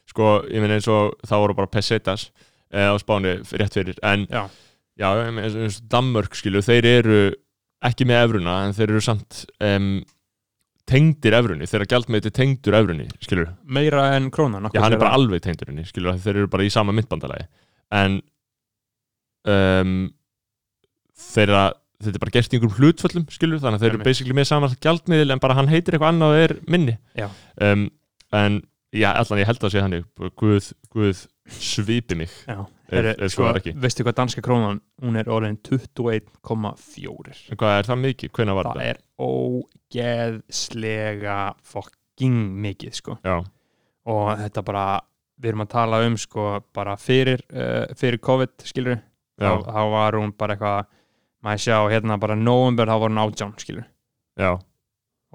sko 0.08 0.30
ég 0.50 0.64
minn 0.64 0.72
eins 0.78 0.88
og 0.90 1.18
þá 1.28 1.34
voru 1.44 1.56
bara 1.58 1.70
pesetas 1.72 2.30
eh, 2.72 2.88
á 2.90 2.96
Spáni 2.98 3.36
rétt 3.60 3.76
fyrir 3.78 4.00
en 4.08 4.24
Já. 4.32 4.48
Já, 4.98 5.10
Danmörk 5.92 6.38
skilur, 6.38 6.66
þeir 6.66 6.88
eru 6.90 7.18
ekki 7.88 8.08
með 8.10 8.24
evruna 8.26 8.60
en 8.66 8.76
þeir 8.78 8.94
eru 8.96 9.02
samt 9.06 9.44
um, 9.64 9.98
tengdir 10.88 11.36
evrunni, 11.38 11.68
þeirra 11.70 11.90
gjaldmeiti 11.92 12.32
tengdur 12.34 12.78
evrunni, 12.80 13.08
skilur, 13.24 13.52
meira 13.64 14.10
en 14.16 14.30
krónan 14.34 14.70
já 14.74 14.82
hann 14.82 14.96
er 14.96 15.02
bara 15.02 15.18
alveg 15.18 15.44
tengdur 15.46 15.72
henni, 15.72 15.86
skilur, 15.88 16.18
þeir 16.24 16.44
eru 16.44 16.52
bara 16.52 16.66
í 16.66 16.72
sama 16.74 16.96
myndbandalagi 16.96 17.46
en 17.98 18.22
um, 19.48 20.00
þeirra 21.28 21.68
þetta 21.98 22.14
er 22.14 22.24
bara 22.24 22.34
gert 22.36 22.54
í 22.54 22.58
einhverjum 22.58 22.78
hlutföllum, 22.78 23.28
skilur 23.34 23.62
þannig 23.62 23.80
að 23.80 23.84
þeir 23.84 23.92
eru 23.92 23.98
Einmitt. 23.98 24.10
basically 24.12 24.38
með 24.38 24.50
sama 24.52 24.72
gjaldmiðil 24.86 25.34
en 25.34 25.44
bara 25.44 25.58
hann 25.58 25.72
heitir 25.72 25.98
eitthvað 25.98 26.14
annað 26.14 26.34
og 26.34 26.42
er 26.46 26.56
minni 26.70 26.98
Já. 27.18 27.28
um, 27.68 27.88
en 28.38 28.60
já, 28.94 29.12
allan 29.14 29.42
ég 29.42 29.50
held 29.50 29.66
að 29.66 29.74
sé 29.74 29.84
hann 29.84 29.98
Guð, 30.38 30.72
Guð 30.94 31.24
svipi 31.58 32.18
mig 32.20 32.34
Já. 32.46 32.62
Sko, 32.88 33.28
svo 33.34 33.48
er 33.50 33.60
ekki? 33.60 33.74
veistu 33.84 34.04
hvað 34.06 34.16
danska 34.22 34.42
krónan 34.46 34.80
hún 35.04 35.20
er 35.20 35.28
orðin 35.32 35.58
21,4 35.60 37.52
En 37.52 37.60
hvað 37.60 37.74
er 37.80 37.86
það 37.90 37.98
mikið? 38.06 38.30
Hvenær 38.38 38.56
var 38.58 38.66
það 38.70 38.78
það? 38.80 38.88
er 38.92 38.98
ógeðslega 39.98 41.38
fucking 41.74 42.40
mikið 42.64 42.94
sko. 42.98 43.18
Já, 43.26 43.38
og 44.08 44.24
þetta 44.44 44.62
bara, 44.68 44.86
við 45.38 45.50
erum 45.52 45.66
að 45.66 45.74
tala 45.74 45.96
um 46.08 46.16
sko 46.22 46.44
bara 46.76 46.96
fyrir, 47.02 47.44
uh, 47.52 47.86
fyrir 47.98 48.20
COVID 48.24 48.54
skilur, 48.68 49.00
þá, 49.38 49.52
þá 49.68 49.82
var 49.94 50.12
hún 50.20 50.32
bara 50.38 50.56
eitthvað, 50.56 50.90
maður 51.46 51.62
sjá 51.68 51.78
hérna 51.92 52.18
bara 52.22 52.36
november, 52.40 52.86
þá 52.90 52.98
var 53.04 53.10
hún 53.14 53.24
átján 53.26 53.54
skilur 53.62 53.86
já, 54.38 54.52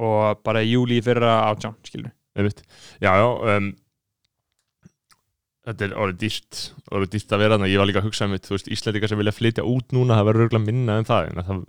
og 0.02 0.42
bara 0.46 0.64
júli 0.66 0.98
fyrra 1.04 1.32
átján 1.52 1.76
skilur 1.86 2.12
Já, 2.32 3.12
já 3.20 3.28
um, 3.28 3.66
Þetta 5.62 5.84
er 5.86 5.92
orðið 5.94 6.22
dýrt 6.24 6.60
orðið 6.90 7.10
dýrt 7.14 7.34
að 7.34 7.42
vera 7.44 7.56
þarna, 7.56 7.70
ég 7.70 7.78
var 7.82 7.88
líka 7.90 8.00
að 8.02 8.08
hugsa 8.08 8.26
um 8.26 8.32
þú 8.34 8.54
veist, 8.56 8.70
Íslandika 8.74 9.10
sem 9.10 9.20
vilja 9.20 9.34
flytja 9.36 9.66
út 9.68 9.92
núna 9.94 10.16
það 10.18 10.28
verður 10.30 10.46
örgulega 10.48 10.66
minna 10.66 10.96
en 10.98 11.06
það, 11.06 11.28
en 11.28 11.42
að 11.42 11.50
það 11.50 11.60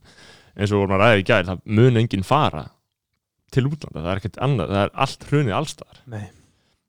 eins 0.54 0.74
og 0.74 0.82
vorum 0.82 0.96
að 0.96 1.04
ræða 1.04 1.20
í 1.20 1.28
gær, 1.30 1.46
það 1.50 1.62
mun 1.80 2.00
enginn 2.02 2.26
fara 2.26 2.64
til 3.54 3.68
útlanda, 3.70 4.02
það 4.02 4.10
er 4.12 4.22
ekkert 4.22 4.40
annað 4.48 4.74
það 4.74 4.82
er 4.84 4.96
allt 5.06 5.28
hrunið 5.30 5.58
allstaðar 5.60 6.02
Nei. 6.10 6.26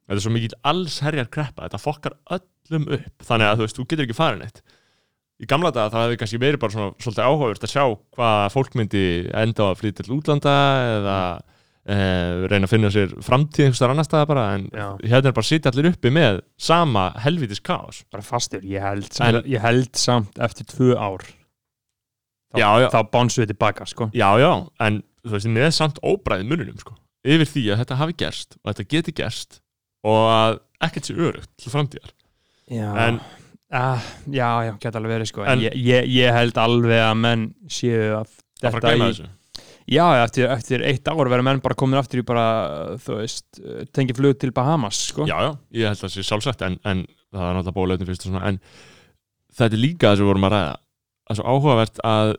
þetta 0.07 0.17
er 0.17 0.25
svo 0.25 0.33
mikið 0.39 0.57
allsherjar 0.73 1.31
kreppa 1.37 1.67
þetta 1.67 1.83
fokkar 1.83 2.17
öllum 2.39 2.89
upp. 2.97 3.27
Þannig 3.29 3.51
að 3.51 3.59
þú 3.61 3.67
veist, 3.67 3.77
þú 3.77 3.87
getur 3.91 4.07
ekki 4.07 4.17
farin 4.17 4.47
eitt 4.47 4.63
í 5.43 5.49
gamla 5.51 5.73
daga 5.75 5.93
það 5.93 6.07
hefði 6.07 6.19
kannski 6.21 6.41
verið 6.41 6.61
bara 6.63 6.75
svona 6.75 7.03
svolítið 7.03 7.29
áhugavert 7.29 7.67
að 7.67 7.73
sjá 7.73 7.85
hvað 8.15 8.45
fólk 8.55 8.77
myndi 8.79 9.05
enda 9.35 9.67
á 9.67 9.73
að 9.73 9.81
flytja 9.81 10.07
til 10.07 10.15
útlanda 10.17 10.55
eða 10.95 11.17
eh, 11.87 12.47
reyna 12.49 12.64
að 12.66 12.70
finna 12.72 12.91
sér 12.95 13.12
framtíð 13.24 13.66
einhvers 13.66 13.80
þar 13.82 13.93
annar 13.95 14.07
staða 14.09 14.26
bara 14.30 14.45
en 14.57 14.66
Já. 14.72 14.87
hérna 15.05 15.30
er 15.30 15.37
bara 15.37 15.49
sitja 15.49 15.70
allir 15.72 15.91
uppi 15.93 16.11
með 16.14 16.41
sama 16.57 17.11
helvitis 17.24 17.61
kaos. 17.61 18.03
Bara 18.12 18.22
fastur, 18.24 18.61
ég 18.64 18.80
held, 18.82 19.09
En- 19.20 19.43
ég 19.45 19.61
held 19.61 19.95
samt 20.01 20.39
eftir 20.39 20.64
tvö 20.70 20.95
ár 20.97 21.20
þá, 22.55 22.59
Já, 22.59 22.68
já. 22.85 22.89
þá 22.95 23.01
bánsum 23.11 23.45
við 23.45 23.53
tilbaka 23.53 23.87
sko. 23.87 24.11
Já, 24.14 24.30
já, 24.41 24.53
en 24.80 25.03
þú 25.24 25.30
veist, 25.37 25.47
með 25.51 25.70
samt 25.74 25.99
óbræði 26.05 26.49
mununum 26.49 26.78
sko, 26.80 26.95
yfir 27.24 27.49
því 27.51 27.64
að 27.74 27.80
þetta 27.85 27.97
hafi 28.01 28.16
gerst 28.24 28.57
og 28.62 28.72
þetta 28.72 28.89
geti 28.95 29.12
gerst 29.20 29.61
og 30.05 30.28
að 30.30 30.59
ekkert 30.85 31.09
sé 31.09 31.14
örugt 31.16 31.51
til 31.59 31.72
framtíðar. 31.72 32.12
Já, 32.70 32.89
En- 33.09 33.20
ah, 33.72 34.01
já, 34.30 34.49
já, 34.68 34.72
geta 34.80 34.99
alveg 35.01 35.18
verið 35.18 35.26
sko. 35.32 35.43
En- 35.45 35.59
en 35.59 35.64
ég, 35.64 35.72
ég, 35.74 36.09
ég 36.09 36.32
held 36.32 36.55
alveg 36.61 37.01
að 37.11 37.16
menn 37.18 37.55
séu 37.68 38.20
að 38.20 38.28
að 38.62 38.78
þetta 38.80 38.95
í 38.97 39.28
Já, 39.91 40.05
eftir, 40.22 40.47
eftir 40.49 40.85
eitt 40.89 41.09
ár 41.11 41.28
verður 41.28 41.45
menn 41.45 41.61
bara 41.64 41.76
komin 41.76 41.99
aftur 42.01 42.22
í 42.22 42.24
bara, 42.24 42.45
þú 43.05 43.18
veist, 43.18 43.61
tengi 43.93 44.16
flug 44.16 44.39
til 44.41 44.53
Bahamas, 44.57 45.03
sko. 45.11 45.26
Já, 45.28 45.37
já, 45.45 45.51
ég 45.76 45.91
held 45.91 45.99
að 45.99 46.07
það 46.07 46.14
sé 46.14 46.24
sjálfsagt 46.24 46.64
en, 46.64 46.78
en 46.89 47.03
það 47.35 47.49
er 47.49 47.59
náttúrulega 47.59 47.76
bólaugin 47.76 48.09
fyrst 48.09 48.24
og 48.24 48.32
svona 48.32 48.49
en 48.49 48.61
þetta 49.53 49.76
er 49.76 49.82
líka 49.82 50.09
það 50.09 50.16
sem 50.16 50.24
við 50.24 50.32
vorum 50.32 50.49
að 50.49 50.55
ræða 50.55 50.72
það 51.24 51.35
er 51.35 51.41
svo 51.41 51.53
áhugavert 51.53 52.01
að 52.05 52.32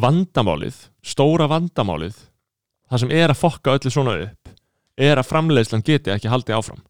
vandamálið, 0.00 0.82
stóra 1.02 1.48
vandamálið 1.50 2.18
það 2.90 3.02
sem 3.04 3.14
er 3.20 3.32
að 3.32 3.40
fokka 3.40 3.76
öllu 3.78 3.94
svona 3.94 4.16
upp 4.26 4.52
er 5.00 5.18
að 5.18 5.30
framleiðslan 5.30 5.86
geti 5.86 6.12
ekki 6.12 6.30
haldið 6.30 6.58
áfram. 6.58 6.82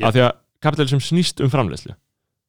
Af 0.00 0.14
því 0.14 0.22
að 0.28 0.36
kapitalism 0.62 1.00
snýst 1.02 1.40
um 1.44 1.50
framleiðslu 1.52 1.96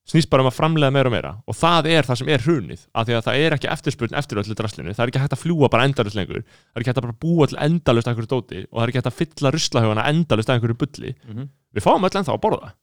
snýst 0.10 0.30
bara 0.32 0.44
um 0.44 0.50
að 0.50 0.58
framleiða 0.58 0.94
meira 0.96 1.10
og 1.10 1.14
meira. 1.14 1.32
Og 1.48 1.56
það 1.56 1.90
er 1.94 2.08
það 2.08 2.20
sem 2.22 2.30
er 2.34 2.44
hrunið 2.46 2.86
af 2.98 3.08
því 3.08 3.16
að 3.18 3.26
það 3.28 3.42
er 3.46 3.56
ekki 3.56 3.70
eftirspurn 3.72 4.18
eftir 4.22 4.42
öllu 4.42 4.58
draslinu. 4.58 4.94
Það 4.98 5.04
er 5.06 5.12
ekki 5.12 5.22
hægt 5.24 5.36
að 5.38 5.42
fljúa 5.44 5.70
bara 5.72 5.88
endalust 5.88 6.18
lengur. 6.18 6.42
Það 6.42 6.80
er 6.80 6.84
ekki 6.84 6.92
hægt 6.92 7.02
að 7.04 7.18
búa 7.22 7.48
til 7.48 7.60
endalust 7.62 8.08
að 8.10 8.14
einhverju 8.14 8.32
dóti 8.32 8.64
og 8.66 8.78
það 8.80 8.84
er 8.84 8.92
ekki 8.92 9.02
hægt 9.02 9.12
að 9.12 9.20
fylla 9.22 9.52
ruslahöfana 9.56 10.08
endalust 10.12 10.50
að 10.50 10.58
einhverju 10.58 10.80
bulli. 10.84 11.16
Mm 11.28 11.50
við 11.72 11.86
fáum 11.86 12.04
öll 12.04 12.18
ennþá 12.20 12.34
að 12.36 12.42
borða. 12.44 12.74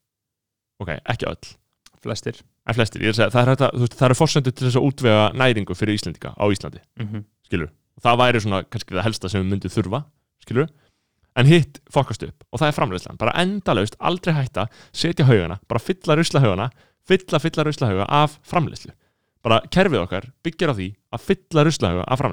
Ok, 0.81 0.95
ekki 1.13 1.27
öll, 1.29 1.49
Flestir. 2.01 2.39
en 2.65 2.75
flestir 2.75 3.03
er 3.03 3.13
segja, 3.13 3.29
það, 3.35 3.51
er 3.67 4.05
eru 4.07 4.17
forsendur 4.17 4.55
til 4.55 4.69
þess 4.69 4.79
að 4.79 4.87
útvega 4.87 5.25
næringu 5.35 5.75
fyrir 5.77 5.99
Íslendinga 5.99 6.33
á 6.39 6.45
Íslandi 6.49 6.81
Mm 6.97 7.25
og 7.99 8.03
það 8.03 8.19
væri 8.21 8.41
svona 8.41 8.63
kannski 8.63 8.95
það 8.95 9.05
helsta 9.09 9.29
sem 9.29 9.43
við 9.43 9.51
myndum 9.51 9.73
þurfa, 9.75 10.05
skilur 10.45 10.69
en 11.39 11.47
hitt 11.47 11.81
fokast 11.93 12.23
upp. 12.23 12.45
Og 12.53 12.61
það 12.61 12.69
er 12.69 12.77
framleiðslan. 12.77 13.19
Bara 13.21 13.35
endalaust, 13.43 13.97
aldrei 13.99 14.35
hætta, 14.35 14.67
setja 14.93 15.27
haugana 15.29 15.59
bara 15.69 15.83
fylla 15.83 16.17
ruslahaugana 16.19 16.71
fylla, 17.09 17.41
fylla 17.43 17.65
ruslahauga 17.69 18.07
af 18.23 18.39
framleiðslu. 18.47 18.93
Bara 19.45 19.61
kerfið 19.73 20.03
okkar 20.05 20.31
byggir 20.45 20.73
á 20.73 20.75
því 20.79 20.89
að 21.15 21.27
fylla 21.29 21.65
ruslahauga 21.69 22.05
af 22.09 22.25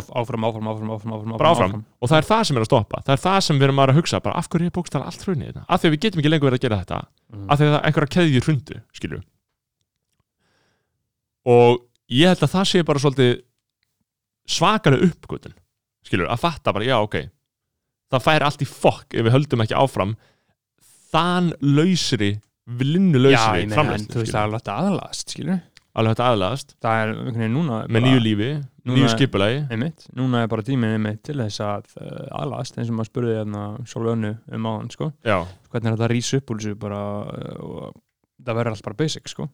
Áf- 0.00 0.08
Áfram, 0.16 0.42
áfram, 0.48 0.68
áfram, 0.72 0.90
áfram, 0.90 1.12
áfram, 1.36 1.74
og 2.00 2.08
það 2.08 2.16
er 2.18 2.26
það 2.26 2.42
sem 2.48 2.56
er 2.56 2.62
að 2.64 2.68
stoppa, 2.70 3.00
það 3.06 3.12
er 3.12 3.20
það 3.22 3.40
sem 3.44 3.58
við 3.60 3.64
erum 3.66 3.80
að 3.84 3.90
hugsa 3.98 4.20
bara 4.24 4.38
af 4.40 4.48
hverju 4.48 4.66
er 4.66 4.72
bókstala 4.74 5.04
allt 5.06 5.22
hrunið 5.26 5.50
þetta 5.50 5.64
af 5.68 5.82
því 5.82 5.90
við 5.92 6.00
getum 6.06 6.22
ekki 6.22 6.30
lengur 6.32 6.48
verið 6.48 6.58
að 6.58 6.64
gera 6.64 6.78
þetta. 6.80 6.98
Mm. 7.36 7.44
af 7.52 7.58
því 7.60 7.66
að 7.66 7.74
það 7.76 7.84
einhverja 7.90 8.12
keðjur 8.16 8.46
hrundu 8.48 8.78
skilur 8.96 9.22
og 11.46 11.84
ég 12.10 12.30
held 12.32 12.42
að 12.46 12.52
það 12.56 12.66
sé 12.72 12.82
bara 12.88 13.02
svolítið 13.04 13.32
svakalega 14.56 15.10
uppgötun 15.10 15.54
skilur, 16.06 16.28
að 16.30 16.42
fatta 16.42 16.72
bara, 16.74 16.86
já 16.88 16.96
ok 17.02 17.16
það 18.10 18.24
fær 18.26 18.46
allt 18.48 18.62
í 18.64 18.68
fokk 18.70 19.14
ef 19.18 19.26
við 19.26 19.34
höldum 19.34 19.62
ekki 19.64 19.74
áfram. 19.76 20.12
Þann 21.12 21.52
lausri 21.62 22.32
vinnu 22.66 23.22
Já, 23.22 23.30
lausri 23.30 23.62
ég 23.62 23.66
meina, 23.66 23.72
en 23.72 23.78
framleiðslu, 23.78 24.12
þú 24.12 24.22
veist, 24.22 24.36
það 24.36 24.58
er 24.76 24.90
alveg 24.90 25.18
skilur 25.22 25.64
alveg 25.96 26.22
aðlaðast 26.22 26.74
Það 26.82 27.02
er 27.02 27.12
einhvern 27.12 27.40
veginn 27.40 27.54
núna 27.56 27.82
með 27.88 28.06
nýju 28.06 28.22
lífi, 28.22 28.48
nýju 28.86 29.10
skipulagi. 29.12 29.60
Einmitt, 29.72 30.06
núna 30.16 30.42
er 30.44 30.50
bara 30.52 30.64
tíminn 30.66 30.96
einmitt 30.96 31.22
til 31.26 31.38
þess 31.40 31.62
að 31.64 31.86
uh, 32.00 32.24
aðlast 32.42 32.76
eins 32.76 32.90
og 32.90 32.98
maður 32.98 33.10
spurði 33.10 33.36
hérna 33.38 33.62
Sólveig 33.88 34.16
Önnu 34.16 34.32
um 34.58 34.68
áðan 34.70 34.90
sko. 34.92 35.10
Já, 35.26 35.38
hvernig 35.72 35.90
er 35.90 35.96
þetta 35.96 36.08
að 36.08 36.12
rísa 36.12 36.40
upp 36.40 36.52
úr 36.52 36.60
þessu 36.60 36.80
bara 36.84 37.00
uh, 37.24 37.56
og 37.64 37.96
það 38.44 38.60
verður 38.60 38.72
allt 38.74 38.86
bara 38.90 39.00
basic 39.00 39.32
sko. 39.32 39.48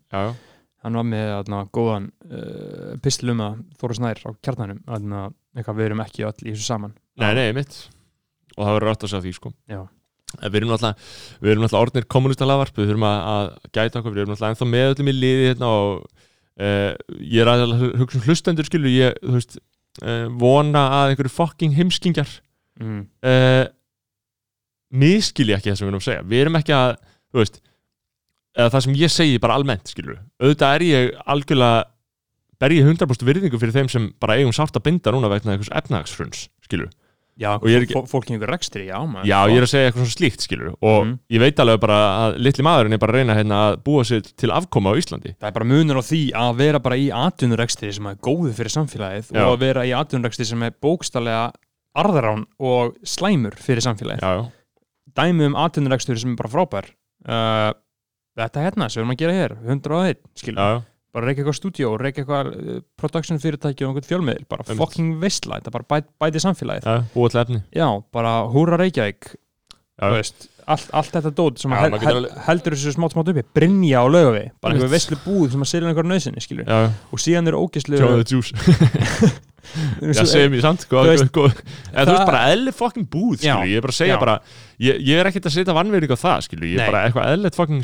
Hann 0.83 0.99
var 0.99 1.07
með 1.07 1.29
hérna 1.31 1.63
góðan 1.71 2.11
uh, 2.27 2.93
pistil 3.03 3.33
um 3.37 3.43
að 3.47 3.65
Þóra 3.79 3.99
Snær 4.01 4.23
á 4.27 4.31
kjarnanum 4.43 4.83
hérna, 4.91 5.25
eitthvað 5.55 5.79
við 5.79 5.91
erum 5.91 6.07
ekki 6.09 6.27
öll 6.27 6.39
í 6.43 6.51
þessu 6.51 6.67
saman. 6.67 6.97
Nei, 7.23 7.33
nei, 7.39 7.49
mitt 7.55 7.85
og 8.57 8.67
það 8.67 8.75
verður 8.77 8.91
rátt 8.91 9.05
að 9.07 9.13
segja 9.15 9.25
því, 9.25 9.35
sko. 9.39 9.53
Já. 9.71 9.85
Við 10.41 10.59
erum 10.61 10.73
náttúrulega, 10.73 11.11
við 11.43 11.53
erum 11.53 11.65
náttúrulega 11.65 11.87
orðnir 11.87 12.09
kommunistalavarp, 12.15 12.79
við 12.79 12.91
þurfum 12.91 13.07
að, 13.09 13.19
að 13.33 13.51
gæta 13.77 14.01
okkur, 14.01 14.15
við 14.15 14.23
erum 14.23 14.33
náttúrulega 14.33 14.55
ennþá 14.55 14.69
með 14.73 14.89
öllum 14.93 15.11
í 15.11 15.15
liði 15.17 15.51
hérna 15.51 15.71
og 15.77 15.91
uh, 16.03 16.91
ég 17.21 17.43
er 17.43 17.53
að 17.53 17.75
hugsa 18.01 18.19
um 18.19 18.25
hlustendur 18.27 18.69
skilu, 18.69 18.93
ég, 18.93 19.19
veist, 19.35 19.59
uh, 20.03 20.27
vona 20.41 20.87
að 21.01 21.13
einhverju 21.13 21.35
fucking 21.35 21.77
heimskingjar 21.77 22.33
mm. 22.81 23.05
uh, 23.29 23.65
miskilji 24.93 25.57
ekki 25.57 25.73
það 25.73 25.79
sem 25.81 25.87
við 25.87 25.93
erum 25.93 26.03
að 26.03 26.09
segja, 26.09 26.27
við 26.33 26.45
erum 26.45 26.59
ekki 26.61 26.77
að, 26.77 26.97
þú 27.33 27.43
veist, 27.43 27.63
eða 28.59 28.75
það 28.75 28.87
sem 28.87 28.99
ég 29.01 29.15
segi 29.15 29.43
bara 29.43 29.59
almennt, 29.61 29.93
skilur, 29.93 30.21
auðvitað 30.43 30.79
er 30.79 30.87
ég 30.89 31.15
algjörlega, 31.35 31.87
ber 32.63 32.75
ég 32.77 32.87
100% 32.87 33.27
virðingu 33.27 33.59
fyrir 33.59 33.75
þeim 33.75 33.89
sem 33.91 34.11
bara 34.23 34.37
eigum 34.39 34.53
sárt 34.55 34.77
að 34.79 34.85
binda 34.87 35.15
núna 35.15 35.31
vegna 35.33 35.57
einhvers 35.57 35.73
efnahagsfruns, 35.73 36.47
skilur 36.63 36.93
Já, 37.41 37.55
er 37.57 37.81
ekki- 37.87 37.95
fó- 37.97 38.05
fólk 38.11 38.29
einhver 38.31 38.51
rekstri, 38.53 38.87
já 38.91 38.99
maður 39.09 39.25
Já, 39.25 39.39
ég 39.49 39.57
er 39.57 39.63
að 39.65 39.71
segja 39.73 39.87
eitthvað 39.91 40.05
svona 40.05 40.17
slíkt, 40.19 40.41
skilur 40.45 40.75
og 40.83 41.07
Mhm. 41.07 41.19
ég 41.33 41.41
veit 41.41 41.57
alveg 41.57 41.81
bara 41.81 41.99
að 42.29 42.37
litli 42.39 42.63
maðurinn 42.63 42.93
er 42.93 42.99
bara 42.99 43.13
að 43.13 43.17
reyna 43.17 43.35
hérna 43.35 43.57
að 43.73 43.77
búa 43.83 44.05
sér 44.05 44.23
til 44.37 44.51
afkoma 44.51 44.93
á 44.93 44.95
Íslandi 45.01 45.33
Það 45.41 45.49
er 45.49 45.53
bara 45.53 45.65
munur 45.65 45.97
á 45.97 46.03
því 46.05 46.31
að 46.33 46.57
vera 46.57 46.79
bara 46.79 46.97
í 46.97 47.09
atvinnurekstri 47.11 47.93
sem 47.93 48.07
er 48.07 48.15
góðu 48.17 48.53
fyrir 48.53 48.73
samfélagið 48.77 49.33
Já. 49.33 49.41
og 49.47 49.57
að 49.57 49.61
vera 49.61 49.81
í 49.89 49.93
atvinnurekstri 49.97 50.45
sem 50.47 50.63
er 50.63 50.71
bókstallega 50.83 51.53
arðarán 51.97 52.45
og 52.61 52.97
slæmur 53.05 53.53
fyrir 53.57 53.81
samfélagið. 53.81 54.21
Já, 54.21 54.37
já, 54.43 54.53
Dæmi 55.17 55.45
um 55.47 55.55
atvinnurekstri 55.55 56.19
sem 56.19 56.33
er 56.33 56.37
bara 56.37 56.49
frábær. 56.53 56.85
Uh, 57.29 57.73
þetta 58.39 58.61
hérna 58.65 58.91
sem 58.91 59.03
við 59.03 59.05
erum 59.05 59.13
að 59.13 59.19
gera 59.19 59.33
hér, 59.33 59.57
101, 59.67 60.17
skilur. 60.37 60.85
Bara 61.13 61.29
reyka 61.29 61.43
eitthvað 61.43 61.59
stúdíó, 61.59 61.91
reyka 62.01 62.23
eitthvað 62.23 62.49
uh, 62.57 62.79
production 62.97 63.41
fyrirtæki 63.43 63.85
og 63.85 63.91
einhvern 63.93 64.09
fjölmiðil, 64.09 64.47
bara 64.49 64.65
Einmitt. 64.65 64.81
fucking 64.81 65.11
veistla, 65.21 65.59
þetta 65.61 65.75
bara 65.75 65.89
bæ, 65.91 66.07
bæti 66.25 66.41
samfélagið. 66.41 66.89
já, 66.89 67.05
búa 67.13 67.29
til 67.33 67.43
efni 67.43 67.61
Já, 67.77 67.89
bara 68.17 68.33
húra 68.55 68.79
Reykjavík, 68.81 69.29
þú 70.01 70.13
veist, 70.17 70.49
allt, 70.65 70.89
allt 70.97 71.13
þetta 71.19 71.35
dót 71.43 71.61
sem 71.61 71.75
Já, 71.77 71.83
hel, 71.85 71.99
hel, 72.01 72.29
heldur 72.49 72.79
þessu 72.79 72.97
smátt 72.97 73.13
smátt 73.13 73.29
uppi, 73.35 73.45
Brynja 73.61 74.01
á 74.01 74.07
laugavi, 74.09 74.47
bara 74.65 74.79
einhver 74.79 74.93
veistlu 74.95 75.21
búð 75.27 75.53
sem 75.53 75.67
að 75.67 75.73
selja 75.75 75.93
einhver 75.93 76.09
nöðsynni, 76.09 76.41
Og 77.13 77.21
síðan 77.21 77.53
eru 77.53 77.61
juice 78.33 78.57
Já, 80.13 80.23
segir 80.27 80.51
mér 80.53 80.63
samt, 80.65 80.85
En 81.93 82.07
þú 82.07 82.13
veist 82.13 82.21
það- 82.23 82.27
bara 82.29 82.43
eðli 82.53 82.73
fucking 82.75 83.07
búð, 83.13 83.45
Ég 83.69 83.77
er 83.79 83.85
bara 83.85 83.93
að 83.95 83.99
segja 84.01 84.17
bara 84.21 84.35
Ég, 84.83 84.99
ég 85.07 85.21
er 85.23 85.31
ekkert 85.31 85.47
að 85.49 85.55
setja 85.57 85.77
vannverðing 85.77 86.13
á 86.13 86.19
það, 86.19 86.43
Ég 86.73 86.81
er 86.83 86.91
bara 86.93 87.03
eitthvað 87.09 87.29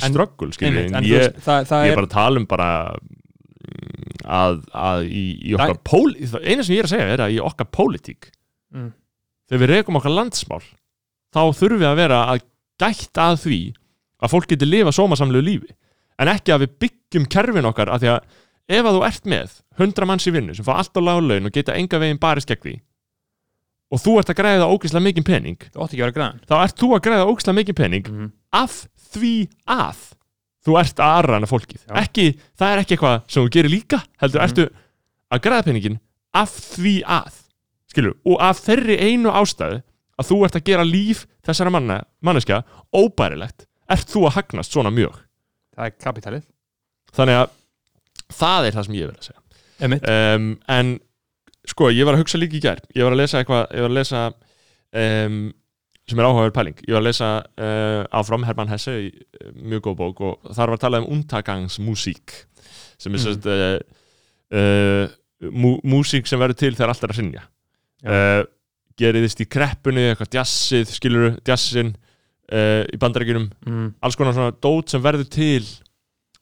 en 0.09 0.17
En 0.99 1.05
þú 1.05 1.13
ég, 1.13 1.39
ég 1.87 1.93
er, 1.93 1.95
bara 2.01 2.09
að 2.09 2.17
tala 2.17 2.43
um 2.43 2.47
bara 2.51 2.69
mm, 2.93 4.19
að, 4.29 4.59
að 4.75 5.07
í, 5.09 5.25
í 5.49 5.55
okkar 5.57 5.79
pól 5.85 6.11
eina 6.43 6.65
sem 6.67 6.75
ég 6.75 6.83
er 6.83 6.89
að 6.89 6.93
segja 6.95 7.09
er 7.15 7.23
að 7.29 7.37
í 7.37 7.41
okkar 7.45 7.71
pólitík 7.79 8.31
Mm. 8.69 8.91
þegar 9.49 9.61
við 9.63 9.71
rekum 9.73 9.97
okkar 9.97 10.13
landsmál 10.13 10.61
þá 11.33 11.41
þurfum 11.57 11.79
við 11.81 11.87
að 11.89 11.95
vera 12.03 12.19
að 12.35 12.43
gætt 12.83 13.17
að 13.25 13.37
því 13.47 13.61
að 14.21 14.33
fólk 14.35 14.49
getur 14.51 14.69
lifa 14.69 14.93
sómasamlegu 14.93 15.41
lífi. 15.47 15.71
En 16.21 16.29
ekki 16.29 16.53
að 16.53 16.67
við 16.67 16.75
byggjum 16.85 17.25
kerfin 17.33 17.65
okkar 17.71 17.89
að 17.95 18.03
því 18.03 18.11
að 18.13 18.21
ef 18.69 18.85
að 18.85 18.99
þú 18.99 19.03
ert 19.09 19.25
með 19.33 19.57
100 19.79 20.09
manns 20.11 20.27
í 20.29 20.35
vinnu 20.35 20.55
sem 20.57 20.67
fá 20.67 20.75
allt 20.77 20.97
á 20.97 21.01
lág 21.01 21.23
laun 21.25 21.49
og 21.49 21.55
geta 21.55 21.77
enga 21.79 22.01
veginn 22.03 22.21
barist 22.21 22.49
gegn 22.51 22.63
því 22.67 22.75
og 23.89 24.03
þú 24.05 24.19
ert 24.21 24.31
að 24.33 24.39
græða 24.43 24.69
ógeðslega 24.69 25.05
mikinn 25.07 25.25
pening 25.25 25.63
þá 26.49 26.55
ert 26.61 26.77
þú 26.81 26.91
að 26.97 27.05
græða 27.07 27.29
ógeðslega 27.31 27.57
mikinn 27.57 27.79
pening 27.79 28.11
mm. 28.13 28.31
af 28.53 28.83
því 29.13 29.35
að 29.65 30.03
þú 30.69 30.75
ert 30.77 30.99
að 31.01 31.15
aðrana 31.17 31.49
fólkið. 31.49 31.85
Ekki, 31.97 32.25
það 32.59 32.73
er 32.75 32.81
ekki 32.83 32.97
eitthvað 32.97 33.21
sem 33.33 33.45
þú 33.47 33.53
gerir 33.55 33.73
líka 33.73 34.01
heldur 34.21 34.43
Mhm. 34.43 34.49
ertu 34.51 34.67
að 35.33 35.43
græða 35.47 35.65
peningin 35.65 36.01
af 36.35 36.51
því 36.77 36.95
að 37.09 37.39
skilur, 37.89 38.17
og 38.27 38.37
af 38.45 38.61
þeirri 38.67 38.99
einu 39.01 39.33
ástæðu 39.33 39.81
að 40.19 40.29
þú 40.29 40.45
ert 40.45 40.59
að 40.59 40.65
gera 40.69 40.85
líf 40.85 41.25
þessara 41.47 41.73
manna, 41.73 42.03
manneskja 42.21 42.65
óbærilegt, 42.93 43.65
ert 43.89 44.09
þú 44.13 44.27
að 44.29 44.35
hagnast 44.37 44.75
svona 44.75 44.93
mjög. 44.93 45.15
Það 45.73 45.87
er 45.87 45.95
kapitalið. 46.05 46.45
Þannig 47.17 47.39
að 47.41 47.51
það 48.33 48.69
er 48.69 48.77
það 48.77 48.89
sem 48.89 48.99
ég 48.99 49.11
vil 49.11 49.19
að 49.19 49.29
segja 49.29 49.45
um, 50.37 50.49
en 50.75 50.97
sko, 51.69 51.91
ég 51.93 52.09
var 52.09 52.17
að 52.17 52.25
hugsa 52.25 52.41
líka 52.41 52.59
í 52.59 52.65
gær 52.65 52.83
ég 52.97 53.07
var 53.07 53.15
að 53.15 53.23
lesa 53.23 53.41
eitthvað, 53.43 53.65
ég 53.77 53.85
var 53.85 53.93
að 53.93 53.99
lesa 53.99 54.25
um, 55.03 55.39
sem 56.09 56.21
er 56.21 56.29
áhugaður 56.29 56.55
pæling 56.57 56.83
ég 56.87 56.95
var 56.97 57.03
að 57.03 57.09
lesa 57.11 57.31
uh, 57.45 58.03
áfram 58.21 58.47
Hermann 58.49 58.73
Hesse 58.73 58.95
uh, 58.97 59.53
mjög 59.61 59.89
góð 59.89 59.97
bók 60.01 60.23
og 60.25 60.53
þar 60.57 60.73
var 60.73 60.79
að 60.79 60.85
tala 60.87 61.01
um 61.03 61.11
untagangsmusík 61.19 62.37
sem 62.99 63.15
er 63.15 63.19
Mm. 63.19 63.25
sérst 63.25 63.47
uh, 63.47 63.79
uh, 64.59 65.51
mú, 65.55 65.77
músík 65.87 66.27
sem 66.27 66.41
verður 66.41 66.59
til 66.59 66.73
þegar 66.75 66.95
allt 66.95 67.05
er 67.05 67.13
að 67.13 67.21
sinja 67.21 67.43
Já. 68.03 68.11
uh, 68.11 68.41
geriðist 68.99 69.45
í 69.45 69.47
kreppunni 69.47 70.09
eitthvað 70.09 70.33
djassið, 70.35 70.89
skilur 70.91 71.37
djassin 71.47 71.93
í 72.49 72.97
bandarækjunum 72.99 73.45
mm. 73.69 73.89
alls 74.03 74.17
konar 74.17 74.33
svona 74.35 74.55
dót 74.57 74.89
sem 74.91 75.03
verður 75.05 75.27
til 75.31 75.67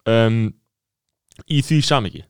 um, 0.06 0.46
í 1.50 1.60
því 1.62 1.78
samiki 1.84 2.22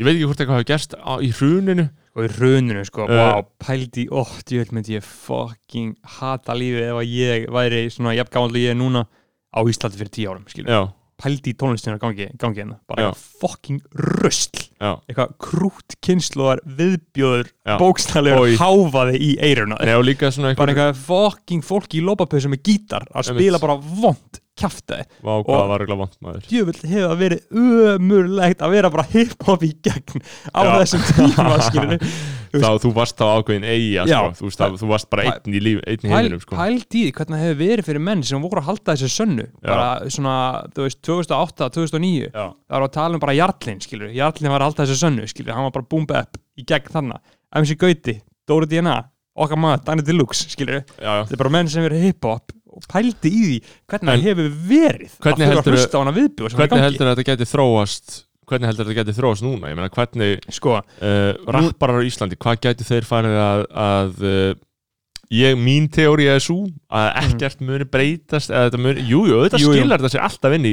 ég 0.00 0.06
veit 0.06 0.14
ekki 0.16 0.26
hvort 0.28 0.40
eitthvað 0.40 0.58
hafi 0.60 0.68
gerst 0.70 0.94
á, 0.96 1.12
í 1.20 1.28
hruninu. 1.36 1.88
Og 2.16 2.24
í 2.24 2.30
hruninu 2.34 2.84
sko, 2.88 3.04
Uh, 3.04 3.16
wow, 3.20 3.42
pældi 3.62 4.06
ó, 4.10 4.24
djöld 4.48 4.72
myndi 4.74 4.96
ég 4.96 5.04
fucking 5.06 5.92
hata 6.18 6.54
lífið 6.56 6.86
ef 6.88 6.96
að 7.02 7.10
ég 7.14 7.44
væri 7.52 7.82
svona 7.92 8.14
jafn 8.16 8.32
gaman 8.34 8.56
ég 8.58 8.72
er 8.72 8.78
núna 8.80 9.04
á 9.54 9.60
Íslandi 9.62 10.00
fyrir 10.00 10.10
tíu 10.10 10.30
árum 10.32 10.46
skilur. 10.48 10.70
já, 10.72 10.80
pældi 11.20 11.52
í 11.52 11.56
tónlistinu 11.60 11.98
að 11.98 12.02
gangi, 12.06 12.26
gangi 12.40 12.62
hérna. 12.62 12.78
Bara 12.88 13.10
fucking 13.14 13.80
rusl. 13.94 14.66
Já, 14.80 14.96
eitthvað 15.06 15.34
krút 15.38 15.96
kynsluðar 16.00 16.62
viðbjóður 16.64 17.50
í- 18.54 18.58
háfaði 18.58 19.20
í 19.20 19.30
eiruna 19.38 19.76
bara 20.56 20.72
eitthvað 20.72 21.02
fucking 21.04 21.62
fólki 21.62 22.00
í 22.00 22.04
lópapöðu 22.08 22.48
með 22.56 22.62
gítar 22.64 23.04
að 23.12 23.28
spila 23.34 23.58
bara 23.60 23.76
vond 23.76 24.40
hvað 24.60 25.40
og- 25.40 25.62
djöfull 26.50 26.90
hefur 26.92 27.16
verið 27.20 27.40
ömurlegt 27.96 28.62
að 28.64 28.74
vera 28.76 28.90
bara 28.92 29.06
hip-hop 29.10 29.64
í 29.66 29.72
gegn 29.84 30.20
á 30.54 30.60
Já. 30.66 30.72
þessum 30.82 31.06
tíma 31.10 31.98
þá 32.50 32.70
þú 32.82 32.90
varst 32.96 33.14
þá 33.20 33.24
ákveðin 33.38 33.66
eiga 33.68 34.04
sko. 34.10 34.48
þú, 34.50 34.78
þú 34.80 34.88
varst 34.90 35.08
bara 35.12 35.26
einn 35.30 35.54
í, 35.54 35.60
líf, 35.62 35.82
einn 35.86 36.02
í 36.06 36.10
heiminum 36.10 36.40
sko. 36.42 36.56
því 36.58 37.02
hvernig 37.14 37.44
hefur 37.44 37.58
verið 37.60 37.86
fyrir 37.90 38.04
menn 38.08 38.24
sem 38.26 38.42
voru 38.42 38.58
að 38.62 38.66
halda 38.70 38.96
þessu 38.96 39.10
sönnu. 39.14 39.46
Bara 39.62 40.10
svona, 40.10 40.34
þú 40.74 40.86
veist, 40.88 41.00
2008, 41.06 41.70
2009 41.76 42.26
Já. 42.26 42.48
það 42.50 42.74
var 42.74 42.86
að 42.88 42.92
tala 42.96 43.14
um 43.20 43.22
bara 43.22 43.36
Jarlinn, 43.38 43.80
skilur 43.84 44.10
Jarlinn 44.16 44.50
var 44.50 44.64
að 44.64 44.70
halda 44.72 44.86
þessu 44.88 44.98
sönnu, 45.04 45.28
skilur, 45.30 45.54
hann 45.54 45.68
var 45.68 45.76
bara 45.78 45.88
boom 45.94 46.08
bap 46.10 46.40
í 46.58 46.66
gegn 46.66 46.90
þannig, 46.96 47.22
MC 47.62 47.78
Gauti 47.78 48.16
Dóri 48.50 48.66
DNA, 48.66 48.96
okkar 49.40 49.60
maður, 49.62 49.84
Danny 49.86 50.02
Deluxe 50.02 50.50
skilur, 50.50 50.80
já, 50.82 51.06
já. 51.06 51.12
þetta 51.28 51.36
er 51.38 51.42
bara 51.44 51.54
menn 51.54 51.70
sem 51.70 51.86
verið 51.86 52.08
hip-hop 52.08 52.50
og 52.70 52.88
pældi 52.90 53.30
í 53.30 53.44
því 53.44 53.60
hvernig 53.90 54.10
það 54.12 54.26
hefur 54.30 54.50
verið. 54.70 55.14
Hvernig 55.20 55.46
að 55.46 55.52
er 55.52 56.80
í 56.80 56.82
heldur 56.86 57.12
þetta 57.12 57.28
geti 57.32 57.50
þróast 57.50 58.18
hvernig 58.50 58.70
heldur 58.70 58.88
þetta 58.88 58.98
geti 58.98 59.18
þróast 59.18 59.46
núna? 59.46 59.70
Ég 59.70 59.78
meina 59.78 59.92
hvernig 59.94 60.50
sko, 60.54 60.80
uh, 60.80 61.30
rapparar 61.54 62.02
á 62.02 62.08
Íslandi, 62.08 62.38
hvað 62.40 62.64
gæti 62.66 62.86
þeir 62.88 63.06
farið 63.06 63.38
að, 63.38 63.62
að 63.84 64.24
uh, 64.26 64.50
ég, 65.30 65.58
mín 65.58 65.86
teóri 65.92 66.26
er 66.30 66.40
svo 66.42 66.64
að 66.90 67.08
ekkert 67.20 67.60
muni 67.62 67.86
breytast 67.90 68.50
eða 68.50 68.68
þetta 68.68 68.80
muni, 68.82 69.04
jú, 69.06 69.20
jú, 69.30 69.42
þetta. 69.44 69.60
Jú, 69.62 69.74
skilar 69.74 70.02
þetta 70.02 70.12
sér 70.16 70.24
alltaf 70.26 70.56
inn 70.56 70.66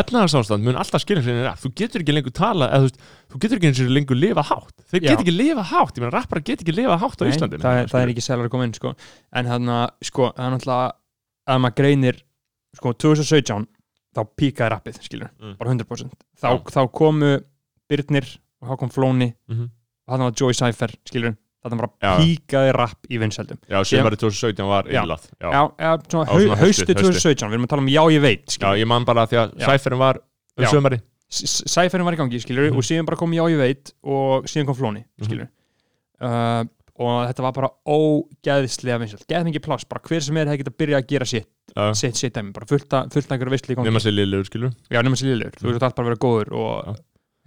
efnahagsástand, 0.00 0.64
mun 0.64 0.78
alltaf 0.80 1.04
skilja 1.04 1.24
sér 1.26 1.42
í 1.42 1.52
þú 1.64 1.72
getur 1.82 2.04
ekki 2.04 2.16
lengur 2.16 2.34
tala, 2.36 2.70
eða 2.72 2.88
þú 2.88 3.10
þú 3.28 3.42
getur 3.44 3.60
ekki 3.60 3.88
lengur 3.92 4.18
lifa 4.18 4.46
hátt, 4.48 4.72
þeir 4.88 5.02
Já. 5.02 5.10
get 5.10 5.24
ekki 5.26 5.36
lifa 5.36 5.66
hátt 5.74 5.98
ég 5.98 6.04
meina 6.04 6.14
rapparar 6.16 6.46
get 6.48 6.64
ekki 6.64 6.76
lifa 6.78 6.96
hátt 7.02 7.20
á 7.20 7.24
Íslandi 7.28 7.60
það, 7.60 7.82
það 7.92 8.00
er 8.00 8.14
ekki 8.14 8.24
selur 8.24 8.48
að 8.48 8.54
koma 8.54 8.68
inn 8.68 8.76
sko. 8.78 8.94
en 9.36 9.52
hann 9.52 9.74
að 9.74 9.86
sko, 10.08 10.30
það 10.32 10.46
er 10.46 10.56
náttúrulega 10.56 10.88
að 11.48 11.60
maður 11.64 11.76
greinir 11.80 12.20
sko, 12.76 12.92
2017 12.92 13.66
þá 14.14 14.20
píkaði 14.36 14.70
rappið, 14.72 15.00
skilur, 15.04 15.30
Mm. 15.40 15.56
bara 15.58 15.70
100% 15.70 16.12
þá, 16.40 16.48
Já. 16.48 16.58
þá 16.74 16.80
komu 16.92 17.40
Byrnir 17.88 18.26
og 18.62 18.68
Hákon 18.72 18.90
Flóni 18.92 19.34
Mhm. 19.48 19.68
og 20.06 20.12
hann 20.12 20.20
var 20.20 20.32
Joy 20.32 20.52
Cypher, 20.52 20.90
skilur 21.06 21.36
þetta 21.64 21.76
bara 21.76 21.90
Já. 22.02 22.16
píkaði 22.18 22.72
rapp 22.74 23.06
í 23.10 23.18
vinsældum 23.18 23.58
já, 23.68 23.82
sem 23.84 24.02
var 24.04 24.12
í 24.12 24.16
2017 24.16 24.66
var 24.66 24.84
Já. 24.84 25.02
innlátt 25.02 25.28
já. 25.40 25.50
já, 25.52 25.62
já, 25.78 25.96
svona, 26.08 26.26
hau, 26.26 26.38
svona 26.40 26.56
hausti 26.56 26.84
hausti, 26.86 26.94
2017 26.94 27.48
við 27.50 27.54
erum 27.54 27.64
að 27.64 27.68
tala 27.68 27.82
um 27.82 27.88
já 27.88 28.02
ég 28.12 28.20
veit, 28.20 28.44
já, 28.46 28.52
skilur 28.58 28.78
ég 28.78 28.86
man 28.86 29.04
bara 29.04 29.26
því 29.26 29.36
að 29.42 29.58
Já. 29.58 29.66
sæferin 29.66 29.98
var 29.98 30.16
um 30.56 30.64
Já. 30.64 30.68
sömari 30.70 31.00
Cypherin 31.30 32.04
var 32.06 32.14
í 32.14 32.16
gangi, 32.16 32.40
skilur 32.40 32.70
Mhm. 32.70 32.76
og 32.78 32.82
síðan 32.82 33.04
bara 33.04 33.16
kom 33.16 33.30
já 33.32 33.44
ég 33.50 33.58
veit 33.58 33.92
og 34.02 34.44
síðan 34.44 34.66
kom 34.66 34.74
Flóni, 34.76 35.04
skilur 35.20 35.48
uh, 36.22 36.64
og 36.98 37.18
þetta 37.28 37.44
var 37.44 37.52
bara 37.54 37.68
ógeðslega 37.94 38.98
vinsæld, 39.02 39.24
geð 39.30 39.44
mikið 39.46 39.64
pláss, 39.68 39.86
bara 39.86 40.02
hver 40.08 40.24
sem 40.26 40.38
er 40.40 40.48
hefði 40.50 40.62
getað 40.64 40.72
að 40.74 40.78
byrja 40.82 40.98
að 40.98 41.06
gera 41.12 41.28
sitt 41.30 41.46
já. 41.76 41.84
sitt, 42.00 42.18
sitt 42.18 42.34
dæmi, 42.34 42.50
bara 42.56 42.66
fullt 42.70 42.96
að 42.98 43.18
einhverju 43.20 43.52
veistli 43.54 43.74
í 43.74 43.78
gangi. 43.78 43.90
Nema 43.90 44.02
sér 44.02 44.16
liðlegur, 44.16 44.48
skilur 44.50 44.72
já, 44.90 44.98
nema 45.06 45.18
sér 45.20 45.30
liðlegur, 45.30 45.60
þú 45.62 45.68
veist 45.70 45.86
allt 45.86 45.96
bara 45.98 46.08
að 46.08 46.10
vera 46.10 46.22
góður 46.24 46.50
og, 46.58 46.88
Já. 46.88 46.96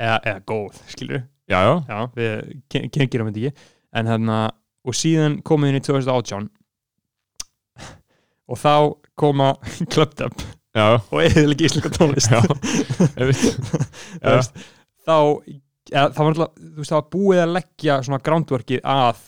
eða, 0.08 0.18
eða 0.32 0.44
góð, 0.54 0.80
skilur 0.94 1.20
já, 1.52 1.60
já, 1.60 1.74
já, 1.92 2.00
við 2.16 2.56
ken- 2.72 2.90
kengirum 2.96 3.32
þetta 3.32 3.44
ekki. 3.52 3.68
En 4.00 4.08
hérna, 4.08 4.38
og 4.88 4.96
síðan 4.96 5.40
komum 5.44 5.68
við 5.68 5.74
inn 5.76 5.82
í 5.82 5.86
2018 5.90 6.48
og 8.52 8.60
þá 8.60 8.74
koma 9.20 9.52
Clubbed 9.92 10.24
Up 10.30 10.46
já, 10.72 10.86
og 11.12 11.20
eða 11.26 11.44
ekki 11.52 11.68
íslenska 11.68 11.92
tónlist. 11.98 12.32
Já. 12.32 12.40
Þú 13.20 13.28
veist, 14.32 14.64
þá 15.04 15.18
ja, 15.92 16.06
það 16.16 16.22
var 16.24 16.30
alltaf, 16.32 16.52
þú 16.62 16.80
veist, 16.82 16.92
það 16.92 16.98
var 16.98 17.08
búið 17.16 17.40
að 17.44 17.52
leggja 17.58 17.96
svona 18.08 18.20
groundworkið 18.28 18.80
að, 18.94 19.22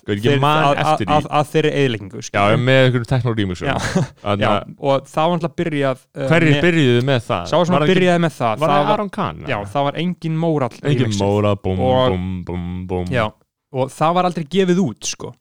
man 0.43 0.63
að, 0.69 1.03
að, 1.03 1.27
að, 1.39 1.49
þeirri 1.51 1.71
eðlengingu 1.81 2.23
já, 2.23 2.43
með 2.63 2.79
einhverju 2.87 3.09
teknolímixum 3.11 3.67
Já. 3.67 3.75
Þannig 4.23 4.45
já, 4.45 4.51
að 4.53 4.73
og 4.93 5.07
það 5.11 5.27
var 5.29 5.37
alltaf 5.37 5.55
byrjað 5.59 6.01
uh, 6.03 6.25
hverjir 6.31 6.59
byrjuðu 6.67 7.05
með 7.11 7.21
það? 7.27 7.45
sá 7.51 7.55
sem 7.59 7.75
Var 7.77 7.87
byrjaði 7.91 8.23
með 8.25 8.35
það 8.39 8.63
Var 8.63 8.73
það 8.73 8.83
var, 8.87 8.93
Aron 8.97 9.13
Kahn? 9.19 9.43
já, 9.51 9.57
það 9.75 9.87
var 9.89 9.99
engin 10.03 10.39
mórall 10.43 10.73
Engin 10.81 11.03
remixið. 11.03 11.23
móra, 11.27 11.53
búm, 11.67 11.83
Og- 11.83 12.11
búm, 12.15 12.27
búm, 12.47 12.67
búm 12.93 13.11
já, 13.13 13.25
og 13.73 13.93
það 13.93 14.17
var 14.19 14.29
aldrei 14.31 14.45
gefið 14.55 14.83
út 14.87 15.09
sko. 15.13 15.33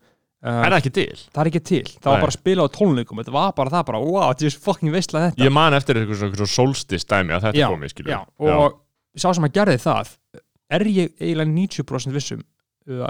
uh, 0.43 0.59
Er 0.66 0.73
það 0.75 0.79
ekki 0.81 0.95
til? 0.99 1.18
það 1.31 1.43
er 1.45 1.51
ekki 1.53 1.64
til, 1.70 1.85
það 1.99 2.11
var 2.11 2.18
Nei. 2.18 2.25
bara 2.27 2.33
að 2.35 2.39
spila 2.41 2.66
á 2.66 2.68
tónleikum 2.75 3.23
þetta 3.23 3.37
var 3.39 3.53
bara 3.61 3.75
það, 3.77 3.85
bara, 3.93 4.03
wow, 4.03 4.31
þetta 4.33 4.49
er 4.51 4.59
fucking 4.66 4.95
veistlega 4.95 5.31
þetta 5.31 5.47
Ég 5.47 5.55
man 5.55 5.77
eftir 5.79 6.01
eitthvað 6.03 6.23
svona, 6.25 6.39
svona 6.41 6.55
solstis 6.57 7.07
dæmi 7.07 7.37
að 7.37 7.47
þetta 7.47 7.62
Já, 7.62 7.68
komi, 7.70 7.93
skilur 7.93 8.14
já, 8.16 8.20
og 8.43 8.81
sá 9.12 9.29
sem 9.37 9.45
að 9.47 9.53
gerði 9.61 9.79
það 9.85 10.14
er 10.81 10.89
ég 10.91 11.14
eiginlega 11.20 11.53
90% 11.53 12.16
vissum 12.16 12.43
uh, 12.89 13.09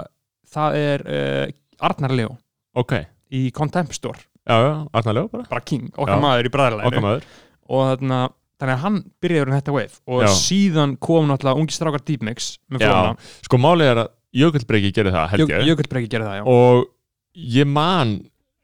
það 0.53 0.79
er 0.79 1.05
uh, 1.07 1.45
Arnar 1.83 2.13
Leo 2.15 2.37
Ok, 2.73 2.95
í 3.29 3.47
Contempt 3.53 3.93
Store, 3.93 4.17
já, 4.41 4.55
já, 4.57 4.71
Arnarlega 4.97 5.29
bara. 5.29 5.45
Bara 5.51 5.61
king, 5.65 5.91
okkar 5.93 6.17
Já. 6.17 6.21
maður 6.23 6.49
í 6.49 7.01
maður. 7.03 7.27
Og 7.69 7.83
þarna, 7.91 8.19
þannig 8.59 8.73
að 8.73 8.81
hann 8.81 8.97
byrjaði 9.21 9.45
um 9.45 9.55
þetta 9.57 9.75
wave. 9.75 9.99
Og 10.09 10.23
Já. 10.25 10.29
síðan 10.39 10.95
kom 10.97 11.29
náttúrulega 11.29 11.61
ungi 11.61 11.75
strákar 11.75 12.01
Deep 12.07 12.25
Mix 12.25 12.55
með 12.73 12.85
Já, 12.87 12.89
flóna, 12.89 13.29
sko 13.45 13.59
málið 13.61 13.91
er 13.91 14.03
að 14.03 14.11
Jökulbreki 14.33 14.89
gerir 14.97 15.13
það, 15.13 15.27
held 15.35 15.51
ég. 15.53 15.67
Jökulbreki 15.69 16.09
gerði 16.09 16.31
það, 16.31 16.39
já. 16.39 16.45
Og 16.49 17.43
ég 17.53 17.69
man 17.69 18.15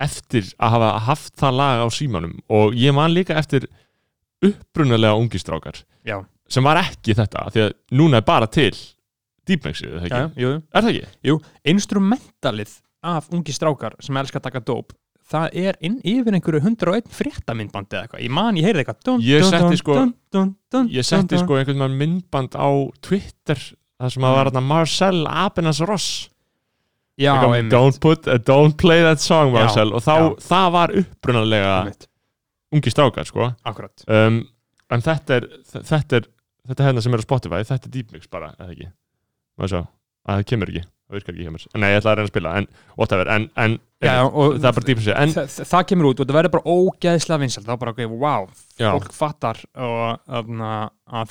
eftir 0.02 0.48
að 0.58 0.74
hafa 0.74 0.90
haft 1.06 1.36
það 1.38 1.60
lag 1.60 1.84
á 1.86 1.88
símanum. 1.94 2.34
Og 2.50 2.74
ég 2.82 2.96
man 2.98 3.14
líka 3.14 3.38
eftir 3.38 3.68
upprunalega 4.42 5.20
ungistrákar 5.20 5.84
Já, 6.08 6.24
Sem 6.50 6.66
var 6.66 6.80
ekki 6.82 7.14
þetta, 7.18 7.48
því 7.54 7.66
að 7.68 7.74
núna 8.00 8.22
er 8.22 8.26
bara 8.28 8.48
til 8.50 8.72
Deepmixið, 9.50 9.92
er 9.96 10.00
það 10.04 10.10
já, 10.10 10.24
ekki? 10.30 10.42
jú, 10.44 10.54
Er 10.74 10.86
það 10.86 10.96
ekki? 10.96 11.36
instrumentalið 11.74 12.74
af 13.10 13.30
ungi 13.34 13.54
strákar 13.56 13.96
sem 14.04 14.18
elskar 14.20 14.42
að 14.42 14.48
taka 14.50 14.62
dóp 14.68 14.96
það 15.30 15.56
er 15.62 15.78
inn 15.86 16.00
yfir 16.10 16.34
einhverju 16.36 16.62
101 16.66 17.12
fréttamindbandi 17.14 17.96
eða 17.96 18.08
eitthvað, 18.08 18.24
ég 18.26 18.34
man, 18.34 18.58
ég 18.58 18.66
heyrði 18.66 18.84
eitthvað 18.84 19.22
Ég 19.26 19.46
setti 19.46 19.78
sko- 19.78 20.88
Ég 20.90 21.06
setti 21.06 21.38
sko 21.38 21.60
einhvern 21.60 21.84
veginn 21.86 22.00
myndband 22.02 22.58
á 22.58 22.70
Twitter 23.06 23.62
Það 24.00 24.14
sem 24.16 24.24
að 24.24 24.36
var 24.38 24.48
þarna 24.50 24.62
Marcel 24.64 25.18
Apenas 25.28 25.80
Ross. 25.84 26.30
Já, 27.20 27.34
einmitt, 27.36 27.74
don't, 27.74 27.98
put, 28.00 28.28
uh, 28.32 28.38
don't 28.48 28.78
play 28.80 29.02
that 29.04 29.20
song 29.20 29.50
Já, 29.52 29.58
Marcel. 29.58 29.92
Og 29.92 30.00
þá, 30.06 30.14
já. 30.16 30.28
það 30.46 30.70
var 30.72 30.94
upprunalega 31.02 31.74
ungi 32.72 32.94
strákar 32.94 33.28
sko. 33.28 33.50
Um, 34.08 34.40
En 34.90 35.04
þetta 35.06 35.36
er 35.36 35.48
Þetta 35.68 36.16
er 36.22 36.30
Þetta 36.70 36.88
hérna 36.88 37.04
sem 37.06 37.16
er 37.18 37.24
á 37.24 37.28
Spotify 37.28 37.62
Þetta 37.68 37.90
er 37.90 37.94
Deep 37.98 38.14
Mix 38.16 38.30
bara, 38.32 38.52
eða 38.60 38.74
ekki? 38.76 38.90
Má 39.60 39.68
sjá, 39.72 39.82
að 40.30 40.40
það 40.40 40.46
kemur 40.54 40.72
ekki. 40.74 40.84
Það 41.10 41.18
virkar 41.18 41.34
ekki 41.36 41.46
hjá 41.48 41.54
mér. 41.56 41.64
Nei, 41.82 41.88
ég 41.90 41.98
ætla 42.00 42.12
að 42.12 42.20
reyna 42.20 42.28
að 42.28 42.34
spila 42.34 42.52
En, 42.60 42.68
whatever, 43.00 43.32
en, 43.34 43.48
en 43.66 43.78
Já, 44.06 44.14
Það 44.30 44.70
er 44.70 44.78
bara 44.78 44.86
Deep 44.92 45.02
Mix 45.02 45.10
En, 45.16 45.34
Þa, 45.34 45.48
þa- 45.56 45.68
það 45.74 45.88
kemur 45.90 46.10
út 46.12 46.22
og 46.24 46.30
það 46.30 46.38
verður 46.40 46.54
bara 46.60 46.76
ógeðslega 46.78 47.42
vinsalt 47.44 47.66
þá 47.68 47.74
bara, 47.82 47.96
ok, 47.96 48.06
wow, 48.22 48.46
já. 48.80 48.92
fólk 48.94 49.12
fattar 49.18 49.60
og, 49.74 50.22
að, 50.30 50.54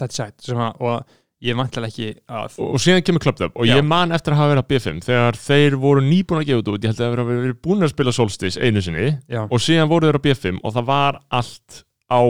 þetta 0.02 0.08
er 0.10 0.18
sætt 0.18 0.50
og 0.58 1.16
ég 1.44 1.54
vantilega 1.54 1.92
ekki 1.92 2.06
að 2.34 2.56
og, 2.64 2.78
síðan 2.82 3.04
kemur 3.06 3.28
Up 3.30 3.58
og 3.62 3.68
Já. 3.68 3.76
ég 3.78 3.84
man 3.86 4.10
eftir 4.16 4.34
að 4.34 4.40
hafa 4.40 4.50
verið 4.56 4.64
að 4.64 4.70
B5 4.72 5.04
þegar 5.06 5.36
þeir 5.38 5.76
voru 5.78 6.02
nýbúin 6.02 6.40
að 6.42 6.48
gefa 6.48 6.62
út 6.64 6.70
ég 6.82 6.90
held 6.90 6.98
að 6.98 7.12
þeir 7.14 7.28
verið 7.28 7.58
búin 7.62 7.86
að 7.86 7.92
spila 7.92 8.14
Solstice 8.16 8.58
einu 8.58 8.82
sinni 8.82 9.04
og 9.46 9.62
síðan 9.62 9.90
voru 9.92 10.08
þeir 10.10 10.18
á 10.18 10.24
B5 10.26 10.58
og 10.66 10.74
það 10.74 10.88
var 10.90 11.20
allt 11.38 11.78
á 12.10 12.20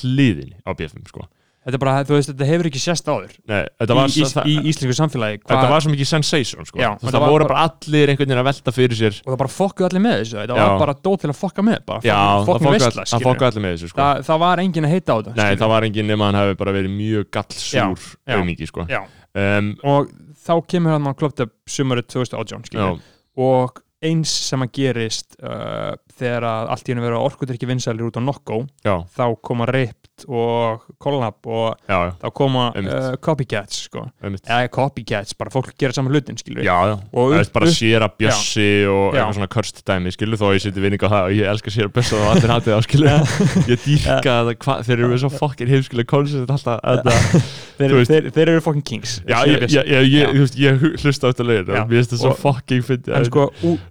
hliðinni 0.00 0.56
á 0.64 0.70
B5 0.72 1.10
sko. 1.12 1.26
Þetta 1.64 1.78
bara, 1.82 1.94
veist, 2.08 2.30
þetta 2.32 2.46
hefur 2.48 2.68
ekki 2.70 2.80
sést 2.82 3.06
áður 3.08 3.32
Nei, 3.48 3.62
þetta 3.80 3.96
var, 3.98 4.08
í, 4.10 4.20
í, 4.20 4.26
það, 4.34 4.48
í 4.52 4.54
íslensku 4.70 4.96
samfélagi 4.98 5.38
þetta 5.44 5.58
hva- 5.62 5.70
var 5.74 5.84
svo 5.84 5.92
mikið 5.94 6.08
sensation 6.10 6.68
sko. 6.68 6.80
Já, 6.82 6.90
þetta 7.00 7.12
það 7.14 7.24
var 7.24 7.32
voru 7.34 7.48
bara- 7.48 7.62
allir 7.68 8.12
einhvern 8.12 8.28
veginn 8.28 8.42
að 8.42 8.48
velta 8.50 8.74
fyrir 8.76 8.98
sér 9.00 9.20
og 9.24 9.30
það 9.34 9.38
bara 9.44 9.52
fokkuð 9.54 9.88
allir 9.88 10.04
með 10.04 10.16
þessu 10.20 10.36
þetta 10.42 10.58
Já. 10.58 10.66
var 10.68 10.78
bara 10.84 10.94
dót 11.08 11.20
til 11.24 11.30
að 11.32 11.38
fokka 11.40 11.64
með 11.64 11.78
bara 11.88 12.00
já, 12.04 12.18
það 12.18 12.46
fokkin 12.50 12.68
fokka 12.68 12.74
veistla, 12.74 13.04
all- 13.04 13.12
það 13.14 13.62
með 13.64 13.74
þessu 13.78 13.88
sko. 13.94 14.00
það, 14.00 14.22
það 14.28 14.42
var 14.44 14.62
engin 14.64 14.84
að 14.88 14.94
heita 14.94 15.08
á 15.08 15.16
þetta 15.20 15.34
Nei, 15.34 15.44
skilur. 15.44 15.60
það 15.64 15.72
var 15.74 15.82
enginn 15.88 16.06
nema 16.14 16.24
hann 16.30 16.40
hefði 16.42 16.58
bara 16.64 16.72
verið 16.78 16.94
mjög 16.98 17.24
gallsúr 17.38 18.04
aumingi 18.34 18.66
sko. 18.68 18.86
Um, 19.34 19.72
og 19.82 20.12
þá 20.44 20.52
kemur 20.70 20.92
hann 20.94 21.08
að 21.10 21.16
klopta 21.18 21.48
sumarið 21.66 22.06
2018 22.12 22.60
já, 22.60 22.68
skilur. 22.68 23.00
og 23.40 23.80
eins 24.04 24.28
sem 24.50 24.60
að 24.60 24.70
gerist 24.76 25.34
uh, 25.42 25.94
þegar 26.18 26.46
allt 26.46 26.88
í 26.88 26.92
hennu 26.94 27.04
verið 27.04 27.24
orkudrykki 27.26 27.68
vinsælir 27.68 28.08
út 28.08 28.18
á 28.18 28.22
Nokko 28.24 28.60
já, 28.86 28.94
þá 29.16 29.24
koma 29.44 29.66
Ripped 29.70 30.26
og 30.30 30.84
Collab 31.02 31.48
og 31.50 31.74
já, 31.90 31.96
já, 32.06 32.10
þá 32.22 32.28
koma 32.38 32.68
uh, 32.78 33.06
Copycats 33.24 33.80
sko. 33.88 34.04
eða 34.22 34.68
Copycats, 34.74 35.34
bara 35.38 35.50
fólk 35.50 35.72
gera 35.80 35.96
saman 35.96 36.14
hlutin 36.14 36.38
skilur 36.38 36.62
Og 36.64 37.32
það 37.34 37.40
upp- 37.40 37.54
bara 37.56 37.72
sér 37.74 38.06
að 38.06 38.14
bjössi 38.22 38.68
og 38.90 39.16
eitthvað 39.16 39.34
svona 39.40 39.50
körst 39.56 39.82
dæmi, 39.88 40.12
skilu, 40.14 40.38
þó 40.38 40.46
ég 40.54 40.62
seti 40.62 40.84
vinning 40.84 41.02
á 41.02 41.08
það 41.10 41.26
og 41.26 41.34
ég 41.34 41.50
elska 41.50 41.74
sér 41.74 41.90
að 41.90 41.94
bjössa 41.98 42.20
og 42.20 42.30
allir 42.34 42.54
hatið 42.54 42.78
á, 42.78 42.80
skilu 42.86 43.10
ég 43.72 43.84
dýrka 43.88 44.36
það, 44.62 44.84
þeir 44.86 45.04
eru 45.08 45.20
svo 45.24 45.32
fokkin 45.34 45.72
heimskilega 45.74 46.10
koncept 46.14 46.54
alltaf 46.54 46.78
það, 46.84 47.50
þeir, 47.82 48.48
eru 48.48 48.62
fucking 48.62 48.86
kings 48.86 49.18
ég, 49.26 50.86
hlusta 51.02 51.26
á 51.26 51.30
þetta 51.32 51.48
lögin 51.48 51.74
og 51.74 51.90
mér 51.90 52.04
finnst 52.04 52.14
það 52.14 52.22
svo 52.22 52.34
fokkin 52.38 52.86
en 53.18 53.26
sko 53.26 53.48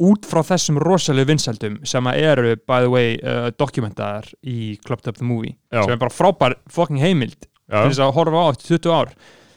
út 0.07 0.28
frá 0.30 0.41
þessum 0.53 0.80
rosalega 0.84 1.34
vinsældum 1.34 1.80
sem 1.88 2.07
að 2.07 2.12
eru 2.22 2.55
by 2.68 2.80
the 2.86 2.89
way 2.91 3.16
uh, 3.22 3.49
dokumentaðar 3.59 4.30
í 4.45 4.78
Clubbed 4.86 5.07
Up 5.09 5.18
the 5.18 5.26
Movie 5.28 5.55
Já. 5.74 5.84
sem 5.84 5.95
er 5.95 6.01
bara 6.01 6.14
frábær 6.14 6.55
fucking 6.70 7.01
heimild 7.01 7.39
til 7.74 7.88
þess 7.89 8.01
að 8.03 8.14
horfa 8.18 8.43
á 8.43 8.51
eftir 8.53 8.78
20 8.78 8.93
ár 8.93 9.14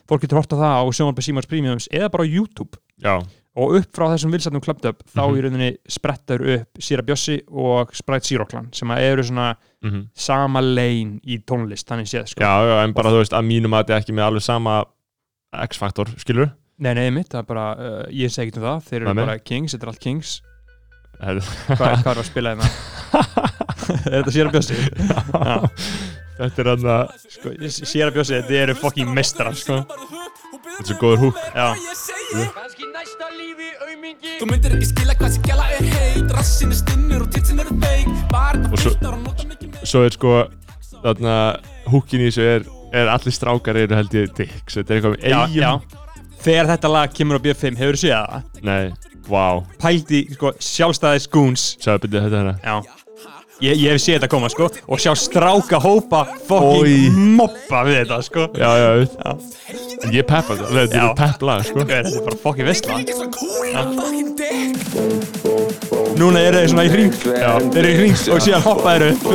fólk 0.07 0.23
getur 0.23 0.39
horta 0.41 0.57
það 0.57 0.77
á 0.79 0.85
Sjónvarpi 0.95 1.25
Símars 1.27 1.49
Premiums 1.51 1.89
eða 1.93 2.09
bara 2.15 2.25
á 2.25 2.31
YouTube 2.31 2.79
já, 3.03 3.17
og 3.57 3.73
upp 3.81 3.89
frá 3.97 4.07
þessum 4.13 4.33
vinsældum 4.37 4.63
Clubbed 4.63 4.87
Up 4.89 5.03
þá 5.11 5.23
Mhm. 5.27 5.37
í 5.37 5.43
rauninni 5.45 5.71
sprettar 5.91 6.41
upp 6.55 6.79
Sýra 6.79 7.03
Bjössi 7.03 7.41
og 7.51 7.91
Sprite 7.97 8.25
Zero 8.29 8.47
Clan 8.47 8.69
sem 8.73 8.91
eru 8.91 9.23
svona 9.27 9.57
mhm. 9.83 10.07
sama 10.15 10.61
lein 10.61 11.19
í 11.27 11.41
tónlist 11.45 11.89
þannig 11.89 12.07
séð 12.13 12.29
sko. 12.33 12.41
já, 12.41 12.53
já, 12.71 12.85
en 12.85 12.93
bara 12.95 13.11
þú 13.11 13.25
veist 13.25 13.33
að 13.35 13.49
mínum 13.51 13.75
að 13.75 13.87
þetta 13.87 14.01
ekki 14.01 14.15
með 14.15 14.29
alveg 14.31 14.43
sama 14.43 14.85
X-faktor, 15.67 16.11
skilur 16.21 16.51
Nei, 16.79 16.93
nei, 16.93 17.07
mitt, 17.11 17.31
það 17.33 17.39
er 17.41 17.47
bara, 17.49 17.67
uh, 17.73 18.03
ég 18.13 18.29
segi 18.29 18.51
ekki 18.51 18.59
um 18.61 18.65
það 18.67 18.83
þeir 18.85 18.99
eru 19.01 19.15
bara 19.17 19.39
kings, 19.41 19.73
þetta 19.73 19.87
er 19.87 19.89
allt 19.95 20.03
kings 20.05 20.33
Hvað, 21.21 21.41
hvað 21.79 22.13
er 22.13 22.21
að 22.21 22.29
spila 22.29 22.53
hérna? 22.53 22.71
er 24.11 24.19
þetta 24.19 24.35
sér 24.35 24.51
að 24.51 24.57
bjössi? 24.57 24.77
Þetta 26.37 26.63
er 26.63 26.71
hann 26.73 26.89
að 26.93 27.15
Sko, 27.37 27.53
sér 27.73 28.11
að 28.11 28.19
bjössi, 28.19 28.37
þetta 28.41 28.59
eru 28.63 28.77
fucking 28.81 29.13
mestrar, 29.17 29.57
sko. 29.57 29.81
Þetta 29.87 30.83
er 30.83 30.91
svo 30.91 30.97
góður 31.01 31.23
húk. 31.25 31.41
Kanski 32.57 32.89
næsta 32.91 33.29
lífi 33.33 33.71
aumingi 33.87 34.37
Þú 34.41 34.49
myndir 34.51 34.77
ekki 34.77 34.89
skila 34.91 35.15
hvað 35.17 35.35
sem 35.37 35.45
gæla 35.47 35.67
er 35.77 35.91
heit. 35.95 36.33
Rassin 36.37 36.73
er 36.75 36.79
stinnur 36.81 37.25
og 37.25 37.31
titsin 37.33 37.63
eru 37.63 37.77
feik 37.81 38.09
Barinn 38.33 38.67
Og 38.69 38.81
fyrtnar 38.83 39.15
og 39.17 39.23
nota 39.23 39.47
mikið 39.47 39.71
meir 39.73 39.89
Svo 39.89 40.03
er 40.05 40.17
sko 40.17 40.33
Þarna 41.05 41.37
húkin 41.93 42.25
í 42.25 42.29
þessu 42.29 42.49
er 42.51 42.67
Er 42.97 43.13
allir 43.13 43.35
strákar 43.35 43.79
eru 43.79 43.97
held 43.99 44.19
ég 44.19 44.35
dicks 44.37 44.77
Þetta 44.81 44.93
er 44.93 44.99
eitthvað 44.99 45.17
með 45.17 45.31
já, 45.31 45.39
eigin 45.47 46.05
Þegar 46.47 46.71
þetta 46.75 46.91
lag 46.93 47.15
kemur 47.17 47.41
á 47.41 47.45
B5, 47.47 47.79
hefur 47.81 47.97
þú 47.97 48.03
séð 48.03 48.17
það? 48.17 48.51
Nei, 48.67 48.83
vá. 49.31 49.63
Pældi, 49.83 50.25
sko, 50.37 50.53
sjálfstæðis 50.61 51.27
goons 51.33 51.67
Sjáðu 51.81 52.07
byrju 52.07 52.23
þetta 52.27 52.39
hérna. 52.43 52.55
Já. 52.63 52.77
Ég, 53.65 53.73
ég 53.81 53.95
hef 53.95 54.03
séð 54.05 54.19
þetta 54.19 54.29
koma, 54.29 54.49
sko 54.53 54.67
Og 54.93 55.01
sjá 55.01 55.15
stráka 55.17 55.79
hópa 55.81 56.27
Oj. 56.29 56.37
fucking 56.49 57.17
moppa 57.39 57.85
við 57.89 58.03
þetta, 58.03 58.19
sko. 58.27 58.43
Já, 58.61 58.71
já, 58.77 58.91
já. 59.01 59.31
Ég 60.13 60.27
peppa 60.29 60.53
þetta 60.59 60.73
Þetta 60.77 60.97
Já. 61.01 61.05
er 61.09 61.15
pepp 61.23 61.47
lag 61.49 61.65
sko. 61.65 61.87
Þetta 61.89 62.13
er 62.13 62.27
bara 62.27 62.43
fucking 62.45 62.67
vestla 62.69 62.95
Núna 66.17 66.41
eru 66.41 66.57
þeir 66.63 66.71
svona 66.73 66.85
í 66.87 66.91
hring. 66.93 67.13
Já, 67.29 67.51
þeir 67.61 67.81
eru 67.83 67.89
í 67.91 67.97
hring 67.99 68.21
og 68.33 68.39
síðan 68.45 68.63
hoppa 68.65 68.95
þeir 68.97 69.05
upp. 69.11 69.27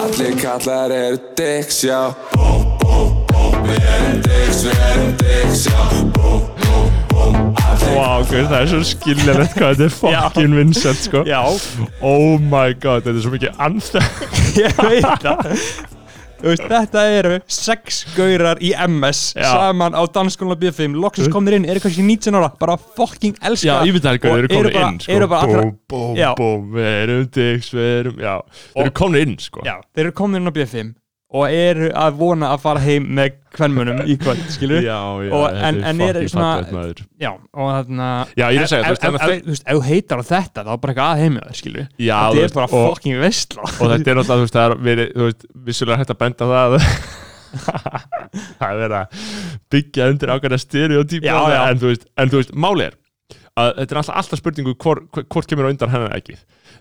Allir 0.00 0.36
kallar 0.38 0.94
eru 0.94 1.18
dicks, 1.38 1.80
já. 1.88 2.02
Búm, 2.36 2.68
búm, 2.82 3.16
búm 3.32 3.56
Við 3.66 3.88
erum 3.96 4.20
dicks, 4.26 4.62
við 4.68 4.84
erum 4.90 5.10
dicks, 5.24 5.64
já. 5.66 5.82
Búm, 6.14 6.46
búm, 6.62 6.94
búm 7.10 7.59
Wow, 7.70 8.24
það 8.26 8.54
er 8.56 8.68
svo 8.70 8.80
skiljanlegt 8.86 9.54
hvað 9.54 9.78
þetta 9.78 9.86
er 9.86 9.94
fucking 9.94 10.56
vinsett 10.58 11.04
sko. 11.06 11.22
Já, 11.28 11.40
Oh 12.02 12.34
my 12.42 12.74
god, 12.74 13.04
þetta 13.06 13.16
er 13.16 13.22
svo 13.24 13.32
mikið 13.34 13.62
anthem 13.62 14.10
ég 14.64 14.80
veit 14.80 15.24
það. 15.24 15.56
Veist, 16.40 16.62
þetta 16.72 17.02
eru 17.12 17.34
sex 17.52 17.98
gaurar 18.16 18.60
í 18.64 18.70
MS 18.72 19.18
Já. 19.36 19.44
saman 19.52 19.92
á 19.92 20.00
dansskóla 20.08 20.56
B5 20.56 20.96
loksins 20.96 21.28
komnir 21.32 21.58
inn, 21.58 21.66
eru 21.68 21.82
kannski 21.84 22.00
19 22.06 22.38
ára. 22.40 22.48
Bara 22.60 22.78
fucking 22.80 23.36
elska 23.44 23.68
Já, 23.68 23.74
ekki, 23.84 24.30
og 24.32 24.38
eru 24.40 24.48
bara, 24.48 24.86
inn 24.88 25.00
sko. 25.04 25.12
eru 25.18 25.28
bara 25.28 25.42
allra, 25.44 25.66
Búm, 25.66 25.74
búm, 25.92 26.14
Já. 26.16 26.30
búm, 26.38 26.70
við 26.78 26.88
erum 27.02 27.28
dicks, 27.36 27.68
við 27.76 27.90
erum, 27.98 28.22
já. 28.24 28.34
Þeir 28.72 28.86
eru 28.86 28.94
komin 29.02 29.26
inn 29.28 29.36
sko. 29.44 29.66
Já, 29.68 29.76
þeir 29.92 30.06
eru 30.08 30.16
komin 30.22 30.40
inn 30.40 30.48
á 30.48 30.54
B5 30.56 30.94
og 31.30 31.44
eru 31.54 31.88
að 31.94 32.16
vona 32.18 32.48
að 32.54 32.62
fara 32.64 32.80
heim 32.82 33.04
með 33.14 33.36
kvennmunum 33.54 34.00
í 34.10 34.16
kvöld, 34.18 34.40
skilur 34.50 34.80
Já, 34.82 34.96
já, 35.22 35.30
Og- 35.36 35.52
en- 35.54 35.78
er 35.80 35.86
en 35.90 36.00
fucking 36.00 36.28
svona- 36.32 37.06
Já, 37.22 37.30
og 37.54 37.70
þarna 37.76 38.08
Já, 38.34 38.46
ég 38.50 38.58
er 38.58 38.64
að 38.64 38.72
segja, 38.72 38.82
þú 38.84 38.90
veist, 38.90 39.44
þú 39.44 39.52
veist, 39.52 39.64
ef 39.66 39.76
þú 39.78 39.84
heitar 39.86 40.18
á 40.18 40.24
þetta 40.30 40.64
þá 40.66 40.72
er 40.74 40.82
bara 40.82 40.92
eitthvað 40.94 41.14
að 41.14 41.22
heimja 41.24 41.44
það, 41.46 41.56
skilur 41.60 41.88
Já, 41.98 42.18
Þetta 42.34 42.44
er 42.48 42.54
bara 42.58 42.68
fucking 42.74 43.20
vestla 43.22 43.62
og 43.62 43.86
þetta 43.94 44.10
er 44.10 44.20
náttúrulega, 44.20 44.38
þú 44.40 44.46
veist, 44.46 44.58
það 44.58 44.66
er 44.70 44.76
verið, 44.90 45.12
þú 45.14 45.28
veist, 45.30 45.46
vissulega 45.70 45.98
hægt 46.02 46.14
að 46.14 46.20
benda 46.24 46.50
það. 46.50 46.78
Að 46.80 47.28
það 48.60 48.70
er 48.70 48.80
verið 48.80 48.96
að 49.00 49.22
byggja 49.74 50.08
undir 50.12 50.32
ákveðna 50.34 50.58
stereotypa 50.62 51.38
en 51.70 51.80
þú 51.82 51.90
veist, 51.90 52.04
en 52.16 52.30
þú 52.30 52.40
veist, 52.42 52.52
máli 52.54 52.86
er 52.90 52.96
að 53.58 53.72
þetta 53.80 53.94
er 53.96 54.00
alltaf, 54.02 54.16
alltaf 54.22 54.38
spurningu 54.42 54.74
hvor, 54.78 55.00
hvort 55.26 55.48
kemur 55.50 55.66
á 55.66 55.72
undan 55.72 55.90
hennar 55.92 56.14
ekki 56.16 56.36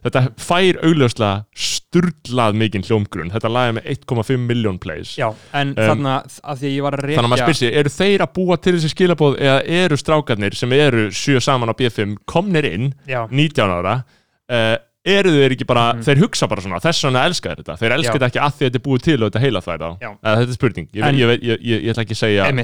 þetta 0.05 0.21
fær 0.39 0.77
augljóslega 0.85 1.45
sturglað 1.89 2.57
mikinn 2.59 2.83
hljómgrunn, 2.85 3.31
þetta 3.33 3.49
lag 3.49 3.69
er 3.71 3.75
með 3.79 3.87
1,5 3.95 4.43
miljón 4.45 4.77
plays. 4.81 5.15
Já, 5.17 5.29
en 5.57 5.71
Um, 5.73 5.79
þarna 5.79 6.15
að 6.43 6.59
því 6.61 6.67
að 6.69 6.75
ég 6.75 6.83
var 6.85 6.97
að 6.97 7.01
þannig 7.01 7.17
að 7.17 7.29
maður 7.31 7.41
rekja 7.41 7.47
spyr 7.49 7.59
sig, 7.59 7.77
eru 7.79 7.93
þeir 7.95 8.23
að 8.25 8.33
búa 8.35 8.57
til 8.59 8.73
þessi 8.75 8.91
skilabóð 8.93 9.37
eða 9.39 9.59
eru 9.79 9.97
strákarnir 9.97 10.57
sem 10.59 10.75
eru 10.77 11.07
sjö 11.15 11.41
saman 11.41 11.71
á 11.71 11.75
B5 11.79 12.15
komnir 12.29 12.67
inn 12.69 12.91
Já, 13.09 13.23
19 13.31 13.73
ára 13.79 13.95
uh, 14.03 14.75
eru 15.05 15.31
þeir 15.31 15.53
ekki 15.55 15.65
bara, 15.65 15.93
Mhm. 15.93 16.01
þeir 16.03 16.19
hugsa 16.23 16.47
bara 16.51 16.61
svona 16.61 16.79
þess 16.83 17.03
vegna 17.07 17.21
elska 17.29 17.49
þeir 17.53 17.59
þetta, 17.63 17.75
þeir 17.79 17.93
elska 17.95 18.11
Já. 18.11 18.17
þetta 18.19 18.27
ekki 18.29 18.41
að 18.43 18.53
því 18.55 18.59
að 18.59 18.69
þetta 18.69 18.79
er 18.79 18.85
búið 18.89 19.01
til 19.07 19.17
og 19.23 19.29
þetta 19.31 19.41
heila 19.45 19.61
þær 19.63 19.79
á 19.79 19.89
Já. 20.01 20.09
uh, 20.11 20.35
þetta 20.39 20.49
er 20.49 20.57
spurning, 20.59 20.87
ég, 20.93 21.03
En- 21.07 21.15
ég, 21.15 21.41
ég, 21.43 21.61
ég, 21.63 21.83
ætla 21.93 22.03
ekki 22.03 22.15
að 22.17 22.21
segja 22.23 22.45
en 22.49 22.59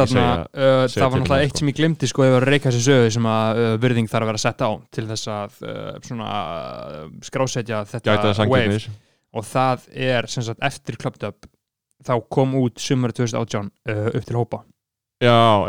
þarna 0.00 0.24
að 0.26 0.40
uh, 0.42 0.86
segja 0.86 0.86
það 0.86 0.90
til 0.92 1.02
var 1.02 1.06
um 1.06 1.22
náttúrulega 1.22 1.36
það, 1.36 1.44
eitt 1.46 1.58
sem 1.62 1.68
ég 1.68 1.76
glemdi 1.78 2.06
sko 2.10 2.22
ef 2.26 2.34
að 2.40 2.46
reyka 2.50 2.70
þessi 2.70 2.84
sögu 2.90 3.12
sem 3.12 3.22
að 3.30 3.62
uh, 3.62 3.76
virðing 3.86 4.08
þarf 4.10 4.22
að 4.26 4.30
vera 4.32 4.42
sett 4.46 4.60
á 4.66 4.70
til 4.90 5.06
þess 5.06 5.26
að 5.36 5.52
uh, 5.62 5.98
svona 6.02 6.28
uh, 6.32 7.06
skrásetja 7.22 7.84
þetta 7.86 8.16
það 8.34 8.48
wave. 8.50 8.80
Og 9.36 9.44
það 9.44 9.86
er 9.94 10.26
sem 10.32 10.42
sagt 10.42 10.60
eftir 10.62 10.96
Up 11.28 11.46
þá 12.06 12.14
kom 12.30 12.54
út 12.54 12.78
sumar 12.78 13.10
2018 13.12 13.70
uh, 13.88 14.06
upp 14.14 14.24
til 14.26 14.36
hópa. 14.36 14.64
Já, 15.22 15.68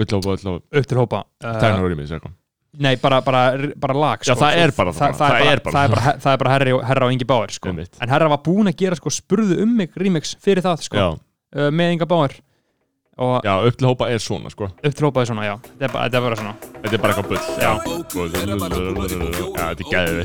Ullópa, 0.00 0.32
ullópa, 0.36 0.62
upp 0.78 0.86
til 0.86 0.96
hópa. 0.98 1.24
Uh, 1.44 1.60
tæknar 1.60 1.84
úr 1.84 2.39
nei, 2.78 2.96
bara, 3.02 3.20
bara, 3.22 3.70
bara 3.76 3.94
lag 3.94 4.20
Já, 4.22 4.34
sko. 4.34 4.44
það 4.44 4.60
er 4.62 4.74
bara 4.76 4.92
það, 4.92 5.16
það, 5.18 5.40
er 5.40 5.62
bara 5.64 5.74
það 5.74 5.84
er 5.84 5.94
bara, 5.94 6.12
það. 6.20 6.32
er 6.32 6.38
bara 6.44 6.52
herri, 6.54 6.72
og- 6.76 6.84
herra 6.86 7.06
og 7.06 7.12
Ingi 7.12 7.26
Báir 7.26 7.50
sko. 7.50 7.68
En 8.00 8.08
herra 8.08 8.28
var 8.28 8.38
búinn 8.44 8.70
að 8.70 8.76
gera 8.76 8.96
sko 8.96 9.10
spurðu 9.10 9.62
um 9.62 9.76
mig 9.76 9.90
remix 9.96 10.36
fyrir 10.40 10.62
það 10.62 10.86
sko, 10.86 10.96
já, 10.96 11.08
uh, 11.56 11.70
með 11.70 11.96
Inga 11.96 12.06
Báir. 12.06 12.38
Og 13.20 13.42
já, 13.44 13.52
upp 13.68 13.76
til 13.76 13.86
hópa 13.86 14.06
er 14.08 14.18
svona, 14.22 14.48
sko. 14.48 14.64
Upp 14.70 14.94
til 14.96 15.04
hópaði 15.04 15.28
svona, 15.28 15.44
já. 15.44 15.56
Þetta 15.60 15.84
er 15.84 15.92
bara, 15.92 16.04
þetta 16.08 16.16
er 16.16 16.22
bara 16.24 16.36
svona. 16.40 16.54
Þetta 16.80 16.94
er 16.94 17.00
bara 17.02 17.12
eitthvað 17.12 17.28
bull 17.28 17.42
já, 17.60 17.60
já. 17.60 17.72
Þetta 19.60 19.82
er 19.82 19.90
gæðið 19.90 20.20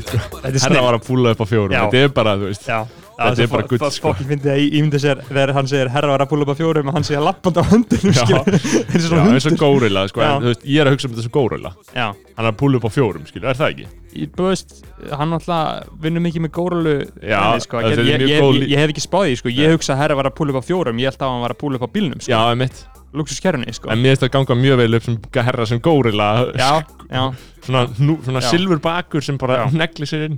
er 0.46 0.60
herra 0.64 0.84
var 0.86 0.96
að 0.96 1.04
púla 1.04 1.34
upp 1.34 1.42
á 1.44 1.46
fjórum. 1.50 1.74
Já. 1.76 1.82
þetta 1.84 2.00
er 2.06 2.14
bara, 2.16 2.36
þú 2.40 2.48
veist. 2.48 2.64
Já, 2.70 2.78
Þetta 3.16 3.42
er 3.46 3.50
bara 3.52 3.68
gull, 3.70 3.80
sko. 3.94 4.10
Fokkin 4.10 4.28
fyndi 4.28 4.50
að 4.52 4.58
ég 4.60 4.74
ímyndi 4.76 5.00
sér 5.00 5.22
þegar 5.24 5.52
hann 5.56 5.68
segir 5.70 5.88
herra 5.94 6.10
var 6.12 6.24
að 6.26 6.30
púla 6.32 6.44
upp 6.44 6.52
á 6.52 6.56
fjórum? 6.58 6.90
og 6.90 6.96
hann 6.98 7.06
segir 7.06 7.22
lappand 7.24 7.56
á 7.56 7.64
höndunum 7.70 8.12
eins 9.36 9.46
og 9.48 9.56
górilla, 9.60 10.02
sko, 10.10 10.20
Já. 10.20 10.32
en 10.34 10.44
þú 10.44 10.50
veist, 10.52 10.66
ég 10.68 10.82
er 10.82 10.90
að 10.90 10.96
hugsa 10.96 11.08
um 11.08 11.14
þetta 11.14 11.24
sem 11.24 11.34
górilla. 11.36 11.72
Já, 11.96 12.06
hann 12.12 12.44
er 12.44 12.50
að 12.52 12.58
púla 12.60 12.80
upp 12.80 12.88
á 12.88 12.90
fjórum, 12.92 13.24
er 13.24 13.56
það 13.56 13.70
ekki? 13.70 13.88
ég, 14.16 14.34
þú 14.36 14.48
veist, 14.50 14.76
hann 15.16 15.36
alltaf 15.36 15.88
vinnur 16.02 16.24
mikið 16.26 16.44
með 16.46 16.52
góralu 16.56 16.94
Já, 17.24 17.40
sko. 17.64 17.80
ég, 17.84 18.04
ég, 18.04 18.26
ég, 18.26 18.36
ég, 18.36 18.68
ég 18.74 18.84
hef 18.84 18.92
ekki 18.94 19.04
spáði, 19.04 19.40
sko. 19.40 19.52
ég 19.52 19.74
hugsa 19.76 19.96
að 19.96 20.02
herra 20.04 20.20
var 20.20 20.30
að 20.30 20.36
púla 20.38 20.54
upp 20.54 20.60
á 20.60 20.68
fjórum 20.68 21.00
ég 21.02 21.10
held 21.10 21.20
að 21.24 21.34
hann 21.34 21.44
var 21.46 21.56
að 21.56 21.60
púla 21.64 21.80
upp 21.80 21.88
á 21.88 21.90
bílnum 21.96 22.20
sko. 22.20 22.32
já, 22.32 22.40
emitt 22.52 22.84
luxuskerfni, 23.16 23.72
sko. 23.72 23.88
En 23.92 24.02
mér 24.02 24.12
finnst 24.12 24.26
það 24.26 24.32
ganga 24.34 24.56
mjög 24.60 24.80
vel 24.82 24.98
upp 24.98 25.04
sem 25.06 25.18
herra 25.46 25.66
sem 25.68 25.80
górilla. 25.80 26.26
Já, 26.58 26.72
já, 27.16 27.22
Svona, 27.66 27.86
nú, 27.98 28.18
svona 28.22 28.42
Já. 28.44 28.50
silfur 28.52 28.78
bakur 28.82 29.24
sem 29.24 29.38
bara 29.40 29.64
negli 29.74 30.06
sér 30.06 30.28
inn 30.28 30.36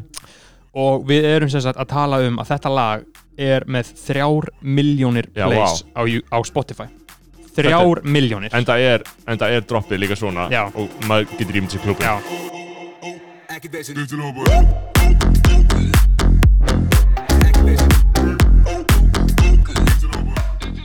og 0.77 1.07
við 1.09 1.25
erum 1.29 1.51
sem 1.53 1.63
sagt 1.65 1.81
að 1.81 1.91
tala 1.93 2.21
um 2.27 2.39
að 2.43 2.53
þetta 2.53 2.73
lag 2.73 3.05
er 3.39 3.65
með 3.71 3.93
þrjár 4.03 4.49
miljónir 4.61 5.29
plays 5.35 5.85
á, 5.95 6.03
á 6.05 6.39
Spotify. 6.45 6.89
Þrjár 7.59 8.05
miljónir 8.07 8.55
En 8.55 8.67
það 8.67 8.85
er, 8.87 9.05
er 9.27 9.65
droppið 9.67 9.99
líka 10.05 10.17
svona 10.19 10.47
Já. 10.53 10.69
Og 10.79 10.93
maður 11.11 11.33
getur 11.39 11.59
ímynd 11.59 11.75
sér 11.75 11.83
klubin 11.83 12.07
Já, 12.07 12.15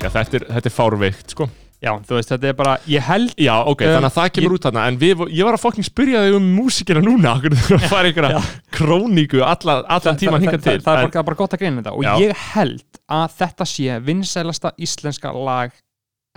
Já, 0.04 0.10
þetta 0.10 0.40
er, 0.40 0.48
þetta 0.50 0.68
er 0.68 0.74
fárveikt, 0.74 1.30
sko 1.36 1.48
já, 1.84 1.92
þú 2.08 2.16
veist, 2.18 2.30
þetta 2.32 2.48
er 2.50 2.56
bara 2.60 2.74
ég 2.88 3.04
held 3.10 3.34
Já, 3.44 3.54
ok, 3.68 3.82
Um, 3.84 3.92
þannig 3.98 4.08
að 4.10 4.16
það 4.18 4.30
kemur 4.38 4.48
ég- 4.50 4.56
út 4.58 4.66
þarna 4.68 4.84
En 4.88 4.98
við, 5.02 5.24
ég 5.36 5.44
var 5.50 5.58
að 5.58 5.64
fokking 5.66 5.88
spyrja 5.88 6.22
þig 6.24 6.38
um 6.40 6.48
músikina 6.58 7.02
núna 7.04 7.34
Akkur 7.36 7.56
þú 7.60 7.76
að 7.78 7.88
fara 7.92 8.08
einhverja 8.12 8.42
króníku 8.78 9.44
alla, 9.44 9.76
allan 9.98 10.18
tíman 10.22 10.42
hinga 10.46 10.58
til 10.64 10.80
það, 10.80 10.80
er 10.80 10.86
bara, 10.88 11.12
er 11.20 11.28
bara 11.30 11.40
gott 11.44 11.54
að 11.58 11.64
greina 11.66 11.82
þetta 11.82 11.94
og 11.98 12.04
Já. 12.08 12.14
ég 12.24 12.42
held 12.54 13.02
að 13.20 13.36
þetta 13.42 13.68
sé 13.74 14.00
vinsælasta 14.08 14.72
íslenska 14.80 15.34
lag 15.36 15.76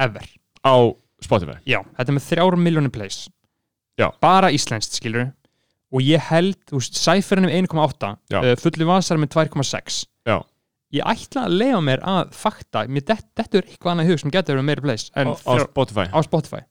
ever 0.02 0.26
Á 0.66 0.74
Spotify 1.22 1.56
já, 1.64 1.78
þetta 1.96 2.10
er 2.12 2.16
með 2.18 2.26
þrjár 2.32 2.58
miljónir 2.60 2.92
plays 2.92 3.22
Já. 3.96 4.10
bara 4.20 4.50
íslenskt, 4.52 4.98
skilur 4.98 5.30
og 5.94 6.02
ég 6.02 6.20
held, 6.28 6.58
þú 6.68 6.80
veist, 6.82 6.98
sæferinn 6.98 7.46
er 7.48 7.54
1,8 7.62 8.10
Já. 8.34 8.40
uh, 8.42 8.56
fullu 8.60 8.84
vasar 8.90 9.16
með 9.22 9.30
2,6 9.38 10.02
Já. 10.02 10.10
Ég 10.94 11.02
ætla 11.10 11.46
að 11.48 11.56
leiða 11.60 11.80
mér 11.82 12.00
að 12.06 12.32
fakta, 12.36 12.86
mér 12.88 13.04
dett- 13.08 13.26
þetta 13.36 13.58
er 13.58 13.66
eitthvað 13.70 13.92
annað 13.94 14.10
hug 14.12 14.18
sem 14.22 14.30
getur 14.30 14.54
verið 14.56 14.68
meiri 14.70 14.84
plays 14.86 15.10
en 15.16 15.26
á, 15.28 15.34
á 15.34 15.52
Spotify? 15.66 16.06
á 16.12 16.18
Spotify. 16.22 16.62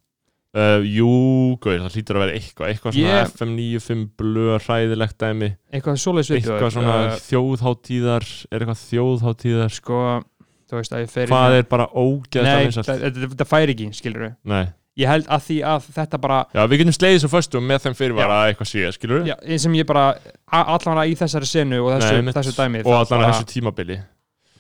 Uh, 0.56 0.80
Jú, 0.88 1.58
guð, 1.60 1.82
það 1.84 1.96
hlýtur 1.98 2.16
að 2.16 2.22
vera 2.24 2.36
eitthvað 2.38 2.70
Eitthvað 2.72 2.94
svona 2.96 3.10
Ég- 3.12 3.32
FM 3.36 3.50
95 3.60 4.04
blöð 4.16 4.54
hræðilegt 4.64 5.18
dæmi. 5.20 5.50
Eitthvað 5.76 5.98
við 6.32 6.38
Eitthvað 6.40 6.72
svona 6.72 6.94
þjóðháttíðar 7.26 8.28
Er 8.56 8.64
eitthvað 8.64 8.84
þjóðháttíðar 8.86 9.74
sko, 9.76 10.00
veist 10.80 10.96
að 10.96 11.04
Hvað 11.34 11.58
er 11.60 11.68
bara 11.76 11.88
ógeðslega 11.92 12.56
Nei, 12.56 12.66
vinsælt? 12.70 12.88
þetta- 12.88 13.12
fær 13.52 13.74
ekki, 13.76 13.90
skilur 14.00 14.24
Nei 14.48 14.66
ég 14.98 15.08
held 15.12 15.28
að 15.28 15.42
því 15.50 15.58
að 15.74 15.88
þetta 16.00 16.20
bara 16.24 16.40
Já, 16.56 16.62
við 16.72 16.82
getum 16.84 16.96
slegið 16.96 17.22
svo 17.26 17.32
föstum 17.36 17.66
með 17.68 17.86
þeim 17.86 17.96
fyrirvara 18.00 18.42
að 18.46 18.50
eitthvað 18.54 18.70
sé, 18.72 18.84
skilur 18.96 19.26
já, 19.28 19.36
eins 19.44 19.66
sem 19.68 19.74
ég 19.76 19.86
bara, 19.90 20.06
a- 20.52 20.68
allan 20.76 21.02
að 21.04 21.12
í 21.12 21.16
þessari 21.20 21.50
senu 21.52 21.82
og 21.84 21.96
þessu, 21.98 22.20
einmitt. 22.22 22.36
þessu 22.38 22.54
dæmi 22.60 22.84
Og 22.86 22.94
það 23.10 23.18
að 23.20 23.26
þessu 23.34 23.50
tímabili 23.52 23.98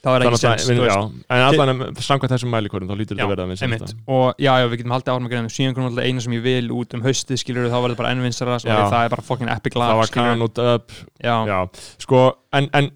það 0.06 0.14
var 0.14 0.22
ekki 0.22 0.36
Þannig 0.36 0.41
sens, 0.44 0.66
að, 0.70 0.76
þú 0.78 0.84
já, 0.86 0.95
veist 1.02 1.32
en 1.34 1.44
allan 1.48 1.70
að 1.82 2.02
samkvæmt 2.06 2.34
þessum 2.36 2.52
mælikorum 2.53 2.90
þá 2.91 2.95
lítur 2.99 3.16
Já, 3.18 3.24
þetta 3.24 3.26
að 3.26 3.32
vera 3.32 3.45
það 3.56 3.64
einmitt, 3.66 3.82
vinsælasta. 3.86 4.03
og 4.14 4.44
já, 4.45 4.52
já, 4.62 4.66
við 4.70 4.78
getum 4.82 4.94
haldið 4.94 5.14
árum 5.16 5.26
að 5.26 5.32
greina 5.34 5.53
síðan 5.56 5.74
komum 5.80 5.88
alltaf 5.90 6.06
eina 6.06 6.22
sem 6.26 6.36
ég 6.36 6.44
vil 6.45 6.68
út 6.76 6.94
um 6.94 7.02
haustið 7.07 7.40
skilur 7.41 7.72
þá 7.72 7.78
var 7.80 7.90
þetta 7.95 8.02
bara 8.03 8.12
ennvinsara 8.14 8.60
Já. 8.62 8.76
það 8.91 8.99
er 9.07 9.16
bara 9.16 9.26
fucking 9.32 9.49
epic 9.56 9.74
Það 9.74 9.82
lag 9.82 9.98
var 10.03 10.12
skilurðu. 10.12 10.36
Canut 10.36 10.62
Up 10.76 10.91
já, 11.26 11.36
Já, 11.49 11.57
sko, 12.06 12.22
en, 12.53 12.70
en 12.78 12.91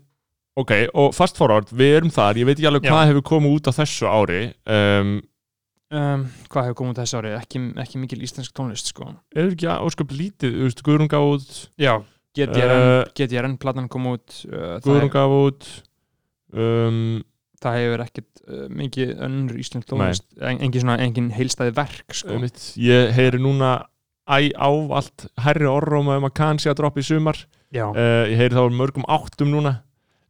ok, 0.59 0.75
og 0.93 1.15
fast 1.17 1.39
forward, 1.41 1.73
við 1.73 1.95
erum 2.03 2.13
þar 2.13 2.37
ég 2.43 2.45
veit 2.51 2.59
ekki 2.59 2.69
alveg 2.69 2.85
Já. 2.85 2.91
hvað 2.93 3.09
hefur 3.09 3.25
komið 3.31 3.57
út 3.57 3.71
á 3.71 3.77
þessu 3.79 4.05
ári 4.11 4.41
um, 4.69 5.15
um, 5.95 6.25
hvað 6.51 6.69
hefur 6.69 6.77
komið 6.79 6.93
út 6.93 7.01
þessu 7.01 7.19
ári 7.19 7.33
ekki, 7.37 7.61
ekki 7.83 8.01
mikil 8.01 8.21
íslensk 8.25 8.55
tónlist 8.55 8.91
sko. 8.91 9.09
Er 9.35 9.51
ekki 9.51 9.69
ósköp 9.69 10.13
lítið, 10.15 10.55
þú 10.57 10.69
veist, 10.69 10.83
Guðrún 10.85 11.11
gaf 11.11 11.27
út 11.33 11.51
já, 11.81 11.93
GTRN, 12.37 12.79
Uh, 12.79 13.03
GTRN 13.17 13.57
platan 13.61 13.89
kom 13.91 14.09
út 14.13 14.41
uh, 14.49 14.77
Guðrún 14.85 15.13
gaf 15.13 15.35
út 15.35 15.69
um, 16.53 17.19
það 17.59 17.79
hefur 17.81 18.05
ekkert 18.05 18.43
uh, 18.45 18.65
mikið 18.81 19.15
önnur 19.27 19.61
íslensk 19.61 19.89
tónlist 19.89 20.27
en, 20.39 20.59
engin, 20.61 20.83
svona, 20.83 20.99
engin 21.03 21.31
heilstæði 21.35 21.75
verk 21.79 22.15
sko. 22.15 22.35
einmitt, 22.37 22.61
ég 22.79 23.13
heyri 23.17 23.41
núna 23.41 23.79
æ 24.29 24.53
ávallt 24.53 25.25
herri 25.41 25.65
orróma 25.65 26.19
um 26.19 26.27
að 26.29 26.35
kann 26.37 26.59
sé 26.61 26.69
að 26.69 26.83
droppa 26.83 27.01
í 27.01 27.05
sumar. 27.07 27.39
Uh, 27.73 28.29
ég 28.29 28.37
heyri 28.37 28.53
þá 28.53 28.67
um 28.67 28.77
mörgum 28.77 29.07
áttum 29.09 29.49
núna 29.49 29.79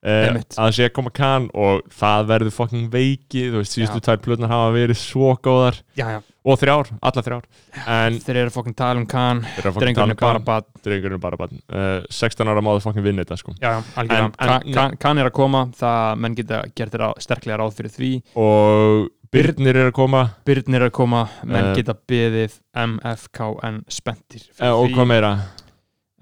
uh, 0.04 0.40
að 0.64 0.74
sé 0.78 0.88
að 0.88 0.94
koma 0.96 1.12
kann 1.12 1.50
og 1.54 1.84
það 1.92 2.28
verður 2.32 2.56
fucking 2.56 2.90
veiki 2.94 3.46
þú 3.52 3.62
veist, 3.62 3.76
síðustu 3.78 4.00
Já. 4.02 4.06
tvær 4.10 4.22
plötnar 4.26 4.52
hafa 4.54 4.74
verið 4.76 5.00
svo 5.02 5.34
góðar. 5.44 5.80
Já, 6.00 6.06
já, 6.16 6.20
og 6.50 6.60
þrjár, 6.62 6.92
alla 7.02 7.24
þrjár. 7.26 7.44
En 7.86 8.20
þeir 8.24 8.42
eru 8.46 8.54
fokkin 8.56 8.78
tala 8.80 9.00
um 9.04 9.06
kann. 9.10 9.44
Fucking 9.58 9.80
drengurinn 9.84 10.16
er 10.16 10.22
bara 10.24 10.40
um 10.40 10.48
kann 10.50 10.66
drengurinn 10.86 11.20
er 11.20 11.24
bara 11.28 11.38
bann 11.42 11.60
uh, 11.70 12.02
16 12.10 12.48
ára 12.48 12.64
máður 12.66 12.86
fucking 12.88 13.04
vinna 13.06 13.26
þetta 13.26 13.38
sko. 13.42 13.56
Já, 13.60 13.76
En- 14.00 14.12
en- 14.12 14.32
Kann- 14.74 14.98
kann- 14.98 15.18
er 15.20 15.30
að 15.30 15.36
koma 15.36 15.66
það 15.76 16.18
menn 16.24 16.36
geta 16.40 16.64
gert 16.76 16.96
þér 16.96 17.08
sterklega 17.20 17.60
ráð 17.60 17.76
fyrir 17.80 17.92
því. 17.96 18.12
Og 18.40 19.10
Byrnir 19.30 19.78
er 19.78 19.92
að 19.92 19.94
koma. 19.94 20.24
Byrnir 20.48 20.82
er 20.82 20.88
að 20.90 20.96
koma, 20.98 21.20
menn 21.46 21.68
Eh, 21.70 21.76
geta 21.78 21.94
beðið 21.94 22.56
MFKN 22.74 23.84
uh, 23.86 24.74
og 24.74 24.90
hvað 24.96 25.06
meira 25.12 25.30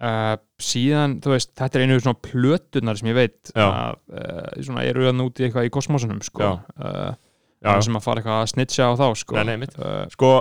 uh, 0.01 0.35
síðan, 0.61 1.17
þú 1.23 1.33
veist, 1.35 1.53
þetta 1.57 1.79
er 1.79 1.85
einu 1.87 1.99
svona 2.01 2.21
plötunar 2.27 2.97
sem 2.99 3.09
ég 3.11 3.17
veit 3.17 3.51
að 3.55 3.97
uh, 4.13 4.51
svona 4.65 4.83
eru 4.89 5.07
að 5.09 5.17
núti 5.19 5.47
eitthvað 5.47 5.69
í 5.69 5.73
kosmosunum 5.77 6.21
sko. 6.25 6.43
Já. 6.43 6.51
uh, 6.81 7.15
Já, 7.65 7.73
sem 7.81 7.95
að 7.97 8.03
fara 8.05 8.21
eitthvað 8.21 8.43
að 8.43 8.51
snitcha 8.53 8.85
á 8.85 8.93
þá 8.99 9.07
sko. 9.17 9.35
Nei, 9.41 9.57
nei, 9.57 9.67
uh, 9.81 10.05
sko 10.13 10.31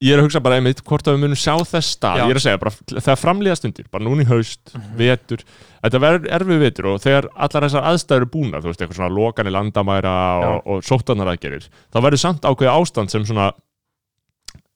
ég 0.00 0.14
er 0.14 0.20
að 0.22 0.24
hugsa 0.30 0.40
bara 0.40 0.56
einmitt 0.56 0.78
hvort 0.88 1.04
að 1.10 1.18
við 1.18 1.22
munum 1.26 1.36
sjá 1.36 1.52
þess 1.60 1.90
stað 1.98 2.16
Já. 2.16 2.22
ég 2.24 2.30
er 2.32 2.38
að 2.40 2.44
segja 2.46 2.60
bara 2.62 2.72
þegar 3.04 3.18
framlýða 3.20 3.56
stundir 3.60 3.88
bara 3.92 4.04
núna 4.06 4.24
í 4.24 4.28
haust, 4.30 4.70
Mhm. 4.72 4.94
vetur 4.96 5.42
þetta 5.84 6.00
verður 6.00 6.30
erfið 6.38 6.62
vetur 6.64 6.86
og 6.94 7.02
þegar 7.04 7.28
allar 7.36 7.66
þessar 7.66 7.84
aðstæður 7.90 8.16
eru 8.24 8.30
búnar, 8.32 8.62
þú 8.64 8.70
veist, 8.72 8.80
eitthvað 8.80 8.96
svona 8.96 9.12
lokanir 9.18 9.52
landamæra 9.52 10.14
og, 10.48 10.62
og 10.72 10.80
sóttanar 10.88 11.28
aðgerir 11.34 11.68
þá 11.92 12.00
verður 12.00 12.22
samt 12.24 12.48
ákveði 12.48 12.72
ástand 12.72 13.12
sem 13.12 13.26
svona 13.28 13.50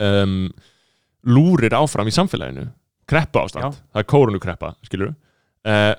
um, 0.05 0.37
lúrir 1.25 1.73
áfram 1.73 2.11
í 2.11 2.15
samfélaginu 2.15 2.69
kreppu 3.11 3.43
ástand, 3.43 3.75
Já. 3.75 3.85
það 3.95 4.03
er 4.03 4.09
kórunu 4.15 4.41
skilur 4.89 5.13
uh, 5.13 5.95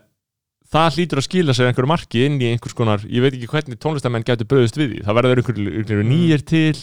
það 0.76 0.98
hlýtur 0.98 1.22
að 1.22 1.28
skila 1.28 1.56
sér 1.56 1.70
einhverju 1.70 1.92
marki 1.92 2.26
inn 2.26 2.40
í 2.42 2.50
einhvers 2.54 2.76
konar 2.78 3.06
ég 3.06 3.24
veit 3.24 3.36
ekki 3.36 3.52
hvernig 3.52 3.80
tónlistamenn 3.82 4.26
getur 4.26 4.50
bröðust 4.50 4.80
við 4.80 4.96
því 4.96 5.06
það 5.06 5.18
verður 5.20 5.42
einhverju, 5.42 5.76
einhverju 5.80 6.08
nýjir 6.10 6.44
til 6.50 6.74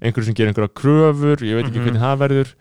einhverju 0.00 0.28
sem 0.28 0.38
gerir 0.38 0.52
einhverja 0.52 0.74
kröfur 0.80 1.44
ég 1.44 1.58
veit 1.58 1.68
ekki 1.68 1.78
Mhm. 1.78 1.86
hvernig 1.88 2.04
það 2.04 2.18
verður 2.24 2.52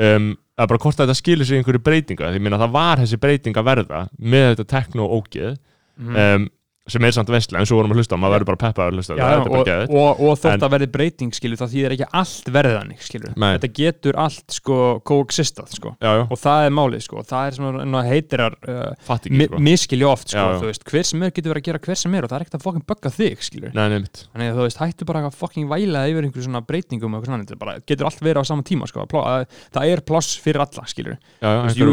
um, 0.00 0.30
það 0.56 0.64
er 0.64 0.70
bara 0.72 0.82
hvort 0.84 1.00
að 1.00 1.06
þetta 1.06 1.20
skilir 1.22 1.48
sér 1.48 1.60
einhverju 1.60 1.82
breytinga 1.88 2.32
því 2.34 2.40
minna 2.44 2.60
það 2.60 2.74
var 2.76 3.00
þessi 3.00 3.20
breyting 3.20 3.56
að 3.56 3.68
verða 3.70 4.00
með 4.18 4.48
þetta 4.50 4.66
tekno-ógeð 4.74 5.52
mm. 5.56 6.16
um, 6.16 6.48
sem 6.92 7.06
er 7.06 7.14
samt 7.16 7.30
vestlega 7.32 7.62
eins 7.62 7.70
og 7.72 7.80
vorum 7.80 7.94
að 7.94 8.00
hlusta 8.00 8.18
maður 8.20 8.34
verður 8.36 8.48
bara 8.50 8.60
peppað 8.64 8.90
að 8.90 8.96
hlusta 8.98 9.16
Já, 9.16 9.22
það, 9.22 9.32
er 9.34 9.44
bara 9.44 9.60
og, 9.60 9.68
geðið 9.70 9.94
og, 10.00 10.20
og 10.26 10.38
þótt 10.40 10.50
En- 10.50 10.64
að 10.66 10.74
verði 10.74 10.88
breyting 10.96 11.36
skilur 11.36 11.60
það 11.60 11.74
þýðir 11.74 11.94
ekki 11.96 12.08
allt 12.20 12.50
verðanig 12.56 13.04
skilur. 13.06 13.34
Nei. 13.36 13.50
þetta 13.56 13.70
getur 13.80 14.18
allt 14.24 14.56
sko 14.56 14.78
coexistað 15.10 15.74
sko. 15.76 15.94
Já, 16.00 16.10
já, 16.20 16.24
og 16.26 16.40
það 16.40 16.66
er 16.66 16.74
málið 16.80 17.04
sko. 17.06 17.20
Og 17.20 17.28
það 17.30 17.46
er 17.50 17.58
sem 17.58 17.96
að 18.00 18.10
heitirar 18.10 18.56
uh, 18.64 19.14
ekki 19.16 19.32
mi 19.34 19.48
sko. 19.48 19.62
miskilja 19.70 20.10
oft 20.10 20.32
sko 20.32 20.40
Já, 20.40 20.56
já. 20.56 20.64
veist, 20.70 20.86
hver 20.90 21.06
sem 21.10 21.22
er 21.26 21.34
getur 21.36 21.54
verið 21.54 21.62
að 21.62 21.68
gera 21.70 21.82
hver 21.86 22.00
sem 22.00 22.16
er 22.18 22.26
og 22.26 22.32
það 22.32 22.38
er 22.40 22.46
ekkert 22.46 22.58
að 22.60 22.66
fokkin 22.66 22.86
bugga 22.90 23.14
þig 23.14 23.44
skilur. 23.46 23.74
Nei, 23.76 23.86
þannig 23.90 24.50
að 24.50 24.60
þú 24.60 24.66
veist, 24.66 24.80
hættu 24.80 25.08
bara 25.08 25.24
að 25.28 25.38
fokkin 25.40 25.68
væla 25.70 26.04
yfir 26.10 26.26
einhverju 26.26 26.46
svona 26.46 26.62
breytingum 26.66 27.16
og 27.18 27.26
svona, 27.28 27.44
er 27.44 27.60
bara, 27.60 27.76
getur 27.86 28.08
allt 28.08 28.22
verið 28.24 28.42
á 28.42 28.44
sama 28.50 28.66
tíma 28.66 28.88
sko, 28.90 29.06
að, 29.20 29.46
það 29.74 29.94
er 29.94 30.02
pláss 30.06 30.36
fyrir 30.40 30.64
alla 30.64 30.86
skilur. 30.90 31.18
Já, 31.40 31.48
já, 31.50 31.90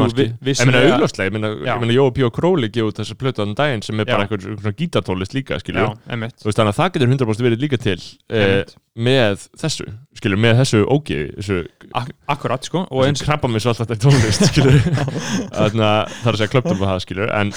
Ég 0.48 0.66
meina 0.68 0.82
auðljóslega, 0.84 1.28
ég 1.28 1.36
meina, 1.36 1.50
Já. 1.68 1.76
Jói 1.98 2.12
Píó 2.16 2.30
Króli 2.34 2.70
gefið 2.72 2.92
út 2.92 3.00
þessa 3.02 3.18
plötu 3.18 3.42
á 3.42 3.46
þann 3.46 3.58
daginn 3.58 3.84
sem 3.86 4.02
er 4.02 4.08
bara 4.08 4.24
Já. 4.24 4.28
einhver 4.28 4.44
svona 4.46 4.74
gítartólist 4.88 5.36
líka, 5.36 5.60
skilju 5.62 5.90
veist, 6.08 6.46
þannig 6.48 6.72
að 6.72 6.78
það 6.78 6.94
getur 6.96 7.12
100% 7.12 7.48
verið 7.48 7.66
líka 7.66 7.80
til 7.82 7.98
eh, 8.32 8.72
með 8.98 9.44
þessu, 9.60 9.90
skilju, 10.18 10.40
með 10.48 10.64
þessu 10.64 10.82
ógi, 10.88 11.20
þessu, 11.38 11.60
Ak 11.98 12.10
akkurat 12.34 12.66
sko 12.68 12.86
og 12.88 13.04
eins, 13.06 13.22
krabba 13.24 13.52
mér 13.52 13.64
svo 13.64 13.74
alltaf 13.74 13.92
þetta 13.92 14.08
tónlist, 14.08 14.48
skilju 14.50 14.80
Þannig 15.60 15.86
að 15.86 16.02
það 16.16 16.32
er 16.32 16.34
að 16.34 16.42
segja 16.42 16.52
klöptum 16.56 16.82
með 16.82 16.92
það, 16.92 17.06
skilju 17.06 17.30
En, 17.38 17.54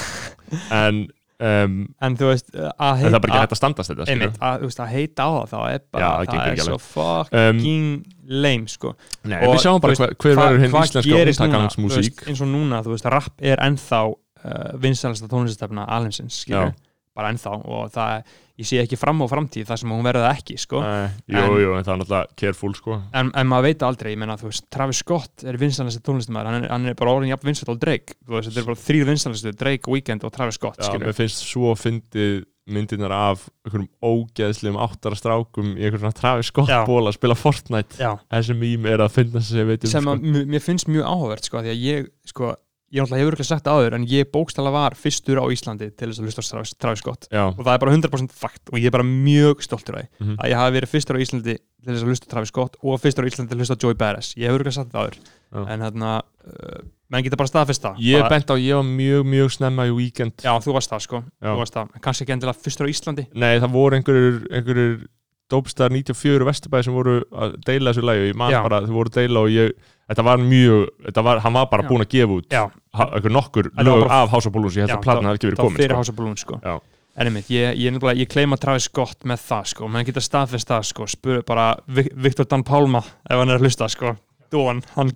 en, 0.77 1.01
um, 1.48 1.81
en 2.07 2.20
þú 2.20 2.31
veist 2.31 2.55
að 2.55 2.70
en 2.70 3.09
það 3.09 3.19
er 3.19 3.24
bara 3.24 3.32
ekki 3.32 3.43
hægt 3.43 3.57
að 3.57 3.61
standast 3.62 3.93
þetta, 3.93 4.09
einmitt, 4.15 4.39
að, 4.39 4.62
þú 4.62 4.70
veist, 4.70 4.82
að 4.85 4.94
heita 4.94 5.27
á 5.27 5.31
það 5.51 5.66
er 5.73 5.85
bara, 5.90 6.07
Já, 6.07 6.31
það 6.31 6.55
er 6.55 6.65
svo 6.69 6.81
fucking 6.90 8.19
lame 8.31 8.70
sko. 8.70 8.94
Nei, 9.27 9.40
Og, 9.43 9.57
við 9.57 9.65
sjáum 9.65 9.81
bara 9.82 9.97
þú 9.97 10.07
hver, 10.07 10.36
verður 10.39 10.61
hinn 10.62 10.77
íslenska 10.78 11.97
veist, 11.97 12.23
eins 12.31 12.43
og 12.44 12.51
núna, 12.51 12.82
þú 12.86 12.94
veist, 12.94 13.09
rapp 13.11 13.43
er 13.43 13.62
ennþá 13.65 14.02
uh, 14.07 14.70
vinsælasta 14.82 15.28
tónlistefna 15.31 15.86
alheimsins, 15.90 16.43
skilur, 16.44 16.70
Já. 16.70 16.89
Bara 17.16 17.32
ennþá 17.34 17.52
og 17.66 17.88
það, 17.94 18.28
ég 18.60 18.68
sé 18.68 18.78
ekki 18.82 18.98
fram 19.00 19.18
á 19.22 19.26
framtíð 19.30 19.66
þar 19.70 19.80
sem 19.82 19.90
hún 19.90 20.04
verður 20.06 20.26
það 20.28 20.36
ekki, 20.38 20.56
sko. 20.62 20.82
Nei, 20.84 21.08
Jú, 21.26 21.40
En- 21.40 21.56
jú, 21.62 21.72
en 21.74 21.84
það 21.86 21.92
er 21.94 21.98
náttúrulega 22.02 22.36
careful, 22.42 22.72
sko. 22.78 23.00
En, 23.12 23.32
en 23.34 23.50
maður 23.50 23.66
veit 23.66 23.82
aldrei, 23.88 24.12
ég 24.14 24.20
meina, 24.22 24.36
þú 24.40 24.50
veist, 24.50 24.68
Travis 24.70 25.00
Scott 25.02 25.44
er 25.44 25.58
vinsælasta 25.60 26.04
tónlistamæður, 26.06 26.52
hann, 26.52 26.68
hann 26.70 26.86
er 26.92 26.94
bara 27.00 27.16
orðin 27.16 27.32
jafn 27.32 27.50
vinsælt 27.50 27.74
á 27.74 27.76
Drake, 27.82 28.14
þú 28.24 28.36
veist, 28.38 28.50
þetta 28.52 28.62
er 28.62 28.70
bara 28.70 28.84
þrýr 28.86 29.10
vinsælastu 29.10 29.54
Drake, 29.64 29.90
Weekend 29.90 30.24
og 30.24 30.32
Travis 30.36 30.60
Scott, 30.60 30.78
Já, 30.80 30.94
mér 31.02 31.16
finnst 31.18 31.42
svo 31.50 31.74
fyndið 31.74 32.44
myndirnar 32.70 33.10
af 33.10 33.48
einhverjum 33.66 33.88
ógeðslegum 34.04 34.76
áttara 34.78 35.16
strákum 35.18 35.72
í 35.74 35.82
einhverjum 35.88 36.14
Travis 36.14 36.50
Scott 36.52 36.70
Já. 36.70 36.84
ból 36.86 37.02
að 37.08 37.16
spila 37.16 37.34
Fortnite. 37.34 37.98
Já, 37.98 38.12
þessi 38.30 38.54
mím 38.54 38.86
er 38.86 39.02
að 39.02 39.16
finna 39.16 39.42
sem 39.42 39.58
ég 39.64 39.66
veit 39.72 39.86
um 39.88 39.90
sem 39.90 40.06
sko. 40.06 40.14
að 40.14 40.46
mér 40.54 40.62
finnst 40.62 40.86
mjög 40.86 41.08
áhugavert 41.10 41.48
sko, 41.50 41.58
að 41.58 42.60
ég, 42.90 43.00
náttúrulega 43.00 43.22
hefur 43.24 43.36
ekki 43.38 43.46
sagt 43.48 43.64
það 43.66 43.80
áður 43.80 43.96
en 43.98 44.04
ég 44.10 44.30
bókstala 44.34 44.72
var 44.74 44.96
fyrstur 44.98 45.40
á 45.40 45.44
Íslandi 45.54 45.90
til 45.94 46.10
þess 46.10 46.20
að 46.20 46.28
hlusta 46.28 46.76
Travis, 46.80 47.02
Scott 47.02 47.28
Já, 47.30 47.44
og 47.48 47.60
það 47.62 47.72
er 47.74 47.82
bara 47.84 47.96
100% 47.96 48.34
fakt 48.34 48.72
og 48.72 48.78
ég 48.80 48.90
er 48.90 48.96
bara 48.96 49.06
mjög 49.06 49.62
stoltur 49.66 49.98
af 50.00 50.04
því. 50.04 50.08
Mhm. 50.24 50.36
að 50.40 50.50
ég 50.50 50.60
hafi 50.60 50.76
verið 50.78 50.92
fyrstur 50.94 51.18
á 51.18 51.22
Íslandi 51.24 51.56
til 51.60 51.92
þess 51.94 52.02
að 52.04 52.10
hlusta 52.10 52.30
Travis 52.30 52.48
Scott 52.54 52.76
og 52.82 53.00
fyrstur 53.00 53.24
á 53.24 53.28
Íslandi 53.30 53.50
til 53.50 53.58
að 53.58 53.62
hlusta 53.64 53.78
Joey 53.80 53.94
Badass 53.94 54.34
ég 54.36 54.50
hefur 54.50 54.64
ekki 54.66 54.74
sagt 54.78 54.92
það 54.92 55.04
áður. 55.06 55.20
Já. 55.50 55.66
en 55.66 55.80
hérna, 55.82 56.10
uh, 56.46 56.82
menn 57.10 57.24
geta 57.26 57.36
bara 57.36 57.50
staðfest 57.50 57.82
það. 57.82 57.96
Ég 58.06 58.20
bara, 58.22 58.30
bent 58.30 58.50
á, 58.50 58.54
ég 58.54 58.74
var 58.78 58.84
mjög, 58.86 59.24
mjög 59.26 59.48
snemma 59.50 59.86
í 59.90 59.94
weekend. 59.96 60.36
Já, 60.44 60.52
þú 60.62 60.76
varst 60.76 60.92
það 60.92 61.00
sko, 61.02 61.22
Já. 61.42 61.48
þú 61.50 61.56
varst 61.58 61.74
það. 61.74 61.88
Kannski 62.04 62.22
ekki 62.26 62.34
endilega 62.36 62.62
fyrstur 62.62 62.86
á 62.86 62.92
Íslandi. 62.92 63.24
Nei, 63.34 63.58
það 63.58 63.72
voru 63.74 63.98
einhverjur, 63.98 64.36
einhverjur 64.46 65.08
Dópstar 65.51 65.90
94 65.90 66.44
Vesturbæði 66.47 66.85
sem 66.89 66.94
voru 66.94 67.16
að 67.32 67.56
deila 67.66 67.90
þessu 67.93 68.05
lægi 68.06 68.22
og 68.24 68.28
ég 68.31 68.36
man 68.43 68.52
Já. 68.55 68.62
bara, 68.62 68.81
þau 68.86 68.94
voru 68.98 69.10
að 69.10 69.18
deila 69.20 69.40
og 69.44 69.51
ég 69.55 69.72
þetta 70.10 70.24
var 70.27 70.39
mjög, 70.39 70.86
þetta 71.09 71.24
var, 71.27 71.40
hann 71.44 71.52
var 71.59 71.66
bara 71.70 71.82
Já. 71.85 71.89
búinn 71.90 72.05
að 72.06 72.10
gefa 72.14 72.36
út 72.39 72.48
Já, 72.55 72.62
ha- 72.94 73.10
einhver 73.14 73.31
nokkur 73.35 73.68
Þetta 73.70 73.77
var 73.85 73.90
lög 73.90 74.06
bara- 74.09 74.22
af 74.22 74.31
House 74.31 74.47
of 74.48 74.52
Balloons, 74.55 74.77
ég 74.77 74.86
held 74.86 74.97
að 74.98 75.02
platan 75.02 75.22
það- 75.22 75.28
hafi 75.31 75.39
ekki 75.40 75.51
verið 75.51 75.62
komin 75.64 75.77
fyrir 75.77 75.90
sko. 75.90 75.97
House 76.01 76.10
of 76.10 76.16
Balloons 76.16 76.40
sko 76.47 76.60
Já. 76.64 76.81
En 77.20 77.27
einmitt, 77.27 77.48
ég, 77.51 77.74
ég, 77.77 77.93
nefnilega- 77.93 78.20
ég 78.22 78.28
kleima 78.31 78.56
Travis 78.56 78.85
Scott 78.85 79.24
með 79.27 79.40
það 79.48 79.66
sko, 79.74 79.89
menn 79.90 80.05
geta 80.06 80.20
staðfest 80.22 80.68
það 80.70 80.85
sko, 80.86 81.06
spuru 81.10 81.43
bara 81.44 81.77
Vi- 81.89 82.09
Viktor 82.14 82.44
Dan 82.47 82.62
Pálma 82.62 82.98
ef 83.02 83.36
hann 83.36 83.48
er 83.51 83.59
að 83.59 83.62
hlusta 83.66 83.89
sko, 83.90 84.16
Dóan, 84.51 84.82
hann, 84.97 85.12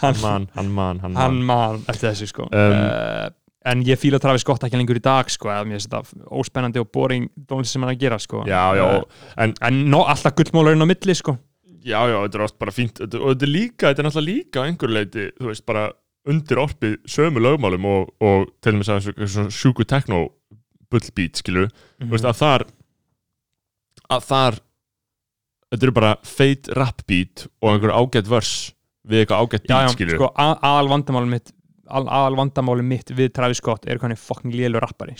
hann, 0.00 0.14
Hann 0.14 0.20
man, 0.22 0.48
hann 0.54 0.70
man, 0.72 0.98
hann 1.00 1.14
hann 1.16 1.42
man 1.44 1.46
man 1.74 1.84
eftir 1.88 2.10
þessu 2.12 2.28
sko 2.28 2.42
Um, 2.52 2.72
uh, 2.72 3.28
en 3.70 3.82
ég 3.86 4.00
fíla 4.00 4.20
Travis 4.22 4.44
Scott 4.44 4.64
ekki 4.66 4.80
lengur 4.80 4.98
í 4.98 5.04
dag 5.04 5.28
sko, 5.32 5.50
eða 5.52 5.66
mér 5.68 5.78
finnst 5.78 5.92
þetta 5.92 6.30
óspennandi 6.40 6.80
og 6.82 6.90
boring 6.94 7.28
dónlist 7.48 7.74
sem 7.74 7.84
hann 7.84 7.92
er 7.92 7.96
að 7.98 8.02
gera 8.06 8.18
sko. 8.22 8.42
Já, 8.48 8.64
já, 8.78 8.86
Eh, 8.88 9.44
en 9.44 9.54
en 9.68 9.84
no, 9.92 10.04
alltaf 10.08 10.34
gullmólarinn 10.38 10.84
á 10.84 10.88
milli 10.88 11.14
sko. 11.18 11.36
Já, 11.84 12.00
já, 12.10 12.16
þetta 12.24 12.38
er 12.40 12.44
oft 12.48 12.58
bara 12.58 12.74
fínt. 12.74 13.00
Og 13.00 13.30
þetta 13.32 13.46
er 13.46 13.52
líka, 13.52 13.88
þetta 13.88 14.02
er 14.02 14.08
náttúrulega 14.08 14.28
líka 14.32 14.64
einhver 14.66 14.92
leiti, 14.92 15.28
þú 15.38 15.50
veist, 15.52 15.64
bara 15.68 15.84
undir 16.28 16.60
orpið 16.60 16.96
sömu 17.08 17.40
lögmálum 17.40 17.86
og, 17.88 18.10
og 18.20 18.48
til 18.60 18.74
og 18.74 18.80
með 18.80 18.90
að 18.92 19.06
þessu 19.06 19.28
svona 19.34 19.54
sjúku 19.54 19.86
tekno 19.88 20.24
bullbeat, 20.92 21.38
skilur, 21.40 21.70
þú 22.02 22.10
veist, 22.12 22.26
að 22.28 22.40
þar 22.42 22.64
að 24.08 24.26
þar 24.28 24.58
þetta 25.68 25.86
eru 25.86 25.94
bara 25.98 26.12
feit 26.24 26.68
rap 26.76 27.04
beat 27.08 27.46
og 27.60 27.74
einhver 27.74 27.92
ágætt 27.92 28.28
vers 28.30 28.52
við 29.08 29.22
eitthvað 29.22 29.44
ágætt 29.44 29.66
já, 29.68 29.72
beat, 29.74 29.88
já, 29.88 29.94
skilur 29.96 30.20
sko, 30.20 30.30
aðal 30.36 30.90
vandamáli 30.92 31.32
mitt 31.34 31.52
aðal 31.88 32.36
vandamáli 32.38 32.84
mitt 32.86 33.10
við 33.16 33.32
Travis 33.36 33.62
Scott 33.62 33.88
er 33.88 33.98
er 33.98 34.20
fucking 34.20 34.54
lélur 34.54 34.84
rappari 34.84 35.16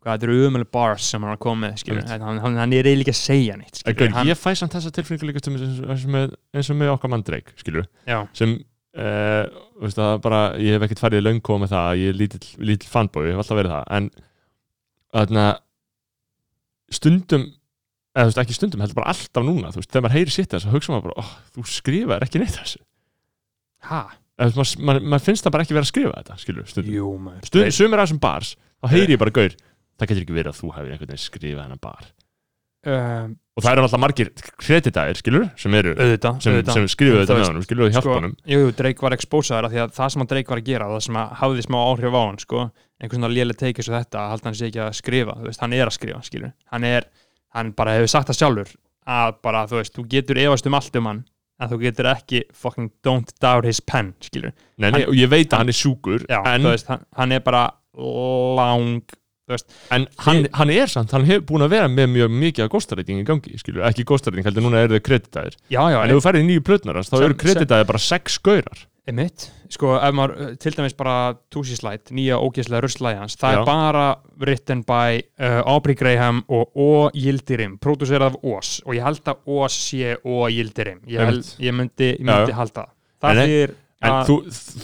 hvað 0.00 0.14
þetta 0.16 0.26
eru 0.26 0.48
umölu 0.48 0.66
bars 0.72 1.10
sem 1.12 1.24
hann 1.26 1.38
koma 1.40 1.68
með 1.68 1.82
hann, 2.08 2.40
hann, 2.40 2.56
hann 2.56 2.72
er 2.72 2.88
eiginlega 2.88 3.12
að 3.12 3.20
segja 3.20 3.56
neitt 3.60 3.82
gaur, 3.84 4.12
hann, 4.14 4.30
ég 4.30 4.38
fæ 4.38 4.54
samt 4.56 4.72
þessa 4.72 4.92
tilfinningu 4.96 5.28
líka 5.28 5.42
eins, 5.44 5.80
eins, 5.84 6.04
og 6.06 6.14
með, 6.14 6.36
eins 6.56 6.70
og 6.72 6.78
með 6.80 6.92
okkar 6.94 7.12
mann 7.12 7.24
Drake, 7.26 7.52
sem 8.36 8.54
uh, 8.96 9.44
veist, 9.82 10.00
bara, 10.24 10.40
ég 10.60 10.76
hef 10.76 10.86
ekkert 10.86 11.04
farið 11.04 11.20
í 11.20 11.26
löngu 11.26 11.58
með 11.60 11.74
það, 11.74 11.90
ég 12.00 12.14
er 12.14 12.20
lítill, 12.22 12.46
lítill 12.70 12.92
fanboy 12.94 13.28
ég 13.28 13.36
hef 13.36 13.44
alltaf 13.44 13.60
verið 13.60 13.76
það, 13.76 13.90
en 13.98 14.08
þarna 15.18 15.46
stundum 16.96 17.46
eða 18.16 18.24
þú 18.24 18.32
veist, 18.32 18.42
ekki 18.44 18.56
stundum, 18.56 18.82
heldur 18.86 19.00
bara 19.02 19.12
alltaf 19.12 19.46
núna 19.46 19.74
þú 19.74 19.82
veist, 19.82 19.92
þegar 19.92 20.06
maður 20.06 20.16
heyri 20.16 20.34
sitt 20.34 20.54
þess 20.54 20.70
að 20.70 20.78
hugsa 20.78 20.94
maður 20.94 21.10
bara, 21.10 21.22
oh, 21.22 21.36
þú 21.54 21.66
skrifaðir 21.76 22.26
ekki 22.26 22.42
neitt 22.42 22.56
þessu. 22.56 22.80
Veist, 23.90 24.19
maður, 24.40 24.70
maður, 24.88 25.08
maður 25.12 25.26
finnst 25.26 25.46
það 25.46 25.54
bara 25.56 25.66
ekki 25.66 25.76
verið 25.76 25.86
að 25.86 25.92
skrifa 25.92 26.14
þetta 26.20 26.38
skilur, 26.40 26.70
stundum, 26.70 26.94
jú 26.96 27.10
maður. 27.20 27.50
Stundum 27.50 27.74
sumir 27.76 28.00
af 28.00 28.08
þessum 28.08 28.22
bars, 28.22 28.54
þá 28.80 28.94
heyri 28.94 29.16
ég 29.16 29.20
bara 29.20 29.34
gaur 29.36 29.58
það 30.00 30.10
getur 30.10 30.24
ekki 30.24 30.36
verið 30.36 30.50
að 30.50 30.58
þú 30.60 30.72
hefði 30.76 30.94
einhvern 30.94 31.12
veginn 31.12 31.22
skrifað 31.26 31.62
hennar 31.66 31.80
bar. 31.84 32.10
Um, 32.80 33.32
og 33.58 33.64
það 33.64 33.74
eru 33.74 33.82
alltaf 33.84 34.00
margir 34.00 34.28
kreditæðir, 34.62 35.18
skilur, 35.20 35.42
sem 35.60 35.74
eru 35.76 35.90
auðvitað, 35.92 36.38
sem, 36.40 36.54
auðvitað. 36.54 36.78
sem 36.78 36.86
skrifuðu 36.88 37.20
þetta 37.20 37.36
með 37.36 37.48
honum, 37.50 37.64
skilur, 37.66 37.84
og 37.84 37.90
hjálpa 37.92 38.06
sko, 38.06 38.14
honum. 38.16 38.36
jú, 38.48 38.60
jú, 38.62 38.70
Drake 38.78 39.04
var 39.04 39.16
exposaður 39.16 39.68
af 39.68 39.74
því 39.74 39.82
að 39.82 39.92
það 39.98 40.14
sem 40.14 40.24
að 40.24 40.30
Drake 40.30 40.54
var 40.54 40.62
að 40.62 40.70
gera 40.70 40.86
það 40.88 41.02
sem 41.04 41.18
að 41.20 41.34
hafði 41.42 41.64
smá 41.66 41.76
áhrif 41.82 42.16
á 42.16 42.22
hann 42.22 42.40
sko, 42.40 42.62
einhvern 42.96 43.20
svona 43.20 43.32
léle 43.34 43.56
teikis 43.60 43.90
og 43.90 43.96
þetta 43.98 44.22
að 44.22 44.32
halda 44.32 44.48
hann 44.48 44.56
sig 44.56 44.70
ekki 44.70 44.80
að 44.86 44.96
skrifa, 44.96 45.36
þú 45.36 45.48
veist, 45.50 45.64
hann 45.66 45.76
er 45.76 45.90
að 45.90 45.96
skrifa 45.98 46.22
skilur, 46.24 46.54
hann 46.72 46.88
er, 46.88 47.08
hann 47.58 47.74
bara 47.76 47.98
hefur 47.98 48.12
sagt 48.14 48.32
það 48.32 48.40
sjálfur 48.40 48.72
að 49.18 49.36
bara, 49.44 49.66
þú 49.68 49.82
veist, 49.82 49.96
þú 49.98 50.06
getur 50.16 50.40
efast 50.46 50.70
um 50.70 50.80
allt 50.80 50.96
um 51.02 51.10
hann, 51.10 51.22
en 51.60 51.68
þú 51.70 51.78
getur 51.84 52.08
ekki 52.14 52.42
fucking 52.56 52.90
don't 53.06 53.32
doubt 53.42 53.66
his 53.68 53.80
pen, 53.80 54.14
skilur 54.24 54.52
Nei, 54.80 54.90
nei, 54.90 55.00
Hann- 55.02 55.08
og 55.12 55.16
ég 55.18 55.30
veit 55.32 55.52
að 55.52 55.58
hann 55.64 55.72
er 55.74 55.76
sjúkur 55.76 56.24
já, 56.26 56.40
en, 56.54 56.62
þú 56.64 56.74
veist, 56.74 56.90
hann, 56.92 57.04
hann 57.20 57.32
er 57.36 57.42
bara 57.44 57.64
lang, 58.56 59.02
þú 59.46 59.54
veist. 59.56 59.72
En 59.92 60.06
hann, 60.24 60.44
hann 60.56 60.70
er 60.74 60.86
samt, 60.90 61.12
hann 61.16 61.26
hefur 61.28 61.44
búin 61.50 61.64
að 61.66 61.72
vera 61.74 61.88
með 61.92 62.12
mjög 62.14 62.36
mikið 62.42 62.66
af 62.66 62.72
góstaræting 62.74 63.20
í 63.22 63.26
gangi, 63.28 63.56
skilur, 63.60 63.84
ekki 63.88 64.06
góstaræting 64.08 64.46
heldur 64.46 64.64
núna 64.66 64.84
eru 64.86 64.96
þau 64.98 65.04
kreditæðir, 65.10 65.58
já, 65.74 65.82
já, 65.92 65.98
en 66.00 66.12
ef 66.14 66.16
þú 66.20 66.24
ferði 66.28 66.44
í 66.44 66.48
nýju 66.50 66.64
plötnar 66.70 67.00
þá 67.04 67.16
eru 67.24 67.38
kreditæðir 67.44 67.88
bara 67.90 68.02
sex 68.06 68.38
gaurar 68.46 68.86
Einmitt, 69.08 69.46
sko 69.72 69.94
ef 69.96 70.12
maður, 70.14 70.34
uh, 70.36 70.50
til 70.60 70.74
dæmis 70.76 70.94
bara 70.98 71.14
Tusi 71.52 71.74
Slide, 71.78 72.12
nýja 72.14 72.36
ógeðslega 72.36 72.82
russlæði 72.84 73.20
hans 73.22 73.38
það 73.40 73.54
Já. 73.56 73.60
er 73.62 73.68
bara 73.70 74.04
written 74.44 74.82
by 74.86 75.20
uh, 75.40 75.60
Aubrey 75.72 75.96
Graham 75.98 76.42
og 76.52 76.76
O. 76.76 76.88
Yildirim 77.16 77.78
producerað 77.80 78.34
af 78.34 78.44
Ós 78.44 78.74
og 78.84 78.94
ég 78.98 79.06
held 79.06 79.32
að 79.32 79.54
Ós 79.56 79.78
sé 79.88 80.16
O. 80.20 80.42
Yildirim. 80.52 81.00
Ég, 81.08 81.24
held, 81.24 81.54
ég 81.64 81.76
myndi, 81.76 82.12
ég 82.18 82.26
myndi 82.28 82.58
halda 82.60 82.86
það. 83.20 83.30
En- 83.30 83.42
þýðir 83.48 83.76
en 84.00 84.14
að 84.14 84.30
þú, 84.30 84.36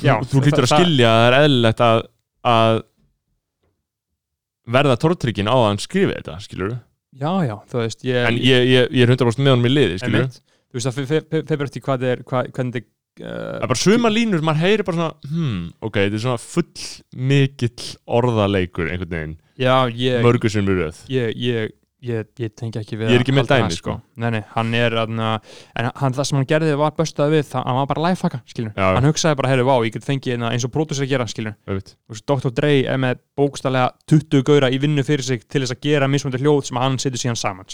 já, 0.05 0.13
þú, 0.21 0.29
þú 0.33 0.43
hlýtur 0.45 0.67
að 0.67 0.73
skilja 0.75 1.13
að 1.13 1.21
það 1.21 1.29
er 1.29 1.39
eðlilegt 1.43 1.85
að, 1.87 2.01
að 2.53 2.81
verða 4.77 4.99
tortryggin 5.01 5.49
á 5.49 5.57
að 5.57 5.69
hann 5.71 5.81
skrifi 5.83 6.17
þetta, 6.19 6.37
skilur 6.45 6.75
já, 7.17 7.31
já, 7.47 7.55
þú 7.71 7.81
veist 7.81 8.05
ég, 8.07 8.19
en 8.29 8.41
ég, 8.41 8.67
ég, 8.73 8.91
ég 8.93 9.07
er 9.07 9.15
100% 9.15 9.41
með 9.45 9.55
honum 9.55 9.71
í 9.71 9.73
liði, 9.73 10.01
skilur 10.03 10.27
einmitt, 10.27 10.41
þú 10.69 10.79
veist 10.79 10.91
að 10.91 10.99
fyrir 10.99 11.67
eftir 11.69 11.85
hvað 11.87 12.07
er 12.11 12.25
hvað, 12.29 12.51
hvernig 12.59 12.89
Það 13.21 13.63
er 13.63 13.71
bara 13.73 13.81
suma 13.81 14.11
línur, 14.13 14.45
maður 14.45 14.63
heyri 14.67 14.87
bara 14.87 14.99
svona 15.01 15.33
hmm, 15.33 15.61
ok, 15.89 15.99
þetta 16.03 16.19
er 16.19 16.25
svona 16.27 16.43
full 16.43 16.87
mikill 17.33 17.87
orðaleikur 18.19 18.91
einhvern 18.93 19.15
veginn. 19.17 19.37
Mörgur 20.27 20.53
sem 20.53 20.67
við 20.69 20.83
röð. 20.85 21.03
ég, 21.13 21.33
ég, 21.41 21.73
ég, 22.05 22.29
ég 22.41 22.53
tengi 22.57 22.79
ekki 22.81 22.99
við 22.99 23.09
Ég 23.09 23.17
er 23.17 23.23
að 23.23 23.25
ekki 23.25 23.35
með 23.35 23.49
dæmi, 23.51 23.67
það, 23.67 23.77
sko. 23.79 23.95
Nei, 24.21 24.29
nei, 24.35 24.41
hann 24.53 24.75
er 24.77 24.97
aðna, 25.01 25.29
en 25.79 25.89
hann, 25.97 26.17
það 26.17 26.29
sem 26.29 26.39
hann 26.39 26.49
gerði 26.51 26.77
var 26.81 26.93
böstaði 26.97 27.35
við, 27.37 27.45
það, 27.51 27.65
hann 27.67 27.79
var 27.81 27.89
bara 27.93 28.05
lifehacka, 28.05 28.41
hann 28.77 29.09
hugsaði 29.09 29.39
bara, 29.41 29.51
heyrðu, 29.53 29.67
vá, 29.69 29.75
ég 29.87 29.97
get 29.97 30.07
fengið 30.07 30.35
hérna 30.35 30.53
eins 30.53 30.67
og 30.67 30.75
gera, 31.11 31.27
Öfitt. 31.67 31.95
Þú 31.97 32.17
veist, 32.17 32.27
Dr. 32.29 32.55
Dre 32.61 32.73
er 32.85 33.01
með 33.03 33.23
bókstallega 33.41 33.91
20 34.13 34.47
gauðra 34.51 34.71
í 34.73 34.81
vinnu 34.83 35.07
fyrir 35.07 35.27
sig 35.27 35.49
til 35.49 35.65
þess 35.65 35.77
að 35.77 35.83
gera 35.89 36.11
mismunandi 36.13 36.45
hljóð 36.45 36.63
sem 36.69 36.81
hann 36.83 37.01
setur 37.03 37.23
síðan 37.23 37.41
saman, 37.41 37.73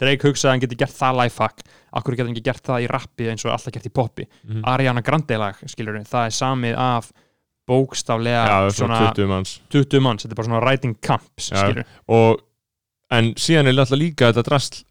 Drake 0.00 0.26
hugsaði 0.28 0.50
að 0.50 0.56
hann 0.56 0.64
geti 0.66 0.80
gert 0.82 0.96
það 0.98 1.22
lifehack. 1.22 1.64
Akkur 1.90 2.14
getur 2.14 2.28
hann 2.28 2.36
ekki 2.36 2.46
gert 2.50 2.66
það 2.66 2.84
í 2.84 2.90
rappi 2.90 3.30
eins 3.32 3.46
og 3.46 3.54
alltaf 3.54 3.74
gert 3.74 3.88
í 3.88 3.94
poppi? 3.94 4.26
Mhm. 4.46 4.62
Ariana 4.70 5.02
Grande 5.02 5.38
lag, 5.40 5.58
skilur 5.66 5.98
það 6.06 6.28
er 6.28 6.36
samið 6.36 6.78
af 6.78 7.10
svona 8.74 9.00
20 9.14 9.30
manns. 9.30 9.56
20 9.70 10.02
manns, 10.02 10.24
þetta 10.24 10.34
er 10.34 10.38
bara 10.40 10.48
svona 10.48 10.62
writing 10.64 10.96
camps, 11.02 11.50
og 12.10 12.40
en 13.10 13.32
síðan 13.40 13.70
er 13.70 13.78
alltaf 13.80 13.98
líka 14.00 14.30
þetta 14.30 14.46
drasl 14.46 14.84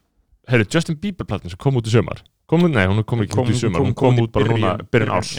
heyrðu, 0.50 0.70
Justin 0.74 1.00
Bieber 1.00 1.28
platin 1.30 1.52
sem 1.52 1.62
kom 1.62 1.78
út 1.80 1.88
í 1.88 1.94
sömar 1.94 2.24
kom 2.50 2.66
nei, 2.66 2.86
hún 2.90 3.04
kom 3.08 3.22
ekki 3.24 3.38
út 3.40 3.52
í 3.54 3.58
sömar 3.58 3.86
hún 3.86 3.96
kom 3.98 4.18
út 4.24 4.32
bara 4.34 4.50
núna, 4.50 4.76
byrjun 4.90 5.16
árs. 5.20 5.36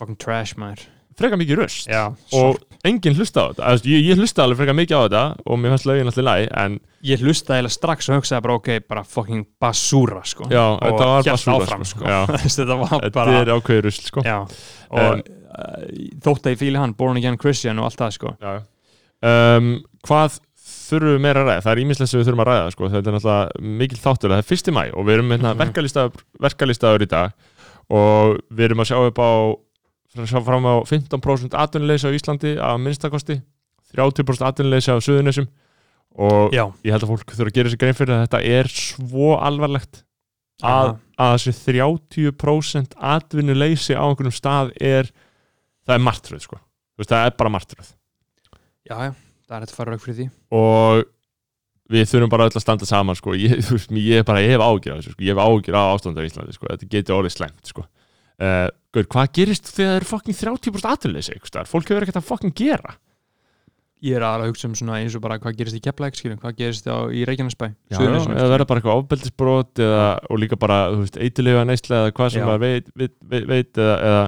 Fucking 0.00 0.18
trash 0.18 0.56
maður. 0.58 0.86
Freka 1.16 1.36
mikið 1.40 1.56
röst 1.62 1.86
já, 1.88 2.10
og 2.36 2.58
enginn 2.84 3.14
hlusta 3.16 3.40
á 3.40 3.48
þetta. 3.48 3.68
Eða, 3.70 3.88
ég, 3.88 4.02
ég 4.10 4.18
hlusta 4.20 4.42
alveg 4.44 4.58
freka 4.60 4.74
mikið 4.76 4.96
á 4.96 5.02
þetta 5.06 5.22
og 5.46 5.60
mér 5.62 5.72
fannst 5.72 5.86
lögin 5.88 6.10
alltaf 6.10 6.26
læg 6.26 6.48
en 6.60 6.74
ég 7.08 7.22
hlustaði 7.24 7.56
eiginlega 7.56 7.76
strax 7.76 8.10
og 8.10 8.18
hugsaði 8.18 8.44
bara 8.44 8.56
ok, 8.58 8.68
bara 8.84 9.04
fucking 9.08 9.46
basúra 9.62 10.20
sko. 10.28 10.48
Já, 10.52 10.64
og 10.74 10.82
þetta 10.84 11.08
var 11.08 11.30
basúra 11.30 11.56
áfram 11.62 11.86
sko. 11.88 12.02
sko, 12.04 12.40
þetta 12.58 12.78
var 12.82 12.92
þetta 12.92 13.12
bara 13.16 13.38
er 13.38 13.52
ákveður 13.54 13.88
rusl 13.88 14.10
sko. 14.10 14.26
uh, 14.26 15.14
þótt 16.26 16.50
að 16.50 16.52
ég 16.52 16.60
fíli 16.66 16.82
hann 16.82 16.92
Born 17.00 17.22
Again 17.22 17.40
Christian 17.40 17.80
og 17.80 17.88
allt 17.88 18.02
það 18.02 18.12
sko. 18.18 18.34
Um, 19.24 19.72
hvað 20.04 20.36
þurfum 20.86 21.20
meira 21.24 21.42
að 21.42 21.48
ræða? 21.50 21.62
Það 21.66 21.72
er 21.74 21.82
ímislegt 21.84 22.10
sem 22.12 22.20
við 22.20 22.26
þurfum 22.30 22.42
að 22.44 22.48
ræða 22.50 22.72
sko. 22.74 22.88
þetta 22.94 23.10
er 23.10 23.16
náttúrulega 23.16 23.76
mikil 23.82 23.98
þáttur 24.02 24.32
það 24.32 24.40
er 24.42 24.48
fyrsti 24.50 24.74
mæ 24.76 24.82
og 24.94 25.06
við 25.06 25.14
erum 25.16 25.28
með 25.32 25.38
Mhm. 25.42 25.58
verkalistaður, 26.40 27.02
í 27.02 27.08
dag 27.08 27.32
og 27.90 28.40
við 28.52 28.64
erum 28.70 28.82
að 28.82 28.88
sjá 28.90 28.98
upp 29.06 29.18
á 29.22 29.30
sjá 30.26 30.40
fram 30.44 30.64
á 30.64 30.74
15% 30.88 31.54
atvinnuleysi 31.54 32.08
á 32.08 32.16
Íslandi 32.16 32.56
að 32.56 32.80
minnstakosti 32.80 33.42
30% 33.94 34.46
atvinnuleysi 34.48 34.90
á 34.90 34.96
Suðunisum 34.98 35.46
og 36.16 36.52
já, 36.56 36.64
ég 36.84 36.92
held 36.94 37.04
að 37.04 37.10
fólk 37.12 37.34
þurfa 37.36 37.50
að 37.50 37.56
gera 37.58 37.68
sér 37.68 37.80
grein 37.82 37.94
fyrir 37.98 38.14
að 38.16 38.22
þetta 38.26 38.40
er 38.48 38.66
svo 38.72 39.36
alvarlegt 39.36 40.02
að, 40.64 40.96
að 41.20 41.34
þessi 41.36 41.52
30% 41.68 42.96
atvinnuleysi 42.96 43.92
á 43.92 44.02
einhvernum 44.08 44.32
stað 44.32 44.72
er 44.80 45.10
það 45.86 45.94
er 45.98 46.04
martröð 46.06 46.40
sko. 46.46 46.58
Það 46.96 47.26
er 47.28 47.34
bara 47.36 47.52
martröð 47.52 47.90
já, 48.88 48.96
já, 48.96 49.12
það 49.46 49.56
er 49.56 49.66
þetta 49.66 49.78
fara 49.78 49.94
rauk 49.94 50.04
fyrir 50.04 50.18
því 50.18 50.28
og 50.58 51.04
við 51.92 52.08
þurfum 52.10 52.32
bara 52.32 52.48
öll 52.48 52.56
að 52.56 52.64
standa 52.64 52.88
saman 52.88 53.18
sko. 53.18 53.34
ég, 53.38 53.56
veist, 53.70 53.92
ég 54.02 54.26
bara, 54.26 54.42
ég 54.44 54.54
hef 54.56 54.64
ágjur 54.64 54.98
þessu, 54.98 55.14
sko. 55.14 55.26
ég 55.26 55.34
hef 55.34 55.42
ágjur 55.42 55.78
á 55.78 55.82
ástandar 55.92 56.26
í 56.26 56.30
Íslandi 56.30 56.56
sko. 56.56 56.70
þetta 56.72 56.90
getur 56.96 57.18
orðið 57.20 57.36
slæmt 57.36 57.72
sko. 57.72 57.86
uh, 58.42 58.68
Gaur, 58.94 59.10
hvað 59.12 59.34
gerist 59.40 59.72
þegar 59.72 59.92
það 59.92 60.00
er 60.00 60.08
fucking 60.12 60.38
30% 60.40 60.92
aðleysi 60.92 61.40
fólk 61.70 61.92
hefur 61.92 62.06
ekkert 62.06 62.22
að 62.22 62.30
fucking 62.30 62.56
gera 62.56 62.96
ég 64.04 64.18
er 64.18 64.24
aðra 64.26 64.44
að 64.44 64.50
hugsa 64.52 64.68
um 64.68 64.90
eins 64.92 65.14
og 65.16 65.22
bara 65.24 65.38
hvað 65.40 65.56
gerist 65.60 65.78
í 65.78 65.82
Keflæk 65.84 66.18
hvað 66.42 66.58
gerist 66.58 66.88
á, 66.88 67.08
í 67.08 67.22
Reykjanesbæ 67.28 67.66
eða 67.96 68.50
verða 68.50 68.66
bara 68.68 68.82
eitthvað 68.82 69.00
ofbeldisbrot 69.00 69.80
eða, 69.82 70.02
og 70.28 70.40
líka 70.42 70.58
bara, 70.60 70.80
eitilega 71.16 71.64
neysla 71.68 72.02
eða 72.02 72.12
hvað 72.18 72.34
sem 72.34 72.44
maður 72.44 72.62
veit, 72.66 72.90
veit, 72.92 73.14
veit, 73.24 73.46
veit 73.48 73.80
eða, 73.80 73.96
eða, 74.10 74.20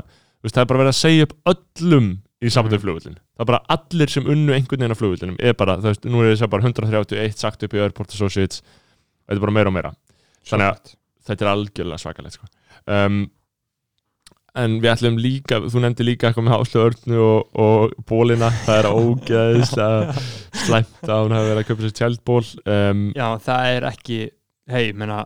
það 0.48 0.62
er 0.62 0.70
bara 0.70 0.82
verið 0.82 0.92
að 0.94 1.00
segja 1.02 1.28
upp 1.28 1.36
öllum 1.52 2.08
í 2.39 2.51
mm. 2.51 2.78
flugvöldin 2.78 3.16
það 3.19 3.43
er 3.43 3.48
bara 3.51 3.62
allir 3.74 4.12
sem 4.12 4.28
unnu 4.31 4.55
einhvern 4.55 4.85
veginn 4.85 4.94
á 4.94 5.01
flugvöldinum 5.01 5.40
er 5.43 5.56
bara, 5.59 5.78
þú 5.81 5.90
veist, 5.90 6.06
nú 6.06 6.23
er 6.23 6.31
þess 6.32 6.47
að 6.47 6.52
bara 6.52 6.69
131 6.69 7.40
sagt 7.40 7.65
upp 7.66 7.74
í 7.74 7.82
Airport 7.82 8.15
Associates. 8.15 8.62
Þetta 9.27 9.40
er 9.40 9.44
bara 9.47 9.56
meira 9.56 9.73
og 9.73 9.74
meira. 9.74 9.90
Þannig 10.47 10.70
að- 10.70 10.94
þetta 11.27 11.44
er 11.44 11.51
algjörlega 11.52 11.98
svakalegt 12.02 12.39
sko. 12.39 12.47
um, 12.86 13.31
en 14.59 14.81
við 14.82 14.90
ætlum 14.90 15.19
líka 15.23 15.60
þú 15.60 15.82
nefndi 15.82 16.06
líka 16.06 16.28
eitthvað 16.28 16.47
með 16.47 16.55
Háslu 16.56 16.81
Örnu 16.86 17.19
og, 17.23 17.59
og 17.59 17.93
bólina, 18.09 18.48
það 18.65 18.78
er 18.78 18.89
ógeðislega 18.90 20.15
slæmt 20.65 21.05
að 21.05 21.23
hún 21.24 21.36
hafi 21.36 21.51
verið 21.51 21.62
að 21.62 21.69
köpa 21.69 21.85
sér 21.85 21.97
tjaldból. 21.98 22.44
Um, 22.65 23.05
já, 23.19 23.27
það 23.44 23.74
er 23.74 23.89
ekki 23.93 24.19
hei, 24.73 24.93
menna 24.93 25.24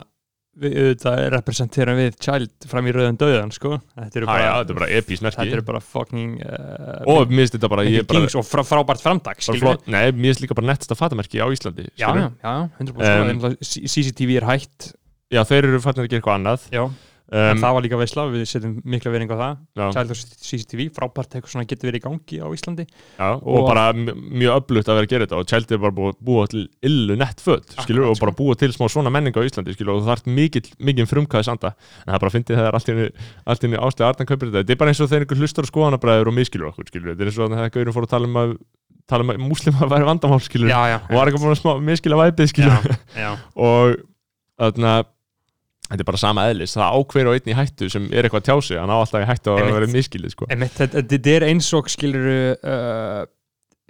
við 0.61 0.75
auðvitað 0.77 1.19
representerum 1.33 1.97
við 1.97 2.17
Child 2.21 2.67
fram 2.69 2.89
í 2.89 2.93
rauðan 2.93 3.17
döðan 3.21 3.53
sko. 3.55 3.77
Þetta 3.97 4.19
eru 4.19 4.27
Ha, 4.29 4.33
bara, 4.35 4.49
þetta 4.59 4.73
er 4.75 4.79
bara 4.79 4.89
epís 4.99 5.23
merki 5.25 5.39
þetta 5.41 5.57
eru 5.57 5.65
bara 5.69 5.81
fucking 5.81 6.35
uh, 6.45 6.99
og 7.09 7.31
mér 7.31 7.41
finnst 7.43 7.55
þetta 7.57 7.71
bara, 7.73 7.85
bara, 8.11 8.25
og 8.41 8.45
frá, 8.47 8.61
frábært 8.69 9.01
framdag 9.03 9.41
nei, 9.89 10.03
mér 10.13 10.29
finnst 10.29 10.43
líka 10.45 10.57
bara 10.59 10.69
nettsta 10.69 10.97
fatamerki 10.99 11.41
á 11.41 11.47
Íslandi 11.49 11.87
já, 11.97 12.05
já, 12.13 12.27
já, 12.43 12.53
100% 12.83 13.33
Um, 13.33 13.55
CCTV 13.63 14.37
er 14.41 14.45
hætt. 14.47 14.91
Já, 15.33 15.41
þeir 15.49 15.65
eru 15.71 15.81
fattin 15.81 16.03
að 16.03 16.11
gera 16.11 16.21
eitthvað 16.21 16.37
annað. 16.37 16.65
Já, 16.73 16.83
um, 17.33 17.59
það 17.63 17.73
var 17.75 17.83
líka 17.85 17.97
veisla 17.99 18.23
við 18.29 18.43
setjum 18.47 18.73
mikla 18.93 19.11
vering 19.15 19.31
á 19.33 19.37
það. 19.39 19.55
Já, 19.79 19.83
Child 19.95 20.13
og 20.13 20.19
CCTV, 20.47 20.85
frábært 20.93 21.33
eitthvað 21.37 21.53
svona 21.55 21.65
getur 21.71 21.89
verið 21.89 21.99
í 21.99 22.03
gangi 22.05 22.39
á 22.39 22.47
Íslandi. 22.53 22.85
Já, 23.17 23.29
og, 23.33 23.47
og- 23.57 23.67
bara 23.71 23.85
mj- 23.97 24.15
mjög 24.43 24.59
öflugt 24.61 24.91
að 24.93 24.99
vera 24.99 25.07
að 25.07 25.11
gera 25.15 25.25
þetta 25.27 25.39
og 25.41 25.47
Chelsea 25.49 25.75
er 25.77 25.81
bara 25.83 25.95
búið 25.97 26.19
búa 26.29 26.45
til 26.53 26.63
illu 26.91 27.17
nett 27.17 27.41
föt 27.41 27.73
skilur, 27.83 28.05
og 28.11 28.19
bara 28.21 28.35
búa 28.37 28.55
til 28.59 28.69
smá 28.75 28.85
svona 28.93 29.11
menning 29.13 29.33
á 29.33 29.41
Íslandi 29.41 29.73
skilur, 29.73 29.97
og 29.97 30.05
það 30.05 30.13
þarf 30.13 30.29
mikið, 30.37 30.69
mikið 30.79 31.09
frumkvæðis 31.09 31.51
anda. 31.55 31.73
En 32.05 32.13
það 32.13 32.19
er 32.19 32.23
bara 32.23 32.31
að 32.31 32.37
fyndi 32.37 32.57
það 32.59 32.69
er 32.69 32.77
allt 32.77 33.63
í 33.63 33.67
einu 33.67 33.81
ástæða 33.83 34.11
Arnan 34.13 34.29
kaupir 34.29 34.47
þetta, 34.53 34.61
þetta 34.63 34.73
er 34.77 34.81
bara 34.83 34.93
eins 34.93 35.01
og 35.03 35.09
þegar 35.11 35.25
einhver 35.27 35.41
hlustar 35.43 35.65
og 35.67 35.71
skoðanabræður 35.73 36.29
og 36.31 36.37
miskilur 36.37 36.69
okkur 36.69 36.87
skilur, 36.93 37.11
þetta 37.13 37.23
er 37.25 37.31
eins 37.33 37.41
og 37.43 37.51
þegar 37.57 37.73
Gaurin 37.73 37.95
fór 37.97 38.05
að 38.07 38.13
tala 38.13 38.29
um 38.29 38.39
að 38.43 38.55
tala 39.09 39.25
um 39.25 39.31
að 39.33 39.41
múslima 39.43 39.87
væri 39.91 40.05
vandamál 40.07 40.39
skilur 40.39 40.69
já, 40.71 40.79
já, 40.93 40.97
og 41.09 41.17
var 41.17 41.27
eitthvað 41.27 41.43
búin 41.43 41.73
að 41.73 41.81
miskila 41.89 42.19
væpið 42.21 42.47
skilur 42.53 42.85
já, 43.19 43.31
og 43.67 43.97
þarna 44.61 44.93
þetta 45.89 45.99
er 46.01 46.07
bara 46.09 46.21
sama 46.21 46.45
eðlis, 46.49 46.73
það 46.77 46.97
ákveður 46.99 47.29
og 47.31 47.37
einn 47.37 47.51
í 47.51 47.57
hættu 47.57 47.89
sem 47.91 48.05
er 48.11 48.23
eitthvað 48.27 48.41
að 48.41 48.47
tjá 48.49 48.55
sig, 48.69 48.79
hann 48.81 48.93
á 48.93 48.97
alltaf 48.97 49.21
í 49.23 49.29
hættu 49.29 49.53
að 49.53 49.71
vera 49.77 49.89
miskilið 49.91 50.33
sko. 50.33 50.47
Þetta, 50.49 51.29
er 51.35 51.45
eins 51.49 51.69
og 51.77 51.89
skiluru 51.91 52.37
uh, 52.55 53.23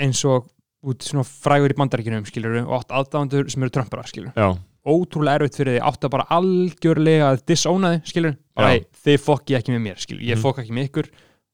eins 0.04 0.24
og 0.26 0.50
út 0.84 1.06
svona 1.06 1.24
frægur 1.24 1.72
í 1.72 1.78
bandaríkjunum 1.80 2.26
skiluru 2.28 2.64
og 2.66 2.74
átt 2.82 2.92
aðdáðandur 2.98 3.48
sem 3.54 3.64
eru 3.64 3.72
trömparar 3.72 4.10
skiluru 4.10 4.34
já, 4.36 4.50
ótrúlega 4.84 5.40
erfitt 5.40 5.56
fyrir 5.62 5.78
því 5.78 5.84
átt 5.88 6.04
að 6.10 6.12
bara 6.18 6.26
algjörlega 6.36 7.30
að 7.32 7.44
disóna 7.54 7.94
þið 7.94 8.10
skiluru 8.12 8.36
bara 8.60 8.74
hey, 8.74 8.82
þið 9.06 9.22
fokki 9.24 9.56
ekki 9.60 9.72
með 9.78 9.84
mér 9.86 10.02
skiluru 10.04 10.28
ég 10.28 10.36
Mhm. 10.36 10.44
fokk 10.44 10.60
ekki 10.66 10.76
með 10.76 10.90
ykkur. 10.90 11.08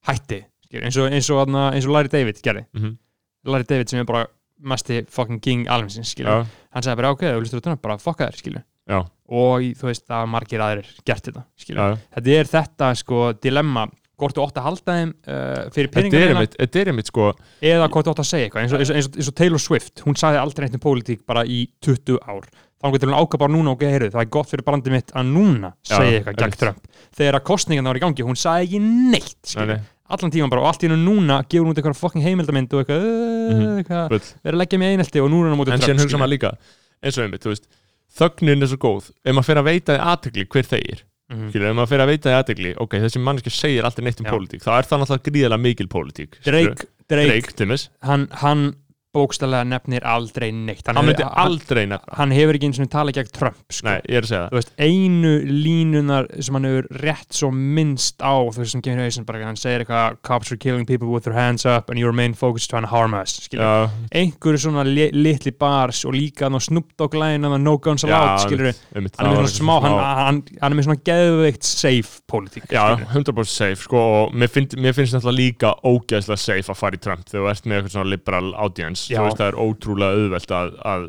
Hætti 0.09 0.39
skiluru 0.65 0.85
eins 0.89 0.97
og, 0.97 1.11
eins 1.13 1.29
og, 1.29 1.43
eins 1.43 1.53
og, 1.59 1.73
eins 1.75 1.85
og 1.85 1.93
Larry 1.93 2.09
David 2.15 2.41
gerði. 2.41 2.65
Mhm. 2.73 2.97
Larry 3.45 3.67
David 3.69 3.89
sem 3.93 3.99
er 3.99 4.05
bara 4.09 4.25
mesti 4.59 5.03
fucking 5.07 5.39
king 5.45 5.67
alvegnsins 5.69 6.09
skiluru 6.15 6.41
já, 6.41 6.47
hann 6.73 6.83
sagði 6.83 6.95
bara 7.03 7.11
ok, 7.13 7.21
þú 7.29 7.43
listur 7.45 7.59
að 7.61 7.67
Trump 7.69 7.81
bara 7.85 7.97
fokka 8.01 8.31
þér 8.31 8.41
skiluru 8.41 8.63
já, 8.89 8.99
og 9.29 9.61
í- 9.61 9.73
þú 9.77 9.89
veist 9.91 10.05
hafa 10.09 10.25
margir 10.33 10.63
aðrir 10.65 10.89
gert 11.05 11.29
þetta 11.29 11.43
skiluru 11.61 11.95
já. 11.95 11.97
þetta 12.17 12.37
er 12.41 12.53
þetta 12.57 12.91
sko 13.03 13.23
dilemma. 13.41 13.87
Hvort 14.19 14.35
þú 14.35 14.41
ótt 14.43 14.57
að 14.59 14.65
halda 14.65 14.93
þeim 14.97 15.11
uh, 15.31 15.69
fyrir 15.71 15.87
peningana 15.93 16.31
einmitt, 16.33 16.55
þetta 16.59 16.79
er 16.81 16.89
einmitt 16.91 17.07
sko 17.07 17.29
eða 17.63 17.85
hvort 17.87 18.03
þú 18.03 18.11
ótt 18.11 18.19
að 18.19 18.27
segja 18.27 18.47
eitthvað 18.49 18.65
eins 18.65 18.73
og, 18.75 18.81
eins, 18.83 18.89
og, 18.91 19.13
eins, 19.15 19.29
og, 19.31 19.35
Taylor 19.39 19.61
Swift, 19.63 20.01
hún 20.03 20.17
sagði 20.19 20.41
aldrei 20.41 20.65
neitt 20.65 20.75
um 20.75 20.81
pólitík 20.83 21.21
bara 21.29 21.45
í 21.47 21.61
20 21.87 22.17
ár. 22.27 22.49
Þá 22.83 22.89
getur 22.97 23.09
hún 23.13 23.15
ákvað 23.21 23.39
bara 23.45 23.53
núna 23.55 23.71
og 23.71 23.79
gerir 23.79 24.11
það 24.11 24.25
er 24.25 24.29
gott 24.35 24.51
fyrir 24.51 24.65
brandið 24.67 24.91
mitt 24.97 25.13
að 25.15 25.31
núna 25.31 25.71
Já, 25.87 25.93
segja 26.01 26.19
eitthvað 26.19 26.37
gegn. 26.43 26.57
Trump. 26.65 26.91
Þegar 27.15 27.39
að 27.39 27.45
kostningarna 27.47 27.93
var 27.93 27.99
í 28.01 28.03
gangi, 28.03 28.27
hún 28.27 28.39
sagði 28.43 28.67
ekki 28.67 28.83
neitt 28.83 29.55
nei, 29.55 29.79
allan 30.11 30.35
tíman 30.35 30.51
bara 30.51 30.65
og 30.65 30.69
allt 30.73 30.83
í 30.83 30.89
hennu 30.91 30.99
núna 30.99 31.39
gefur 31.47 31.63
hún 31.69 31.71
út 31.71 31.79
eitthvað 31.79 31.99
fucking 32.03 32.27
heimildamind 32.27 32.75
og 32.75 32.83
eitthvað, 32.83 33.07
Mhm. 33.55 33.63
uh, 33.63 33.79
eitthvað 33.79 34.11
verið 34.43 34.51
að 34.51 34.59
leggja 34.65 34.79
mig 34.83 34.97
einelti 34.97 35.23
og 35.23 35.31
nú 35.31 35.39
er 35.45 35.47
hann 35.47 35.55
á 35.55 35.59
móti 35.63 35.71
En 35.75 35.79
síðan 35.87 36.03
hugsa 36.03 36.19
maður 36.19 36.35
líka 36.35 36.51
eins 36.99 37.15
og 37.17 37.23
einmitt, 37.23 37.43
þú 37.47 37.53
veist 37.55 37.67
þögnin 38.17 38.63
er 38.65 38.71
svo 38.71 38.79
góð, 38.81 39.11
ef 39.25 39.35
maður 39.35 39.47
fyrir 39.49 39.61
að 39.63 39.69
veita 39.69 39.95
því 39.95 40.01
aðtegli 40.13 40.45
hver 40.49 40.69
þeir, 40.73 41.03
Mhm. 41.29 41.49
skilur, 41.51 41.69
ef 41.69 41.75
maður 41.77 41.89
fyrir 41.93 42.03
að 42.05 42.09
veita 42.09 42.29
því 42.29 42.37
aðtegli 42.39 42.69
ok, 42.81 42.93
þessi 43.05 43.19
manneski 43.21 43.51
segir 43.53 43.83
alltaf 43.85 44.03
neitt 44.03 44.19
um 44.19 44.25
pólitík 44.25 44.63
þá 44.65 44.71
er 44.79 44.87
það 44.89 44.99
náttúrulega 45.03 45.27
gríðarlega 45.29 45.61
mikil 45.61 45.87
pólitík. 45.87 46.39
Drake, 46.43 46.87
Drake, 47.07 47.53
Drake, 47.53 47.89
hann, 48.01 48.27
hann 48.31 48.75
bókstælega 49.15 49.65
nefnir 49.65 50.03
aldrei 50.05 50.51
neitt. 50.53 50.85
Hann, 50.87 50.95
hann 50.99 51.05
myndi 51.09 51.23
hefur- 51.23 51.33
hann, 51.35 51.51
aldrei 51.51 51.85
nefna. 51.89 52.17
hann 52.19 52.31
hefur 52.35 52.53
ekki 52.59 52.67
eins 52.69 52.79
og 52.79 52.89
tala 52.93 53.11
gegn 53.15 53.31
Trump 53.33 53.57
sko. 53.73 53.87
Nei, 53.87 54.01
einu 54.77 55.31
línunar 55.49 56.27
sem 56.43 56.53
hann 56.53 56.67
hefur 56.69 56.87
rétt 57.01 57.33
svo 57.33 57.49
minnst 57.51 58.21
á 58.21 58.37
veist 58.59 58.71
sem 58.75 58.81
hausinn 59.01 59.25
bara 59.25 59.41
hann 59.47 59.57
segir 59.59 59.83
eitthvað 59.85 60.17
cops 60.21 60.51
are 60.51 60.57
killing 60.61 60.85
people 60.85 61.09
with 61.09 61.23
their 61.23 61.33
hands 61.33 61.65
up 61.65 61.89
and 61.89 61.97
your 61.99 62.11
main 62.13 62.33
focus 62.33 62.63
is 62.63 62.67
trying 62.67 62.83
to 62.85 62.91
harm 62.93 63.13
us 63.17 63.47
Já, 63.51 63.89
einhverju 64.13 64.61
svona 64.65 64.83
li 64.85 65.09
litli 65.15 65.51
bars 65.57 66.03
og 66.05 66.13
líka 66.13 66.45
hann 66.47 66.57
á 66.59 66.61
og 67.55 67.61
no 67.61 67.77
guns 67.77 68.03
allowed 68.03 68.43
skilur 68.45 68.73
einmitt, 68.95 69.15
hann 69.17 69.31
er 69.33 69.41
með 69.41 69.53
svona 69.55 69.79
hann, 69.81 69.97
hann, 70.19 70.41
hann 70.61 70.77
er 70.77 70.85
svona 70.85 71.01
geðveikt 71.09 71.63
safe 71.65 72.21
Já, 72.69 72.83
skilurðu. 72.93 73.09
100% 73.15 73.53
safe 73.55 73.81
sko 73.87 73.97
og 74.19 74.33
mér, 74.37 74.51
find, 74.53 74.75
mér 74.77 74.93
finnst 74.97 75.15
þetta 75.17 75.33
líka 75.35 75.73
ógeðslega 75.87 76.37
safe 76.45 76.73
að 76.73 76.79
fara 76.83 76.99
í 76.99 77.03
Trump 77.03 77.25
þegar 77.29 77.45
þú 77.45 77.51
ert 77.53 77.69
með 77.69 77.79
eitthvað 77.79 77.95
svona 77.97 78.09
liberal 78.13 78.53
audience 78.59 78.98
Já. 79.07 79.19
þú 79.21 79.29
veist 79.29 79.41
það 79.43 79.47
er 79.53 79.61
ótrúlega 79.67 80.19
auðvelt 80.19 80.55
að, 80.59 80.75
að 80.95 81.07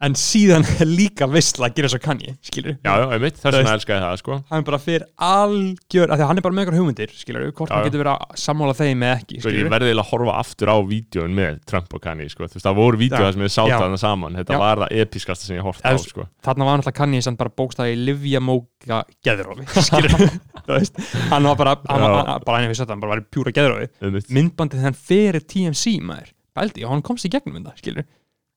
en 0.00 0.14
síðan 0.16 0.62
er 0.80 0.88
líka 0.88 1.26
vissla 1.28 1.66
að 1.68 1.74
gera 1.76 1.88
svo 1.92 1.98
kanni 2.00 2.30
skilur 2.40 2.72
já, 2.80 2.88
já, 2.88 3.02
einmitt, 3.12 3.34
þess 3.36 3.52
Þú 3.52 3.58
vegna 3.58 3.72
elska 3.76 3.92
ég 3.98 4.04
það 4.06 4.14
sko 4.22 4.36
hann 4.48 4.64
bara 4.64 4.78
fyrir 4.80 5.02
algjör 5.26 6.08
af 6.14 6.16
því 6.16 6.24
að 6.24 6.30
hann 6.30 6.40
er 6.40 6.44
bara 6.46 6.56
með 6.56 6.62
eitthvað 6.64 6.78
hugmyndir 6.80 7.12
skilur 7.20 7.44
hvort 7.50 7.68
Já, 7.68 7.74
hann 7.74 7.82
já. 7.84 7.88
getur 7.90 8.00
verið 8.00 8.14
að 8.14 8.40
sammála 8.40 8.76
þeim 8.78 9.04
eða 9.04 9.18
ekki 9.20 9.40
Sko, 9.42 9.50
ég 9.52 9.58
skilur 9.58 9.74
verði 9.74 9.90
eiginlega 9.90 10.06
að 10.06 10.14
horfa 10.14 10.38
aftur 10.40 10.72
á 10.72 10.76
vídjóin 10.88 11.36
með 11.36 11.58
Trump 11.68 11.92
og 11.98 12.02
Kanye, 12.06 12.30
sko, 12.32 12.48
þú 12.48 12.56
veist, 12.56 12.64
það 12.70 12.80
voru 12.80 13.02
vídjóð 13.04 13.26
Já. 13.26 13.34
sem 13.36 13.44
við 13.44 13.52
Já. 13.60 13.76
þarna 13.76 14.00
saman, 14.06 14.40
þetta 14.40 14.56
Já. 14.56 14.62
var 14.64 14.82
það 14.86 14.96
episkasta 15.04 15.50
sem 15.50 15.58
ég 15.60 15.68
hort 15.68 15.84
á, 15.84 15.92
Eða, 15.92 16.02
sko 16.08 16.26
þarna 16.48 16.70
var 16.70 16.80
náttúrulega 16.80 16.98
Kanye 17.02 17.22
sem 17.28 17.36
bara 17.44 17.54
bókstæði 17.60 18.00
livjamóka 18.08 19.02
geðrófi 19.28 19.68
skilur 19.84 20.16
þú 20.64 20.72
veist 20.78 21.00
hann 21.28 21.44
var 21.52 21.60
bara 21.60 21.76
hann 21.84 22.00
var 22.00 22.16
Já. 22.16 22.24
hann- 22.32 22.44
bara 22.48 22.64
einu 22.64 22.72
við 22.72 22.80
sagt 22.80 22.88
hann 22.96 23.04
bara 23.04 23.18
var 23.18 23.20
í 23.20 23.28
pjúra 23.28 23.52
geðrófi 23.52 23.90
einmitt, 24.00 24.32
myndbandið 24.32 24.84
hann 24.88 24.96
fyrir 24.96 25.44
TMC 25.44 25.98
maður 26.00 26.32
bældi 26.56 26.84
og 26.86 26.92
hann 26.94 27.04
komst 27.06 27.26
í 27.28 27.32
gegnum 27.32 27.58
þetta 27.60 27.76
skilur 27.80 28.06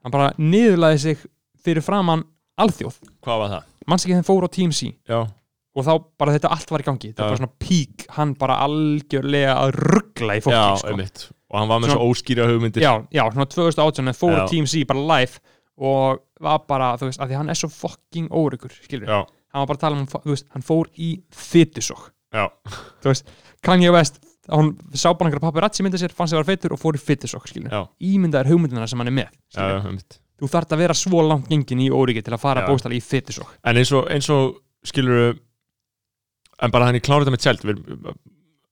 hann 0.03 0.11
bara 0.15 0.31
niðurlaði 0.37 0.99
sig 0.99 1.21
fyrir 1.63 1.85
framann 1.85 2.25
alþjóð. 2.59 2.97
Hvað 3.23 3.39
var 3.43 3.53
það? 3.53 3.69
manns 3.87 4.05
ekki 4.05 4.15
þeim 4.17 4.27
fór 4.27 4.45
á 4.47 4.49
TMC 4.55 4.89
Já, 5.09 5.19
og 5.73 5.85
þá 5.87 5.93
bara 6.21 6.33
þetta 6.35 6.51
allt 6.55 6.69
var 6.71 6.83
í 6.83 6.85
gangi. 6.87 7.09
Þetta 7.11 7.19
Já. 7.19 7.23
var 7.25 7.31
bara 7.33 7.41
svona 7.41 7.63
pík 7.65 8.05
hann 8.17 8.33
bara 8.39 8.57
algjörlega 8.63 9.55
að 9.59 9.71
ruggla 9.79 10.37
í 10.37 10.43
fólki 10.45 10.55
já, 10.59 10.77
sko. 10.79 10.91
einmitt. 10.91 11.23
Og 11.53 11.57
hann 11.59 11.71
var 11.71 11.81
með 11.83 11.93
svo 11.95 12.05
óskýra 12.11 12.45
hugmyndir. 12.49 12.83
Já, 12.85 12.93
já, 13.13 13.23
svona 13.33 13.47
2018 13.51 14.07
en 14.11 14.17
fór 14.17 14.35
á 14.37 14.43
Já. 14.43 14.45
TMC 14.53 14.83
bara 14.89 15.03
live 15.13 15.41
og 15.83 16.21
var 16.43 16.59
bara, 16.69 16.91
þú 17.01 17.09
veist, 17.09 17.21
að 17.23 17.31
því 17.31 17.39
hann 17.39 17.49
er 17.49 17.57
svo 17.57 17.69
fucking 17.73 18.27
óryggur, 18.29 18.73
skilur 18.85 19.09
já, 19.09 19.19
hann 19.53 19.63
var 19.63 19.69
bara 19.71 19.79
að 19.79 19.83
tala 19.87 19.97
um, 19.97 20.05
þú 20.13 20.33
veist, 20.35 20.47
hann 20.53 20.65
fór 20.65 20.89
í 21.01 21.09
fytusokk, 21.33 22.11
já, 22.35 22.45
þú 23.01 23.09
veist 23.09 23.31
Kanye 23.65 23.89
West, 23.95 24.19
hún 24.51 24.73
sá 24.93 25.13
bara 25.13 25.29
einhverja 25.29 25.45
paparazzi 25.45 25.85
mynda 25.85 26.01
sér, 26.01 26.11
fannst 26.15 26.33
sér 26.33 26.41
að 26.41 26.43
vera 26.43 26.57
feitur 26.57 26.75
og 26.75 26.81
fór 26.81 26.97
í 26.99 27.03
já, 27.71 27.81
ímyndaðir 28.09 28.51
hugmyndina 28.51 28.87
sem 28.87 28.99
hann 28.99 29.11
er 29.11 29.17
með 29.21 29.29
já, 29.55 29.63
já, 29.79 30.19
þú 30.43 30.49
þarft 30.51 30.75
að 30.75 30.83
vera 30.83 30.97
svo 30.97 31.23
langt 31.23 31.49
gengin 31.51 31.85
í 31.85 31.89
óryggi 31.93 32.23
til 32.25 32.35
að 32.35 32.43
fara 32.43 32.65
Já. 32.65 32.67
bóstali 32.67 32.99
í 32.99 33.03
fytusokk 33.03 33.55
En 33.63 33.79
eins 33.79 33.91
og, 33.95 34.09
eins 34.11 34.27
og 34.33 34.57
skilur 34.83 35.37
en 36.63 36.73
bara 36.73 36.89
hann 36.89 36.99
í 36.99 37.03
klára 37.03 37.23
þetta 37.23 37.35
með 37.35 37.43
tjald 37.45 37.63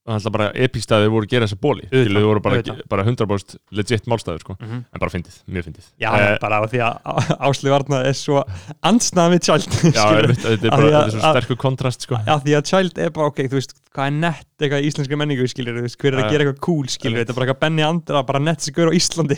við, 0.01 0.09
hann 0.11 0.19
ætla 0.21 0.31
bara 0.33 0.47
epístaði 0.57 1.09
voru 1.13 1.27
að 1.27 1.29
gera 1.35 1.45
þessa 1.45 1.59
bóli 1.61 1.83
þau 1.91 2.23
voru 2.25 2.41
bara, 2.41 2.61
bara 2.89 3.03
100% 3.05 3.57
legit 3.77 4.07
málstæður 4.09 4.39
sko. 4.41 4.55
mm 4.59 4.67
-hmm. 4.67 4.79
en 4.93 4.99
bara 4.99 5.11
fyndið, 5.13 5.35
mjög 5.47 5.65
fyndið 5.67 5.85
Já, 6.01 6.09
Eh, 6.21 6.37
bara 6.41 6.57
á 6.57 6.65
því 6.65 6.79
að 6.81 6.93
Ásli 7.39 7.69
Varna 7.69 7.99
er 8.09 8.13
svo 8.17 8.43
ansnað 8.81 9.35
við 9.35 9.41
Child 9.45 9.71
já 9.93 10.05
þetta 10.41 10.65
er 10.65 10.69
bara 10.69 10.89
að- 10.89 11.05
er 11.05 11.11
svo 11.11 11.21
að- 11.21 11.35
sterkur 11.35 11.57
kontrast 11.57 12.01
sko. 12.01 12.15
Já, 12.25 12.33
því 12.41 12.51
að 12.57 12.63
Child 12.71 12.97
er 12.97 13.09
bara, 13.11 13.27
ok, 13.27 13.39
þú 13.45 13.55
veist, 13.61 13.73
hvað 13.93 14.05
er 14.07 14.11
nett 14.11 14.47
eitthvað 14.61 14.81
í 14.81 14.87
íslenska 14.89 15.15
menningu, 15.17 15.47
skilur, 15.47 15.77
þú 15.77 15.81
veist, 15.85 15.97
hver 16.01 16.13
er 16.13 16.19
að 16.19 16.25
Já, 16.25 16.31
gera 16.31 16.43
eitthvað 16.45 16.59
cool, 16.61 16.85
einmitt. 16.87 17.27
þetta 17.27 17.29
er 17.29 17.35
bara 17.37 17.45
eitthvað 17.45 17.59
Benny 17.61 17.81
Andra, 17.83 18.23
bara 18.23 18.39
nett 18.39 18.61
sem 18.61 18.73
gaur 18.73 18.89
á 18.89 18.93
Íslandi, 18.97 19.37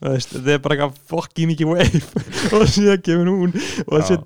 veist, 0.00 0.30
þetta 0.32 0.50
er 0.54 0.58
bara 0.58 0.74
eitthvað 0.76 0.94
fucking 1.08 1.48
mikið 1.52 1.66
wave 1.68 2.00
og 2.56 2.66
síðan 2.68 3.02
kemur 3.04 3.28
hún 3.28 3.52
og 3.92 4.00
Já. 4.00 4.04
síðan 4.08 4.24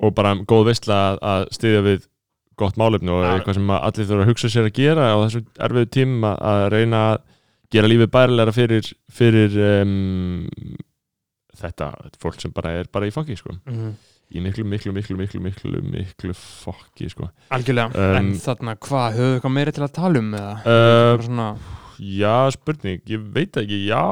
og, 0.00 0.12
bara 0.16 0.34
góð 0.48 0.68
veistla 0.70 0.98
að, 1.10 1.18
að 1.32 1.46
styðja 1.56 1.82
við 1.86 2.06
gott 2.56 2.78
málefni 2.80 3.12
og 3.12 3.24
eitthvað 3.28 3.58
sem 3.58 3.70
allir 3.76 4.08
þurfa 4.08 4.24
að 4.24 4.30
hugsa 4.30 4.48
sér 4.52 4.68
að 4.70 4.76
gera 4.78 5.10
á 5.12 5.16
þessum 5.26 5.46
erfiðu 5.66 5.88
tímum 5.92 6.26
að, 6.30 6.66
reyna 6.72 7.00
að 7.12 7.16
gera 7.76 7.90
lífið 7.90 8.10
bærilega 8.14 8.54
fyrir, 8.56 8.90
fyrir 9.12 9.56
um, 9.60 10.76
þetta 11.56 11.90
fólk 12.22 12.38
sem 12.40 12.52
bara 12.56 12.76
er 12.80 12.86
bara 12.92 13.08
í 13.08 13.14
fokki 13.14 13.36
sko. 13.38 13.56
Mm. 13.68 13.96
í 14.32 14.42
miklu, 14.42 14.64
miklu, 14.66 14.92
miklu, 14.94 15.16
miklu, 15.20 15.40
miklu, 15.42 15.82
miklu 15.86 16.32
fokki 16.36 17.10
sko. 17.12 17.28
Algjörlega, 17.54 17.92
Um, 17.94 18.16
en 18.18 18.30
þarna, 18.42 18.76
hvað, 18.82 19.18
höfðu 19.20 19.34
eitthvað 19.36 19.56
meira 19.58 19.74
til 19.76 19.84
að 19.86 19.96
tala 20.00 20.22
um, 20.22 20.32
eða? 20.34 20.54
uh, 20.64 21.26
svona, 21.28 21.48
Já, 21.96 22.50
spurning, 22.52 23.00
ég 23.08 23.22
veit 23.32 23.56
ekki 23.56 23.78
Já 23.86 24.02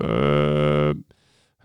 uh, 0.00 0.94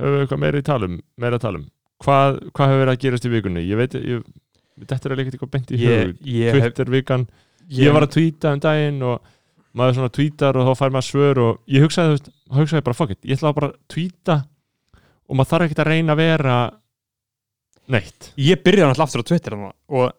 við 0.02 0.18
eitthvað 0.26 0.42
meira 0.42 0.60
í 0.60 0.66
talum 0.68 0.98
Meira 1.22 1.40
að 1.40 1.46
talum 1.46 1.64
Hvað, 2.04 2.40
hvað 2.52 2.72
hefur 2.72 2.82
verið 2.84 2.94
að 2.94 3.02
gerast 3.06 3.28
í 3.28 3.32
vikunni? 3.32 3.64
Ég 3.66 3.80
veit, 3.80 3.96
ég, 3.96 4.26
þetta 4.84 5.10
er 5.10 5.16
leika 5.20 5.32
eitthvað 5.32 5.54
beint 5.54 5.72
í 5.72 5.80
ég, 5.80 6.02
hug 6.02 6.28
ég, 6.28 6.50
hef, 6.52 6.66
Twitter 6.66 6.92
vikan. 6.92 7.24
Ég 7.76 7.96
var 7.96 8.06
að 8.06 8.16
tweeta 8.18 8.52
um 8.54 8.62
daginn 8.62 9.00
og 9.08 9.32
maður 9.76 9.98
svona 10.00 10.16
tweetar 10.16 10.60
og 10.60 10.68
þá 10.68 10.82
fær 10.82 10.96
maður 10.96 11.08
svör 11.10 11.42
og 11.46 11.72
ég 11.72 11.86
hugsaði, 11.86 12.18
veist, 12.18 12.30
hugsaði 12.56 12.82
ég 12.82 12.88
bara 12.90 13.00
fuck 13.00 13.16
it, 13.16 13.22
ég 13.24 13.40
ætla 13.40 13.56
bara 13.56 13.72
að 13.72 13.80
tweeta 13.92 14.38
og 15.26 15.40
maður 15.40 15.52
þarf 15.54 15.68
ekkert 15.68 15.82
að 15.86 15.90
reyna 15.92 16.16
að 16.16 16.22
vera 16.22 16.60
neitt. 17.96 18.30
Ég 18.42 18.62
byrjaði 18.66 18.92
náttúrulega 18.92 19.10
aftur 19.10 19.26
á 19.26 19.30
Twitter 19.32 19.58
og 19.58 20.14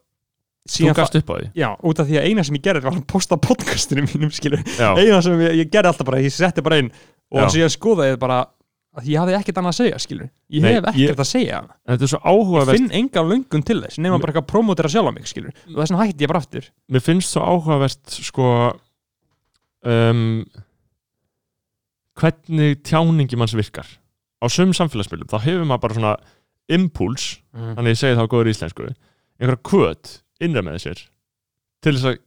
Þú 0.67 0.93
gafst 0.99 1.15
upp 1.15 1.29
á 1.31 1.35
því? 1.39 1.49
Já, 1.55 1.69
út 1.87 2.01
af 2.03 2.09
því 2.09 2.17
að 2.19 2.25
eina 2.27 2.45
sem 2.47 2.57
ég 2.59 2.63
gerði 2.65 2.89
var 2.89 2.97
að 2.97 3.05
posta 3.11 3.37
podcastinu 3.39 4.03
mínum, 4.03 4.33
eina 4.35 5.21
sem 5.23 5.45
ég, 5.45 5.53
ég 5.61 5.69
gerði 5.71 5.93
alltaf 5.93 6.09
bara, 6.09 6.23
ég 6.25 6.35
setti 6.35 6.65
bara 6.67 6.81
inn 6.83 6.91
og 7.31 7.45
Já. 7.45 7.53
síðan 7.55 7.75
skoðaði 7.75 8.15
ég 8.15 8.19
bara 8.23 8.41
að 8.97 9.09
ég 9.11 9.21
hafði 9.21 9.37
ekkert 9.39 9.61
annað 9.61 9.75
að 9.75 9.79
segja, 9.81 9.99
skilur 10.03 10.29
ég 10.29 10.65
Nei, 10.65 10.71
hef 10.77 10.89
ekkert 10.93 11.23
að 11.23 11.29
segja 11.31 11.61
þetta 11.91 12.07
er 12.07 12.13
svo 12.13 12.21
ég 12.21 12.29
áhugavert 12.33 12.79
finn 12.79 12.95
enga 13.01 13.25
löngun 13.27 13.67
til 13.67 13.79
þess 13.83 14.01
nema 14.03 14.21
bara 14.23 14.33
eitthvað 14.33 14.47
að 14.47 14.53
promotera 14.53 14.93
sjálf 14.93 15.11
á 15.11 15.13
mig, 15.17 15.29
skilur 15.31 15.53
og 15.53 15.77
þess 15.77 15.93
vegna 15.93 16.01
hætti 16.03 16.27
ég 16.27 16.33
bara 16.33 16.43
aftur. 16.43 16.71
Mér 16.89 17.05
finnst 17.05 17.35
svo 17.35 17.45
áhugavert 17.45 18.17
sko 18.17 18.49
um, 19.87 20.25
hvernig 22.17 22.81
tjáningi 22.87 23.39
manns 23.39 23.57
virkar. 23.57 23.89
Á 24.41 24.47
sömum 24.53 24.77
samfélagsmiðlum 24.77 25.31
þá 25.33 25.39
hefur 25.45 25.69
maður 25.69 25.85
bara 25.85 25.99
svona 25.99 26.17
impuls 26.73 27.29
þannig 27.55 27.95
ég 27.95 28.01
segi 28.01 28.19
þá 28.19 28.27
góður 28.31 28.53
íslensku 28.53 28.89
einhverja 28.89 29.63
kvöt 29.69 30.13
innra 30.43 30.65
með 30.65 30.81
sér 30.83 31.03
til 31.85 31.95
þess 31.95 32.09
að 32.11 32.21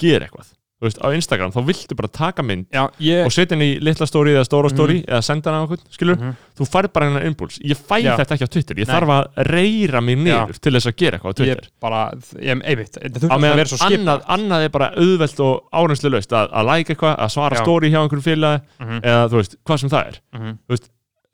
gera 0.00 0.26
eitthvað 0.26 0.52
þú 0.82 0.88
veist, 0.88 0.98
á 0.98 1.06
Instagram 1.14 1.52
þá 1.54 1.60
viltu 1.68 1.94
bara 1.94 2.08
taka 2.10 2.42
mynd 2.42 2.66
já, 2.74 2.82
ég 2.98 3.22
og 3.24 3.30
setja 3.30 3.54
henni 3.54 3.68
í 3.76 3.80
litla 3.86 4.06
stóri 4.10 4.32
eða 4.34 4.42
stóra 4.48 4.66
Mhm. 4.66 4.74
stóri 4.74 4.96
eða 5.06 5.22
senda 5.22 5.50
henni 5.52 5.62
á 5.62 5.66
okkur, 5.68 5.78
skilur 5.94 6.16
Mhm. 6.18 6.32
þú 6.58 6.66
færð 6.72 6.92
bara 6.92 7.06
hennar 7.06 7.26
impuls, 7.28 7.58
ég 7.62 7.78
fæ 7.78 8.02
Já. 8.02 8.16
þetta 8.18 8.34
ekki 8.34 8.46
á 8.46 8.50
Twitter 8.50 8.74
ég 8.82 8.86
Nei. 8.88 8.94
þarf 8.96 9.08
að 9.14 9.46
reyra 9.52 10.00
mig 10.02 10.18
niður 10.18 10.58
til 10.60 10.72
þess 10.72 10.86
að 10.90 10.96
gera 10.96 11.18
eitthvað 11.18 11.30
á 11.30 11.32
ég 11.32 11.36
Twitter 11.36 11.68
bara, 11.80 12.00
ég, 12.42 12.62
einmitt 12.66 12.92
þetta 12.98 13.14
á 13.14 13.20
þurfti 13.22 13.30
að 13.36 13.40
meðan 13.46 13.56
vera 13.62 13.70
svo 13.72 13.78
skip 13.78 14.00
annað, 14.00 14.24
annað 14.26 14.64
er 14.64 14.68
bara 14.68 14.90
auðvelt 14.96 15.40
og 15.40 15.62
árenslu 15.72 16.10
laust 16.10 16.30
að, 16.32 16.50
að 16.52 16.66
like 16.66 16.88
eitthvað, 16.96 17.14
að 17.18 17.30
svara 17.30 17.56
Já. 17.56 17.62
stóri 17.62 17.90
hjá 17.92 18.00
einhverjum 18.02 18.26
félagi 18.26 18.62
Mhm, 18.80 19.00
eða 19.02 19.28
þú 19.30 19.36
veist, 19.38 19.56
hvað 19.64 19.78
sem 19.78 19.90
það 19.90 20.06
er 20.08 20.20
mhm. 20.34 20.58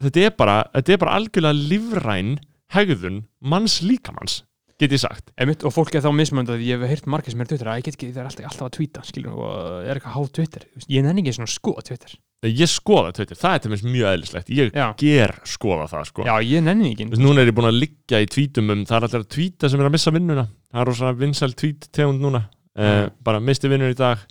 þetta 0.02 0.26
er 0.26 0.30
bara, 0.36 0.64
þetta 0.74 0.92
er 0.92 0.98
bara 0.98 1.16
algjörlega 1.18 1.68
lífræn 1.70 2.38
hegðun 2.74 3.24
manns 3.42 3.80
líkamanns 3.82 4.42
get 4.78 4.94
ég 4.94 5.02
sagt. 5.02 5.32
Einmitt, 5.38 5.64
og 5.66 5.74
fólk 5.74 5.94
er 5.98 6.04
þá 6.04 6.12
mismöndað 6.14 6.62
ég 6.64 6.78
hef 6.78 6.92
heyrt 6.92 7.10
margir 7.10 7.34
sem 7.34 7.42
er 7.42 7.50
Twitter 7.50 7.70
að 7.70 7.80
ég 7.80 7.88
get 7.88 7.98
ekki, 7.98 8.12
það 8.14 8.22
er 8.22 8.30
alltaf, 8.30 8.48
alltaf 8.52 8.68
að 8.68 8.74
tweeta 8.78 9.04
skilur, 9.08 9.34
og 9.34 9.84
er 9.84 9.98
eitthvað 9.98 10.16
háð 10.16 10.32
Twitter 10.38 10.66
ég 10.86 11.06
nenni 11.06 11.24
ekki 11.24 11.36
svona 11.38 11.50
að 11.50 11.54
skoða 11.56 11.86
Twitter. 11.90 12.16
Ég 12.46 12.70
skoða 12.70 13.10
Twitter, 13.16 13.34
það 13.38 13.56
er 13.56 13.62
til 13.64 13.70
mér 13.72 13.80
mjög 13.82 14.08
eðlislegt. 14.12 14.50
Ég 14.54 14.68
Já. 14.70 14.86
ger 15.00 15.32
skoða 15.50 15.88
það 15.90 16.04
sko. 16.06 16.26
Já, 16.28 16.34
ég 16.46 16.62
nenni 16.62 16.92
ekki 16.92 17.08
Þú 17.08 17.16
veist, 17.16 17.24
núna 17.24 17.42
er 17.42 17.50
ég 17.50 17.56
búin 17.56 17.70
að 17.72 17.80
liggja 17.82 18.20
í 18.22 18.28
tvítum 18.30 18.70
um 18.70 18.84
það 18.86 18.98
er 19.00 19.06
allir 19.08 19.24
að 19.24 19.32
tvíta 19.34 19.70
sem 19.72 19.82
er 19.82 19.88
að 19.88 19.94
missa 19.96 20.12
vinnuna. 20.14 20.44
Það 20.70 20.84
er 20.84 20.90
rosa 20.92 21.10
vinsæl 21.18 21.56
tvít 21.58 21.88
tegund 21.98 22.22
núna. 22.22 22.44
Uh, 22.78 23.08
bara 23.26 23.42
misti 23.42 23.66
vinnun 23.66 23.90
í 23.90 23.98
dag 23.98 24.22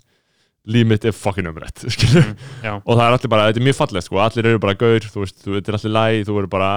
líf 0.68 0.84
mitt 0.90 1.04
er 1.08 1.14
fucking 1.16 1.48
umrætt 1.48 1.84
Mm, 1.88 2.82
og 2.84 2.92
það 2.98 3.04
er 3.06 3.14
allir 3.16 3.30
bara, 3.32 3.46
þetta 3.48 3.60
er 3.62 3.66
mjög 3.68 3.76
fallegt 3.78 4.06
sko, 4.08 4.18
allir 4.20 4.46
eru 4.50 4.58
bara 4.60 4.74
gaur, 4.76 5.00
þú 5.14 5.22
veist, 5.22 5.38
þú 5.44 5.54
veitir 5.56 5.76
allir 5.78 5.92
læg 5.96 6.26
þú 6.28 6.34
verður 6.36 6.50
bara, 6.52 6.70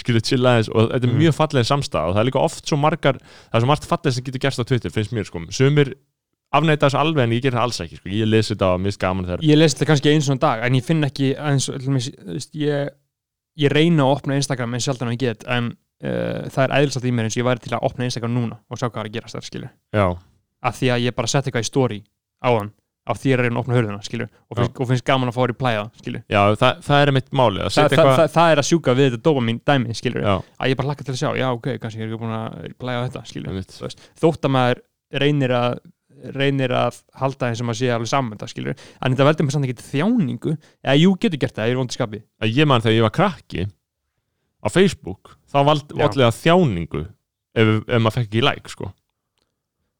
skilur 0.00 0.22
chilla 0.24 0.54
aðeins. 0.54 0.70
Og 0.72 0.88
þetta 0.94 1.04
er 1.04 1.12
Mm. 1.12 1.18
mjög 1.20 1.34
falleg 1.38 1.68
samstæð 1.68 2.08
og 2.08 2.14
það 2.16 2.22
er 2.22 2.28
líka 2.30 2.42
oft 2.44 2.64
svo 2.72 2.78
margar 2.80 3.18
það 3.20 3.54
er 3.58 3.64
svo 3.64 3.70
margt 3.72 3.88
falleg 3.90 4.14
sem 4.16 4.24
getur 4.24 4.42
gerst 4.46 4.62
á 4.62 4.64
Twitter, 4.64 4.90
finnst 4.94 5.12
mér 5.12 5.28
sko, 5.28 5.42
sumir 5.52 5.92
afneita 6.54 6.86
þessu 6.86 7.00
alveg 7.00 7.24
en 7.26 7.32
ég 7.34 7.42
ger 7.42 7.52
það 7.56 7.64
alls 7.66 7.80
ekki 7.82 7.96
sko. 7.98 8.08
ég 8.14 8.28
lesi 8.30 8.54
þetta 8.54 8.68
og 8.76 8.80
mist 8.84 9.00
gaman 9.02 9.26
þegar 9.26 9.40
ég 9.42 9.56
lesi 9.58 9.74
þetta 9.76 9.88
kannski 9.90 10.12
eins 10.14 10.28
og 10.30 10.38
dag 10.44 10.60
en 10.62 10.76
ég 10.78 10.84
finn 10.86 11.02
ekki 11.08 11.32
eins 11.34 11.66
ég, 12.54 12.92
ég 13.58 13.72
reyna 13.74 14.06
að 14.06 14.12
opna 14.18 14.36
Instagram 14.38 14.76
eins 14.76 14.86
sjaldan 14.86 15.10
og 15.10 15.16
ég 15.16 15.22
get 15.24 15.42
en 15.50 15.72
uh, 16.04 16.46
það 16.54 16.62
er 16.68 16.76
eðlisagt 16.78 17.08
í 17.10 17.12
mér 17.14 17.26
eins 17.28 17.34
og 17.36 17.42
ég 17.42 17.48
væri 17.48 17.64
til 17.66 17.74
að 17.74 17.86
opna 17.90 18.06
Instagram 18.08 18.34
núna 18.38 18.60
og 18.70 18.78
sjá 18.80 18.86
hvað 18.88 19.02
er 19.02 19.10
að 19.10 19.16
gerast 19.18 19.38
þar 19.38 19.48
skilur 19.48 19.72
af 20.64 20.78
því 20.78 20.92
að 20.94 21.04
ég 21.08 21.16
bara 21.18 21.30
sett 21.34 21.48
eitthvað 21.50 21.66
í 21.66 21.70
story 21.72 21.98
á 22.44 22.48
hann 22.54 22.70
af 23.04 23.20
því 23.20 23.28
að 23.28 23.30
ég 23.30 23.36
er 23.36 23.42
að 23.42 23.48
reyna 23.48 23.58
að 23.58 23.64
opna 23.64 23.76
hörðuna 23.78 24.04
skilur 24.06 24.28
og 24.32 24.58
finnst, 24.58 24.78
og 24.80 24.88
finnst 24.90 25.06
gaman 25.08 25.30
að 25.30 25.36
fá 25.36 25.40
að 25.42 25.48
replæja 25.50 25.82
skilur 26.00 26.22
já 26.32 26.40
það, 26.60 26.78
það 26.86 27.02
er 27.04 27.12
mitt 27.18 27.32
máli 27.36 27.60
að 27.60 27.68
Þa, 27.68 27.74
setja 27.76 27.98
það, 28.00 28.12
það, 28.14 28.30
það 28.36 28.52
er 28.54 28.62
að 28.62 28.68
sjúka 28.70 28.94
við 28.96 29.10
þetta 29.10 29.24
dopamin 29.28 29.60
dæmi 29.68 29.96
skilur 29.98 30.24
já, 30.24 30.34
að 30.40 30.72
ég 30.72 30.78
bara 30.80 30.88
hlakka 30.90 31.06
til 31.08 31.14
að 31.14 31.20
sjá, 31.20 31.28
já 31.40 31.46
ok, 31.50 31.68
kannski 31.82 32.00
ég 32.00 32.06
er 32.06 32.14
ekki 32.14 32.22
búin 32.22 32.36
að 32.38 32.56
replæja 32.70 33.04
þetta 33.08 33.58
veist, 33.84 34.06
þótt 34.22 34.48
að 34.48 34.54
maður 34.56 34.82
reynir 35.24 35.54
að 35.58 35.76
reynir 36.32 36.72
að 36.72 37.00
halda 37.20 37.50
og 37.52 37.66
maður 37.68 37.80
sé 37.80 37.90
alveg 37.92 38.10
saman 38.10 38.36
þetta 38.36 38.50
skilur, 38.52 38.84
en 39.00 39.14
þetta 39.14 39.26
veldur 39.28 39.46
mér 39.46 39.56
samt 39.56 39.68
ekki 39.68 39.88
þjáningu, 39.90 40.54
eða 40.84 40.96
jú 41.00 41.14
getur 41.20 41.42
gert 41.42 41.56
það, 41.58 41.68
ég 41.68 41.74
er 41.74 41.80
vondið 41.80 41.98
skapi. 41.98 42.20
Að 42.40 42.60
ég 42.60 42.70
man 42.70 42.84
þegar 42.84 42.96
ég 42.96 43.06
var 43.06 43.14
krakki 43.18 43.66
á 44.64 44.68
Facebook 44.72 45.34
þá 45.52 45.58
vald, 45.68 45.84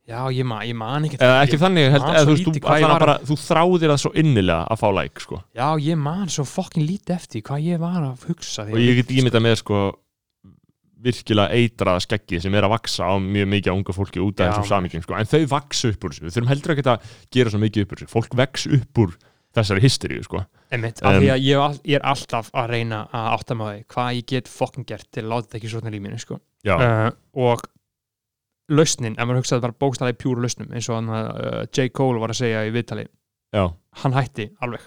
Já. 0.05 0.19
maður 0.21 0.37
ég, 0.37 0.45
ma, 0.45 0.61
ég 0.69 0.77
man 0.77 1.09
ekki 1.09 1.17
eða 1.17 1.37
ekki 1.47 1.59
þannig, 1.63 1.87
held, 1.95 2.07
eða, 2.11 2.23
þú, 2.29 2.33
veist, 2.35 2.49
þú, 2.61 2.79
bara, 3.01 3.17
þú 3.25 3.37
þráðir 3.41 3.93
það 3.95 4.01
svo 4.03 4.11
innilega 4.21 4.63
að 4.75 4.81
fá 4.83 4.89
like 4.99 5.25
sko. 5.25 5.39
já, 5.57 5.69
ég 5.81 6.01
man 6.05 6.33
svo 6.33 6.45
fokkin 6.49 6.85
lítið 6.85 7.15
eftir 7.17 7.45
hvað 7.47 7.69
ég 7.71 7.81
var 7.81 8.01
að 8.05 8.27
hugsa 8.29 8.67
og 8.69 8.81
ég 8.83 9.01
get 9.01 9.15
ímyndað 9.17 9.47
með 9.47 9.57
sko, 9.63 9.83
virkilega 11.05 11.57
eitraða 11.57 12.03
skeggi 12.05 12.41
sem 12.45 12.57
er 12.57 12.67
að 12.67 12.75
vaksa 12.77 13.09
á 13.09 13.13
mjög 13.21 13.49
mikið 13.55 13.73
á 13.73 13.77
unga 13.77 13.97
fólki 13.97 14.23
út 14.25 14.41
af 14.41 14.53
þessum 14.53 14.71
samíkjum 14.73 15.05
sko. 15.05 15.17
en 15.21 15.31
þau 15.31 15.43
vaksa 15.53 15.93
upp 15.93 16.05
úr 16.05 16.15
þessu, 16.15 16.27
við 16.27 16.37
þurfum 16.37 16.53
heldur 16.53 16.75
ekki 16.75 16.87
að 16.95 17.15
gera 17.37 17.55
svo 17.55 17.63
mikið 17.65 17.87
upp 17.87 17.95
úr 17.95 18.03
þessu, 18.03 18.13
fólk 18.13 18.37
vex 18.41 18.67
upp 18.79 19.03
úr 19.05 19.17
þessari 19.55 19.85
hysteríu 19.85 20.25
sko. 20.27 20.43
Einmitt, 20.75 21.01
af 21.05 21.15
Um, 21.15 21.21
því 21.23 21.31
að 21.31 21.45
ég, 21.47 21.61
er 21.61 21.77
ég 21.87 21.99
er 22.01 22.07
alltaf 22.11 22.49
að 22.57 22.73
reyna 22.75 23.05
að 23.15 23.29
átta 23.37 23.57
því 23.61 23.85
hvað 23.95 24.17
ég 24.19 24.27
get 24.33 24.51
fokkin 24.51 24.87
gert 24.89 25.07
til 25.15 25.23
að 25.23 25.31
láta 25.31 25.47
þetta 25.47 25.59
ekki 25.61 25.71
svona 25.71 25.93
í 25.93 25.95
lífinu 25.95 26.19
sko. 26.19 26.41
uh, 26.67 27.11
og 27.39 27.63
lausnin, 28.73 29.17
ef 29.19 29.27
maður 29.27 29.43
hugsaði 29.43 29.65
bara 29.67 29.77
bókstæði 29.85 30.17
pjúru 30.21 30.45
lausnum 30.45 30.71
eins 30.73 30.89
og 30.89 30.97
hann 31.01 31.11
uh, 31.13 31.65
J. 31.69 31.91
Cole 31.93 32.23
var 32.23 32.33
að 32.33 32.41
segja 32.41 32.65
í 32.65 32.73
viðtali 32.75 33.05
já, 33.55 33.67
hann 34.03 34.17
hætti 34.17 34.49
alveg 34.65 34.87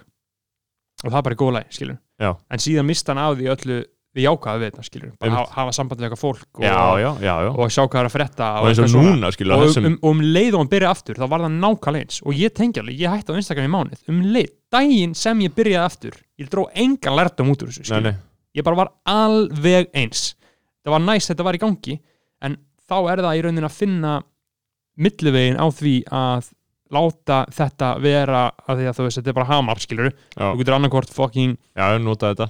og 1.03 1.11
það 1.11 1.19
er 1.19 1.27
bara 1.27 1.37
í 1.37 1.41
góð 1.43 1.53
lagi, 1.59 1.77
skilur 1.77 1.99
Já. 2.17 2.31
en 2.33 2.63
síðan 2.63 2.87
mista 2.89 3.13
hann 3.13 3.21
á 3.21 3.29
því 3.37 3.51
öllu 3.53 3.77
við 4.17 4.25
jákaði 4.25 4.61
við 4.63 4.71
þetta, 4.71 4.85
skilur 4.87 5.09
bara 5.11 5.27
Einmitt. 5.27 5.37
hafa, 5.37 5.53
hafa 5.59 5.73
samband 5.77 5.99
við 6.01 6.07
eitthvað 6.07 6.21
fólk 6.23 6.57
og, 6.57 6.63
já, 6.65 6.73
já, 7.03 7.09
já, 7.21 7.33
já. 7.45 7.49
og 7.53 7.73
sjá 7.75 7.81
hvað 7.83 7.99
er 7.99 8.07
að 8.09 8.15
frétta 8.15 8.47
og 8.47 8.69
eins 8.69 8.79
og 8.79 8.87
eitthvað 8.87 8.93
svona. 8.95 9.11
núna 9.13 9.31
skilur 9.35 9.57
og 9.57 9.77
um, 9.77 9.89
um, 9.91 9.97
um 10.09 10.23
leið 10.25 10.55
og 10.55 10.63
hann 10.63 10.71
byrja 10.71 10.93
aftur 10.95 11.19
þá 11.21 11.25
var 11.27 11.43
það 11.45 11.59
nákvæmlega 11.61 12.07
eins 12.07 12.23
og 12.23 12.39
ég 12.41 12.55
tengi 12.57 12.81
alveg, 12.81 12.97
ég 13.03 13.13
hætti 13.13 13.35
á 13.35 13.39
Instagram 13.43 13.67
í 13.69 13.73
mánuð 13.75 14.09
um 14.09 14.23
leið, 14.33 14.49
daginn 14.73 15.13
sem 15.21 15.45
ég 15.45 15.53
byrjaði 15.59 15.85
aftur 15.91 16.17
ég 16.41 16.49
dró 16.49 16.65
engan 16.73 17.19
lærtum 17.19 17.53
út 17.53 17.61
úr 17.61 17.69
þessu 17.69 17.85
nei, 17.85 17.89
skilur. 17.91 18.07
nei, 18.09 18.57
ég 18.57 18.65
bara 18.65 18.81
var 18.81 18.91
alveg 19.13 19.93
eins 19.93 20.31
það 20.81 20.95
var 20.95 21.05
næst 21.11 21.33
þetta 21.33 21.45
var 21.45 21.59
í 21.59 21.61
gangi 21.61 21.99
þá 22.87 22.97
er 23.13 23.23
það 23.25 23.39
í 23.39 23.41
raunin 23.47 23.67
að 23.67 23.77
finna 23.77 24.13
millivegin 24.97 25.59
á 25.61 25.65
því 25.69 25.95
að 26.09 26.53
láta 26.93 27.41
þetta 27.51 27.89
vera 27.99 28.45
að 28.63 28.79
því 28.79 28.85
að 28.87 28.95
þú 28.99 29.07
veist, 29.09 29.19
þetta 29.19 29.33
er 29.33 29.35
bara 29.41 29.51
hamar, 29.51 29.81
skilur 29.83 30.13
þú 30.37 30.53
getur 30.61 30.77
annarkvort 30.77 31.11
fucking 31.11 31.57
já, 31.75 31.85
nota 31.99 32.31
þetta. 32.31 32.47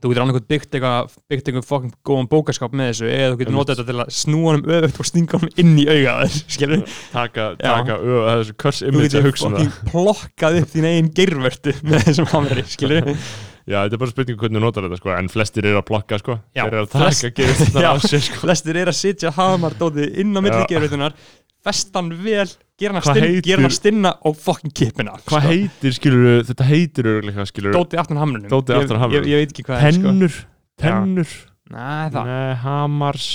þú 0.00 0.12
getur 0.12 0.22
annarkvort 0.24 0.46
byggt 0.52 0.76
eitthvað 0.78 1.16
byggt 1.32 1.50
eitthvað 1.50 1.66
fucking 1.72 1.96
góðan 2.06 2.30
bókaskap 2.30 2.76
með 2.78 2.92
þessu 2.92 3.10
eða 3.10 3.32
þú 3.34 3.40
getur 3.42 3.56
notað 3.58 3.80
þetta 3.80 3.90
til 3.90 4.04
að 4.04 4.14
snúa 4.20 4.54
hann 4.54 4.64
öfugt 4.78 5.02
og 5.02 5.10
stinga 5.10 5.42
hann 5.42 5.52
inn 5.64 5.74
í 5.82 5.88
auga 5.90 6.14
þess, 6.22 6.44
skilur 6.54 6.86
taka, 7.10 7.48
taka 7.60 7.98
ö, 7.98 8.22
þessu 8.30 8.56
þú 8.62 8.88
image 8.92 9.10
að 9.10 9.10
getur 9.10 9.28
hugsa 9.32 9.50
um 9.50 9.58
það. 9.58 9.66
fucking 9.66 9.92
plokkað 9.92 10.60
upp 10.62 10.74
þín 10.76 10.90
eigin 10.92 11.12
geirvörtu 11.18 11.76
með 11.82 12.06
þessum 12.06 12.30
hamri, 12.36 12.66
skilur 12.70 13.10
Já, 13.70 13.76
þetta 13.86 13.94
er 13.96 14.00
bara 14.02 14.10
spurning 14.12 14.38
hvernig 14.40 14.58
þú 14.58 14.62
notar 14.64 14.86
þetta 14.88 14.98
sko 14.98 15.12
En 15.14 15.28
flestir 15.30 15.66
eru 15.70 15.78
að 15.80 15.86
plokka 15.90 16.18
sko 16.18 16.34
Já, 16.56 16.64
Þeir 16.64 16.72
eru 16.74 16.80
að 16.82 16.94
flest- 16.96 17.26
taka 17.28 17.46
þetta 17.60 17.82
Já. 17.84 17.90
á 17.90 17.94
sér 18.02 18.24
sko 18.26 18.40
flestir 18.42 18.78
er 18.80 18.90
að 18.90 18.96
sitja 18.98 19.30
hamardótið 19.36 20.18
inn 20.24 20.34
á 20.34 20.40
milli 20.42 20.62
Já. 20.64 20.66
geirvörtunar 20.72 21.14
festan 21.60 22.08
vel, 22.24 22.46
gera 22.80 22.94
hann 22.94 23.00
að 23.02 23.04
Hvað 23.04 23.14
stinna, 23.14 23.28
heitir- 23.30 23.46
gera 23.50 23.60
hann 23.60 23.68
að 23.70 23.76
stinna 23.76 24.12
og 24.26 24.38
fucking 24.40 24.72
kipina 24.80 25.14
Hvað 25.28 25.46
heitir 25.50 25.94
skilur 25.98 26.42
Þetta 26.48 26.66
heitir 26.70 27.10
örgulega 27.12 27.46
skilur 27.50 27.76
Dóti 27.76 28.00
aftan 28.00 28.20
hamrunum 28.22 28.48
Dótið 28.50 28.78
aftan 28.80 28.96
á 28.96 29.00
hamrinum. 29.04 29.28
ég, 29.28 29.28
ég, 29.28 29.36
ég 29.36 29.44
veit 29.44 29.54
ekki 29.54 29.66
hvað 29.68 29.84
er 29.86 29.96
sko. 29.98 30.06
Tennur 30.10 30.38
Tennur 30.80 31.34
Nei, 31.70 32.06
það. 32.10 32.24
Nei, 32.26 32.54
hamars 32.64 33.26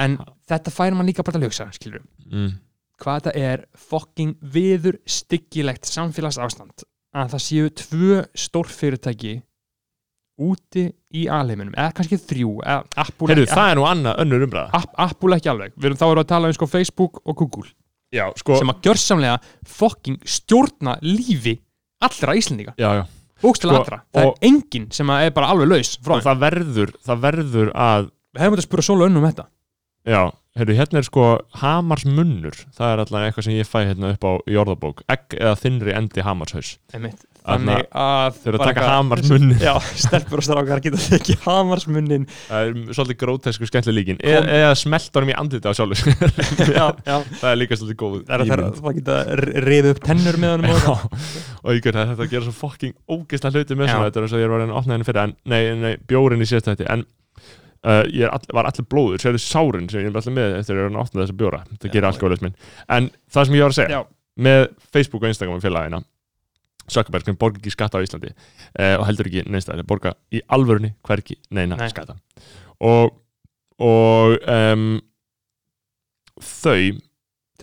en 0.00 0.14
þetta 0.48 0.72
færir 0.74 0.96
mann 0.96 1.06
líka 1.10 1.22
bara 1.26 1.36
til 1.36 1.42
að 1.44 1.50
hugsa 1.50 1.66
skilur. 1.76 2.00
mm. 2.30 2.48
hvað 3.02 3.18
þetta 3.26 3.32
er 3.50 3.64
fucking 3.90 4.32
viður 4.54 4.96
styggilegt 5.06 5.84
samfélags 5.90 6.38
ástand 6.40 6.86
að 7.14 7.34
það 7.34 7.42
séu 7.44 7.68
tvö 7.82 8.22
stórfyrirtæki 8.46 9.34
úti 10.40 10.88
í 11.14 11.26
alheiminum 11.30 11.74
eða 11.78 11.92
kannski 11.94 12.18
þrjú 12.18 12.52
Heyrðu, 12.64 13.46
það 13.50 13.68
er 13.70 13.78
nú 13.78 13.84
annað 13.86 14.20
önnur 14.24 14.44
umræða. 14.48 14.68
App, 14.74 14.94
Apple 14.98 15.36
ekki 15.38 15.50
alveg. 15.52 15.74
Við 15.78 15.90
erum 15.90 16.00
þá 16.00 16.06
að 16.10 16.26
tala 16.32 16.50
um 16.50 16.56
sko 16.56 16.66
Facebook 16.70 17.20
og 17.24 17.36
Google 17.38 17.68
Já, 18.14 18.28
sko 18.38 18.58
sem 18.60 18.70
að 18.70 18.80
gjörsamlega 18.86 19.38
fucking 19.66 20.18
stjórna 20.26 20.96
lífi 21.02 21.56
allra 22.04 22.34
Íslendinga. 22.38 22.74
Já, 22.78 22.90
já. 23.00 23.04
Bókstæla 23.42 23.74
Sko, 23.74 23.82
allra, 23.82 23.98
það 24.14 24.26
og- 24.28 24.36
er 24.38 24.48
enginn 24.48 24.86
sem 24.94 25.10
er 25.10 25.30
bara 25.34 25.50
alveg 25.52 25.68
laus 25.68 25.96
frá 26.02 26.14
Og 26.16 26.22
það 26.22 26.38
verður 26.44 26.92
Það 27.04 27.20
verður 27.26 27.72
að 27.74 28.10
við 28.34 28.40
hefum 28.44 28.56
þetta 28.56 28.66
spura 28.68 28.82
sólu 28.86 29.06
önnum 29.08 29.26
þetta. 29.26 29.46
Já, 30.04 30.22
heyrðu, 30.58 30.76
hérna 30.78 30.98
er 31.00 31.06
sko 31.08 31.24
Hamars 31.62 32.04
munnur 32.04 32.54
Það 32.76 32.92
er 32.92 33.02
alltaf 33.02 33.26
eitthvað 33.26 33.44
sem 33.48 33.54
ég 33.58 33.66
fæ 33.70 33.78
hérna 33.88 34.12
upp 34.14 34.24
á 34.24 34.32
í 34.46 34.58
orðabók. 34.60 35.02
Egg 35.08 35.38
eða 35.40 35.54
þinnri 35.58 35.94
endi 35.96 36.20
hamarshaus 36.22 36.78
Einmitt. 36.94 37.24
Þannig 37.44 37.82
að 37.92 38.38
Þeir 38.38 38.48
eru 38.48 38.56
að 38.56 38.68
taka 38.70 38.84
hamarsmunnin 38.88 39.58
já, 39.60 39.74
stelpur 40.00 40.40
og 40.40 40.44
strákar 40.46 40.80
geta 40.84 41.00
ekki 41.18 41.34
hamarsmunnin 41.42 42.24
Það 42.46 42.60
er 42.62 42.70
svolítið 42.96 43.18
grótesku 43.20 43.68
skemmtileg 43.68 43.98
líkin 43.98 44.18
e 44.24 44.32
Eða 44.40 44.70
smelt 44.80 45.12
honum 45.18 45.28
í 45.28 45.36
andlita 45.42 45.68
á 45.68 45.76
sjálfur 45.76 46.08
já, 46.78 46.86
já. 47.04 47.16
Það 47.42 47.50
er 47.50 47.58
líka 47.60 47.76
svolítið 47.76 47.98
góð 48.00 48.14
það 48.30 48.34
er 48.46 48.62
að 48.64 48.78
það 48.78 48.96
geta 49.00 49.16
reyðið 49.66 49.90
upp 49.92 50.00
tennur 50.08 50.36
með 50.40 50.52
og 50.54 50.62
Já, 50.74 50.94
og 51.60 51.68
ég 51.76 51.82
gæti 51.84 51.98
þetta 52.00 52.24
að 52.24 52.32
gera 52.32 52.46
svo 52.46 52.54
fucking 52.62 52.94
ógeðslega 53.12 53.56
hluti 53.60 53.74
með 53.76 53.86
svona 53.92 54.08
þetta 54.08 54.18
er 54.22 54.24
eins 54.24 54.36
og 54.38 54.40
ég 54.40 54.50
var 54.54 54.60
að 54.64 54.72
opna 54.80 54.96
henni 54.96 55.08
fyrir 55.10 55.22
en, 55.26 55.36
nei, 55.44 55.62
nei, 55.84 55.94
bjórin 56.08 56.40
í 56.40 56.48
síðast 56.48 56.68
þetta 56.72 56.88
en 56.96 57.04
uh, 57.84 58.04
ég 58.08 58.24
er 58.24 58.32
all, 58.32 58.46
var 58.56 58.66
allir 58.70 58.88
blóður 58.88 59.20
sér 59.20 59.36
þið 59.36 59.44
sárin 59.44 59.88
sem 59.92 60.00
ég 60.00 60.08
er 60.08 60.16
allir 60.16 60.32
með 60.40 60.48
það 66.90 67.30
sem 67.30 67.40
borgar 67.40 67.62
ekki 67.62 67.74
skatta 67.74 68.00
á 68.00 68.04
Íslandi 68.04 68.30
uh, 68.34 68.94
og 68.98 69.06
heldur 69.08 69.30
ekki 69.30 69.46
neins 69.48 69.68
það 69.68 69.84
borga 69.88 70.14
í 70.34 70.42
alvörunni 70.56 70.94
hverki 71.06 71.38
neina 71.54 71.78
Nei. 71.80 71.88
skatta 71.92 72.18
og 72.84 73.16
og 73.84 74.36
um, 74.46 74.88
þau 76.40 76.78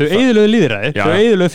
þau 0.02 0.06
eðilöðu 0.08 0.50
líðræði, 0.50 0.92
Já, 0.96 1.04
þau 1.04 1.14
eðilöðu 1.20 1.54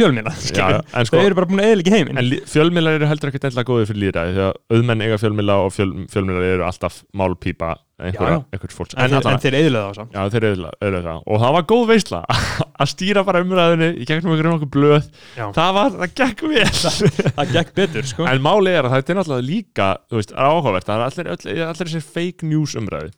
já, 0.76 0.80
en 0.93 1.06
þau 1.06 1.09
sko, 1.10 1.22
eru 1.24 1.38
bara 1.38 1.48
búin 1.51 1.62
að 1.62 1.70
eðilegi 1.70 1.94
heiminn 1.94 2.20
En 2.20 2.30
fjölmiðlar 2.52 2.98
eru 2.98 3.10
heldur 3.10 3.32
ekkert 3.32 3.48
eitthvað 3.48 3.68
góðið 3.70 3.90
fyrir 3.90 4.02
líðræði 4.05 4.36
því 4.36 4.44
að 4.47 4.59
auðmenn 4.76 5.05
eiga 5.06 5.18
fjölmiðla 5.22 5.56
og 5.64 5.74
fjöl, 5.74 5.88
fjölmiðlar 6.12 6.48
eru 6.55 6.66
alltaf 6.68 7.01
já. 7.16 7.85
Einhvers 7.97 8.77
fólks. 8.77 8.97
En, 8.97 9.12
en, 9.16 9.28
en 9.31 9.40
þeir 9.40 9.56
eðilöðu 9.60 9.89
á 9.89 9.93
samt. 9.97 10.16
Já, 10.16 10.32
þeir 10.35 10.47
eru 10.51 11.02
það 11.06 11.20
og 11.24 11.43
það 11.43 11.55
var 11.56 11.66
góð 11.73 11.85
veisla 11.90 12.23
að 12.82 12.90
stýra 12.93 13.24
bara 13.24 13.43
umræðinu 13.44 13.90
í 13.97 14.09
gegnum 14.09 14.35
einhverjum 14.35 14.59
okkur 14.59 14.73
blöð. 14.77 15.10
Já. 15.39 15.47
það 15.56 15.77
var, 15.78 15.94
það 16.02 16.16
gekk 16.20 16.44
vel. 16.52 16.66
Það 17.36 17.55
gekk 17.56 17.77
betur 17.77 18.10
sko. 18.10 18.27
En 18.28 18.43
máli 18.44 18.74
er 18.77 18.85
að 18.85 18.97
það 18.97 19.14
er 19.14 19.20
náttúrulega 19.20 19.48
líka 19.48 19.89
þú 20.10 20.20
veist, 20.20 20.35
áhugavert, 20.36 20.89
það 20.89 20.98
er 20.98 21.06
allir, 21.06 21.31
allir, 21.36 21.62
allir 21.70 21.90
þessir 21.90 22.10
fake 22.16 22.48
news 22.51 22.77
umræði 22.77 23.14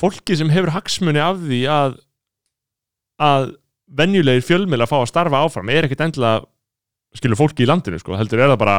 fólki 0.00 0.36
sem 0.36 0.50
hefur 0.52 0.74
hagsmunni 0.74 1.22
af 1.22 1.38
því 1.40 1.62
að 1.72 1.96
að 3.22 3.48
venjulegir 3.96 4.44
fjölmiðlar 4.44 4.90
fá 4.90 4.98
að 4.98 5.10
starfa 5.12 5.40
áfram 5.46 5.70
er 5.72 5.86
ekkert 5.86 6.04
endilega 6.04 6.44
skilur 7.16 7.38
fólki 7.38 7.64
í 7.64 7.68
landinu 7.70 8.00
sko, 8.02 8.16
heldur 8.18 8.42
er 8.42 8.52
það 8.52 8.60
bara 8.60 8.76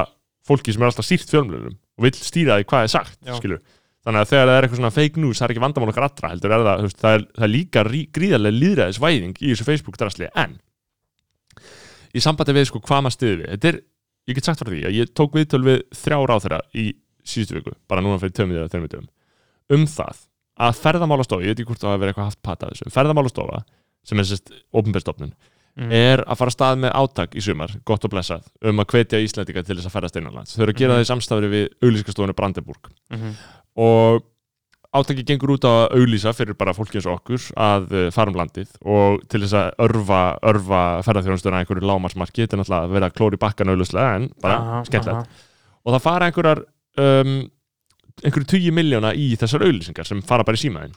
fólki 0.48 0.74
sem 0.74 0.84
er 0.84 0.92
alltaf 0.92 1.08
stýrt 1.08 1.32
fjölmiðlum 1.32 1.74
og 1.74 2.06
vill 2.06 2.14
stýra 2.20 2.60
því 2.60 2.68
hvað 2.70 2.86
er 2.86 2.94
sagt 2.94 3.32
skilur. 3.40 3.64
Þannig 4.08 4.22
að 4.24 4.30
þegar 4.32 4.48
það 4.48 4.58
er 4.58 4.66
eitthvað 4.68 4.80
svona 4.82 4.94
fake 4.96 5.20
news 5.22 5.40
það 5.42 5.46
er 5.50 5.54
ekki 5.54 5.64
vandamál 5.66 5.92
okkar 5.92 6.06
allra 6.08 6.30
heldur 6.32 6.54
er 6.56 6.64
það, 6.68 6.86
það, 7.02 7.18
er, 7.18 7.26
það 7.38 7.48
er 7.48 7.52
líka 7.54 7.84
rí, 7.88 8.02
gríðarlega 8.16 8.60
líðræðisvæðing 8.62 9.42
í 9.44 9.50
þessu 9.52 9.68
Facebook 9.68 10.00
drasli 10.00 10.30
en 10.34 10.56
í 12.16 12.24
sambandi 12.24 12.56
við 12.56 12.70
sko 12.70 12.82
hvað 12.84 13.04
maður 13.06 13.18
stiði 13.18 13.36
við 13.42 13.52
þetta 13.56 13.72
er, 13.74 13.80
ég 14.32 14.38
get 14.40 14.48
sagt 14.48 14.64
frá 14.64 14.72
því 14.72 14.82
að 14.90 14.96
ég 14.98 15.12
tók 15.18 15.36
viðtöl 15.38 15.64
við 15.68 15.84
þrjá 16.02 16.18
ráð 16.32 16.46
þeirra 16.46 16.62
í 16.74 16.86
síðustu 17.28 17.58
viku 17.60 17.76
bara 17.92 18.04
núna 18.06 18.22
fyrir 18.22 18.38
tömið 18.40 18.62
eða 18.62 18.72
þreymið 18.74 18.94
dögum 18.96 19.12
um 19.78 19.86
það 19.92 20.24
að 20.68 20.80
ferðamálastofa, 20.82 21.44
ég 21.46 21.52
veit 21.54 21.60
ekki 21.62 21.70
hvort 21.70 21.84
það 21.84 21.92
hafa 21.92 22.02
verið 22.02 22.14
eitthvað 22.16 22.30
haft 22.32 22.42
pata 22.48 22.72
þessu, 22.72 22.90
ferðamálastofa 22.96 23.60
sem 24.08 24.22
er 24.24 24.30
sérst 24.32 24.56
ofnbjörnstofnun 24.72 25.36
Mm. 25.78 25.92
er 25.94 26.24
að 26.26 26.40
fara 26.40 26.50
að 26.50 26.56
stað 26.56 26.78
með 26.82 26.94
átak 26.98 27.36
í 27.38 27.42
sumar 27.46 27.70
gott 27.86 28.02
og 28.08 28.10
blessað, 28.10 28.48
um 28.66 28.80
að 28.82 28.88
hvetja 28.96 29.20
Íslandika 29.22 29.62
til 29.62 29.76
þess 29.78 29.86
að 29.86 29.94
ferðast 29.94 30.16
innanlands, 30.18 30.56
þau 30.58 30.64
eru 30.66 30.74
að 30.74 30.80
gera 30.80 30.90
Mhm. 30.90 30.98
það 30.98 31.04
í 31.04 31.10
samstafri 31.12 31.50
við 31.52 31.66
auglískastofunni 31.86 32.34
Brandenburg 32.34 32.88
Mhm. 33.14 33.36
Og 33.78 34.24
átaki 34.98 35.24
gengur 35.28 35.52
út 35.58 35.66
á 35.68 35.72
að 35.86 35.98
auglýsa 36.00 36.32
fyrir 36.34 36.56
bara 36.58 36.74
fólki 36.74 36.98
eins 36.98 37.06
og 37.10 37.18
okkur 37.20 37.44
að 37.62 37.90
uh, 37.94 38.06
fara 38.16 38.32
um 38.32 38.38
landið 38.40 38.72
og 38.88 39.20
til 39.30 39.42
þess 39.44 39.58
að 39.60 39.84
örfa, 39.86 40.22
örfa 40.50 40.80
ferðarþjónustöðuna 41.06 41.60
einhverju 41.62 41.86
lámarsmarki, 41.90 42.46
þetta 42.46 42.58
er 42.58 42.62
náttúrulega 42.64 42.88
að 42.88 42.96
vera 42.96 43.10
að 43.12 43.18
klóri 43.20 43.40
bakkan 43.42 43.74
auglýslega 43.74 44.16
en 44.22 44.30
bara 44.42 44.56
Aha, 44.64 44.80
skemmtilegt 44.88 45.20
aha. 45.20 45.44
og 45.84 45.94
það 45.98 46.06
fara 46.08 46.30
einhverjar 46.32 46.64
um, 47.04 47.36
einhverju 48.24 48.50
20 48.56 48.74
miljóna 48.80 49.12
í 49.14 49.28
þessar 49.38 49.68
auglýsingar 49.68 50.08
sem 50.10 50.24
fara 50.26 50.48
bara 50.48 50.58
í 50.58 50.64
símaðin 50.64 50.96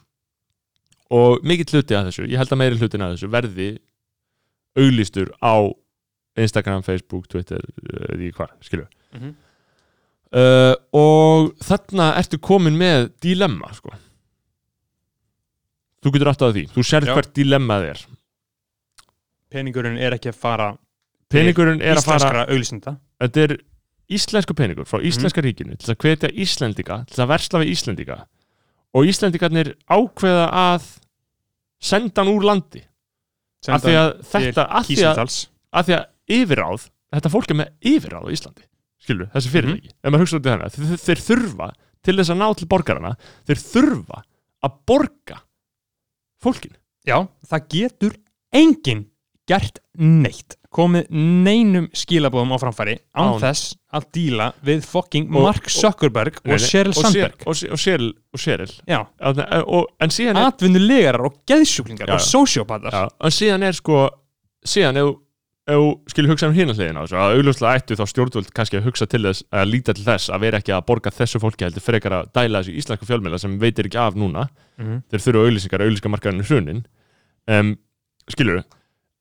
og 1.11 1.43
mikill 1.45 1.75
hluti 1.75 1.99
af 1.99 2.07
þessu, 2.09 2.29
ég 2.31 2.39
held 2.41 2.55
að 2.55 2.61
meiri 2.63 2.79
hlutin 2.81 3.05
af 3.05 3.17
þessu 3.17 3.29
verði 3.35 3.69
auglýstur 4.79 5.33
á 5.43 5.55
Instagram, 6.41 6.85
Facebook, 6.87 7.27
Twitter 7.29 7.61
uh, 7.61 8.17
því 8.17 8.33
hvað, 8.39 8.57
skilju 8.65 8.89
Mhm. 9.19 9.33
Uh, 10.37 10.75
og 10.97 11.51
þarna 11.65 12.13
ertu 12.21 12.41
komin 12.43 12.79
með 12.79 13.11
dilemma 13.23 13.73
sko. 13.77 13.93
Þú 16.01 16.15
getur 16.15 16.31
alltaf 16.33 16.55
því, 16.57 16.67
þú 16.75 16.85
sér 16.87 17.09
hvert 17.11 17.33
dilemmað 17.37 17.89
er. 17.91 18.05
Peningurinn 19.51 19.99
er 20.01 20.17
ekki 20.17 20.31
að 20.31 20.39
fara 20.41 20.71
peningurinn 21.31 21.83
er 21.83 21.99
að 22.01 22.07
fara 22.07 22.45
þetta 23.21 23.43
er 23.45 23.57
íslensku 24.11 24.57
peningur 24.59 24.89
frá 24.89 25.03
íslenska 25.07 25.43
ríkinu 25.45 25.77
til 25.79 25.93
að 25.93 25.99
hvetja 26.03 26.31
Íslendinga 26.33 27.03
til 27.11 27.23
að 27.23 27.31
versla 27.31 27.61
við 27.63 27.75
Íslendinga. 27.75 28.17
Og 28.97 29.07
Íslendingarnir 29.11 29.75
ákveða 29.87 30.49
að 30.51 30.89
senda 31.81 32.25
hann 32.25 32.33
úr 32.33 32.47
landi. 32.49 32.83
Af 33.69 33.85
því 33.85 33.95
að 34.01 34.11
þetta 34.33 34.65
af 34.73 34.89
því 34.89 35.95
að, 35.95 36.09
yfirráð 36.31 36.89
þetta 37.13 37.33
fólk 37.35 37.53
er 37.53 37.59
með 37.61 37.91
yfirráð 37.93 38.27
á 38.27 38.35
Íslandi 38.35 38.65
skilur, 39.01 39.31
þessi 39.35 39.53
fyrirtæki, 39.55 39.93
ef 39.97 40.11
maður 40.11 40.25
hugsa 40.25 40.39
út 40.41 40.47
í 40.47 40.51
þennan 40.51 40.75
þeir, 40.75 41.05
þeir 41.07 41.23
þurfa 41.29 41.71
til 42.01 42.17
þess 42.19 42.33
að 42.35 42.41
ná 42.41 42.49
til 42.57 42.69
borgarana 42.71 43.15
þeir 43.49 43.63
þurfa 43.65 44.23
að 44.67 44.77
borga 44.89 45.41
fólkin 46.41 46.77
Já, 47.09 47.17
það 47.49 47.69
getur 47.73 48.17
enginn 48.53 49.07
gert 49.49 49.81
neitt. 49.99 50.57
Komið 50.71 51.09
neinum 51.11 51.89
skilabóðum 51.97 52.53
á 52.55 52.59
framfæri 52.63 52.93
án 53.19 53.33
Án. 53.35 53.41
þess 53.43 53.73
að 53.91 54.05
díla 54.15 54.47
við 54.63 54.85
fucking 54.87 55.27
Og- 55.35 55.43
Mark 55.49 55.67
Zuckerberg 55.67 56.39
og 56.45 56.61
Sheryl 56.63 56.95
Sandberg. 56.95 57.43
og, 57.47 57.57
og, 57.73 57.79
Sheryl 57.79 58.13
Sheryl. 58.39 58.71
Já, 58.87 59.01
og, 59.67 59.89
er 59.99 60.39
atvinnulegarar 60.45 61.27
og 61.27 61.41
geðsjúklingar 61.51 62.15
og 62.15 62.21
sociopatar 62.23 62.93
Já, 62.95 63.09
en 63.21 63.35
síðan 63.35 63.67
er 63.67 63.73
sko 63.73 64.09
síðan 64.63 65.01
ef 65.03 65.17
ef 65.69 65.77
þú 65.77 65.89
skilur 66.11 66.33
hugsa 66.33 66.49
um 66.49 66.57
á 66.57 66.73
þessu 66.73 67.17
að 67.21 67.35
augljóslega 67.37 67.79
ættu 67.81 67.97
þá 67.99 68.05
stjórnvöld 68.11 68.51
kannski 68.57 68.79
að 68.79 68.87
hugsa 68.89 69.07
til 69.07 69.23
þess 69.27 69.45
að 69.53 69.71
líta 69.71 69.95
til 69.95 70.05
þess 70.07 70.33
að 70.33 70.43
vera 70.47 70.61
ekki 70.61 70.75
að 70.75 70.87
borga 70.89 71.13
þessu 71.13 71.41
fólki 71.43 71.67
heldur 71.67 71.85
frekar 71.85 72.17
að 72.17 72.31
dæla 72.35 72.63
þessu 72.63 72.77
íslensku 72.81 73.09
fjölmiðla 73.09 73.41
sem 73.43 73.59
veitir 73.61 73.89
ekki 73.91 74.01
af 74.01 74.17
núna. 74.19 74.49
Mhm. 74.81 75.03
þeir 75.11 75.25
þurfa 75.27 75.45
auglýsingar, 75.47 75.85
auglýsingamarkaðinu 75.85 76.47
hrunin 76.49 76.85
um, 77.49 77.75
skilur 78.33 78.63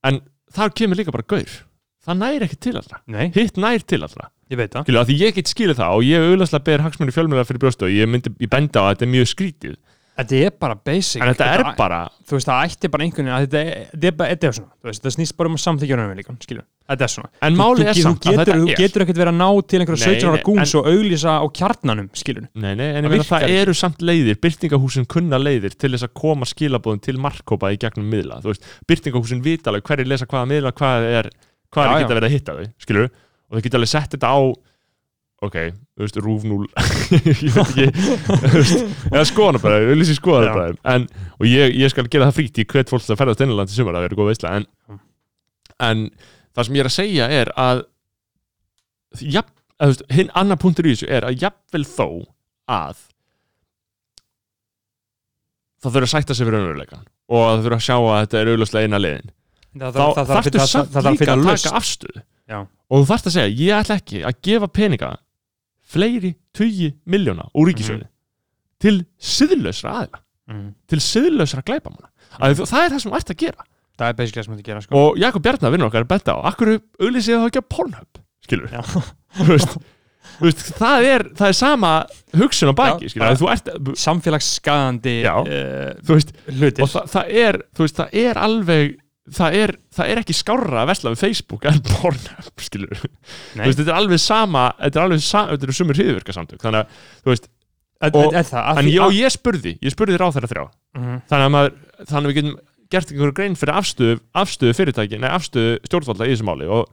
en 0.08 0.22
þar 0.56 0.74
kemur 0.74 1.00
líka 1.00 1.12
bara 1.12 1.28
gaur. 1.28 1.58
Það 2.00 2.20
næri 2.24 2.46
ekki 2.48 2.60
til 2.64 2.78
allra, 2.80 3.02
Nei, 3.12 3.28
hitt 3.36 3.58
nær 3.60 3.84
til 3.84 4.00
allra. 4.02 4.30
Ég 4.50 4.58
veit 4.58 4.72
það. 4.72 4.86
Skilur, 4.88 5.02
að 5.02 5.10
því 5.10 5.16
ég 5.20 5.36
get 5.36 5.50
skilið 5.52 5.78
það 5.78 5.96
og 5.98 6.06
ég 6.08 6.24
augljóslega 6.26 6.66
ber 6.66 6.84
hagsmunni 6.86 7.14
fjölmiðla 7.14 7.44
fyrir 7.46 7.62
brjóstu 7.62 7.86
og 7.86 7.92
ég 7.94 8.08
myndi, 8.10 8.32
ég 8.40 8.50
benda 8.50 8.82
á 8.82 8.84
að 8.88 8.94
þetta 8.96 9.06
er 9.06 9.12
mjög 9.12 9.28
skrítið 9.30 9.76
Þetta 10.20 10.40
er 10.46 10.56
bara 10.60 10.76
basic. 10.76 11.22
En 11.24 11.30
þetta 11.32 11.46
er 11.56 11.64
bara 11.80 12.00
Þú 12.28 12.36
veist, 12.36 12.50
það 12.50 12.64
ætti 12.68 12.90
bara 12.92 13.06
einhvern 13.06 13.30
veginn 13.30 13.36
að 13.36 13.46
þetta 13.46 13.60
er, 13.62 13.86
þetta 13.94 14.10
er, 14.10 14.16
bara, 14.20 14.34
þetta 14.34 14.50
er 14.50 14.56
svona 14.58 14.74
Þú 14.76 14.90
veist, 14.90 15.00
þetta 15.00 15.14
snýst 15.16 15.36
bara 15.40 15.50
um 15.50 15.56
að 15.56 15.64
samþykja 15.64 16.00
raunveruleikann, 16.00 16.40
skilur 16.44 16.66
Þetta 16.90 17.06
er 17.06 17.14
svona. 17.14 17.30
En 17.46 17.58
málið 17.58 17.90
er 17.90 17.98
þú, 17.98 18.04
samt 18.04 18.26
þú 18.26 18.32
að 18.34 18.40
þetta 18.40 18.58
þú 18.60 18.68
er 18.70 18.80
getur 18.82 19.06
ekkert 19.06 19.20
verið 19.22 19.32
að 19.32 19.40
ná 19.40 19.50
til 19.70 19.80
einhverja 19.80 20.10
Nei, 20.10 20.18
17 20.20 20.30
ára 20.30 20.42
gúns 20.48 20.74
og 20.80 20.90
auglýsa 20.90 21.36
á 21.40 21.46
kjarnanum, 21.60 22.08
skilur 22.18 22.48
Nei, 22.50 22.74
nei, 22.74 22.88
en 22.90 23.00
Það 23.00 23.06
ég 23.06 23.14
meina 23.14 23.28
það 23.30 23.54
eru 23.60 23.76
samt 23.78 24.02
leiðir, 24.10 24.40
byrtingahúsin 24.44 25.06
kunna 25.10 25.40
leiðir 25.40 25.78
til 25.78 25.94
þess 25.94 26.08
að 26.10 26.16
koma 26.18 26.50
skilabóðum 26.50 27.04
til 27.06 27.18
markkópa 27.22 27.70
í 27.76 27.78
gegnum 27.80 28.10
miðla, 28.10 28.42
þú 28.42 28.50
veist, 28.52 28.66
byrtingahúsin 28.90 29.44
vita 29.46 29.70
alveg 29.70 29.86
hverju 29.86 30.10
lesa 30.10 30.26
hvaða 30.30 30.50
miðla, 30.50 30.74
hvað 30.82 31.08
er 31.20 31.30
hvað 31.70 31.86
Já, 31.86 31.94
er 31.94 33.06
já. 33.06 33.10
og 33.50 33.58
þau 33.58 33.66
geta 33.66 33.80
alveg 33.80 33.90
sett 33.90 34.14
þetta 34.16 34.30
á 34.34 34.40
ok, 35.46 35.56
þú 35.96 36.04
veist, 36.04 36.18
rúf 36.24 36.44
0 36.44 36.66
ég 37.16 37.54
veit 37.56 37.60
ekki. 37.64 37.86
Eða 39.14 39.26
skoðanabræði, 39.30 39.86
við 39.92 40.00
lýsum 40.02 40.18
skoðanabræði 40.20 40.76
en, 40.94 41.06
og 41.40 41.46
ég, 41.48 41.76
ég 41.80 41.94
skal 41.94 42.08
gera 42.12 42.28
það 42.30 42.38
frítt 42.42 42.60
ég 42.64 42.68
hvet 42.74 42.92
fólk 42.92 43.06
til 43.06 43.14
að 43.16 43.22
ferðast 43.22 43.44
innanland 43.46 43.72
til 43.72 43.78
sumar, 43.80 43.96
það 44.00 44.08
verður 44.08 44.20
góð 44.24 44.32
veisla. 44.34 44.52
En, 44.60 45.00
en 45.90 46.04
það 46.58 46.68
sem 46.70 46.76
ég 46.80 46.84
er 46.84 46.90
að 46.92 46.98
segja 46.98 47.30
er 47.40 47.54
að 47.56 47.84
jafn, 49.38 49.54
að, 49.80 49.94
veist, 49.94 50.04
hinn 50.18 50.34
annar 50.44 50.60
punktur 50.62 50.90
í 50.90 50.96
þessu 50.98 51.08
er 51.20 51.30
að 51.30 51.40
jafnvel 51.46 51.86
þó 51.88 52.08
að 52.70 53.06
það 55.80 55.94
þurfa 55.96 56.08
að 56.10 56.14
sætta 56.14 56.36
sig 56.36 56.48
fyrir 56.50 56.58
raunveruleikan 56.60 57.06
og 57.30 57.44
það 57.46 57.62
þurfa 57.64 57.78
að 57.80 57.86
sjá 57.86 57.96
að 58.00 58.18
þetta 58.24 58.40
er 58.44 58.50
auðvitað 58.52 58.84
eina 58.86 59.00
leiðin. 59.00 59.32
Það 59.80 59.96
þá 59.96 60.00
þarf- 60.00 60.18
það 60.18 60.20
þarf 60.20 60.20
að 60.20 60.36
þarftu 60.36 60.52
finna- 60.52 60.70
samt 60.74 60.94
það 60.96 61.08
líka 61.14 61.34
að 61.36 61.44
taka 61.50 61.74
afstöðu. 61.80 62.22
Já. 62.50 62.58
og 62.90 62.96
þú 63.04 63.06
þarfst 63.12 63.28
að 63.30 63.34
segja, 63.36 63.50
ég 63.60 63.76
ætla 63.84 63.96
ekki 64.00 64.22
að 64.26 64.38
gefa 64.48 64.68
peninga 64.74 65.10
fleiri 65.90 66.36
tugi 66.56 66.92
miljóna 67.10 67.48
úr 67.58 67.72
ríkisjóði 67.72 68.08
til 68.80 69.00
siðlausra 69.20 69.96
aðila 70.04 70.22
Mhm. 70.50 70.70
til 70.90 70.98
siðlausra 71.04 71.62
glæpamanna. 71.62 72.08
Mm. 72.40 72.56
það 72.66 72.84
er 72.86 72.90
það 72.96 73.00
sem 73.04 73.12
þú 73.12 73.18
ert 73.20 73.30
að 73.34 73.38
gera. 73.44 73.64
Það 74.00 74.08
er 74.10 74.14
basically 74.18 74.42
það 74.42 74.46
sem 74.48 74.56
þetta 74.58 74.66
gera, 74.70 74.82
sko. 74.82 74.96
Og 74.98 75.18
Jakob 75.20 75.44
Bjarnar 75.44 75.72
vinnur 75.74 75.90
okkar 75.92 76.02
er 76.06 76.10
betta 76.10 76.34
á 76.34 76.38
akkur 76.50 76.72
auðlýsið 77.02 77.38
þá 77.38 77.48
ekki 77.50 77.62
að 77.62 77.68
Pornhub 77.76 78.22
skilur? 78.48 78.70
Þú 78.70 79.48
þú 80.40 80.46
veist, 80.48 80.64
það, 80.80 81.06
er, 81.10 81.24
það 81.36 81.48
er 81.52 81.58
sama 81.58 81.92
hugsun 82.38 82.72
á 82.72 82.76
baki 82.80 83.10
að 83.20 83.38
þú 83.42 83.50
ert 83.54 83.70
Samfélagsskaðandi 84.00 85.16
uh, 85.28 85.94
þú 86.06 86.18
hlutir. 86.56 86.84
og 86.86 86.90
það, 86.94 87.08
það 87.14 87.32
er 87.44 87.60
þú 87.76 87.86
veist, 87.86 88.00
það 88.00 88.18
er 88.24 88.40
alveg 88.46 88.98
það 89.36 89.56
er, 89.60 89.74
það 89.96 90.12
er 90.14 90.22
ekki 90.24 90.36
skárra 90.38 90.82
að 90.84 90.90
vesla 90.92 91.14
við 91.14 91.22
Facebook 91.26 91.66
en 91.70 91.80
Pornhub, 91.90 92.50
skilur 92.68 92.94
veist, 93.00 93.80
þetta 93.80 93.90
er 93.92 93.98
alveg 94.00 94.22
sama 94.24 94.66
þetta 94.80 95.00
er 95.02 95.06
alveg 95.06 95.24
sama, 95.26 95.52
þetta 95.56 95.68
eru 95.70 95.76
sumur 95.80 96.00
hriðvirka 96.00 96.36
samtök 96.36 96.64
þannig 96.64 96.82
að, 96.86 97.04
þú 97.26 97.34
veist, 97.34 97.50
er, 98.02 98.16
og- 98.16 98.34
er 98.40 98.48
það? 98.50 98.64
Að 98.74 98.82
en 98.84 98.90
ég, 98.94 99.18
ég 99.20 99.36
spurði 99.36 99.76
ég 99.86 99.96
spurði 99.96 100.18
ráð 100.22 100.36
þeirra 100.38 100.52
þrjá. 100.54 100.66
Mhm. 101.00 101.20
þannig 101.30 101.46
að 101.50 101.54
maður, 101.58 101.78
þannig 102.00 102.20
að 102.20 102.32
við 102.34 102.40
getum 102.42 102.58
gert 102.90 103.12
einhverju 103.14 103.36
grein 103.38 103.56
fyrir 103.60 103.76
afstöðu, 103.78 104.20
afstöðu 104.42 104.74
fyrirtæki 104.80 105.20
nei, 105.22 105.30
afstöðu 105.30 105.76
stjórnvalda 105.86 106.26
í 106.26 106.32
þessu 106.34 106.48
máli. 106.48 106.66
Og 106.74 106.88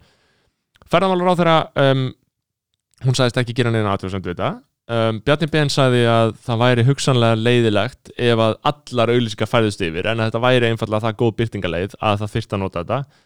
ferðarmálar 0.93 1.31
á 1.33 1.39
þeirra 1.41 1.55
um, 1.87 2.03
hún 3.07 3.17
sagðist 3.17 3.39
ekki 3.41 3.55
gera 3.57 3.73
neina 3.73 3.95
aðtöðsend 3.95 4.27
við 4.29 4.35
þetta 4.37 4.51
um, 4.93 5.21
Bjarni 5.27 5.49
Ben 5.53 5.71
sagði 5.73 6.03
að 6.11 6.35
það 6.47 6.63
væri 6.65 6.87
hugsanlega 6.89 7.41
leiðilegt 7.41 8.13
ef 8.17 8.43
að 8.47 8.59
allar 8.73 9.13
auðlýsingar 9.15 9.51
færðust 9.51 9.85
yfir 9.87 10.11
en 10.13 10.25
þetta 10.25 10.43
væri 10.43 10.71
einfallega 10.71 11.09
það 11.09 11.21
góð 11.23 11.37
byrtingaleið 11.41 11.97
að 12.01 12.21
það 12.25 12.35
þyrfti 12.37 12.57
að 12.57 12.63
nota 12.65 12.85
þetta. 12.85 13.23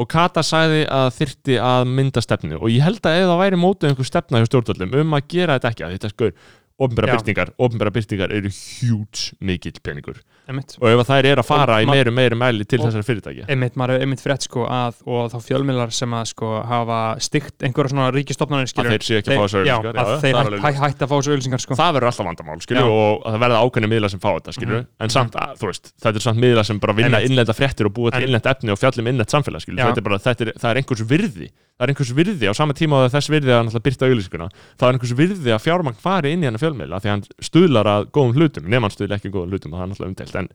Og 0.00 0.08
Kata 0.08 0.40
sagði 0.40 0.86
að 0.88 1.10
þyrfti 1.18 1.56
að 1.60 1.82
mynda 1.92 2.22
stefnu. 2.24 2.56
Og 2.56 2.70
ég 2.72 2.80
held 2.80 3.04
að 3.04 3.18
ef 3.18 3.26
það 3.28 3.40
væri 3.42 3.58
mótið 3.60 3.90
einhver 3.90 4.08
stefna 4.08 4.40
hjá 4.40 4.48
stjórnvöldum 4.48 4.94
um 5.02 5.16
að 5.18 5.26
gera 5.34 5.58
þetta 5.58 5.72
ekki 5.72 5.84
að 5.84 5.96
þetta 5.98 6.12
skoður, 6.14 6.46
ofnbæra 6.82 7.10
Já. 7.10 7.16
byrtingar 7.16 7.52
ofnbæra 7.60 7.92
byrtingar 7.94 8.34
eru 8.34 8.50
huge 8.52 9.36
mikill 9.44 9.78
peningur 9.84 10.22
Einmitt. 10.48 10.74
og 10.82 10.88
ef 10.90 11.06
þær 11.06 11.24
eru 11.30 11.40
að 11.42 11.46
fara 11.46 11.76
Og 11.78 11.84
í 11.84 11.86
meiru 11.86 12.10
meiru 12.12 12.34
mæli 12.36 12.64
til 12.66 12.80
og- 12.80 12.88
þessar 12.90 13.04
fyrirtæki 13.06 13.44
einmitt, 13.48 13.76
maður 13.78 13.94
er 13.94 14.00
einmitt 14.02 14.20
frétt 14.24 14.42
sko 14.42 14.64
að 14.66 14.94
og 15.06 15.30
þá 15.30 15.36
fjölmiðlar 15.46 15.92
sem 15.94 16.10
að 16.18 16.24
sko 16.32 16.48
hafa 16.66 16.98
stygt 17.22 17.62
einhverja 17.62 17.92
svona 17.94 18.08
ríkistofnanir 18.12 18.66
að 18.66 18.90
þeir 18.90 19.06
séu 19.06 19.18
ekki 19.22 19.30
að 19.30 19.38
fá 19.38 19.44
þessar 19.46 19.66
já, 19.70 19.76
auðlýsingar 19.78 20.02
að 20.02 20.20
þeir 20.24 20.34
er 20.42 20.58
hæ, 20.58 20.70
hætti 20.82 21.02
að 21.06 21.08
fá 21.12 21.16
þessu 21.20 21.32
auðlýsingar 21.36 21.60
sko. 21.62 21.74
Það 21.78 21.92
verður 21.94 22.08
alltaf 22.10 22.26
vandamál 22.26 22.60
skilju, 22.66 22.82
og 22.90 23.22
að 23.22 23.32
það 23.36 23.40
verða 23.46 23.62
ákveðni 23.62 23.90
miðla 23.94 24.10
sem 24.10 24.20
fá 24.20 24.30
þetta 24.34 24.52
skilju, 24.58 24.78
Mhm. 24.82 24.86
en 25.00 25.08
samt 25.08 25.32
að, 25.38 25.54
þú 25.62 25.66
veist, 25.70 25.92
þetta 26.02 26.16
er 26.16 26.24
samt 26.26 26.38
miðla 26.42 26.64
sem 26.66 26.78
bara 26.78 26.92
vinna 26.92 27.18
innlenda 27.22 27.54
fréttir 27.54 27.86
og 27.86 27.92
búa 27.94 28.10
til 28.10 28.22
En- 28.22 28.28
innlent 28.28 28.46
efni 28.50 28.70
og 28.72 28.78
fjallum 28.82 29.06
innlent 29.08 29.30
samfélag 29.30 29.62
skilju, 29.62 29.78
þetta 29.78 29.98
er 29.98 30.02
bara, 30.02 30.18
þetta 30.18 30.40
er, 30.42 30.52
það 30.58 30.70
er 30.70 30.76
einhvers 30.82 31.06
virði 31.06 31.48
það 31.82 31.88
er 31.88 31.92
einhvers 31.96 32.14
virði 32.14 32.46
á 32.46 32.54
sama 32.54 32.74
tíma 32.78 33.02
og 33.02 33.10
þess 33.10 33.30
virði 33.32 33.54
að 33.58 33.76
byrta 33.82 34.06
auðlýsinguna, 34.06 34.48
það 34.78 34.88
er 34.88 34.98
einhvers 34.98 35.14
virði 35.18 35.54
að 35.56 35.62
fjármagn 35.64 35.98
fari 35.98 36.32
inn 36.32 36.44
í 36.44 36.46
hennar 36.46 36.62
fjölmiðla 36.62 37.00
því 37.02 37.10
að 37.10 37.14
hann 37.16 37.24
stuðlar 37.42 37.90
að 37.90 38.04
góðum 38.14 38.36
hlutum, 38.38 38.68
nema 38.70 38.86
hann 38.86 38.94
stuðlar 38.94 39.18
ekki 39.18 39.32
að 39.32 39.38
góðum 39.38 39.56
hlutum 39.56 39.72
og 39.74 39.80
það 39.80 39.86
er 39.86 39.90
náttúrulega 39.92 40.12
umdelt, 40.12 40.36
en 40.38 40.52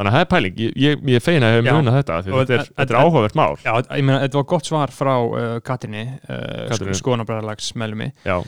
þannig 0.00 0.12
að 0.12 0.14
það 0.14 0.22
er 0.24 0.28
pæling, 0.30 0.60
ég, 0.62 0.76
ég, 0.80 1.02
ég 1.16 1.24
feina 1.24 1.48
að 1.48 1.56
Já. 1.56 1.58
hefur 1.58 1.80
munað 1.80 1.96
þetta, 1.98 2.20
því 2.22 2.36
þetta 2.38 2.60
er, 2.60 2.70
er 2.86 3.00
áhugavert 3.00 3.40
mál. 3.40 3.50
Já, 3.64 3.72
ég 3.82 4.06
meina, 4.06 4.20
þetta 4.22 4.38
var 4.38 4.46
gott 4.54 4.70
svar 4.70 4.94
frá 4.94 5.12
uh, 5.18 5.48
Katrinni 5.66 6.04
uh, 6.06 6.44
Katrínu. 6.70 6.94
skoðanabræðarlags 7.00 7.72
meðlumi 7.80 8.08
uh, 8.30 8.38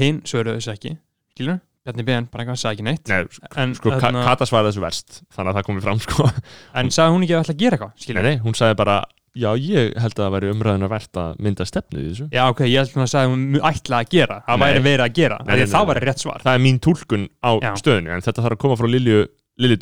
hinn 0.00 0.24
svöruðu 0.26 0.58
þessu 0.58 0.72
ekki. 0.74 0.96
Skilur, 1.36 1.60
Bjarni 1.86 2.06
Ben 2.08 2.26
bara 2.32 2.42
eitthvað 2.42 2.60
sagði 2.64 2.80
ekki 2.80 2.88
neitt. 2.88 3.12
Nei, 3.12 3.46
en, 3.62 3.76
sko, 3.78 3.94
Kata 4.00 4.48
svarði 4.48 4.72
þessu 4.72 4.82
verst 4.82 5.22
þannig 5.36 5.52
að 5.52 5.60
það 5.60 5.68
komið 5.68 5.86
fram, 5.86 6.02
sko. 6.02 6.28
En 6.82 6.90
sagði 6.94 7.14
hún 7.14 7.26
ekki 7.26 7.36
að 7.36 7.44
ætla 7.44 7.56
að 7.56 7.62
gera 7.62 7.78
eitthvað 7.78 8.18
Nei, 8.18 8.24
nei, 8.26 8.42
hún 8.42 8.58
sagði 8.58 8.78
bara, 8.82 8.98
já, 9.34 9.48
ég 9.56 9.94
held 10.00 10.12
að 10.16 10.22
það 10.24 10.32
væri 10.36 10.50
umræðin 10.52 10.86
að 10.86 10.92
verta 10.92 11.22
að 11.32 11.38
mynda 11.46 11.66
stefnu 11.68 12.00
í 12.02 12.08
þessu. 12.10 12.26
Já, 12.32 12.42
ok, 12.52 12.60
ég 12.68 12.78
held 12.82 12.92
að 12.92 13.00
hún 13.02 13.10
sagði 13.12 13.60
að 13.62 13.68
ætla 13.72 14.00
að 14.02 14.10
gera 14.16 14.40
það 14.46 14.58
Nei. 14.58 14.64
væri 14.66 14.82
verið 14.86 15.04
að 15.06 15.14
gera, 15.20 15.38
Nei, 15.42 15.46
nei, 15.46 15.54
nei, 15.56 15.62
nei, 15.64 15.72
það 15.72 15.84
nei, 15.86 15.90
væri 15.92 16.06
rétt 16.08 16.22
svar 16.24 16.42
Það 16.44 16.54
er 16.58 16.64
mín 16.66 16.80
túlkun 16.84 17.24
á 17.42 17.50
Já. 17.62 17.70
stöðunni, 17.80 18.10
en 18.12 18.20
þetta 18.26 18.44
þarf 18.46 18.56
að 18.58 18.62
koma 18.66 18.76
frá 18.80 18.88
Lilju, 18.92 19.22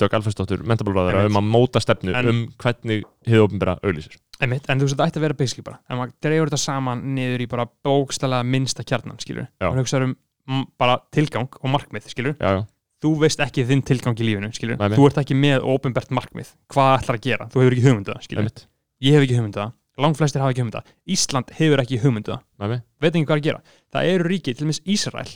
Dögg 0.00 0.14
Alfredsdóttur, 0.18 0.62
mentabálbráður, 0.66 1.14
Einmitt. 1.20 1.30
um 1.30 1.38
að 1.40 1.50
móta 1.54 1.80
stefnu 1.80 2.14
En- 2.14 2.28
um 2.28 2.40
hvernig 2.58 3.04
hið 3.26 3.44
ofnbæra 3.46 3.76
auðlýsir. 3.82 4.16
En 4.40 4.50
þú 4.50 4.86
veist, 4.86 4.96
þetta 4.96 5.06
ætti 5.06 5.18
að 5.20 5.24
vera 5.26 5.34
basically 5.38 5.62
bara 5.64 5.78
en 5.88 5.98
maður 6.00 6.12
dreifur 6.24 6.48
þetta 6.50 6.58
saman 6.58 7.02
niður 7.14 7.40
í 7.44 7.48
bara 7.48 7.66
bókstælega 7.84 8.44
minnsta 8.44 8.84
kjarnan, 8.84 9.18
skilur 9.20 9.46
og 9.60 9.76
hugsaður 9.78 10.14
um 10.48 10.66
bara 10.80 10.98
tilgang 11.12 11.48
og 11.62 11.70
markmið, 11.70 12.08
skilur 12.10 12.34
Já, 12.40 12.56
já, 12.58 12.64
þú 13.04 13.12
veist 13.20 13.40
ekki 13.44 13.64
þinn 13.68 13.82
tilgang 13.86 14.16
í 14.18 14.26
lífinu, 14.26 14.50
skilur 14.52 14.78
Nei, 14.80 14.88
nei. 14.88 14.96
þú 14.98 15.06
ert 15.10 15.20
ekki 15.22 15.36
með 15.38 15.60
ópenbært 15.70 16.10
markmið, 16.10 16.50
hvað 16.72 16.90
ætlar 16.98 17.16
að 17.20 17.24
gera 17.28 17.46
þú 17.52 17.60
hefur 17.62 17.76
ekki 17.76 17.86
hugmyndu 17.86 18.12
það, 18.14 18.22
skilur 18.26 18.42
Einmitt. 18.42 18.66
Ég 19.02 19.16
hef 19.16 19.26
ekki 19.26 19.38
hugmyndu 19.38 19.60
það, 19.62 19.72
langflestir 20.00 20.42
hafa 20.44 20.54
ekki 20.54 20.62
hugmyndu 20.64 20.80
það. 20.80 20.94
Ísland 21.16 21.52
hefur 21.58 21.82
ekki 21.84 22.00
hugmyndu 22.04 22.34
það, 22.36 22.44
Nei, 22.60 22.80
veit 23.00 23.12
ekki 23.14 23.26
hvað 23.28 23.40
að 23.40 23.46
gera? 23.48 23.62
Það 23.94 24.12
eru 24.14 24.30
ríki, 24.30 24.54
til 24.54 24.66
dæmis 24.66 24.82
Ísrael. 24.86 25.28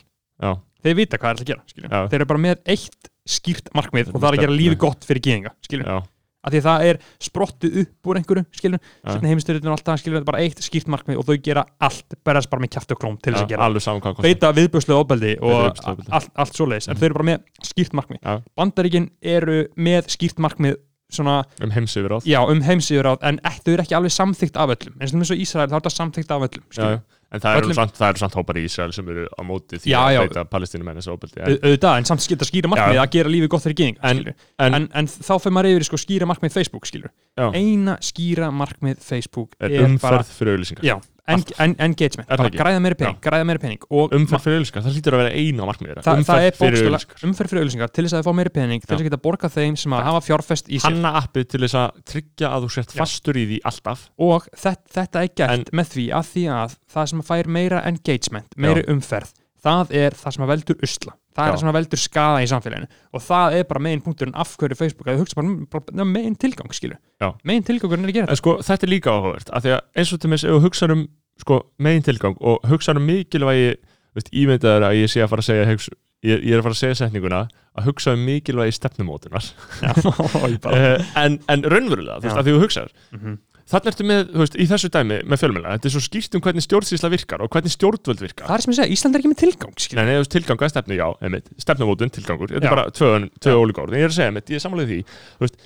Já, 0.43 0.51
þeir 0.85 0.97
vita 0.99 1.21
hvað 1.21 1.31
er 1.35 1.45
að 1.45 1.51
gera, 1.53 1.63
skilur 1.71 1.93
Já. 1.95 2.01
þeir 2.11 2.19
eru 2.21 2.31
bara 2.33 2.43
með 2.45 2.65
eitt 2.75 3.13
skýrt 3.25 3.71
markmið 3.77 4.11
og 4.13 4.19
það 4.21 4.27
er 4.33 4.37
að 4.37 4.43
gera 4.45 4.59
lífi 4.59 4.77
gott 4.83 5.07
fyrir 5.09 5.23
gýðinga, 5.25 5.53
skilur 5.65 5.87
já, 5.89 6.01
af 6.45 6.53
því 6.53 6.59
að 6.61 6.67
það 6.67 6.83
er 6.91 6.99
sprottu 7.25 7.69
upp 7.81 8.11
úr 8.11 8.19
einhverju, 8.21 8.43
skilur 8.59 8.81
setna 9.07 9.31
heimistyrjun 9.31 9.71
og 9.71 9.77
allt 9.79 9.87
það, 9.87 10.01
skilur 10.03 10.19
þetta 10.19 10.27
er 10.27 10.29
bara 10.33 10.43
eitt 10.45 10.61
skýrt 10.67 10.91
markmið 10.93 11.21
og 11.23 11.29
þau 11.31 11.39
gera 11.47 11.63
allt, 11.89 12.19
berðast 12.27 12.51
bara 12.53 12.65
með 12.67 12.73
kjæft 12.75 12.93
og 12.93 13.01
klóm 13.01 13.17
til 13.23 13.33
þess 13.33 13.47
að 13.47 13.55
gera. 13.55 13.69
alveg 13.71 13.87
saman 13.87 14.03
hvað 14.05 14.17
kostar. 14.19 14.29
beita 14.29 14.51
viðbjörslega 14.59 14.99
ofbeldi 15.07 15.33
og 15.39 15.55
viðbjóðslegu 15.55 15.95
ofbeldi. 15.95 16.13
allt, 16.19 16.31
allt 16.45 16.59
svoleiðis, 16.61 16.91
en 16.93 17.01
þau 17.01 17.07
eru 17.09 17.17
bara 17.17 17.29
með 17.31 17.71
skýrt 17.71 17.97
markmið. 17.97 18.21
Já. 18.21 18.43
Bandaríkin 18.61 19.09
eru 19.39 19.57
með 19.89 20.11
skýrt 20.19 20.43
markmið 20.45 20.77
svona, 21.13 21.43
um 21.63 21.71
heimsifir 21.75 22.15
áð 22.17 22.29
já, 22.29 22.41
um 22.43 22.61
en 22.61 23.41
þau 23.45 23.73
eru 23.75 23.83
ekki 23.85 23.97
alveg 23.99 24.15
samþykkt 24.15 24.57
af 24.57 24.73
öllum? 24.75 24.97
Eins 25.01 25.13
og 25.15 25.21
eins 25.21 25.35
og 25.35 25.43
Ísrael, 25.45 25.69
þá 25.71 25.77
er 25.77 25.83
þetta 25.83 25.95
samþykkt 25.95 26.35
af 26.35 26.47
öllum 26.49 26.65
já, 26.75 26.89
en 27.35 27.43
það 27.43 27.59
eru 27.61 27.77
samt, 27.77 27.95
það 27.99 28.09
eru 28.13 28.23
samt 28.23 28.37
hópar 28.39 28.59
í 28.61 28.65
Ísrael 28.69 28.95
sem 28.97 29.09
eru 29.15 29.25
á 29.31 29.41
móti 29.47 29.81
því 29.83 29.91
Já, 29.93 30.01
að 30.01 30.21
beita 30.25 30.45
palestínumenn 30.53 31.01
þessu 31.01 31.15
óbeldi 31.15 31.41
Au- 31.43 31.59
auðvitað, 31.61 31.99
en 31.99 32.09
samt 32.11 32.25
skilta 32.25 32.49
skýra 32.49 32.71
markmið 32.73 33.01
að 33.03 33.11
gera 33.17 33.33
lífið 33.35 33.51
gott 33.55 33.67
fyrir 33.67 33.79
gyðinga 33.81 34.11
En- 34.11 34.23
en- 34.59 34.79
en, 34.81 34.89
en, 34.95 35.07
þá 35.11 35.33
fyrir 35.39 35.57
maður 35.59 35.71
yfir 35.75 35.89
sko 35.91 36.01
skýra 36.05 36.29
markmið 36.31 36.55
Facebook 36.55 36.87
skilur. 36.87 37.11
Eina 37.37 37.99
skýra 38.01 38.51
markmið 38.55 39.03
Facebook 39.03 39.57
er 39.61 39.73
er, 39.73 39.85
umferð 39.89 40.21
bara 40.21 40.29
fyrir 40.31 40.57
auðlýsingar 40.59 41.05
en, 41.25 41.45
en, 41.65 41.75
engagement, 41.87 42.29
bara 42.29 42.51
græða 42.53 42.81
meiri 42.85 42.99
pening, 43.01 43.19
græða 43.25 43.47
meiri 43.49 43.63
pening 43.63 43.85
umferð 43.89 44.45
fyrir 44.45 44.59
auðlýsingar, 44.59 44.85
það 44.85 44.97
hlýtur 44.99 45.17
að 45.17 45.23
vera 45.23 45.39
eina 45.41 45.65
á 45.65 45.67
markmiðir 45.71 46.01
Þa, 46.05 46.17
umferð 46.21 46.49
er 46.49 47.29
umferð 47.29 47.53
fyrir 47.53 47.65
auðlýsingar 47.65 47.93
til 47.95 48.05
þess 48.05 48.17
að 48.19 48.25
þau 48.25 48.29
fá 48.29 48.39
meiri 48.41 48.53
pening 48.59 48.85
til 48.85 48.91
þess 48.91 49.01
að 49.01 49.09
geta 49.09 49.21
borga 49.25 49.51
þeim 49.55 49.79
sem 49.81 49.97
að 49.97 50.05
hafa 50.09 50.25
fjárfest 50.29 50.69
í 50.69 50.81
sér. 50.81 50.91
Hanna 50.91 51.15
appið 51.23 51.49
til 51.55 51.63
þess 51.65 51.79
að 51.81 52.03
tryggja 52.13 52.51
að 52.51 52.67
þú 52.67 52.75
sért 52.77 52.97
fastur 52.99 53.41
í 53.41 53.47
því 53.53 53.61
alltaf. 53.71 54.05
Og 54.29 54.51
þetta, 54.53 54.93
þetta 54.99 55.25
er 55.25 55.33
gert 55.41 55.57
En- 55.57 55.81
með 55.81 55.95
því 55.95 56.07
að 56.21 56.29
því 56.35 56.45
að 56.59 56.77
það 56.95 57.11
sem 57.15 57.25
fær 57.31 57.51
meira 57.57 57.83
engagement, 57.89 58.59
meiri 58.61 58.85
umferð 58.93 59.33
það 59.65 59.95
er 60.05 60.17
það 60.19 60.37
sem 60.37 60.45
að 60.45 60.53
veldur 60.53 60.85
usla 60.85 61.17
það 61.35 61.45
er 61.49 61.51
það 61.55 61.61
sem 61.63 61.71
að 61.73 61.77
veldur 61.79 62.01
skada 62.03 62.43
í 62.45 62.49
samfélaginu. 62.51 62.89
Og 63.15 63.25
það 63.25 63.57
er 63.59 63.65
bara 63.71 63.83
megin 63.87 64.03
punkturinn 64.05 64.37
af 64.39 64.55
hverju 64.61 64.79
Facebook 64.79 65.09
að 65.11 65.19
þú 65.19 65.25
hugsa 65.25 65.45
bara, 65.75 66.07
megin 66.07 66.37
tilgang 66.39 66.71
skilur 66.77 66.99
Já. 67.23 67.33
megin 67.45 67.67
tilgangurinn 67.67 68.07
er 68.07 68.13
að 68.13 68.19
gera 68.21 68.31
en 68.35 68.41
sko, 68.41 68.57
þetta 68.63 68.87
er 68.87 68.93
líka 68.95 69.15
áhugavert 69.15 69.51
af 69.51 69.65
því 69.65 69.75
að 69.75 69.83
eins 69.99 70.13
og 70.15 70.23
til 70.23 70.31
mér, 70.31 70.45
ef 70.45 70.55
þú 70.55 70.63
hugsaður 70.69 70.95
um 70.99 71.05
sko, 71.43 71.61
megin 71.83 72.07
tilgang 72.07 72.37
og 72.41 72.69
hugsaður 72.71 73.01
um 73.03 73.09
mikilvægi 73.11 73.69
veist, 74.15 74.31
ímyndaður 74.31 74.87
að 74.89 74.99
ég 75.03 75.11
sé 75.11 75.25
að 75.25 75.31
fara 75.35 75.43
að 75.43 75.49
segja 75.51 75.67
hugsa, 75.73 75.97
ég, 76.23 76.45
ég 76.47 76.53
er 76.55 76.61
að 76.63 76.67
fara 76.69 76.77
að 76.77 76.83
segja 76.85 76.99
setninguna 77.03 77.41
að 77.75 77.89
hugsa 77.89 78.13
um 78.15 78.23
mikilvægi 78.29 78.77
stefnumótunar. 78.79 79.49
Þetta 79.81 80.75
uh, 80.79 81.09
en, 81.25 81.41
en 81.51 81.67
raunverulega, 81.67 82.21
þú 82.23 82.29
veist, 82.29 82.39
að 82.39 82.47
því 82.47 82.55
þú 82.55 82.63
hugsaður 82.69 82.95
Mhm. 83.19 83.35
Þannig 83.71 83.91
ertu 83.91 84.05
með, 84.07 84.23
þú 84.33 84.41
veist, 84.43 84.57
í 84.61 84.67
þessu 84.69 84.89
dæmi 84.93 85.17
með 85.25 85.41
fjölmjöla, 85.41 85.75
þetta 85.77 85.89
er 85.89 85.95
svo 85.95 86.03
skýrt 86.05 86.37
um 86.37 86.43
hvernig 86.45 86.65
stjórnsýsla 86.65 87.11
virkar 87.15 87.45
og 87.45 87.49
hvernig 87.55 87.73
stjórnvöld 87.73 88.21
virkar 88.25 88.51
það 88.51 88.57
er 88.57 88.65
sem 88.65 88.75
ég 88.75 88.79
segja, 88.79 88.93
Ísland 88.97 89.17
er 89.17 89.23
ekki 89.23 89.31
með 89.33 89.41
tilgang 89.41 89.75
skilur 89.81 90.01
Nei, 90.01 90.09
nei, 90.11 90.17
þú 90.17 90.23
veist, 90.25 90.35
tilgangu 90.35 90.67
að 90.67 90.73
stefnu, 90.75 90.99
já, 90.99 91.07
einmitt, 91.25 91.49
stefnumótun, 91.65 92.13
tilgangur, 92.13 92.53
þetta 92.53 92.69
er 92.69 92.75
bara 92.77 92.87
tvö, 92.93 93.09
tvö 93.41 93.57
ólíka 93.63 93.85
orð, 93.85 93.95
en 93.95 94.01
ég 94.03 94.05
er 94.05 94.13
að 94.13 94.19
segja, 94.19 94.29
einmitt, 94.33 94.53
ég 94.53 94.61
er 94.61 94.65
samlega 94.67 94.91
því, 94.93 95.01
þú 95.39 95.47
veist, 95.47 95.57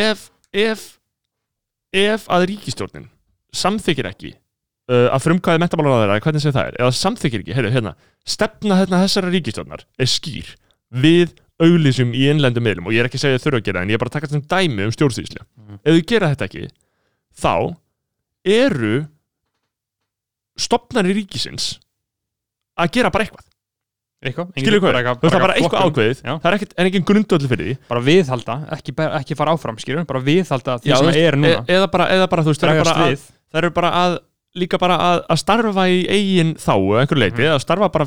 ef, 0.00 0.26
ef, 0.66 0.84
ef 2.04 2.28
að 2.36 2.46
ríkistjórnin 2.52 3.08
samþykir 3.56 4.10
ekki 4.12 4.34
uh, 4.36 5.08
að 5.08 5.24
frumkvæði 5.24 5.64
metamálar 5.64 5.96
á 5.96 6.00
þeirra, 6.04 6.22
hvernig 6.28 6.44
sem 6.44 6.56
það 6.58 6.68
er, 6.68 6.80
eða 6.84 6.98
samþykir 7.00 7.40
ekki, 7.46 7.56
heyrðu, 7.56 7.72
hérna, 7.78 7.96
stefna 8.28 8.84
hérna 8.84 9.00
við 10.90 11.32
auglýsum 11.60 12.14
í 12.16 12.26
innlendum 12.30 12.64
miðlum 12.64 12.88
og 12.88 12.94
ég 12.94 13.02
er 13.02 13.08
ekki 13.08 13.20
að 13.20 13.24
segja 13.24 13.38
að 13.38 13.42
þau 13.42 13.46
þurfa 13.46 13.60
að 13.60 13.66
gera 13.68 13.82
en 13.82 13.90
ég 13.92 13.98
er 13.98 14.02
bara 14.02 14.10
að 14.10 14.16
taka 14.16 14.30
þetta 14.30 14.56
dæmi 14.56 14.86
um 14.86 14.94
stjórnsýslu. 14.94 15.42
Mhm. 15.60 15.80
Ef 15.84 15.96
þau 15.96 16.06
gera 16.12 16.30
þetta 16.32 16.48
ekki, 16.48 16.62
þá 17.40 17.54
eru 18.44 18.94
stopnari 20.60 21.14
ríkisins 21.16 21.78
að 22.80 22.92
gera 22.96 23.10
bara 23.12 23.26
eitthvað. 23.26 23.46
Eitthvað, 24.20 24.48
skilur 24.60 24.82
hvað, 24.84 25.14
þú 25.16 25.24
veist 25.24 25.32
það 25.32 25.38
er 25.38 25.44
bara 25.46 25.54
eitthvað 25.56 25.84
ákveðið. 25.88 26.18
Já. 26.26 26.32
það 26.42 26.48
er 26.50 26.56
ekkert, 26.58 26.72
er 26.76 26.88
engin 26.90 27.04
grundöldu 27.08 27.48
fyrir 27.48 27.68
því. 27.70 27.76
Bara 27.88 28.02
viðhalda, 28.04 28.56
ekki, 28.76 28.94
ekki 29.16 29.36
fara 29.38 29.54
áfram 29.56 29.78
skilur, 29.80 30.04
bara 30.10 30.20
viðhalda 30.26 30.74
því 30.82 30.90
Já, 30.90 30.96
sem 31.00 31.08
veist, 31.08 31.20
er 31.24 31.38
núna. 31.40 31.62
e 31.64 31.76
eða, 31.78 31.86
bara, 31.94 32.08
eða 32.16 32.26
bara, 32.34 32.44
þú 32.44 32.52
veist, 32.52 32.64
það 32.66 32.74
eru 32.74 32.84
bara, 32.84 33.06
að, 33.06 33.24
það 33.54 33.60
eru 33.62 33.70
bara 33.78 33.92
að 34.02 34.16
líka 34.60 34.80
bara 34.82 34.98
að, 35.06 35.22
að 35.32 35.40
starfa 35.40 35.86
í 35.88 35.98
eigin 36.12 36.52
að 36.60 36.74
einhverju 37.00 37.22
leiti, 37.24 37.40
Mhm. 37.40 37.48
eða 37.48 37.62
starfa 37.64 37.88
bara 37.96 38.06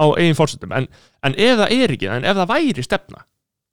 á 0.00 0.04
eigin 0.16 0.38
fórsetum, 0.38 0.72
en, 0.72 0.88
en 1.28 1.34
ef 1.36 1.58
það 1.60 1.76
er 1.76 1.92
ekki 1.98 2.08
en 2.08 2.24
ef 2.24 2.36
það 2.40 2.50
væri 2.54 2.86
stefna 2.88 3.20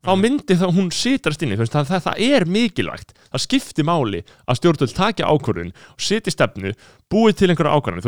þá 0.06 0.12
myndi 0.22 0.56
það 0.56 0.76
hún 0.78 0.92
sitrast 0.94 1.42
þú 1.42 1.58
veist, 1.58 1.74
það, 1.74 1.88
það, 1.90 2.02
það 2.06 2.20
er 2.28 2.46
mikilvægt, 2.54 3.14
það 3.34 3.42
skipti 3.44 3.84
máli 3.84 4.20
að 4.48 4.60
stjórnvöld 4.60 4.94
takja 4.96 5.28
ákvörðun 5.34 5.72
og 5.74 6.04
sitja 6.06 6.32
stefnu, 6.32 6.72
búið 7.12 7.36
til 7.40 7.50
einhverja 7.52 7.74
ákvörðun 7.80 8.06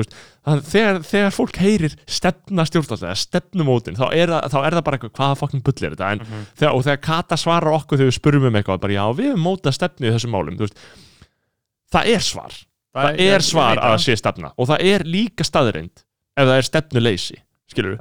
þegar, 0.70 1.02
þegar 1.10 1.34
fólk 1.36 1.60
heyrir 1.60 1.96
stefna 2.08 2.66
stjórnvöld 2.70 3.04
eða 3.04 3.18
stefnumótin 3.20 3.98
þá 4.00 4.06
er, 4.14 4.30
það, 4.32 4.48
þá 4.54 4.58
er 4.62 4.78
það 4.78 4.86
bara 4.86 5.00
eitthvað, 5.00 5.14
hvaða 5.20 5.40
fokkin 5.42 5.66
bull 5.66 5.76
er 5.90 5.96
þetta? 5.98 6.12
En, 6.14 6.24
Mhm. 6.30 6.46
þegar, 6.62 6.74
og 6.78 6.84
þegar 6.88 7.02
Kata 7.10 7.36
svarar 7.42 7.74
okkur 7.80 7.98
þegar 7.98 8.12
við 8.14 8.18
spurum 8.22 8.48
um 8.52 8.56
eitthvað, 8.62 8.80
bara 8.86 8.94
já, 8.94 9.04
við 9.18 9.32
höfum 9.34 9.46
mótað 9.50 9.74
stefnu 9.82 10.08
í 10.08 10.14
þessum 10.16 10.36
málum, 10.38 10.56
þú 10.62 10.68
veist. 10.70 10.80
Það 11.92 12.14
er 12.16 12.20
svar, 12.30 12.54
það 12.96 13.20
er 13.26 13.40
svar 13.42 13.78
að 13.82 13.98
sé 14.06 14.16
stefna. 14.20 14.54
Og 14.58 14.68
það 14.70 14.84
er 14.94 15.04
líka 15.10 15.44
staðreind 15.44 16.06
ef 16.38 16.46
það 16.46 16.56
er 16.58 16.70
stefnuleysi, 16.70 17.40
skilur 17.74 17.98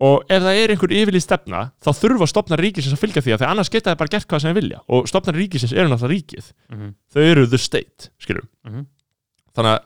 það 0.00 0.06
og 0.06 0.22
ef 0.32 0.42
það 0.42 0.58
er 0.62 0.72
einhver 0.74 0.94
yfirlýð 0.96 1.24
stefna 1.26 1.60
þá 1.84 1.90
þurfa 2.00 2.28
stopnar 2.30 2.62
ríkisins 2.64 2.94
að 2.96 3.02
fylgja 3.02 3.22
því 3.26 3.34
að 3.34 3.42
því 3.42 3.48
annars 3.50 3.70
geta 3.74 3.90
það 3.90 3.98
bara 4.00 4.12
gert 4.14 4.28
hvað 4.30 4.40
sem 4.40 4.50
þeir 4.50 4.60
vilja. 4.62 4.80
Og 4.88 5.08
stopnar 5.10 5.36
ríkisins 5.36 5.74
eru 5.76 5.88
náttúrulega 5.92 6.14
ríkið. 6.16 6.52
Mhm. 6.72 6.94
þau 7.12 7.22
eru 7.30 7.46
the 7.46 7.58
state, 7.58 8.10
skilur 8.18 8.46
Mhm. 8.64 8.86
þannig 9.54 9.72
að 9.76 9.80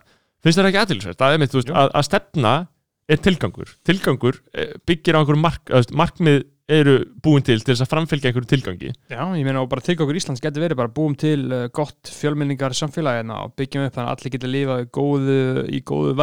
finnst 0.45 0.59
það 0.59 0.70
ekki 0.70 0.82
aðtilsvægt 0.85 1.20
að, 1.20 1.74
að, 1.74 1.91
að 1.95 2.05
stefna 2.05 2.69
er 3.09 3.16
tilgangur. 3.16 3.74
Tilgangur 3.85 4.41
eh, 4.55 4.74
byggir 4.86 5.16
á 5.16 5.20
einhverjum 5.20 5.41
mark, 5.45 5.70
markmið 5.93 6.45
eru 6.69 7.05
búin 7.20 7.43
til 7.45 7.59
til 7.61 7.74
þess 7.74 7.85
að 7.85 7.91
framfylgja 7.93 8.31
einhverju 8.31 8.49
tilgangi. 8.49 8.93
Já, 9.12 9.20
ég 9.36 9.45
meina 9.45 9.61
og 9.61 9.69
bara 9.69 9.85
tilgangur 9.85 10.16
Íslands 10.16 10.41
getur 10.41 10.65
verið 10.65 10.77
bara 10.81 10.89
búum 10.89 11.12
til 11.19 11.53
uh, 11.53 11.69
gott 11.69 12.09
fjölmenningar 12.09 12.73
samfélagina 12.73 13.43
og 13.45 13.53
byggjum 13.59 13.85
upp 13.85 13.99
þannig 13.99 14.09
að 14.09 14.15
allir 14.16 14.32
geta 14.32 14.49
lifað 14.49 14.86
í 14.86 14.89
góðu, 14.97 15.69
í 15.69 15.82
góðu 15.85 16.15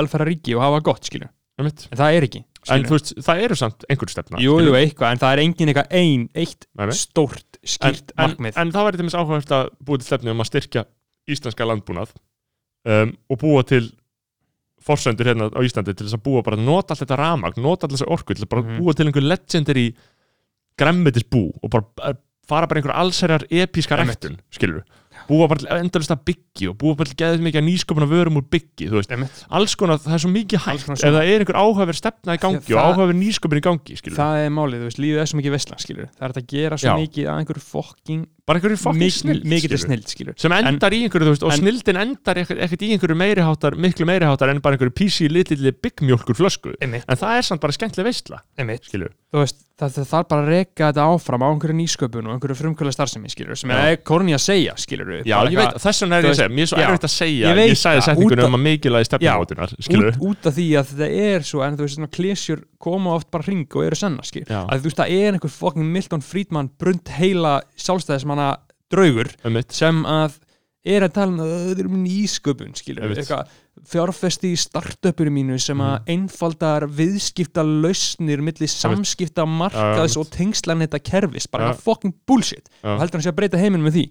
og. 2.61 2.71
En 2.75 2.79
en 2.81 2.85
þú 2.89 2.95
veist, 2.97 3.13
það 3.25 3.41
eru 3.45 3.55
samt 3.57 3.85
einhverju 3.89 4.13
stefna 4.13 4.41
Jú, 4.43 4.57
jú, 4.61 4.73
eitthvað, 4.77 5.11
en 5.15 5.21
það 5.23 5.31
er 5.33 5.39
engin 5.45 5.71
eitthvað 5.71 5.95
ein, 6.01 6.27
eitt 6.35 6.67
Nei, 6.77 6.91
stórt, 6.93 7.57
en, 7.57 7.71
skýrt 7.75 8.11
en, 8.13 8.19
markmið. 8.27 8.57
en 8.61 8.71
það 8.75 8.85
væri 8.87 8.97
til 9.01 9.07
þess 9.09 9.19
áhugavert 9.21 9.55
að 9.57 9.71
búa 9.87 9.97
til 9.97 10.05
stefnu 10.11 10.31
um 10.35 10.43
að 10.45 10.49
styrkja 10.51 10.83
íslenska 11.31 11.65
landbúnað 11.65 12.13
um, 12.85 13.15
og 13.29 13.39
búa 13.41 13.63
til 13.65 13.89
forsendur 14.81 15.25
hérna 15.29 15.49
á 15.53 15.61
Íslandi 15.61 15.93
til 15.93 16.07
þess 16.07 16.17
að 16.17 16.23
búa 16.25 16.41
bara 16.45 16.57
nota 16.57 16.93
allt 16.95 17.03
þetta 17.03 17.17
ramagn, 17.19 17.61
nota 17.61 17.85
allt 17.85 17.93
þessa 17.97 18.09
orku 18.13 18.33
til 18.33 18.45
að 18.45 18.49
bara 18.49 18.61
Mhm. 18.65 18.79
búa 18.81 18.93
til 18.97 19.05
einhver 19.09 19.21
legendary 19.25 19.87
græmmetisbú 20.79 21.43
og 21.61 21.69
bara 21.69 22.09
eh, 22.09 22.15
fara 22.47 22.67
bara 22.67 22.81
einhver 22.81 22.95
allsherjar 22.97 23.45
episka 23.51 23.97
ræktun, 23.99 24.39
skilur 24.51 24.83
búa 25.31 25.47
bara 25.51 25.61
til 25.63 25.69
endalist 25.77 26.11
að 26.13 26.21
byggi 26.29 26.67
og 26.71 26.75
búa 26.81 26.97
bara 26.99 27.09
til 27.11 27.17
geðið 27.21 27.45
mikið 27.47 27.65
nýsköpuna 27.69 28.07
vörum 28.11 28.37
úr 28.41 28.45
byggi, 28.51 28.89
þú 28.91 28.99
veist, 28.99 29.13
Einmitt. 29.15 29.41
alls 29.49 29.75
konar, 29.79 30.01
það 30.03 30.17
er 30.17 30.23
svo 30.25 30.31
mikið 30.35 30.63
hægt 30.67 30.91
ef 30.91 31.01
það 31.01 31.21
er 31.23 31.45
einhver 31.45 31.59
áhugaverð 31.61 31.99
stefna 32.01 32.35
í 32.35 32.41
gangi 32.43 32.61
Það- 32.67 32.75
og 32.75 32.83
áhugaverð 32.91 33.19
nýsköpun 33.21 33.61
í 33.61 33.65
gangi, 33.65 33.97
skilur 34.01 34.19
Það 34.19 34.43
er 34.45 34.53
málið, 34.57 34.77
þú 34.83 34.89
veist, 34.91 35.01
lífið 35.01 35.21
er 35.23 35.31
svo 35.31 35.39
mikið 35.41 35.55
veslan, 35.55 35.81
skilju. 35.81 36.05
Það 36.19 36.27
er 36.27 36.35
að 36.41 36.47
gera 36.51 36.77
svo 36.81 36.87
Já. 36.91 36.95
mikið 37.01 37.25
að 37.31 37.39
einhverju 37.41 37.63
fokking, 37.71 38.21
bara 38.45 38.59
einhverju 38.59 38.79
fokkin 38.81 39.11
snill, 39.15 39.41
mikið 39.47 39.69
til 39.71 39.81
snill, 39.85 40.03
skilju. 40.11 40.33
sem 40.41 40.51
endar 40.51 40.91
í 40.91 41.01
einhverju, 41.05 41.25
þú 41.29 41.33
veist, 41.35 41.43
og 41.47 41.51
en- 41.53 41.61
snildin 41.61 42.01
endar 42.01 42.35
ekkert, 42.41 42.81
í 42.81 42.91
einhverju 42.97 43.17
meiriháttar, 43.21 43.77
miklu 43.79 44.05
meiriháttar 44.09 44.49
en 44.51 44.59
bara 44.59 44.75
einhverju 44.75 44.91
písi 44.97 45.29
litlilli 45.31 45.71
byggmjólkur 45.71 46.35
flösku 46.35 46.75
en 46.81 46.91
það 47.07 47.37
er 47.37 47.41
samt 47.47 47.61
bara 47.61 47.71
skemmtileg 47.71 48.09
veistla 48.11 48.41
skilur, 48.81 49.13
þú 49.31 49.39
veist, 49.45 49.63
það, 49.81 50.07
þarf 50.11 50.27
bara 50.31 50.43
að 50.45 50.51
reka 50.51 50.89
þetta 50.89 51.05
áfram 51.11 51.43
á 51.43 51.47
einhverju 51.49 51.75
nýsköpun 51.77 52.27
og 52.29 52.35
einhverju 52.35 52.57
frumkvælega 52.59 52.95
starfsemi, 52.95 53.31
skilur, 53.33 53.59
sem 53.59 53.73
er 53.75 53.97
korni 54.07 54.35
að 54.37 54.43
segja, 54.45 54.75
skilur 54.79 55.13
já, 55.19 55.35
ég 55.47 55.57
veit, 55.59 55.79
þess 55.83 56.05
vegna 56.05 56.19
er 56.19 56.27
ég 56.27 56.33
að 56.33 56.39
segja 56.41 56.53
mér 56.53 56.65
er 56.65 56.71
svo 56.71 56.81
erfitt 56.85 57.07
að 57.07 57.13
segja, 57.15 57.53
ég 57.55 57.61
ég 57.71 57.81
það, 57.81 58.01
setningunum 58.07 58.49
um 58.49 58.59
að 58.59 58.63
mikilvægi 58.67 59.09
stefnumótunar 59.09 59.75
út, 59.77 60.21
út 60.31 60.51
af 60.51 60.57
því 60.57 60.67
að 60.81 60.93
þetta 60.93 61.09
er 61.31 61.47
svo 61.51 61.63
en 61.65 61.79
þú 61.79 61.87
veist, 61.87 61.99
svona 61.99 62.13
klísjur 62.17 62.63
koma 62.81 63.15
oft 63.17 63.31
bara 63.33 63.47
hring 63.47 63.77
og 63.77 63.87
eru 63.87 63.97
sanna, 63.97 64.25
skil 64.27 64.45
Já. 64.45 64.61
að 64.63 64.81
þú 64.83 64.89
veist, 64.89 65.01
það 65.01 65.17
er 65.17 65.37
einhver 65.37 65.55
fucking 65.55 65.91
Milton 65.97 66.25
Friedman 66.25 66.71
brund 66.81 67.11
heila 67.17 67.57
sjálfstæðismanna 67.79 68.53
draugur 68.91 69.31
um 69.47 69.61
sem 69.71 70.05
að 70.09 70.39
er 70.85 71.05
að 71.05 71.13
tala 71.13 71.31
um 71.31 71.41
að 71.43 71.51
það 71.51 71.79
er 71.83 71.89
um 71.91 71.97
nýsköpun, 72.03 72.71
fjárfesti 73.91 74.51
í 74.51 74.57
startupinu 74.59 75.31
mínu 75.33 75.59
sem 75.61 75.77
að 75.77 75.99
Mhm. 75.99 76.05
einfaldar 76.15 76.87
viðskipta 76.89 77.63
lausnir 77.63 78.41
milli 78.41 78.67
samskipta 78.67 79.45
markaðs 79.45 80.15
Já, 80.15 80.19
og 80.21 80.29
tengslanetta 80.33 80.99
kerfis, 80.99 81.47
bara 81.47 81.71
eitthvað 81.71 81.81
fucking 81.85 82.13
bullshit. 82.27 82.69
Já. 82.83 82.95
og 82.95 82.99
heldur 82.99 83.19
hann 83.19 83.21
sé 83.21 83.31
að 83.31 83.39
breyta 83.39 83.57
heiminum 83.61 83.85
með 83.87 83.93
því. 83.99 84.05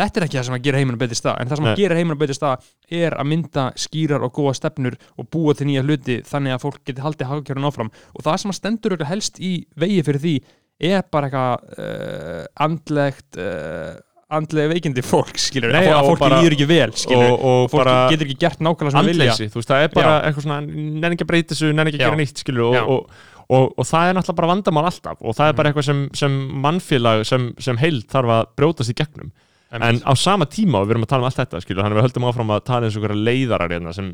Þetta 0.00 0.16
er 0.20 0.24
ekki 0.24 0.38
það 0.38 0.44
sem 0.46 0.54
að 0.54 0.62
gera 0.62 0.78
heiminum 0.78 0.98
betri 0.98 1.16
stað 1.18 1.40
en 1.40 1.48
það 1.48 1.56
sem 1.56 1.66
að 1.66 1.76
gera 1.76 1.94
heiminum 1.98 2.18
betri 2.18 2.34
stað 2.34 2.62
er 2.90 3.10
að 3.18 3.26
mynda 3.26 3.64
skýrar 3.76 4.22
og 4.22 4.32
góða 4.32 4.54
stefnur 4.56 4.94
og 5.18 5.30
búa 5.30 5.54
til 5.54 5.66
nýja 5.66 5.82
hluti 5.82 6.22
þannig 6.24 6.54
að 6.54 6.62
fólk 6.62 6.78
geti 6.86 7.02
haldið 7.02 7.26
hagkjörun 7.30 7.66
áfram. 7.68 7.90
Og 8.14 8.22
það 8.22 8.38
sem 8.38 8.50
að 8.50 8.58
stendur 8.60 9.04
helst 9.04 9.40
í 9.40 9.66
vegi 9.76 10.02
fyrir 10.06 10.20
því 10.22 10.34
er 10.80 11.02
bara 11.10 11.28
eitthvað 11.28 11.58
uh, 11.78 12.46
andlegt 12.64 13.36
uh, 13.36 13.98
andlega 14.36 14.70
veikindi 14.70 15.02
fólk, 15.04 15.34
skilur 15.40 15.72
Nei, 15.74 15.88
að, 15.90 16.06
fólki 16.10 16.30
líður 16.30 16.56
ekki 16.56 16.68
vel, 16.70 16.88
skilur 17.02 17.26
og, 17.26 17.42
og 17.50 17.60
fólk 17.72 17.82
bara 17.82 17.96
getur 18.12 18.28
ekki 18.28 18.38
gert 18.44 18.62
nákvæmlega 18.62 18.94
sem 18.94 19.10
vilja. 19.10 19.26
andleysi, 19.26 19.50
þú 19.50 19.60
veist, 19.60 19.72
það 19.72 19.84
er 19.84 19.92
bara 19.96 20.12
Já. 20.12 20.22
eitthvað 20.28 20.46
svona 20.46 20.60
nenni 20.66 21.10
ekki 21.16 21.26
að 21.26 21.30
breyta 21.32 21.52
þessu, 21.54 21.70
nenni 21.74 21.92
ekki 21.92 22.00
að 22.00 22.06
gera 22.06 22.20
nýtt 22.20 22.42
skilur, 22.44 22.62
og, 22.68 22.94
og, 22.94 23.26
og, 23.46 23.66
og 23.74 23.88
það 23.90 24.08
er 24.10 24.18
náttúrulega 24.18 24.40
bara 24.40 24.50
vandamál 24.52 24.86
alltaf 24.90 25.24
og 25.24 25.38
það 25.38 25.52
er 25.52 25.58
bara 25.60 25.72
eitthvað 25.72 25.88
sem, 25.90 26.04
sem 26.22 26.38
mannfélag 26.66 27.24
sem, 27.28 27.50
sem 27.68 27.82
heild 27.82 28.06
þarf 28.12 28.34
að 28.36 28.52
brjótast 28.60 28.94
í 28.94 28.98
gegnum. 29.02 29.34
En 29.70 30.00
á 30.02 30.12
sama 30.18 30.48
tíma 30.50 30.80
og 30.80 30.88
við 30.88 30.96
erum 30.96 31.04
að 31.06 31.12
tala 31.12 31.22
um 31.22 31.28
allt 31.28 31.42
þetta 31.42 31.60
skilur, 31.62 31.84
þannig 31.84 31.98
að 31.98 32.00
við 32.00 32.08
höldum 32.08 32.30
áfram 32.30 32.54
að 32.56 32.64
tala 32.66 32.88
eins 32.88 32.96
og 32.96 33.04
einhverja 33.04 33.26
leiðarar 33.28 33.74
hérna, 33.74 33.92
sem 33.94 34.08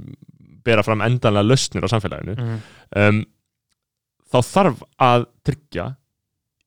bera 0.67 0.85
fram 0.85 1.05
endanlega 1.05 1.47
lausnir 1.47 1.87
á 1.87 1.89
samfélaginu 1.93 2.35
mm. 2.37 2.59
um, 3.01 3.23
þá 4.33 4.39
þarf 4.51 4.83
að 5.07 5.27
tryggja 5.47 5.87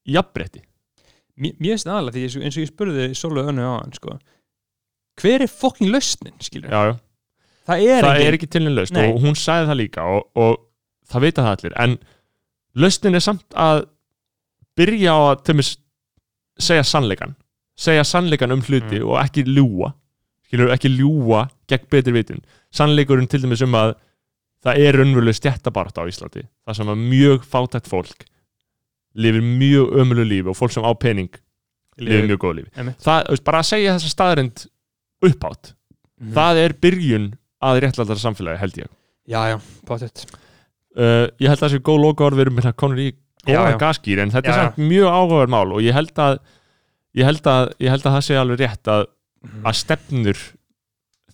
jafnbreytti 0.10 0.64
mér 1.40 1.56
finnst 1.76 1.88
aðalega 1.90 2.16
því 2.18 2.24
eins 2.44 2.58
og- 2.58 2.64
ég 2.64 2.72
spurði 2.72 3.08
Sólu 3.16 3.44
önnu 3.48 3.64
á 3.64 3.74
hann 3.82 3.94
sko. 3.96 4.18
hver 5.20 5.42
er 5.44 5.48
fokkin 5.52 5.92
lausnin, 5.92 6.34
skilur 6.40 6.70
já, 6.72 6.82
já. 6.92 6.96
það 7.68 7.84
er 7.88 8.04
það 8.08 8.22
er 8.28 8.38
ekki 8.38 8.50
til 8.50 8.62
henni 8.64 8.76
lausn 8.76 8.98
og 9.04 9.20
hún 9.24 9.36
sagði 9.36 9.68
það 9.72 9.80
líka 9.82 10.02
og, 10.08 10.24
og 10.36 10.58
það 11.12 11.22
vita 11.26 11.42
það 11.44 11.56
allir 11.58 11.78
en 11.84 11.98
lausnin 12.76 13.16
er 13.16 13.26
samt 13.26 13.46
að 13.56 13.86
byrja 14.80 15.12
á 15.12 15.20
að 15.34 15.44
til 15.44 15.54
dæmis, 15.56 15.72
segja 16.60 16.84
sannleikan 16.88 17.36
segja 17.80 18.04
sannleikan 18.04 18.52
um 18.52 18.62
hluti 18.62 19.00
Mm. 19.00 19.08
og 19.10 19.20
ekki 19.24 19.44
ljúa 19.48 19.94
skilur 20.48 20.72
ekki 20.74 20.90
ljúa 20.98 21.50
gegn 21.68 21.88
betri 21.92 22.12
vitin 22.16 22.42
sannleikurinn 22.72 23.28
til 23.30 23.42
dæmis 23.44 23.62
um 23.64 23.76
að 23.76 23.96
það 24.64 24.78
er 24.88 24.98
raunveruleg 25.00 25.36
stjættabarátt 25.38 26.00
á 26.00 26.04
Íslandi 26.08 26.44
það 26.68 26.76
sem 26.76 26.88
að 26.88 27.04
mjög 27.12 27.46
fátækt 27.48 27.88
fólk 27.88 28.26
lifir 29.20 29.44
mjög 29.44 29.94
ömulu 30.04 30.26
lífi 30.30 30.50
og 30.52 30.58
fólk 30.58 30.72
sem 30.76 30.86
á 30.88 30.92
pening 30.96 31.30
lifir 32.00 32.28
mjög 32.30 32.40
góð 32.46 32.54
lífi. 32.62 32.72
Það, 33.04 33.26
veist, 33.34 33.44
bara 33.48 33.62
að 33.64 33.70
segja 33.74 33.96
þessa 33.98 34.14
staðrind 34.16 34.66
uppátt 35.28 35.74
Mhm. 36.20 36.34
það 36.36 36.58
er 36.66 36.74
byrjun 36.84 37.26
að 37.64 37.78
réttlætara 37.84 38.20
samfélagi 38.20 38.60
held 38.60 38.78
ég. 38.82 38.88
Já, 39.30 39.40
já, 39.54 39.58
potið 39.88 40.24
uh, 41.00 41.28
ég 41.40 41.48
held 41.48 41.60
að 41.60 41.64
það 41.64 41.72
sé 41.76 41.80
góð 41.88 42.00
lokaord 42.04 42.36
við 42.36 42.42
erum 42.46 42.58
hérna 42.60 42.74
konur 42.76 43.00
í 43.00 43.10
góða 43.48 43.78
gaskýr 43.80 44.20
en 44.24 44.32
þetta 44.34 44.50
Já, 44.52 44.56
er 44.56 44.66
samt 44.68 44.82
mjög 44.84 45.08
áhugaverð 45.16 45.54
mál 45.54 45.72
og 45.78 45.80
ég 45.86 45.94
held 45.96 46.12
að 46.20 46.40
ég 47.16 47.24
held 47.30 47.48
að, 47.48 47.72
ég 47.80 47.90
held 47.94 48.04
að 48.04 48.16
það 48.18 48.26
sé 48.28 48.36
alveg 48.42 48.60
rétt 48.60 48.92
að, 48.92 49.06
Mhm. 49.40 49.62
að 49.64 49.78
stefnur 49.80 50.38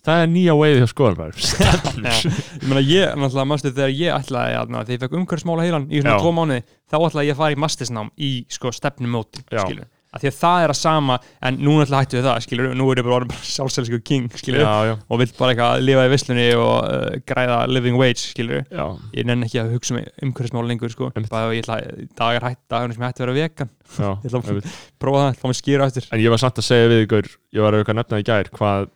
það 0.06 0.22
er 0.22 0.30
nýja 0.32 0.54
veiði 0.60 0.78
hjá 0.82 0.88
skoðanbæður 0.92 1.42
stefnur 1.50 2.06
ég 2.06 2.68
meina 2.70 2.84
ég, 2.86 3.10
náttúrulega, 3.18 3.48
manstu 3.52 3.72
þegar 3.74 3.96
ég 3.96 4.14
ætlaði 4.20 4.56
að, 4.60 4.72
þegar 4.76 4.96
ég 4.96 5.04
fekk 5.04 5.18
umhverfsmála 5.20 5.66
heilan 5.66 5.90
í 5.90 6.00
svona 6.04 6.22
tvo 6.22 6.32
mánuði, 6.36 6.64
þá 6.86 6.96
ætlaði 7.02 7.28
ég 7.30 7.36
að 7.36 7.42
fara 7.42 7.56
í 7.58 7.60
mastisnám 7.66 8.10
í 8.16 8.32
sko 8.56 8.72
stefnumóti, 8.76 9.44
skilur 9.50 9.86
að 10.16 10.22
því 10.22 10.30
að 10.30 10.36
það 10.38 10.62
er 10.64 10.72
að 10.72 10.78
sama, 10.78 11.16
en 11.44 11.58
nú 11.60 11.74
náttúrulega 11.76 12.02
hættu 12.04 12.16
við 12.16 12.26
það 12.26 12.38
skilur, 12.46 12.68
nú 12.78 12.86
er 12.92 13.00
ég 13.00 13.06
bara 13.06 13.16
orðin 13.18 13.32
bara 13.32 13.48
sjálfselsku 13.56 13.98
king 14.06 14.38
skilur, 14.38 14.62
já, 14.62 14.74
já, 14.88 14.94
og 15.12 15.20
vill 15.20 15.28
bara 15.36 15.52
eitthvað 15.52 15.82
lifa 15.84 16.06
í 16.06 16.12
vislunni 16.14 16.46
og 16.56 16.74
uh, 16.86 17.18
græða 17.28 17.58
living 17.68 17.98
wage, 18.00 18.22
skilur 18.22 18.62
já, 18.64 18.86
ég 19.18 19.28
nenni 19.28 19.48
ekki 19.48 19.60
að 19.60 19.74
hugsa 19.76 19.96
um 19.96 20.00
umhverfsmála 20.30 20.70
lengur 20.70 20.94
sko, 20.94 21.10
bara 21.28 21.52
ég 21.52 21.66
ætla, 21.66 21.78
dagar 22.16 22.48
hætt 22.48 22.62
dagar 22.72 22.94
sem 22.94 23.02
ég 23.04 23.10
hætti 23.12 23.24
að 23.24 23.26
vera 23.26 23.38
vegan. 23.42 23.72
Ég 23.96 24.30
ætla 24.30 24.40
að- 24.42 24.70
prófa 25.02 25.20
það, 25.26 25.36
fá 25.42 25.46
mig 25.50 25.58
skýra 25.60 25.86
eftir. 25.90 26.06
En 26.10 26.22
ég 26.22 26.32
var 26.32 26.40
samt 26.42 26.58
að 26.58 26.66
segja 26.66 26.88
við 26.90 27.04
ykkur 27.04 27.28
ég 27.54 27.62
var 27.66 27.76
að 27.78 27.92
nefna 28.00 28.18
í 28.22 28.24
gær 28.26 28.50
hvað 28.56 28.88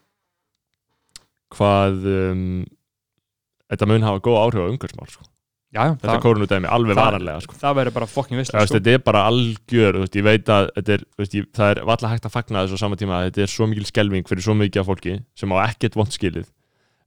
hvað 1.55 2.07
um, 2.11 2.47
þetta 3.71 3.87
mun 3.91 4.07
hafa 4.07 4.23
góð 4.25 4.39
áhrif 4.41 4.65
á 4.65 4.71
umhverfsmál 4.71 5.11
sko. 5.11 5.27
þetta 5.71 6.17
kórnudæmi 6.23 6.71
alveg 6.71 6.99
varanlega 6.99 7.43
sko. 7.45 7.59
það 7.61 7.77
verður 7.79 7.95
bara 7.99 8.09
Það, 8.11 8.33
visla 8.39 8.63
veist, 8.63 8.75
þetta 8.75 8.95
er 8.95 9.05
bara 9.05 9.21
algjör 9.29 10.01
veist, 10.01 10.17
ég 10.19 10.27
veit 10.27 10.51
að 10.51 10.71
er, 10.81 11.05
veist, 11.21 11.37
ég, 11.37 11.47
það 11.55 11.75
er 11.75 11.83
valla 11.91 12.11
hægt 12.11 12.27
að 12.27 12.35
fagna 12.35 12.65
þessu 12.65 12.81
á 12.81 12.83
sama 12.83 12.99
tíma 12.99 13.21
þetta 13.29 13.45
er 13.45 13.53
svo 13.53 13.69
mikil 13.71 13.87
skelving 13.87 14.27
fyrir 14.27 14.47
svo 14.47 14.57
mikið 14.59 14.83
af 14.83 14.91
fólki 14.91 15.15
sem 15.39 15.55
á 15.55 15.57
ekkert 15.69 15.95
vond 15.99 16.11
skilið. 16.11 16.51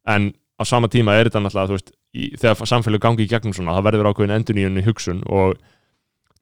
En 0.09 0.33
á 0.33 0.63
sama 0.65 0.89
tíma 0.89 1.19
er 1.19 1.29
þetta 1.29 1.45
náttúrulega 1.45 1.77
veist, 1.77 1.95
í, 2.17 2.33
þegar 2.41 2.73
samfélag 2.73 3.05
gangi 3.05 3.27
í 3.27 3.31
gegnum 3.31 3.57
svona 3.57 3.77
það 3.77 3.89
verður 3.91 4.11
ákveðin 4.13 4.37
enduníun 4.39 4.81
í 4.81 4.87
hugsun 4.89 5.23
og 5.29 5.59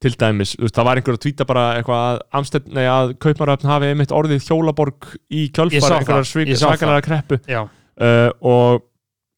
til 0.03 0.15
dæmis, 0.19 0.57
það 0.59 0.87
var 0.89 0.99
einhver 0.99 1.16
að 1.16 1.23
tvíta 1.23 1.47
bara 1.47 1.66
eitthvað 1.79 2.23
að, 2.35 2.57
að 2.91 3.12
Kaupmaröfn 3.23 3.70
hafi 3.70 3.91
einmitt 3.93 4.15
orðið 4.15 4.49
hjólaborg 4.49 5.12
í 5.31 5.45
kjölfar 5.55 5.99
einhverjar 6.01 6.57
svakalega 6.59 7.05
kreppu. 7.07 7.39
Já, 7.47 7.62
uh, 8.03 8.31
og 8.43 8.89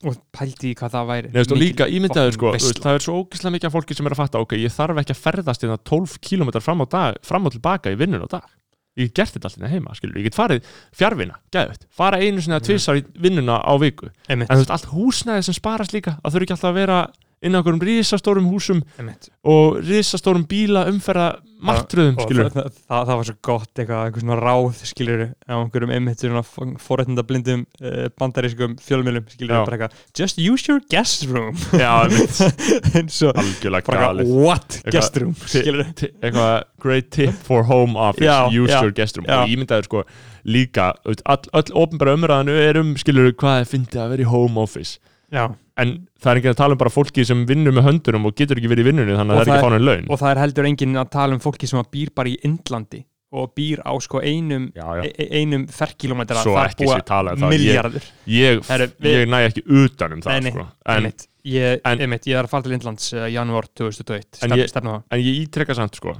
og 0.04 0.18
pældi 0.36 0.72
í 0.72 0.74
hvað 0.76 0.92
það 0.92 1.06
væri. 1.08 1.30
Nei, 1.30 1.38
veist, 1.38 1.52
og 1.54 1.60
líka 1.60 1.86
ímyndaður 1.88 2.34
sko, 2.36 2.50
veist, 2.52 2.80
það 2.82 2.98
er 2.98 3.04
svo 3.06 3.14
ógislega 3.22 3.54
mikið 3.54 3.70
af 3.70 3.76
fólki 3.76 3.96
sem 3.96 4.08
er 4.08 4.14
að 4.14 4.20
fatta 4.20 4.42
ok, 4.44 4.52
ég 4.60 4.74
þarf 4.74 5.00
ekki 5.00 5.14
að 5.14 5.22
ferðast 5.22 5.64
hérna 5.64 5.78
12 5.80 6.18
km 6.28 6.50
fram, 6.60 6.84
á 6.84 6.86
dag, 6.92 7.18
fram 7.24 7.48
og 7.48 7.54
tilbaka 7.54 7.94
í 7.94 7.98
vinnun 8.00 8.26
á 8.26 8.28
dag. 8.36 8.50
Ég 8.94 9.08
get 9.10 9.16
gert 9.16 9.34
þetta 9.34 9.50
alltaf 9.50 9.72
heima, 9.72 9.94
skilur 9.98 10.20
ég 10.20 10.28
get 10.28 10.36
farið 10.36 10.66
fjárvinna, 10.94 11.40
geðvægt, 11.54 11.88
fara 11.90 12.20
einu 12.22 12.44
sinni 12.44 12.54
að 12.54 12.68
tvissar 12.68 13.00
í 13.00 13.06
vinnuna 13.24 13.56
á 13.58 13.74
viku. 13.82 14.12
En 14.28 14.36
Einmitt, 14.36 14.52
þú 14.52 14.60
veist, 14.60 14.74
allt 14.76 14.90
húsnæði 14.92 15.46
sem 15.48 15.56
sparast 15.56 15.96
líka 15.96 16.18
að 16.20 16.36
þurfi 16.36 16.46
ekki 16.46 16.54
alltaf 16.54 16.70
að 16.70 16.78
vera 16.78 16.98
inn 17.44 17.56
á 17.56 17.60
einhverjum 17.60 17.82
risastórum 17.84 18.50
húsum 18.52 18.80
einmitt. 18.98 19.28
og 19.44 19.80
risastórum 19.84 20.46
bíla 20.48 20.86
umferða 20.90 21.34
martröðum, 21.64 22.16
skilur 22.20 22.50
það, 22.52 22.66
það, 22.76 23.04
það 23.08 23.18
var 23.18 23.26
svo 23.28 23.34
gott 23.48 23.80
eitthvað, 23.80 24.00
eitthvað 24.08 24.24
svona 24.24 24.36
ráð 24.40 24.80
skilur 24.90 25.22
á 25.48 25.54
einhverjum 25.56 25.92
einmitt 25.96 26.24
svona 26.24 26.42
forrættinda 26.82 27.24
blindum 27.28 27.64
uh, 27.80 28.04
bandarískum 28.20 28.76
fjölmjölum 28.84 29.30
skilur 29.32 29.62
bara 29.62 29.78
eitthvað 29.78 30.20
just 30.20 30.40
use 30.42 30.68
your 30.68 30.82
guest 30.92 31.24
room. 31.30 31.56
Já, 31.84 31.92
einmitt, 32.04 32.42
eins 32.98 33.20
og 33.24 33.40
algjörlega 33.40 33.88
bara 33.88 34.10
galið. 34.10 34.28
Eitthvað 34.28 34.44
what? 34.44 34.78
Eitthvað- 34.80 34.98
guest 34.98 35.18
room 35.22 35.34
skilur 35.40 35.82
eitthvað 35.86 36.54
great 36.84 37.10
tip 37.14 37.40
for 37.48 37.64
home 37.70 37.96
office. 37.96 38.28
Já, 38.28 38.50
use 38.52 38.72
já, 38.72 38.82
your 38.82 38.92
guest 38.92 39.20
room. 39.20 39.28
já. 39.28 39.40
og 39.40 39.56
ímyndaður 39.56 39.88
sko 39.88 40.04
líka 40.44 40.92
all, 41.08 41.48
öll 41.56 41.74
ofnbæra 41.80 42.18
umræðinu 42.18 42.60
er 42.60 42.78
um 42.82 42.92
skilur 43.00 43.32
hvað 43.32 43.62
er 43.62 43.70
fyndið 43.70 44.02
að 44.04 44.14
vera 44.14 44.26
í 44.26 44.28
home 44.28 44.60
office 44.60 45.00
já 45.34 45.44
en 45.82 45.90
það 46.22 46.30
er 46.30 46.38
ekki 46.40 46.50
að 46.52 46.58
tala 46.60 46.76
um 46.76 46.80
bara 46.84 46.92
fólki 46.94 47.24
sem 47.26 47.40
vinnur 47.48 47.74
með 47.74 47.88
höndunum 47.88 48.28
og 48.30 48.36
getur 48.38 48.60
ekki 48.60 48.68
verið 48.70 48.84
í 48.84 48.90
vinnunni 48.92 49.16
þannig 49.18 49.34
að 49.34 49.40
það 49.40 49.48
er 49.48 49.56
ekki 49.56 49.64
fánu 49.66 49.80
laun 49.82 50.06
og 50.14 50.20
það 50.20 50.30
er 50.34 50.40
heldur 50.44 50.68
enginn 50.70 51.00
að 51.02 51.10
tala 51.16 51.34
um 51.34 51.42
fólki 51.42 51.66
sem 51.70 51.80
að 51.82 51.88
býr 51.96 52.12
bara 52.14 52.30
í 52.30 52.36
Indlandi 52.46 53.00
og 53.34 53.48
býr 53.58 53.80
á 53.82 53.90
sko 53.98 54.20
einum 54.22 54.68
já, 54.76 54.84
já. 55.00 55.02
e- 55.10 55.28
einum 55.40 55.64
ekki 55.66 56.86
sé 56.86 57.00
talað 57.08 57.34
um 57.34 57.42
það. 57.42 57.50
milljarður 57.56 58.04
Ég, 58.30 58.60
Herru, 58.68 58.86
við- 59.02 59.16
ég 59.18 59.26
næ 59.32 59.40
ekki 59.48 59.64
utan 59.66 60.14
um 60.14 60.20
það 60.22 60.30
Nei, 60.36 60.40
nei, 60.46 60.52
sko. 60.54 60.66
en, 60.86 60.94
einmitt 60.94 61.26
ég, 61.44 61.80
en- 61.90 61.98
einmitt, 62.06 62.28
ég 62.30 62.38
er 62.38 62.46
að 62.46 62.52
fara 62.54 62.62
til 62.68 62.76
Indlands 62.78 63.08
uh, 63.18 63.26
janúar 63.34 63.66
2021 63.74 64.38
En 64.46 64.54
stefn, 64.54 64.60
ég- 64.62 65.02
en 65.10 65.24
ég 65.26 65.40
ítrekka 65.42 65.74
samt 65.74 65.98
sko 65.98 66.14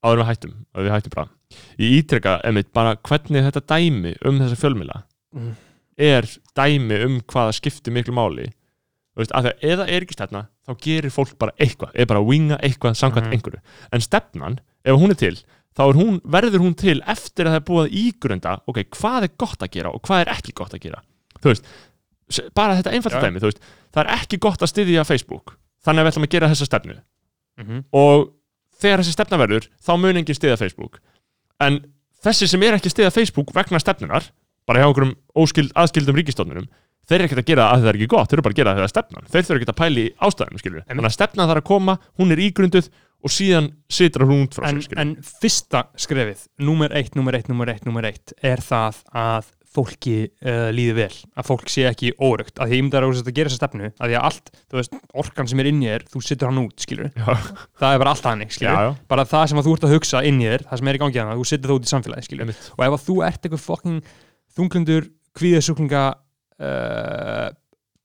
áður 0.00 0.22
við 0.22 0.28
hættum, 0.30 0.54
að 0.72 0.86
við 0.88 0.94
hættum 0.96 1.28
ég 1.84 1.98
ítrekka, 2.00 2.38
einmitt, 2.48 2.72
bara 2.72 2.96
hvernig 2.96 3.44
þetta 3.50 3.66
dæmi 3.76 4.16
um 4.24 4.40
þessa 4.40 4.56
fjölmila 4.64 5.02
Mm. 5.36 5.52
Er 6.00 6.26
dæmi 6.56 6.98
um 7.06 7.20
hvaða 7.28 7.52
skiptir 7.58 7.92
miklu 7.94 8.14
máli 8.16 8.48
veist, 9.18 9.32
að 9.36 9.50
það, 9.50 9.64
eða 9.74 9.86
er 9.92 10.04
ekki 10.06 10.16
stefna 10.16 10.42
þá 10.66 10.72
gerir 10.86 11.12
fólk 11.12 11.34
bara 11.40 11.52
eitthvað, 11.60 11.90
er 11.94 12.06
bara 12.08 12.22
winga 12.24 12.56
eitthvað 12.64 12.94
samkvæmt 12.96 13.26
Mhm. 13.26 13.34
einhverju, 13.36 13.60
en 13.92 14.00
stefnan 14.00 14.58
ef 14.84 14.96
hún 14.96 15.10
er 15.12 15.18
til, 15.20 15.36
þá 15.76 15.82
er 15.90 15.98
hún, 15.98 16.20
verður 16.24 16.62
hún 16.64 16.74
til 16.78 17.00
eftir 17.06 17.44
að 17.46 17.52
það 17.52 17.60
er 17.60 17.66
búið 17.68 17.84
að 17.84 17.96
ígrunda 18.04 18.54
ok, 18.66 18.78
hvað 18.96 19.22
er 19.28 19.32
gott 19.36 19.58
að 19.66 19.70
gera 19.76 19.90
og 19.92 20.00
hvað 20.02 20.20
er 20.24 20.32
ekki 20.36 20.52
gott 20.54 20.72
að 20.74 20.80
gera 20.86 21.02
þú 21.42 21.52
veist, 21.52 21.64
bara 22.54 22.76
þetta 22.78 22.92
einfalda 22.94 23.20
Já. 23.20 23.24
dæmi, 23.28 23.40
þú 23.42 23.50
veist, 23.50 23.60
það 23.92 24.04
er 24.06 24.10
ekki 24.16 24.38
gott 24.38 24.62
að 24.62 24.72
styðja 24.72 25.04
Facebook, 25.06 25.56
þannig 25.84 26.00
að 26.00 26.04
við 26.06 26.12
ætlum 26.14 26.26
að 26.28 26.34
gera 26.36 26.48
þessa 26.54 26.66
stefnu 26.70 26.96
Mhm. 27.60 27.84
og 27.92 28.32
þegar 28.80 28.98
þessi 29.02 29.12
stefna 29.18 29.36
verður 29.38 29.68
þá 29.84 29.92
mun 30.00 30.16
enginn 30.16 30.38
stiða 30.38 30.56
Facebook 30.56 31.00
en 31.60 31.80
þessi 32.24 32.48
sem 32.48 32.62
er 32.62 32.72
ekki 32.78 32.88
stiða 32.94 33.12
Facebook 33.12 33.52
vegna 33.52 33.78
stefnunar 33.82 34.30
bara 34.70 34.84
hjá 34.84 34.88
einhverjum 34.88 35.12
óskild, 35.42 35.74
aðskildum 35.74 36.20
ríkistofnunum 36.20 36.70
þeir 37.10 37.18
eru 37.18 37.28
ekkert 37.28 37.42
að 37.42 37.50
gera 37.50 37.66
það 37.66 37.76
að 37.76 37.84
það 37.84 37.92
er 37.92 37.98
ekki 37.98 38.10
gott 38.14 38.30
þeir 38.30 38.38
eru 38.38 38.46
bara 38.46 38.54
að 38.54 38.60
gera 38.60 38.72
það 38.72 38.80
þegar 38.80 38.92
stefnan. 38.94 39.30
Þeir 39.30 39.46
þurfa 39.46 39.60
ekki 39.60 39.70
að 39.72 39.78
pæli 39.80 40.08
ástæðum 40.26 40.60
skilur 40.62 40.84
þannig 40.86 41.08
að 41.08 41.16
stefnan 41.16 41.50
þarf 41.50 41.62
að 41.62 41.70
koma, 41.70 41.96
hún 42.20 42.34
er 42.34 42.42
ígrunduð 42.46 42.90
og 43.20 43.32
síðan 43.34 43.70
situr 43.92 44.26
hún 44.28 44.44
út 44.46 44.56
frá 44.56 44.68
en, 44.68 44.78
sér 44.78 44.86
skilur 44.86 45.02
en 45.02 45.14
fyrsta 45.42 45.86
skrefið 46.00 46.44
númer 46.64 46.94
eitt, 46.96 47.16
númer 47.18 47.36
eitt, 47.36 47.50
númer 47.50 47.72
eitt, 47.74 47.88
númer 47.88 48.06
eitt 48.12 48.34
er 48.46 48.62
það 48.64 49.02
að 49.10 49.50
fólki 49.70 50.14
uh, 50.26 50.70
líði 50.74 50.94
vel, 50.96 51.12
að 51.38 51.46
fólk 51.46 51.68
sé 51.70 51.84
ekki 51.86 52.10
órugt 52.18 52.58
að 52.58 52.72
því 52.72 52.78
ég 52.80 52.84
myndi 52.84 52.98
að 52.98 53.04
að 53.20 53.28
gera 53.36 53.50
þessa 53.50 53.60
stefnu 53.60 53.90
að 53.92 54.08
því 54.08 54.16
að 54.18 54.24
allt, 54.26 54.50
þú 54.66 54.78
veist, 54.80 54.96
orkan 55.22 55.50
sem 55.50 55.62
er 55.62 55.68
inn 55.70 55.84
í 55.84 55.86
þér 55.86 56.06
þú 56.10 56.22
setur 56.26 56.50
hann 56.50 56.62
út, 56.64 56.82
skilur, 56.82 57.12
já, 57.14 57.28
það 57.78 57.94
er 57.94 58.02
bara 58.02 58.14
allt 58.16 58.26
hannig, 58.26 58.50
skilur, 58.56 58.72
já, 58.74 58.88
já, 58.88 59.04
bara 59.14 59.26
það 59.30 59.44
sem 59.52 59.62
að 59.62 59.68
þú 59.68 59.76
ert 59.76 59.86
að 59.86 59.94
hugsa 59.94 60.24
inn 60.26 60.42
í 60.42 60.48
þér, 60.50 60.66
það 60.72 60.82
sem 60.82 60.90
er 60.90 60.98
í 60.98 61.02
gangi 61.04 61.22
hana, 61.22 61.38
þú 61.38 61.46
setur 61.52 61.70
það 61.70 61.78
út 61.78 61.86
í 61.86 61.92
samfélagi, 61.92 62.26
skilur, 62.26 62.48
einmitt. 62.48 62.66
og 62.74 62.84
ef 62.88 62.96
að 62.96 63.06
þú 63.06 63.16
ert 63.28 63.46
eitthvað 63.46 63.64
fokking 63.68 64.02
þunglundur, 64.56 65.10
kvíðasjúklinga 65.38 66.04
uh, 66.60 67.48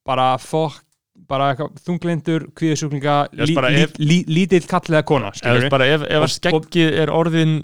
bara 0.05 0.31
fokk 0.41 0.81
bara 1.25 1.53
þunglindur, 1.85 2.49
veist 2.59 2.83
lí, 2.91 3.55
lí, 3.55 3.85
lí, 3.97 4.17
lítill 4.27 4.65
kallega 4.69 5.05
kona, 5.07 5.31
Eða, 5.41 5.69
bara 5.71 5.87
ef, 5.89 6.03
ef 6.11 6.25
skeggið 6.35 6.99
er 7.01 7.11
orðin 7.13 7.61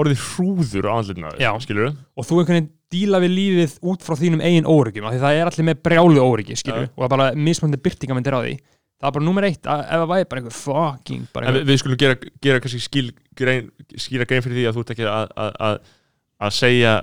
orðið 0.00 0.22
hrúður 0.24 0.88
á 0.90 0.92
andlitnaður 0.98 1.42
Já. 1.42 1.50
skilur 1.62 1.90
og 1.92 2.26
þú 2.26 2.38
einhvern 2.40 2.56
veginn 2.56 2.70
díla 2.94 3.20
við 3.22 3.34
lífið 3.34 3.74
út 3.90 4.06
frá 4.06 4.16
þínum 4.18 4.42
eigin 4.42 4.68
óryggjum 4.70 5.06
af 5.06 5.14
því 5.14 5.22
það 5.22 5.38
er 5.38 5.50
allir 5.50 5.68
með 5.68 5.82
brjálu 5.86 6.24
óryggi 6.24 6.56
skilur 6.58 6.86
Já. 6.86 6.90
og 6.90 6.98
það 6.98 7.06
er 7.06 7.12
bara 7.14 7.28
mismöndi 7.46 7.80
byrtingamindir 7.84 8.34
á 8.34 8.40
því 8.42 8.54
það 8.58 9.08
er 9.08 9.16
bara 9.16 9.26
nummer 9.28 9.46
eitt 9.46 9.70
ef 9.70 9.92
það 9.94 10.10
væri 10.10 10.28
bara 10.32 10.42
einhver 10.42 10.56
fucking 10.58 11.28
bara 11.30 11.46
En 11.46 11.54
við, 11.54 11.60
einhver, 11.60 11.70
við 11.70 11.80
skulum 11.84 12.00
gera, 12.02 12.18
gera 12.46 12.64
kannski 12.64 12.82
skil, 12.82 13.06
grein, 13.38 13.70
skýra 13.94 14.26
grein 14.30 14.44
fyrir 14.46 14.58
því 14.58 14.66
að 14.70 14.78
þú 14.78 14.84
ert 14.84 14.94
ekki 14.96 15.08
að 16.48 16.54
segja 16.58 16.96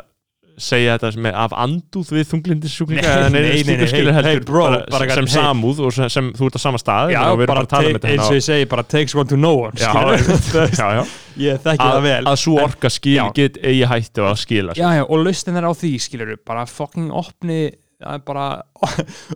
segja 0.64 0.96
þetta 0.98 1.12
er 1.32 1.38
af 1.44 1.56
andúð 1.64 2.12
við 2.16 2.28
þunglindissjúklinga 2.32 3.16
Nei, 3.26 3.30
nei, 3.34 3.42
nei, 3.66 3.76
nei, 3.82 3.90
skilur 3.90 4.16
hey, 4.16 4.24
hey, 4.28 4.40
bro, 4.46 4.64
bara, 4.68 4.80
bara 4.94 5.18
sem 5.18 5.28
hey. 5.28 5.34
samúð 5.36 5.82
og 5.88 5.96
sem, 5.98 6.10
sem 6.14 6.32
þú 6.38 6.50
ert 6.50 6.58
á 6.58 6.62
sama 6.64 6.82
stað 6.82 7.14
já, 7.16 7.22
við 7.36 7.52
bara 7.52 7.66
bara 7.66 7.66
að 7.66 7.68
um 7.68 7.72
take, 7.74 7.94
þetta 7.98 8.12
eins 8.12 8.24
og 8.24 8.30
hérna 8.32 8.40
ég 8.40 8.48
segi, 8.48 8.70
bara 8.76 8.88
takes 8.96 9.18
one 9.18 9.32
to 9.32 9.40
know 9.40 9.62
one 9.68 9.82
Já, 9.82 9.92
já, 10.82 10.88
já. 11.00 11.04
ég 11.42 11.62
þekki 11.66 11.84
það 11.84 12.00
að, 12.00 12.08
vel. 12.08 12.24
að 12.32 12.42
svo 12.46 12.58
orka 12.64 12.94
skil 12.94 13.30
get 13.38 13.62
eigi 13.62 13.86
hættu 13.94 14.28
að 14.30 14.42
skila 14.46 14.78
já, 14.80 14.88
já, 15.00 15.06
og 15.08 15.24
lausnin 15.26 15.62
er 15.62 15.70
á 15.70 15.74
því, 15.74 15.94
skilur 16.08 16.36
bara 16.48 16.68
fucking 16.70 17.12
opni 17.12 17.62
bara 18.26 18.46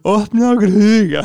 opni 0.04 0.42
okkur 0.42 0.72
huga 0.74 1.22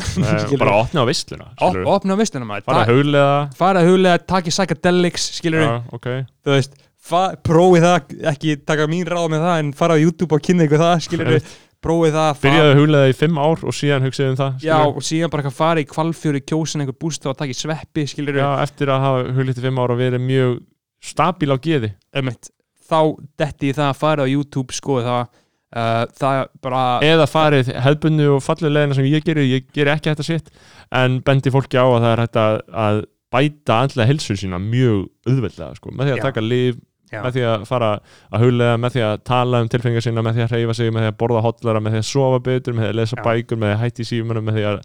bara 0.61 0.75
opna 0.83 1.01
á 1.01 1.05
vissluna 1.09 1.47
Op, 1.57 1.77
opna 1.89 2.13
á 2.13 2.17
vissluna 2.19 2.45
maður. 2.45 2.67
Bara 2.67 2.83
Ta- 2.85 2.91
huglega. 2.93 3.31
fara 3.57 3.81
að 3.81 3.89
huglega, 3.89 4.21
taki 4.29 4.53
psychedelics 4.53 5.25
skilur 5.39 5.65
ok. 5.89 6.07
Þú 6.45 6.53
veist, 6.55 6.77
prófið 7.09 7.85
það 7.87 8.15
ekki 8.31 8.55
taka 8.67 8.87
mín 8.91 9.09
ráð 9.09 9.27
með 9.33 9.43
það 9.47 9.59
en 9.63 9.73
fara 9.77 9.97
á 9.97 10.03
YouTube 10.03 10.37
og 10.37 10.45
kynna 10.45 10.67
ykkur 10.67 10.81
það, 10.81 10.95
skilur 11.07 11.31
Einmitt. 11.31 11.53
prófið 11.81 12.15
það, 12.17 12.31
byrjaði 12.43 12.71
að 12.71 12.79
huglega 12.81 13.11
í 13.11 13.17
fimm 13.17 13.41
ár 13.41 13.65
og 13.65 13.75
síðan 13.75 14.05
hugsaði 14.05 14.29
um 14.29 14.39
það 14.39 14.51
já, 14.61 14.75
skilurðu. 14.75 14.95
og 15.01 15.07
síðan 15.09 15.33
bara 15.33 15.53
fara 15.57 15.81
í 15.81 15.87
kvalfjöri 15.89 16.43
kjósin 16.45 16.83
einhver 16.83 16.99
búst 17.01 17.25
og 17.25 17.37
taki 17.39 17.57
sveppi, 17.57 18.05
skilur 18.09 18.37
já, 18.37 18.49
eftir 18.61 18.93
að 18.93 19.05
hafa 19.07 19.23
huglegt 19.37 19.61
í 19.61 19.65
fimm 19.65 19.81
ár 19.81 19.95
og 19.95 20.01
verið 20.01 20.25
mjög 20.27 20.57
stabíl 21.01 21.55
á 21.55 21.57
geði 21.57 21.93
einmitt, 22.13 22.51
þá 22.85 22.99
detti 23.41 23.73
það 23.73 23.87
að 23.89 24.01
fara 24.03 24.27
á 24.29 24.31
YouTube 24.31 24.77
skoðu 24.77 25.07
það 25.07 25.23
uh, 25.25 26.03
það 26.21 26.43
bara 26.61 26.83
eða 27.07 27.27
farið 27.29 27.71
hefðbundu 27.87 28.29
og 28.35 28.45
fallið 28.45 28.75
leðina 28.75 28.99
sem 28.99 29.09
ég 29.09 29.25
gerir, 29.25 29.49
ég 29.49 29.73
ger 29.73 29.89
ekki 29.95 30.13
þetta 30.13 30.27
sitt 30.27 30.53
en 30.93 31.17
bendi 31.25 31.53
fólki 31.53 31.81
á 31.81 31.85
að 31.87 31.97
það 31.97 32.11
er 32.11 32.23
hægt 32.25 32.39
að, 32.45 33.01
bæta 33.31 33.77
andlega 33.85 34.09
helsu 34.09 34.35
sína 34.35 34.57
mjög 34.59 35.05
auðveldlega, 35.23 35.75
sko, 35.77 35.93
með 35.95 36.09
því 36.09 36.13
að 36.13 36.17
Já. 36.19 36.23
taka 36.25 36.41
lif 36.43 36.79
Já. 37.11 37.19
með 37.25 37.35
því 37.35 37.45
að 37.51 37.63
fara 37.67 37.89
að 38.31 38.45
huglega 38.45 38.75
með 38.79 38.93
því 38.95 39.01
að 39.03 39.15
tala 39.27 39.59
um 39.61 39.69
tilfengar 39.71 40.05
sína, 40.05 40.23
með 40.23 40.37
því 40.37 40.43
að 40.45 40.53
hreyfa 40.55 40.75
sig 40.77 40.91
með 40.95 41.03
því 41.03 41.09
að 41.11 41.17
borða 41.19 41.41
hotlara, 41.45 41.81
með 41.83 41.95
því 41.95 42.01
að 42.01 42.07
sofa 42.07 42.41
betur 42.45 42.77
með 42.77 42.85
því 42.85 42.91
að 42.91 42.99
lesa 43.01 43.17
Já. 43.17 43.23
bækur, 43.25 43.59
með 43.59 43.71
því 43.71 43.75
að 43.75 43.81
hætti 43.81 44.05
símanum 44.07 44.47
með 44.47 44.59
því 44.59 44.67
að 44.69 44.77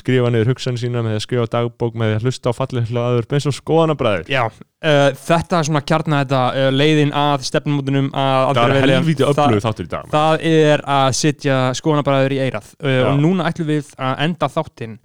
skrifa 0.00 0.32
niður 0.34 0.50
hugsanir 0.52 0.82
sína, 0.82 1.04
með 1.04 1.14
því 1.14 1.20
að 1.20 1.24
skrifa 1.26 1.46
dagbók, 1.54 1.96
með 1.96 2.12
því 2.12 2.18
að 2.18 2.26
hlusta 2.28 2.52
á 2.52 2.58
fallið 2.60 2.92
hlaður 2.92 3.30
eins 3.30 3.48
og 3.48 3.56
skoðanabræður 3.56 4.30
Já, 4.30 4.42
uh, 4.50 5.06
þetta 5.24 5.60
er 5.60 5.68
svona 5.70 5.84
kjarna 5.88 6.22
þetta 6.24 6.42
uh, 6.52 6.68
leiðin 6.74 7.14
að 7.16 7.46
stefnumótunum 7.48 8.10
að 8.12 8.52
það 8.60 8.76
er 8.76 8.94
helvítið 8.96 9.30
öflug 9.30 9.64
þáttur 9.64 9.88
í 9.88 9.92
dag. 9.94 10.10
Það 10.12 10.46
er 10.50 10.84
að 10.98 11.08
sitja 11.16 11.60
skoðanabræður 11.80 12.36
í 12.36 12.42
eirað 12.44 12.74
uh, 12.84 13.00
og 13.08 13.24
núna 13.24 13.48
ætlum 13.48 13.70
við 13.72 13.94
að 13.96 14.26
enda 14.26 14.50
þáttinn 14.52 15.00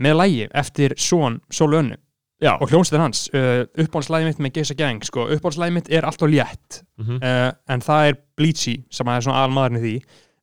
með 0.00 0.18
lægi 0.20 0.50
eftir 0.56 0.96
Són 1.00 1.40
Sólu 1.52 1.80
Önnu 1.82 2.00
já, 2.42 2.52
og 2.60 2.68
hljómsveitin 2.68 3.00
hans 3.04 3.24
uh, 3.32 3.64
uppáhaldslægi 3.80 4.26
mitt 4.28 4.40
með 4.44 4.52
Geisa 4.58 4.74
Gang 4.76 5.02
sko, 5.06 5.24
uppáhaldslægi 5.32 5.72
mitt 5.78 5.90
er 5.92 6.04
allt 6.08 6.22
og 6.22 6.30
létt 6.32 6.82
Mhm. 7.00 7.18
uh, 7.22 7.50
en 7.72 7.80
það 7.84 8.08
er 8.10 8.16
Bleachy 8.36 8.76
sem 8.90 9.08
er 9.08 9.20
svona 9.24 9.42
aðalmaðurinn 9.44 9.80
í 9.80 9.84
því. 9.86 9.96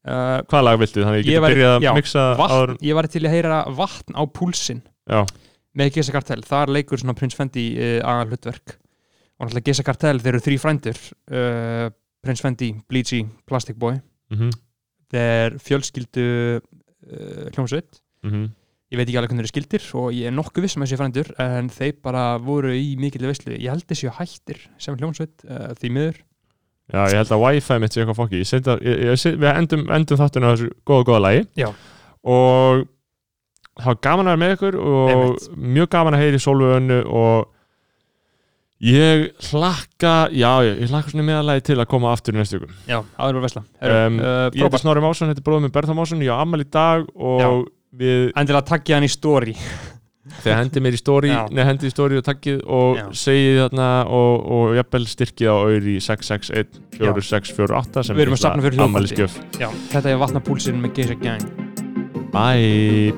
Uh, 0.03 0.41
hvað 0.51 0.63
lag 0.67 0.79
viltu, 0.81 0.99
þannig 1.03 1.13
að 1.13 1.19
ég 1.21 1.27
geti 1.29 1.53
byrjað 1.53 1.73
að 1.77 2.37
vatn, 2.37 2.53
áður 2.53 2.71
ég 2.83 2.95
var 2.97 3.07
til 3.07 3.21
að 3.23 3.33
heyra 3.37 3.59
vatn 3.77 4.17
á 4.19 4.23
púlsinn 4.27 4.81
já, 5.07 5.21
með 5.79 5.91
Geisa 5.95 6.11
Kartel, 6.11 6.41
þar 6.43 6.73
leikur 6.75 6.99
svona 6.99 7.15
Prins 7.15 7.35
Fendi 7.39 7.67
uh, 7.77 7.99
aðal 8.03 8.33
hlutverk 8.33 8.75
og 9.39 9.45
náttúrulega 9.47 9.65
Geisa 9.69 9.83
Kartel, 9.87 10.19
þeir 10.19 10.33
eru 10.33 10.43
þrý 10.43 10.57
frændur 10.59 10.99
uh, 11.31 11.87
Prins 12.23 12.41
Fendi, 12.43 12.73
Bleachy, 12.89 13.21
Plastic 13.47 13.75
Boy. 13.79 13.95
Mhm, 14.33 14.51
þeir 15.13 15.55
fjölskyldu 15.61 16.27
uh, 16.59 17.47
hljómsveit. 17.53 18.01
Mhm 18.25 18.51
ég 18.93 18.99
veit 18.99 19.07
ekki 19.09 19.17
alveg 19.17 19.31
hvernig 19.33 19.41
þeir 19.41 19.47
eru 19.47 19.53
skildir 19.53 19.87
og 19.97 20.11
ég 20.13 20.29
er 20.29 20.35
nokkuð 20.37 20.67
viss 20.67 20.77
um 20.77 20.83
þessi 20.85 20.99
frændur 20.99 21.31
en 21.41 21.71
þeir 21.73 21.95
bara 22.05 22.25
voru 22.43 22.73
í 22.77 22.93
mikill 23.01 23.25
veistlu 23.25 23.55
ég 23.57 23.71
held 23.73 23.87
þessi 23.89 24.11
hættir 24.19 24.59
sem 24.81 24.97
hljómsveit 24.99 25.43
uh, 25.49 25.71
því 25.79 25.91
miður. 25.97 26.19
Já, 26.93 26.99
ég 27.09 27.17
held 27.23 27.31
að 27.33 27.41
Wi-Fi 27.41 27.77
mitt 27.81 27.95
sé 27.95 28.03
eitthvað 28.03 28.19
fokki. 28.19 28.41
Að, 28.59 28.83
Við 29.39 29.49
endum, 29.53 29.85
endum 29.95 30.19
þáttinu 30.19 30.45
á 30.45 30.51
þessu 30.53 30.69
góða, 30.85 31.05
góða 31.09 31.21
lagi. 31.23 31.45
Já. 31.57 31.69
Og 32.27 32.83
það 33.79 33.89
var 33.89 33.99
gaman 34.05 34.29
að 34.29 34.33
vera 34.35 34.41
með 34.43 34.55
ykkur 34.57 34.77
og 34.83 35.11
Einmitt. 35.15 35.47
mjög 35.79 35.91
gaman 35.95 36.17
að 36.17 36.23
heyri 36.25 36.41
Sólvöðunnu 36.43 36.99
og 37.09 37.49
ég 38.83 39.23
hlakka 39.49 40.11
já, 40.35 40.49
ég, 40.67 40.81
ég 40.83 40.91
hlakka 40.91 41.13
svona 41.13 41.25
meðalagi 41.29 41.63
til 41.71 41.77
að 41.79 41.87
koma 41.93 42.11
aftur 42.13 42.35
í 42.35 42.41
næstu 42.41 42.59
ykkur 42.59 42.73
já, 42.89 42.97
það 43.15 43.23
er 43.23 43.37
verið 43.37 43.45
veistla 43.47 43.63
Um, 43.63 44.19
uh, 44.19 44.49
Ég 44.51 44.65
heiti 44.67 44.81
Snorri 44.83 45.03
Másson, 45.03 45.31
þetta 45.31 45.41
er 45.41 45.47
bróðum 45.47 45.65
minn 45.65 45.73
Bertha 45.73 45.95
Másson. 45.97 46.21
Ég 46.23 46.35
á 46.35 46.43
ammali 46.43 46.67
í 46.67 46.71
dag 46.71 47.07
og 47.15 47.65
við 47.93 48.31
endilega 48.39 48.65
takkja 48.73 48.97
hann 48.97 49.05
í 49.07 49.11
story 49.11 49.53
þegar 50.43 50.61
hendi 50.61 50.81
mér 50.81 50.95
í 50.95 50.99
stóri 51.01 51.29
Já. 51.33 51.41
neða 51.51 51.65
hendi 51.67 51.89
í 51.89 51.91
stóri 51.93 52.17
og 52.17 52.23
takkið 52.25 52.61
og 52.73 52.97
Já. 52.97 53.03
segið 53.25 53.57
þarna 53.65 53.87
og, 54.07 54.45
og 54.55 54.71
jafnvel 54.79 55.03
styrkið 55.11 55.51
á 55.51 55.55
auðri 55.59 55.95
661 56.01 56.79
4648 56.97 58.05
sem 58.07 58.17
Við 58.17 58.25
erum 58.25 58.37
að 58.37 58.43
safna 58.45 58.65
fyrir 58.65 58.77
hljóðbandi. 58.79 58.87
ammælisgjöf. 58.87 59.35
já, 59.59 59.69
þetta 59.91 60.13
er 60.13 60.21
vatna 60.23 60.43
púlsinn 60.47 60.79
með 60.83 60.95
Geisa 60.97 61.19
Gang 61.19 61.43
Bye 62.33 63.13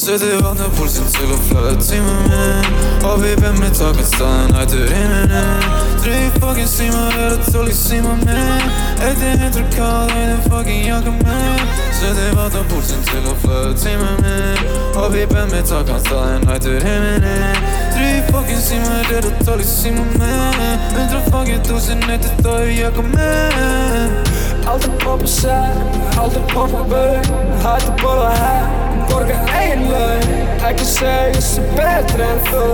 Setti 0.00 0.30
vatna 0.40 0.70
púlsinn 0.78 1.10
til 1.12 1.28
að 1.28 1.44
flöða 1.50 1.74
tíma 1.82 2.14
minn 2.30 2.89
Og 3.00 3.16
við 3.22 3.38
bem 3.40 3.56
með 3.56 3.78
takan 3.78 4.04
staðan 4.04 4.50
hættur 4.58 4.90
himinin 4.92 5.62
Þrý 6.02 6.16
fokkin 6.36 6.66
símar 6.68 7.14
er 7.16 7.36
að 7.38 7.46
tóli 7.48 7.72
síma 7.76 8.12
minn 8.20 8.66
Eitt 9.00 9.22
er 9.24 9.38
hundru 9.40 9.62
káð, 9.72 10.12
einu 10.18 10.34
fokkin 10.44 10.82
jakka 10.84 11.14
minn 11.16 11.62
Setti 11.96 12.26
vatna 12.36 12.60
púlsinn 12.68 13.00
til 13.08 13.22
að 13.22 13.38
flöða 13.44 13.72
tíma 13.80 14.10
minn 14.20 14.68
Og 15.00 15.08
við 15.14 15.32
bem 15.32 15.48
með 15.54 15.64
takan 15.72 16.02
staðan 16.04 16.44
hættur 16.50 16.84
himinin 16.84 17.64
Þrý 17.94 18.10
fokkin 18.28 18.62
símar 18.66 19.14
er 19.16 19.30
að 19.30 19.42
tóli 19.48 19.70
síma 19.70 20.04
minn 20.20 20.86
Hundra 20.98 21.24
fokkin 21.30 21.64
túsin, 21.70 22.04
eitt 22.04 22.28
er 22.28 22.36
það 22.44 22.68
í 22.68 22.78
jakka 22.82 23.06
minn 23.08 24.20
Aldrei 24.68 24.92
poppa 25.00 25.32
sæk, 25.40 25.98
aldrei 26.20 26.44
poppa 26.52 26.84
bau 26.92 27.40
Hættu 27.64 27.96
borða 28.04 28.34
hæk, 28.36 28.89
borga 29.10 29.42
ein 29.58 29.88
laun. 29.90 30.40
Ekki 30.60 30.84
segja 30.84 31.28
ég 31.32 31.42
sé 31.42 31.62
betri 31.72 32.24
en 32.26 32.40
þú 32.50 32.64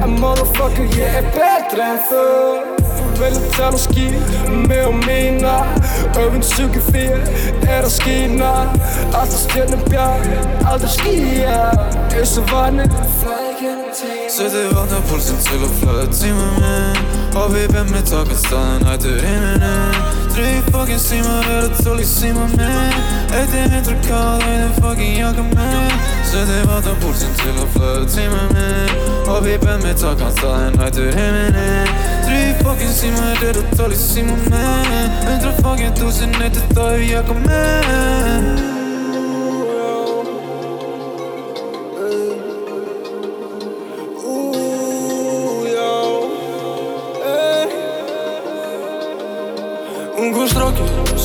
En 0.00 0.14
motherfucker 0.16 0.86
ég 0.96 1.18
er 1.20 1.26
betri 1.34 1.82
en 1.84 1.98
þú 2.08 2.22
Þú 2.96 3.08
viljum 3.18 3.44
tala 3.52 3.76
um 3.76 3.82
ský, 3.82 4.06
mig 4.64 4.80
og 4.86 4.96
mína 5.04 5.58
Öfinn 6.16 6.44
sugur 6.44 6.86
fyrir, 6.88 7.20
er 7.68 7.84
að 7.84 7.92
skína 7.98 8.52
Alltaf 9.12 9.36
stjörnum 9.42 9.84
björn, 9.90 10.56
aldrei 10.70 10.94
skýja 10.96 11.58
Eins 12.08 12.34
og 12.40 12.48
tíma 12.48 12.88
Setti 14.30 14.64
vatna 14.72 15.02
púlsinn 15.10 15.44
til 15.44 15.60
að 15.60 15.76
flöða 15.82 16.08
tíma 16.16 16.48
minn 16.56 17.36
Og 17.36 17.52
við 17.52 17.68
bem 17.76 17.92
með 17.92 18.10
takan 18.14 18.42
staðan 18.46 18.88
hættur 18.88 20.19
Þrý 20.40 20.52
fokkin 20.72 20.96
símar 20.96 21.48
er 21.52 21.66
að 21.66 21.80
tóli 21.84 22.04
síma 22.08 22.46
minn 22.54 22.94
Eitt 23.36 23.52
er 23.58 23.66
hundru 23.74 23.96
káð, 24.06 24.46
einu 24.46 24.70
fokkin 24.78 25.18
jakka 25.18 25.44
minn 25.50 25.92
Setti 26.30 26.62
vatna 26.64 26.96
púlsinn 27.02 27.36
til 27.42 27.52
að 27.58 27.68
flöða 27.76 28.08
tíma 28.14 28.40
minn 28.54 28.96
Og 29.28 29.44
við 29.44 29.60
bem 29.66 29.84
með 29.84 30.00
takan 30.06 30.34
staðan 30.38 30.80
hættur 30.80 31.12
himinin 31.12 31.94
Þrý 32.24 32.42
fokkin 32.64 32.98
símar 33.02 33.48
er 33.50 33.60
að 33.66 33.72
tóli 33.76 34.00
síma 34.00 34.40
minn 34.48 35.16
Hundra 35.28 35.56
fokkin 35.60 35.96
túsin, 36.00 36.36
eitt 36.40 36.56
er 36.56 36.70
það 36.72 37.00
í 37.04 37.10
jakka 37.12 37.42
minn 37.44 38.79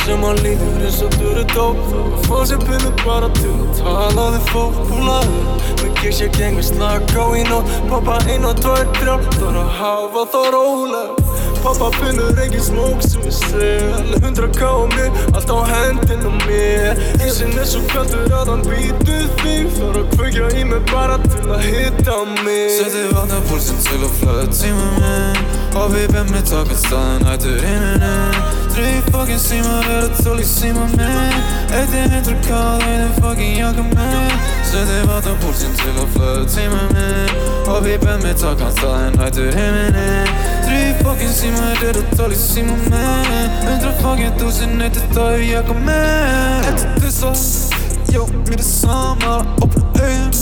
sem 0.06 0.22
hann 0.22 0.42
líður 0.46 0.82
eins 0.86 1.02
og 1.02 1.16
þú 1.18 1.30
eru 1.34 1.46
dóp 1.56 2.26
Fá 2.28 2.38
sér 2.46 2.62
pillu 2.66 2.92
bara 3.04 3.30
til 3.42 3.54
að 3.54 3.80
tala 3.82 4.32
við 4.36 4.52
fólk 4.52 4.84
Húlaður 4.92 5.56
með 5.82 6.02
gísja 6.02 6.28
geng 6.36 6.58
við 6.60 6.68
snakka 6.70 7.24
á 7.26 7.28
í 7.38 7.44
nótt. 7.48 7.70
Pappa 7.90 8.18
ein 8.30 8.46
og 8.48 8.60
tvær 8.62 8.86
þrjár 8.98 9.24
þarf 9.36 9.60
að 9.62 9.72
hafa 9.80 10.24
þá 10.34 10.42
róleg. 10.56 11.22
Pappa 11.64 11.88
finnur 11.98 12.42
ekki 12.44 12.62
smók 12.62 13.02
sem 13.06 13.26
ég 13.26 13.36
sel. 13.36 14.12
Hundra 14.24 14.50
ká 14.54 14.70
á 14.70 14.86
mig, 14.94 15.22
allt 15.34 15.50
á 15.50 15.58
hendin 15.72 16.26
á 16.26 16.32
mér. 16.46 17.02
Ísinn 17.26 17.58
er 17.58 17.70
svo 17.70 17.82
kaldur 17.90 18.30
að 18.30 18.54
hann 18.54 18.66
býtur 18.68 19.26
þig 19.42 19.72
Þarf 19.76 20.02
að 20.02 20.14
kveikja 20.14 20.52
í 20.62 20.68
mig 20.70 20.86
bara 20.92 21.18
til 21.26 21.48
að 21.50 21.66
hitta 21.66 22.20
mig. 22.44 22.70
Setti 22.78 23.08
vatna 23.14 23.42
púlsinn 23.50 23.82
til 23.88 24.02
að 24.04 24.14
flöða 24.22 24.46
tíma 24.54 24.88
minn 25.00 25.44
Og 25.76 25.92
við 25.96 26.08
bem 26.14 26.32
með 26.32 26.48
takan 26.54 26.80
staðan 26.86 27.28
hættur 27.32 28.65
himinin 28.76 29.06
Þrý 29.06 29.12
fokkin 29.12 29.40
símar 29.40 29.86
er 29.88 30.06
að 30.06 30.18
tóli 30.24 30.46
síma 30.46 30.86
minn 30.96 31.36
Eitt 31.76 31.94
er 31.96 32.10
hundru 32.12 32.36
káð, 32.46 32.84
einu 32.84 33.08
fokkin 33.22 33.58
jakka 33.60 33.84
minn 33.88 34.40
Setti 34.66 34.98
vatna 35.08 35.36
púlsinn 35.44 35.76
til 35.80 35.94
að 35.94 36.10
flöða 36.16 36.46
tíma 36.52 36.82
minn 36.92 37.32
Og 37.72 37.80
við 37.86 38.00
bem 38.04 38.20
með 38.24 38.42
takan 38.42 38.74
staðan 38.76 39.20
hættur 39.22 39.56
himinin 39.56 40.34
Þrý 40.66 40.82
fokkin 41.04 41.34
símar 41.36 41.86
er 41.88 42.02
að 42.02 42.12
tóli 42.20 42.40
síma 42.40 42.76
minn 42.90 43.56
Hundra 43.64 43.94
fokkin 44.02 44.36
túsin, 44.40 44.76
eitt 44.82 45.00
er 45.00 45.08
það 45.16 45.40
í 45.40 45.50
jakka 45.54 45.78
minn 45.80 46.70
Eitt 46.74 46.86
er 46.90 47.00
þess 47.06 47.24
að 47.32 48.12
Já, 48.16 48.22
mér 48.48 48.60
er 48.60 48.68
sama, 48.68 49.40
opna 49.64 49.88
augun 49.96 50.36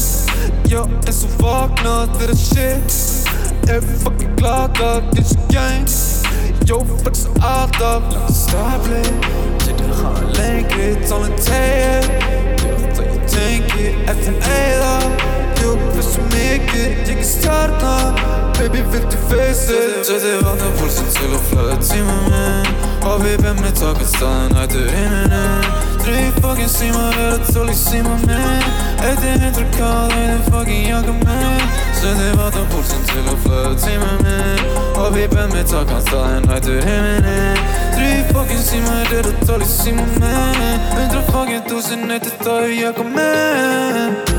Já, 0.70 0.82
eins 1.06 1.24
og 1.26 1.34
vakna 1.38 2.08
þeirra 2.18 2.36
shit. 2.38 3.00
Er 3.70 3.82
fucking 4.02 4.36
glada, 4.38 5.02
get 5.14 5.30
your 5.30 5.48
gang 5.54 6.23
Jó, 6.66 6.80
flexa 7.02 7.30
alltaf, 7.40 8.04
langa 8.14 8.28
stafli 8.32 9.02
Getur 9.66 9.92
hana 10.00 10.22
lengri, 10.38 10.96
tónlega 11.08 11.36
tegir 11.44 12.06
Já, 12.64 12.76
það 12.96 13.10
ég 13.10 13.26
tengi 13.34 13.90
eftir 14.08 14.38
eða 14.48 14.94
Jó, 15.60 15.74
hversu 15.90 16.24
mikið, 16.32 17.04
ég 17.10 17.20
er 17.20 17.28
stjarna 17.28 17.96
Baby, 18.60 18.86
viltu 18.94 19.20
face 19.28 19.76
it 19.76 20.08
Setði 20.08 20.38
vatna 20.40 20.72
púlsinn 20.80 21.12
til 21.18 21.34
að 21.34 21.46
flæða 21.52 21.78
tíma 21.84 22.18
minn 22.30 22.74
Og 23.12 23.28
við 23.28 23.38
bemmi 23.44 23.76
taka 23.84 24.08
staðan 24.16 24.64
ættur 24.64 24.88
inninu 24.88 25.44
Þrý 25.44 25.44
fucking 25.44 25.44
símar 25.44 25.44
er 25.44 25.60
að 25.60 25.63
Trip 26.04 26.42
pak 26.42 26.60
encima 26.60 27.10
de 27.10 27.30
dat 27.30 27.54
sollicímame 27.54 28.60
Este 29.12 29.46
entrecado 29.48 30.12
en 30.12 30.30
el 30.30 30.44
fucking 30.52 30.88
yakame 30.88 31.58
Se 31.94 32.14
de 32.14 32.36
vatan 32.36 32.68
pulsen 32.68 33.04
til 33.08 33.30
å 33.32 33.38
fløte 33.44 33.80
timene 33.86 34.38
Og 35.00 35.14
pipen 35.16 35.50
min 35.56 35.66
tar 35.66 35.88
kan 35.88 36.04
ta 36.12 36.26
en 36.36 36.50
vei 36.52 36.60
til 36.60 36.84
himmelen 36.84 37.64
Trip 37.96 38.36
pak 38.36 38.52
encima 38.52 39.00
de 39.10 39.24
dat 39.30 39.48
sollicímame 39.48 40.36
Entre 41.00 41.24
fucking 41.32 41.64
tusen 41.72 42.12
etter 42.12 42.36
tar 42.44 42.68
yakame 42.68 44.33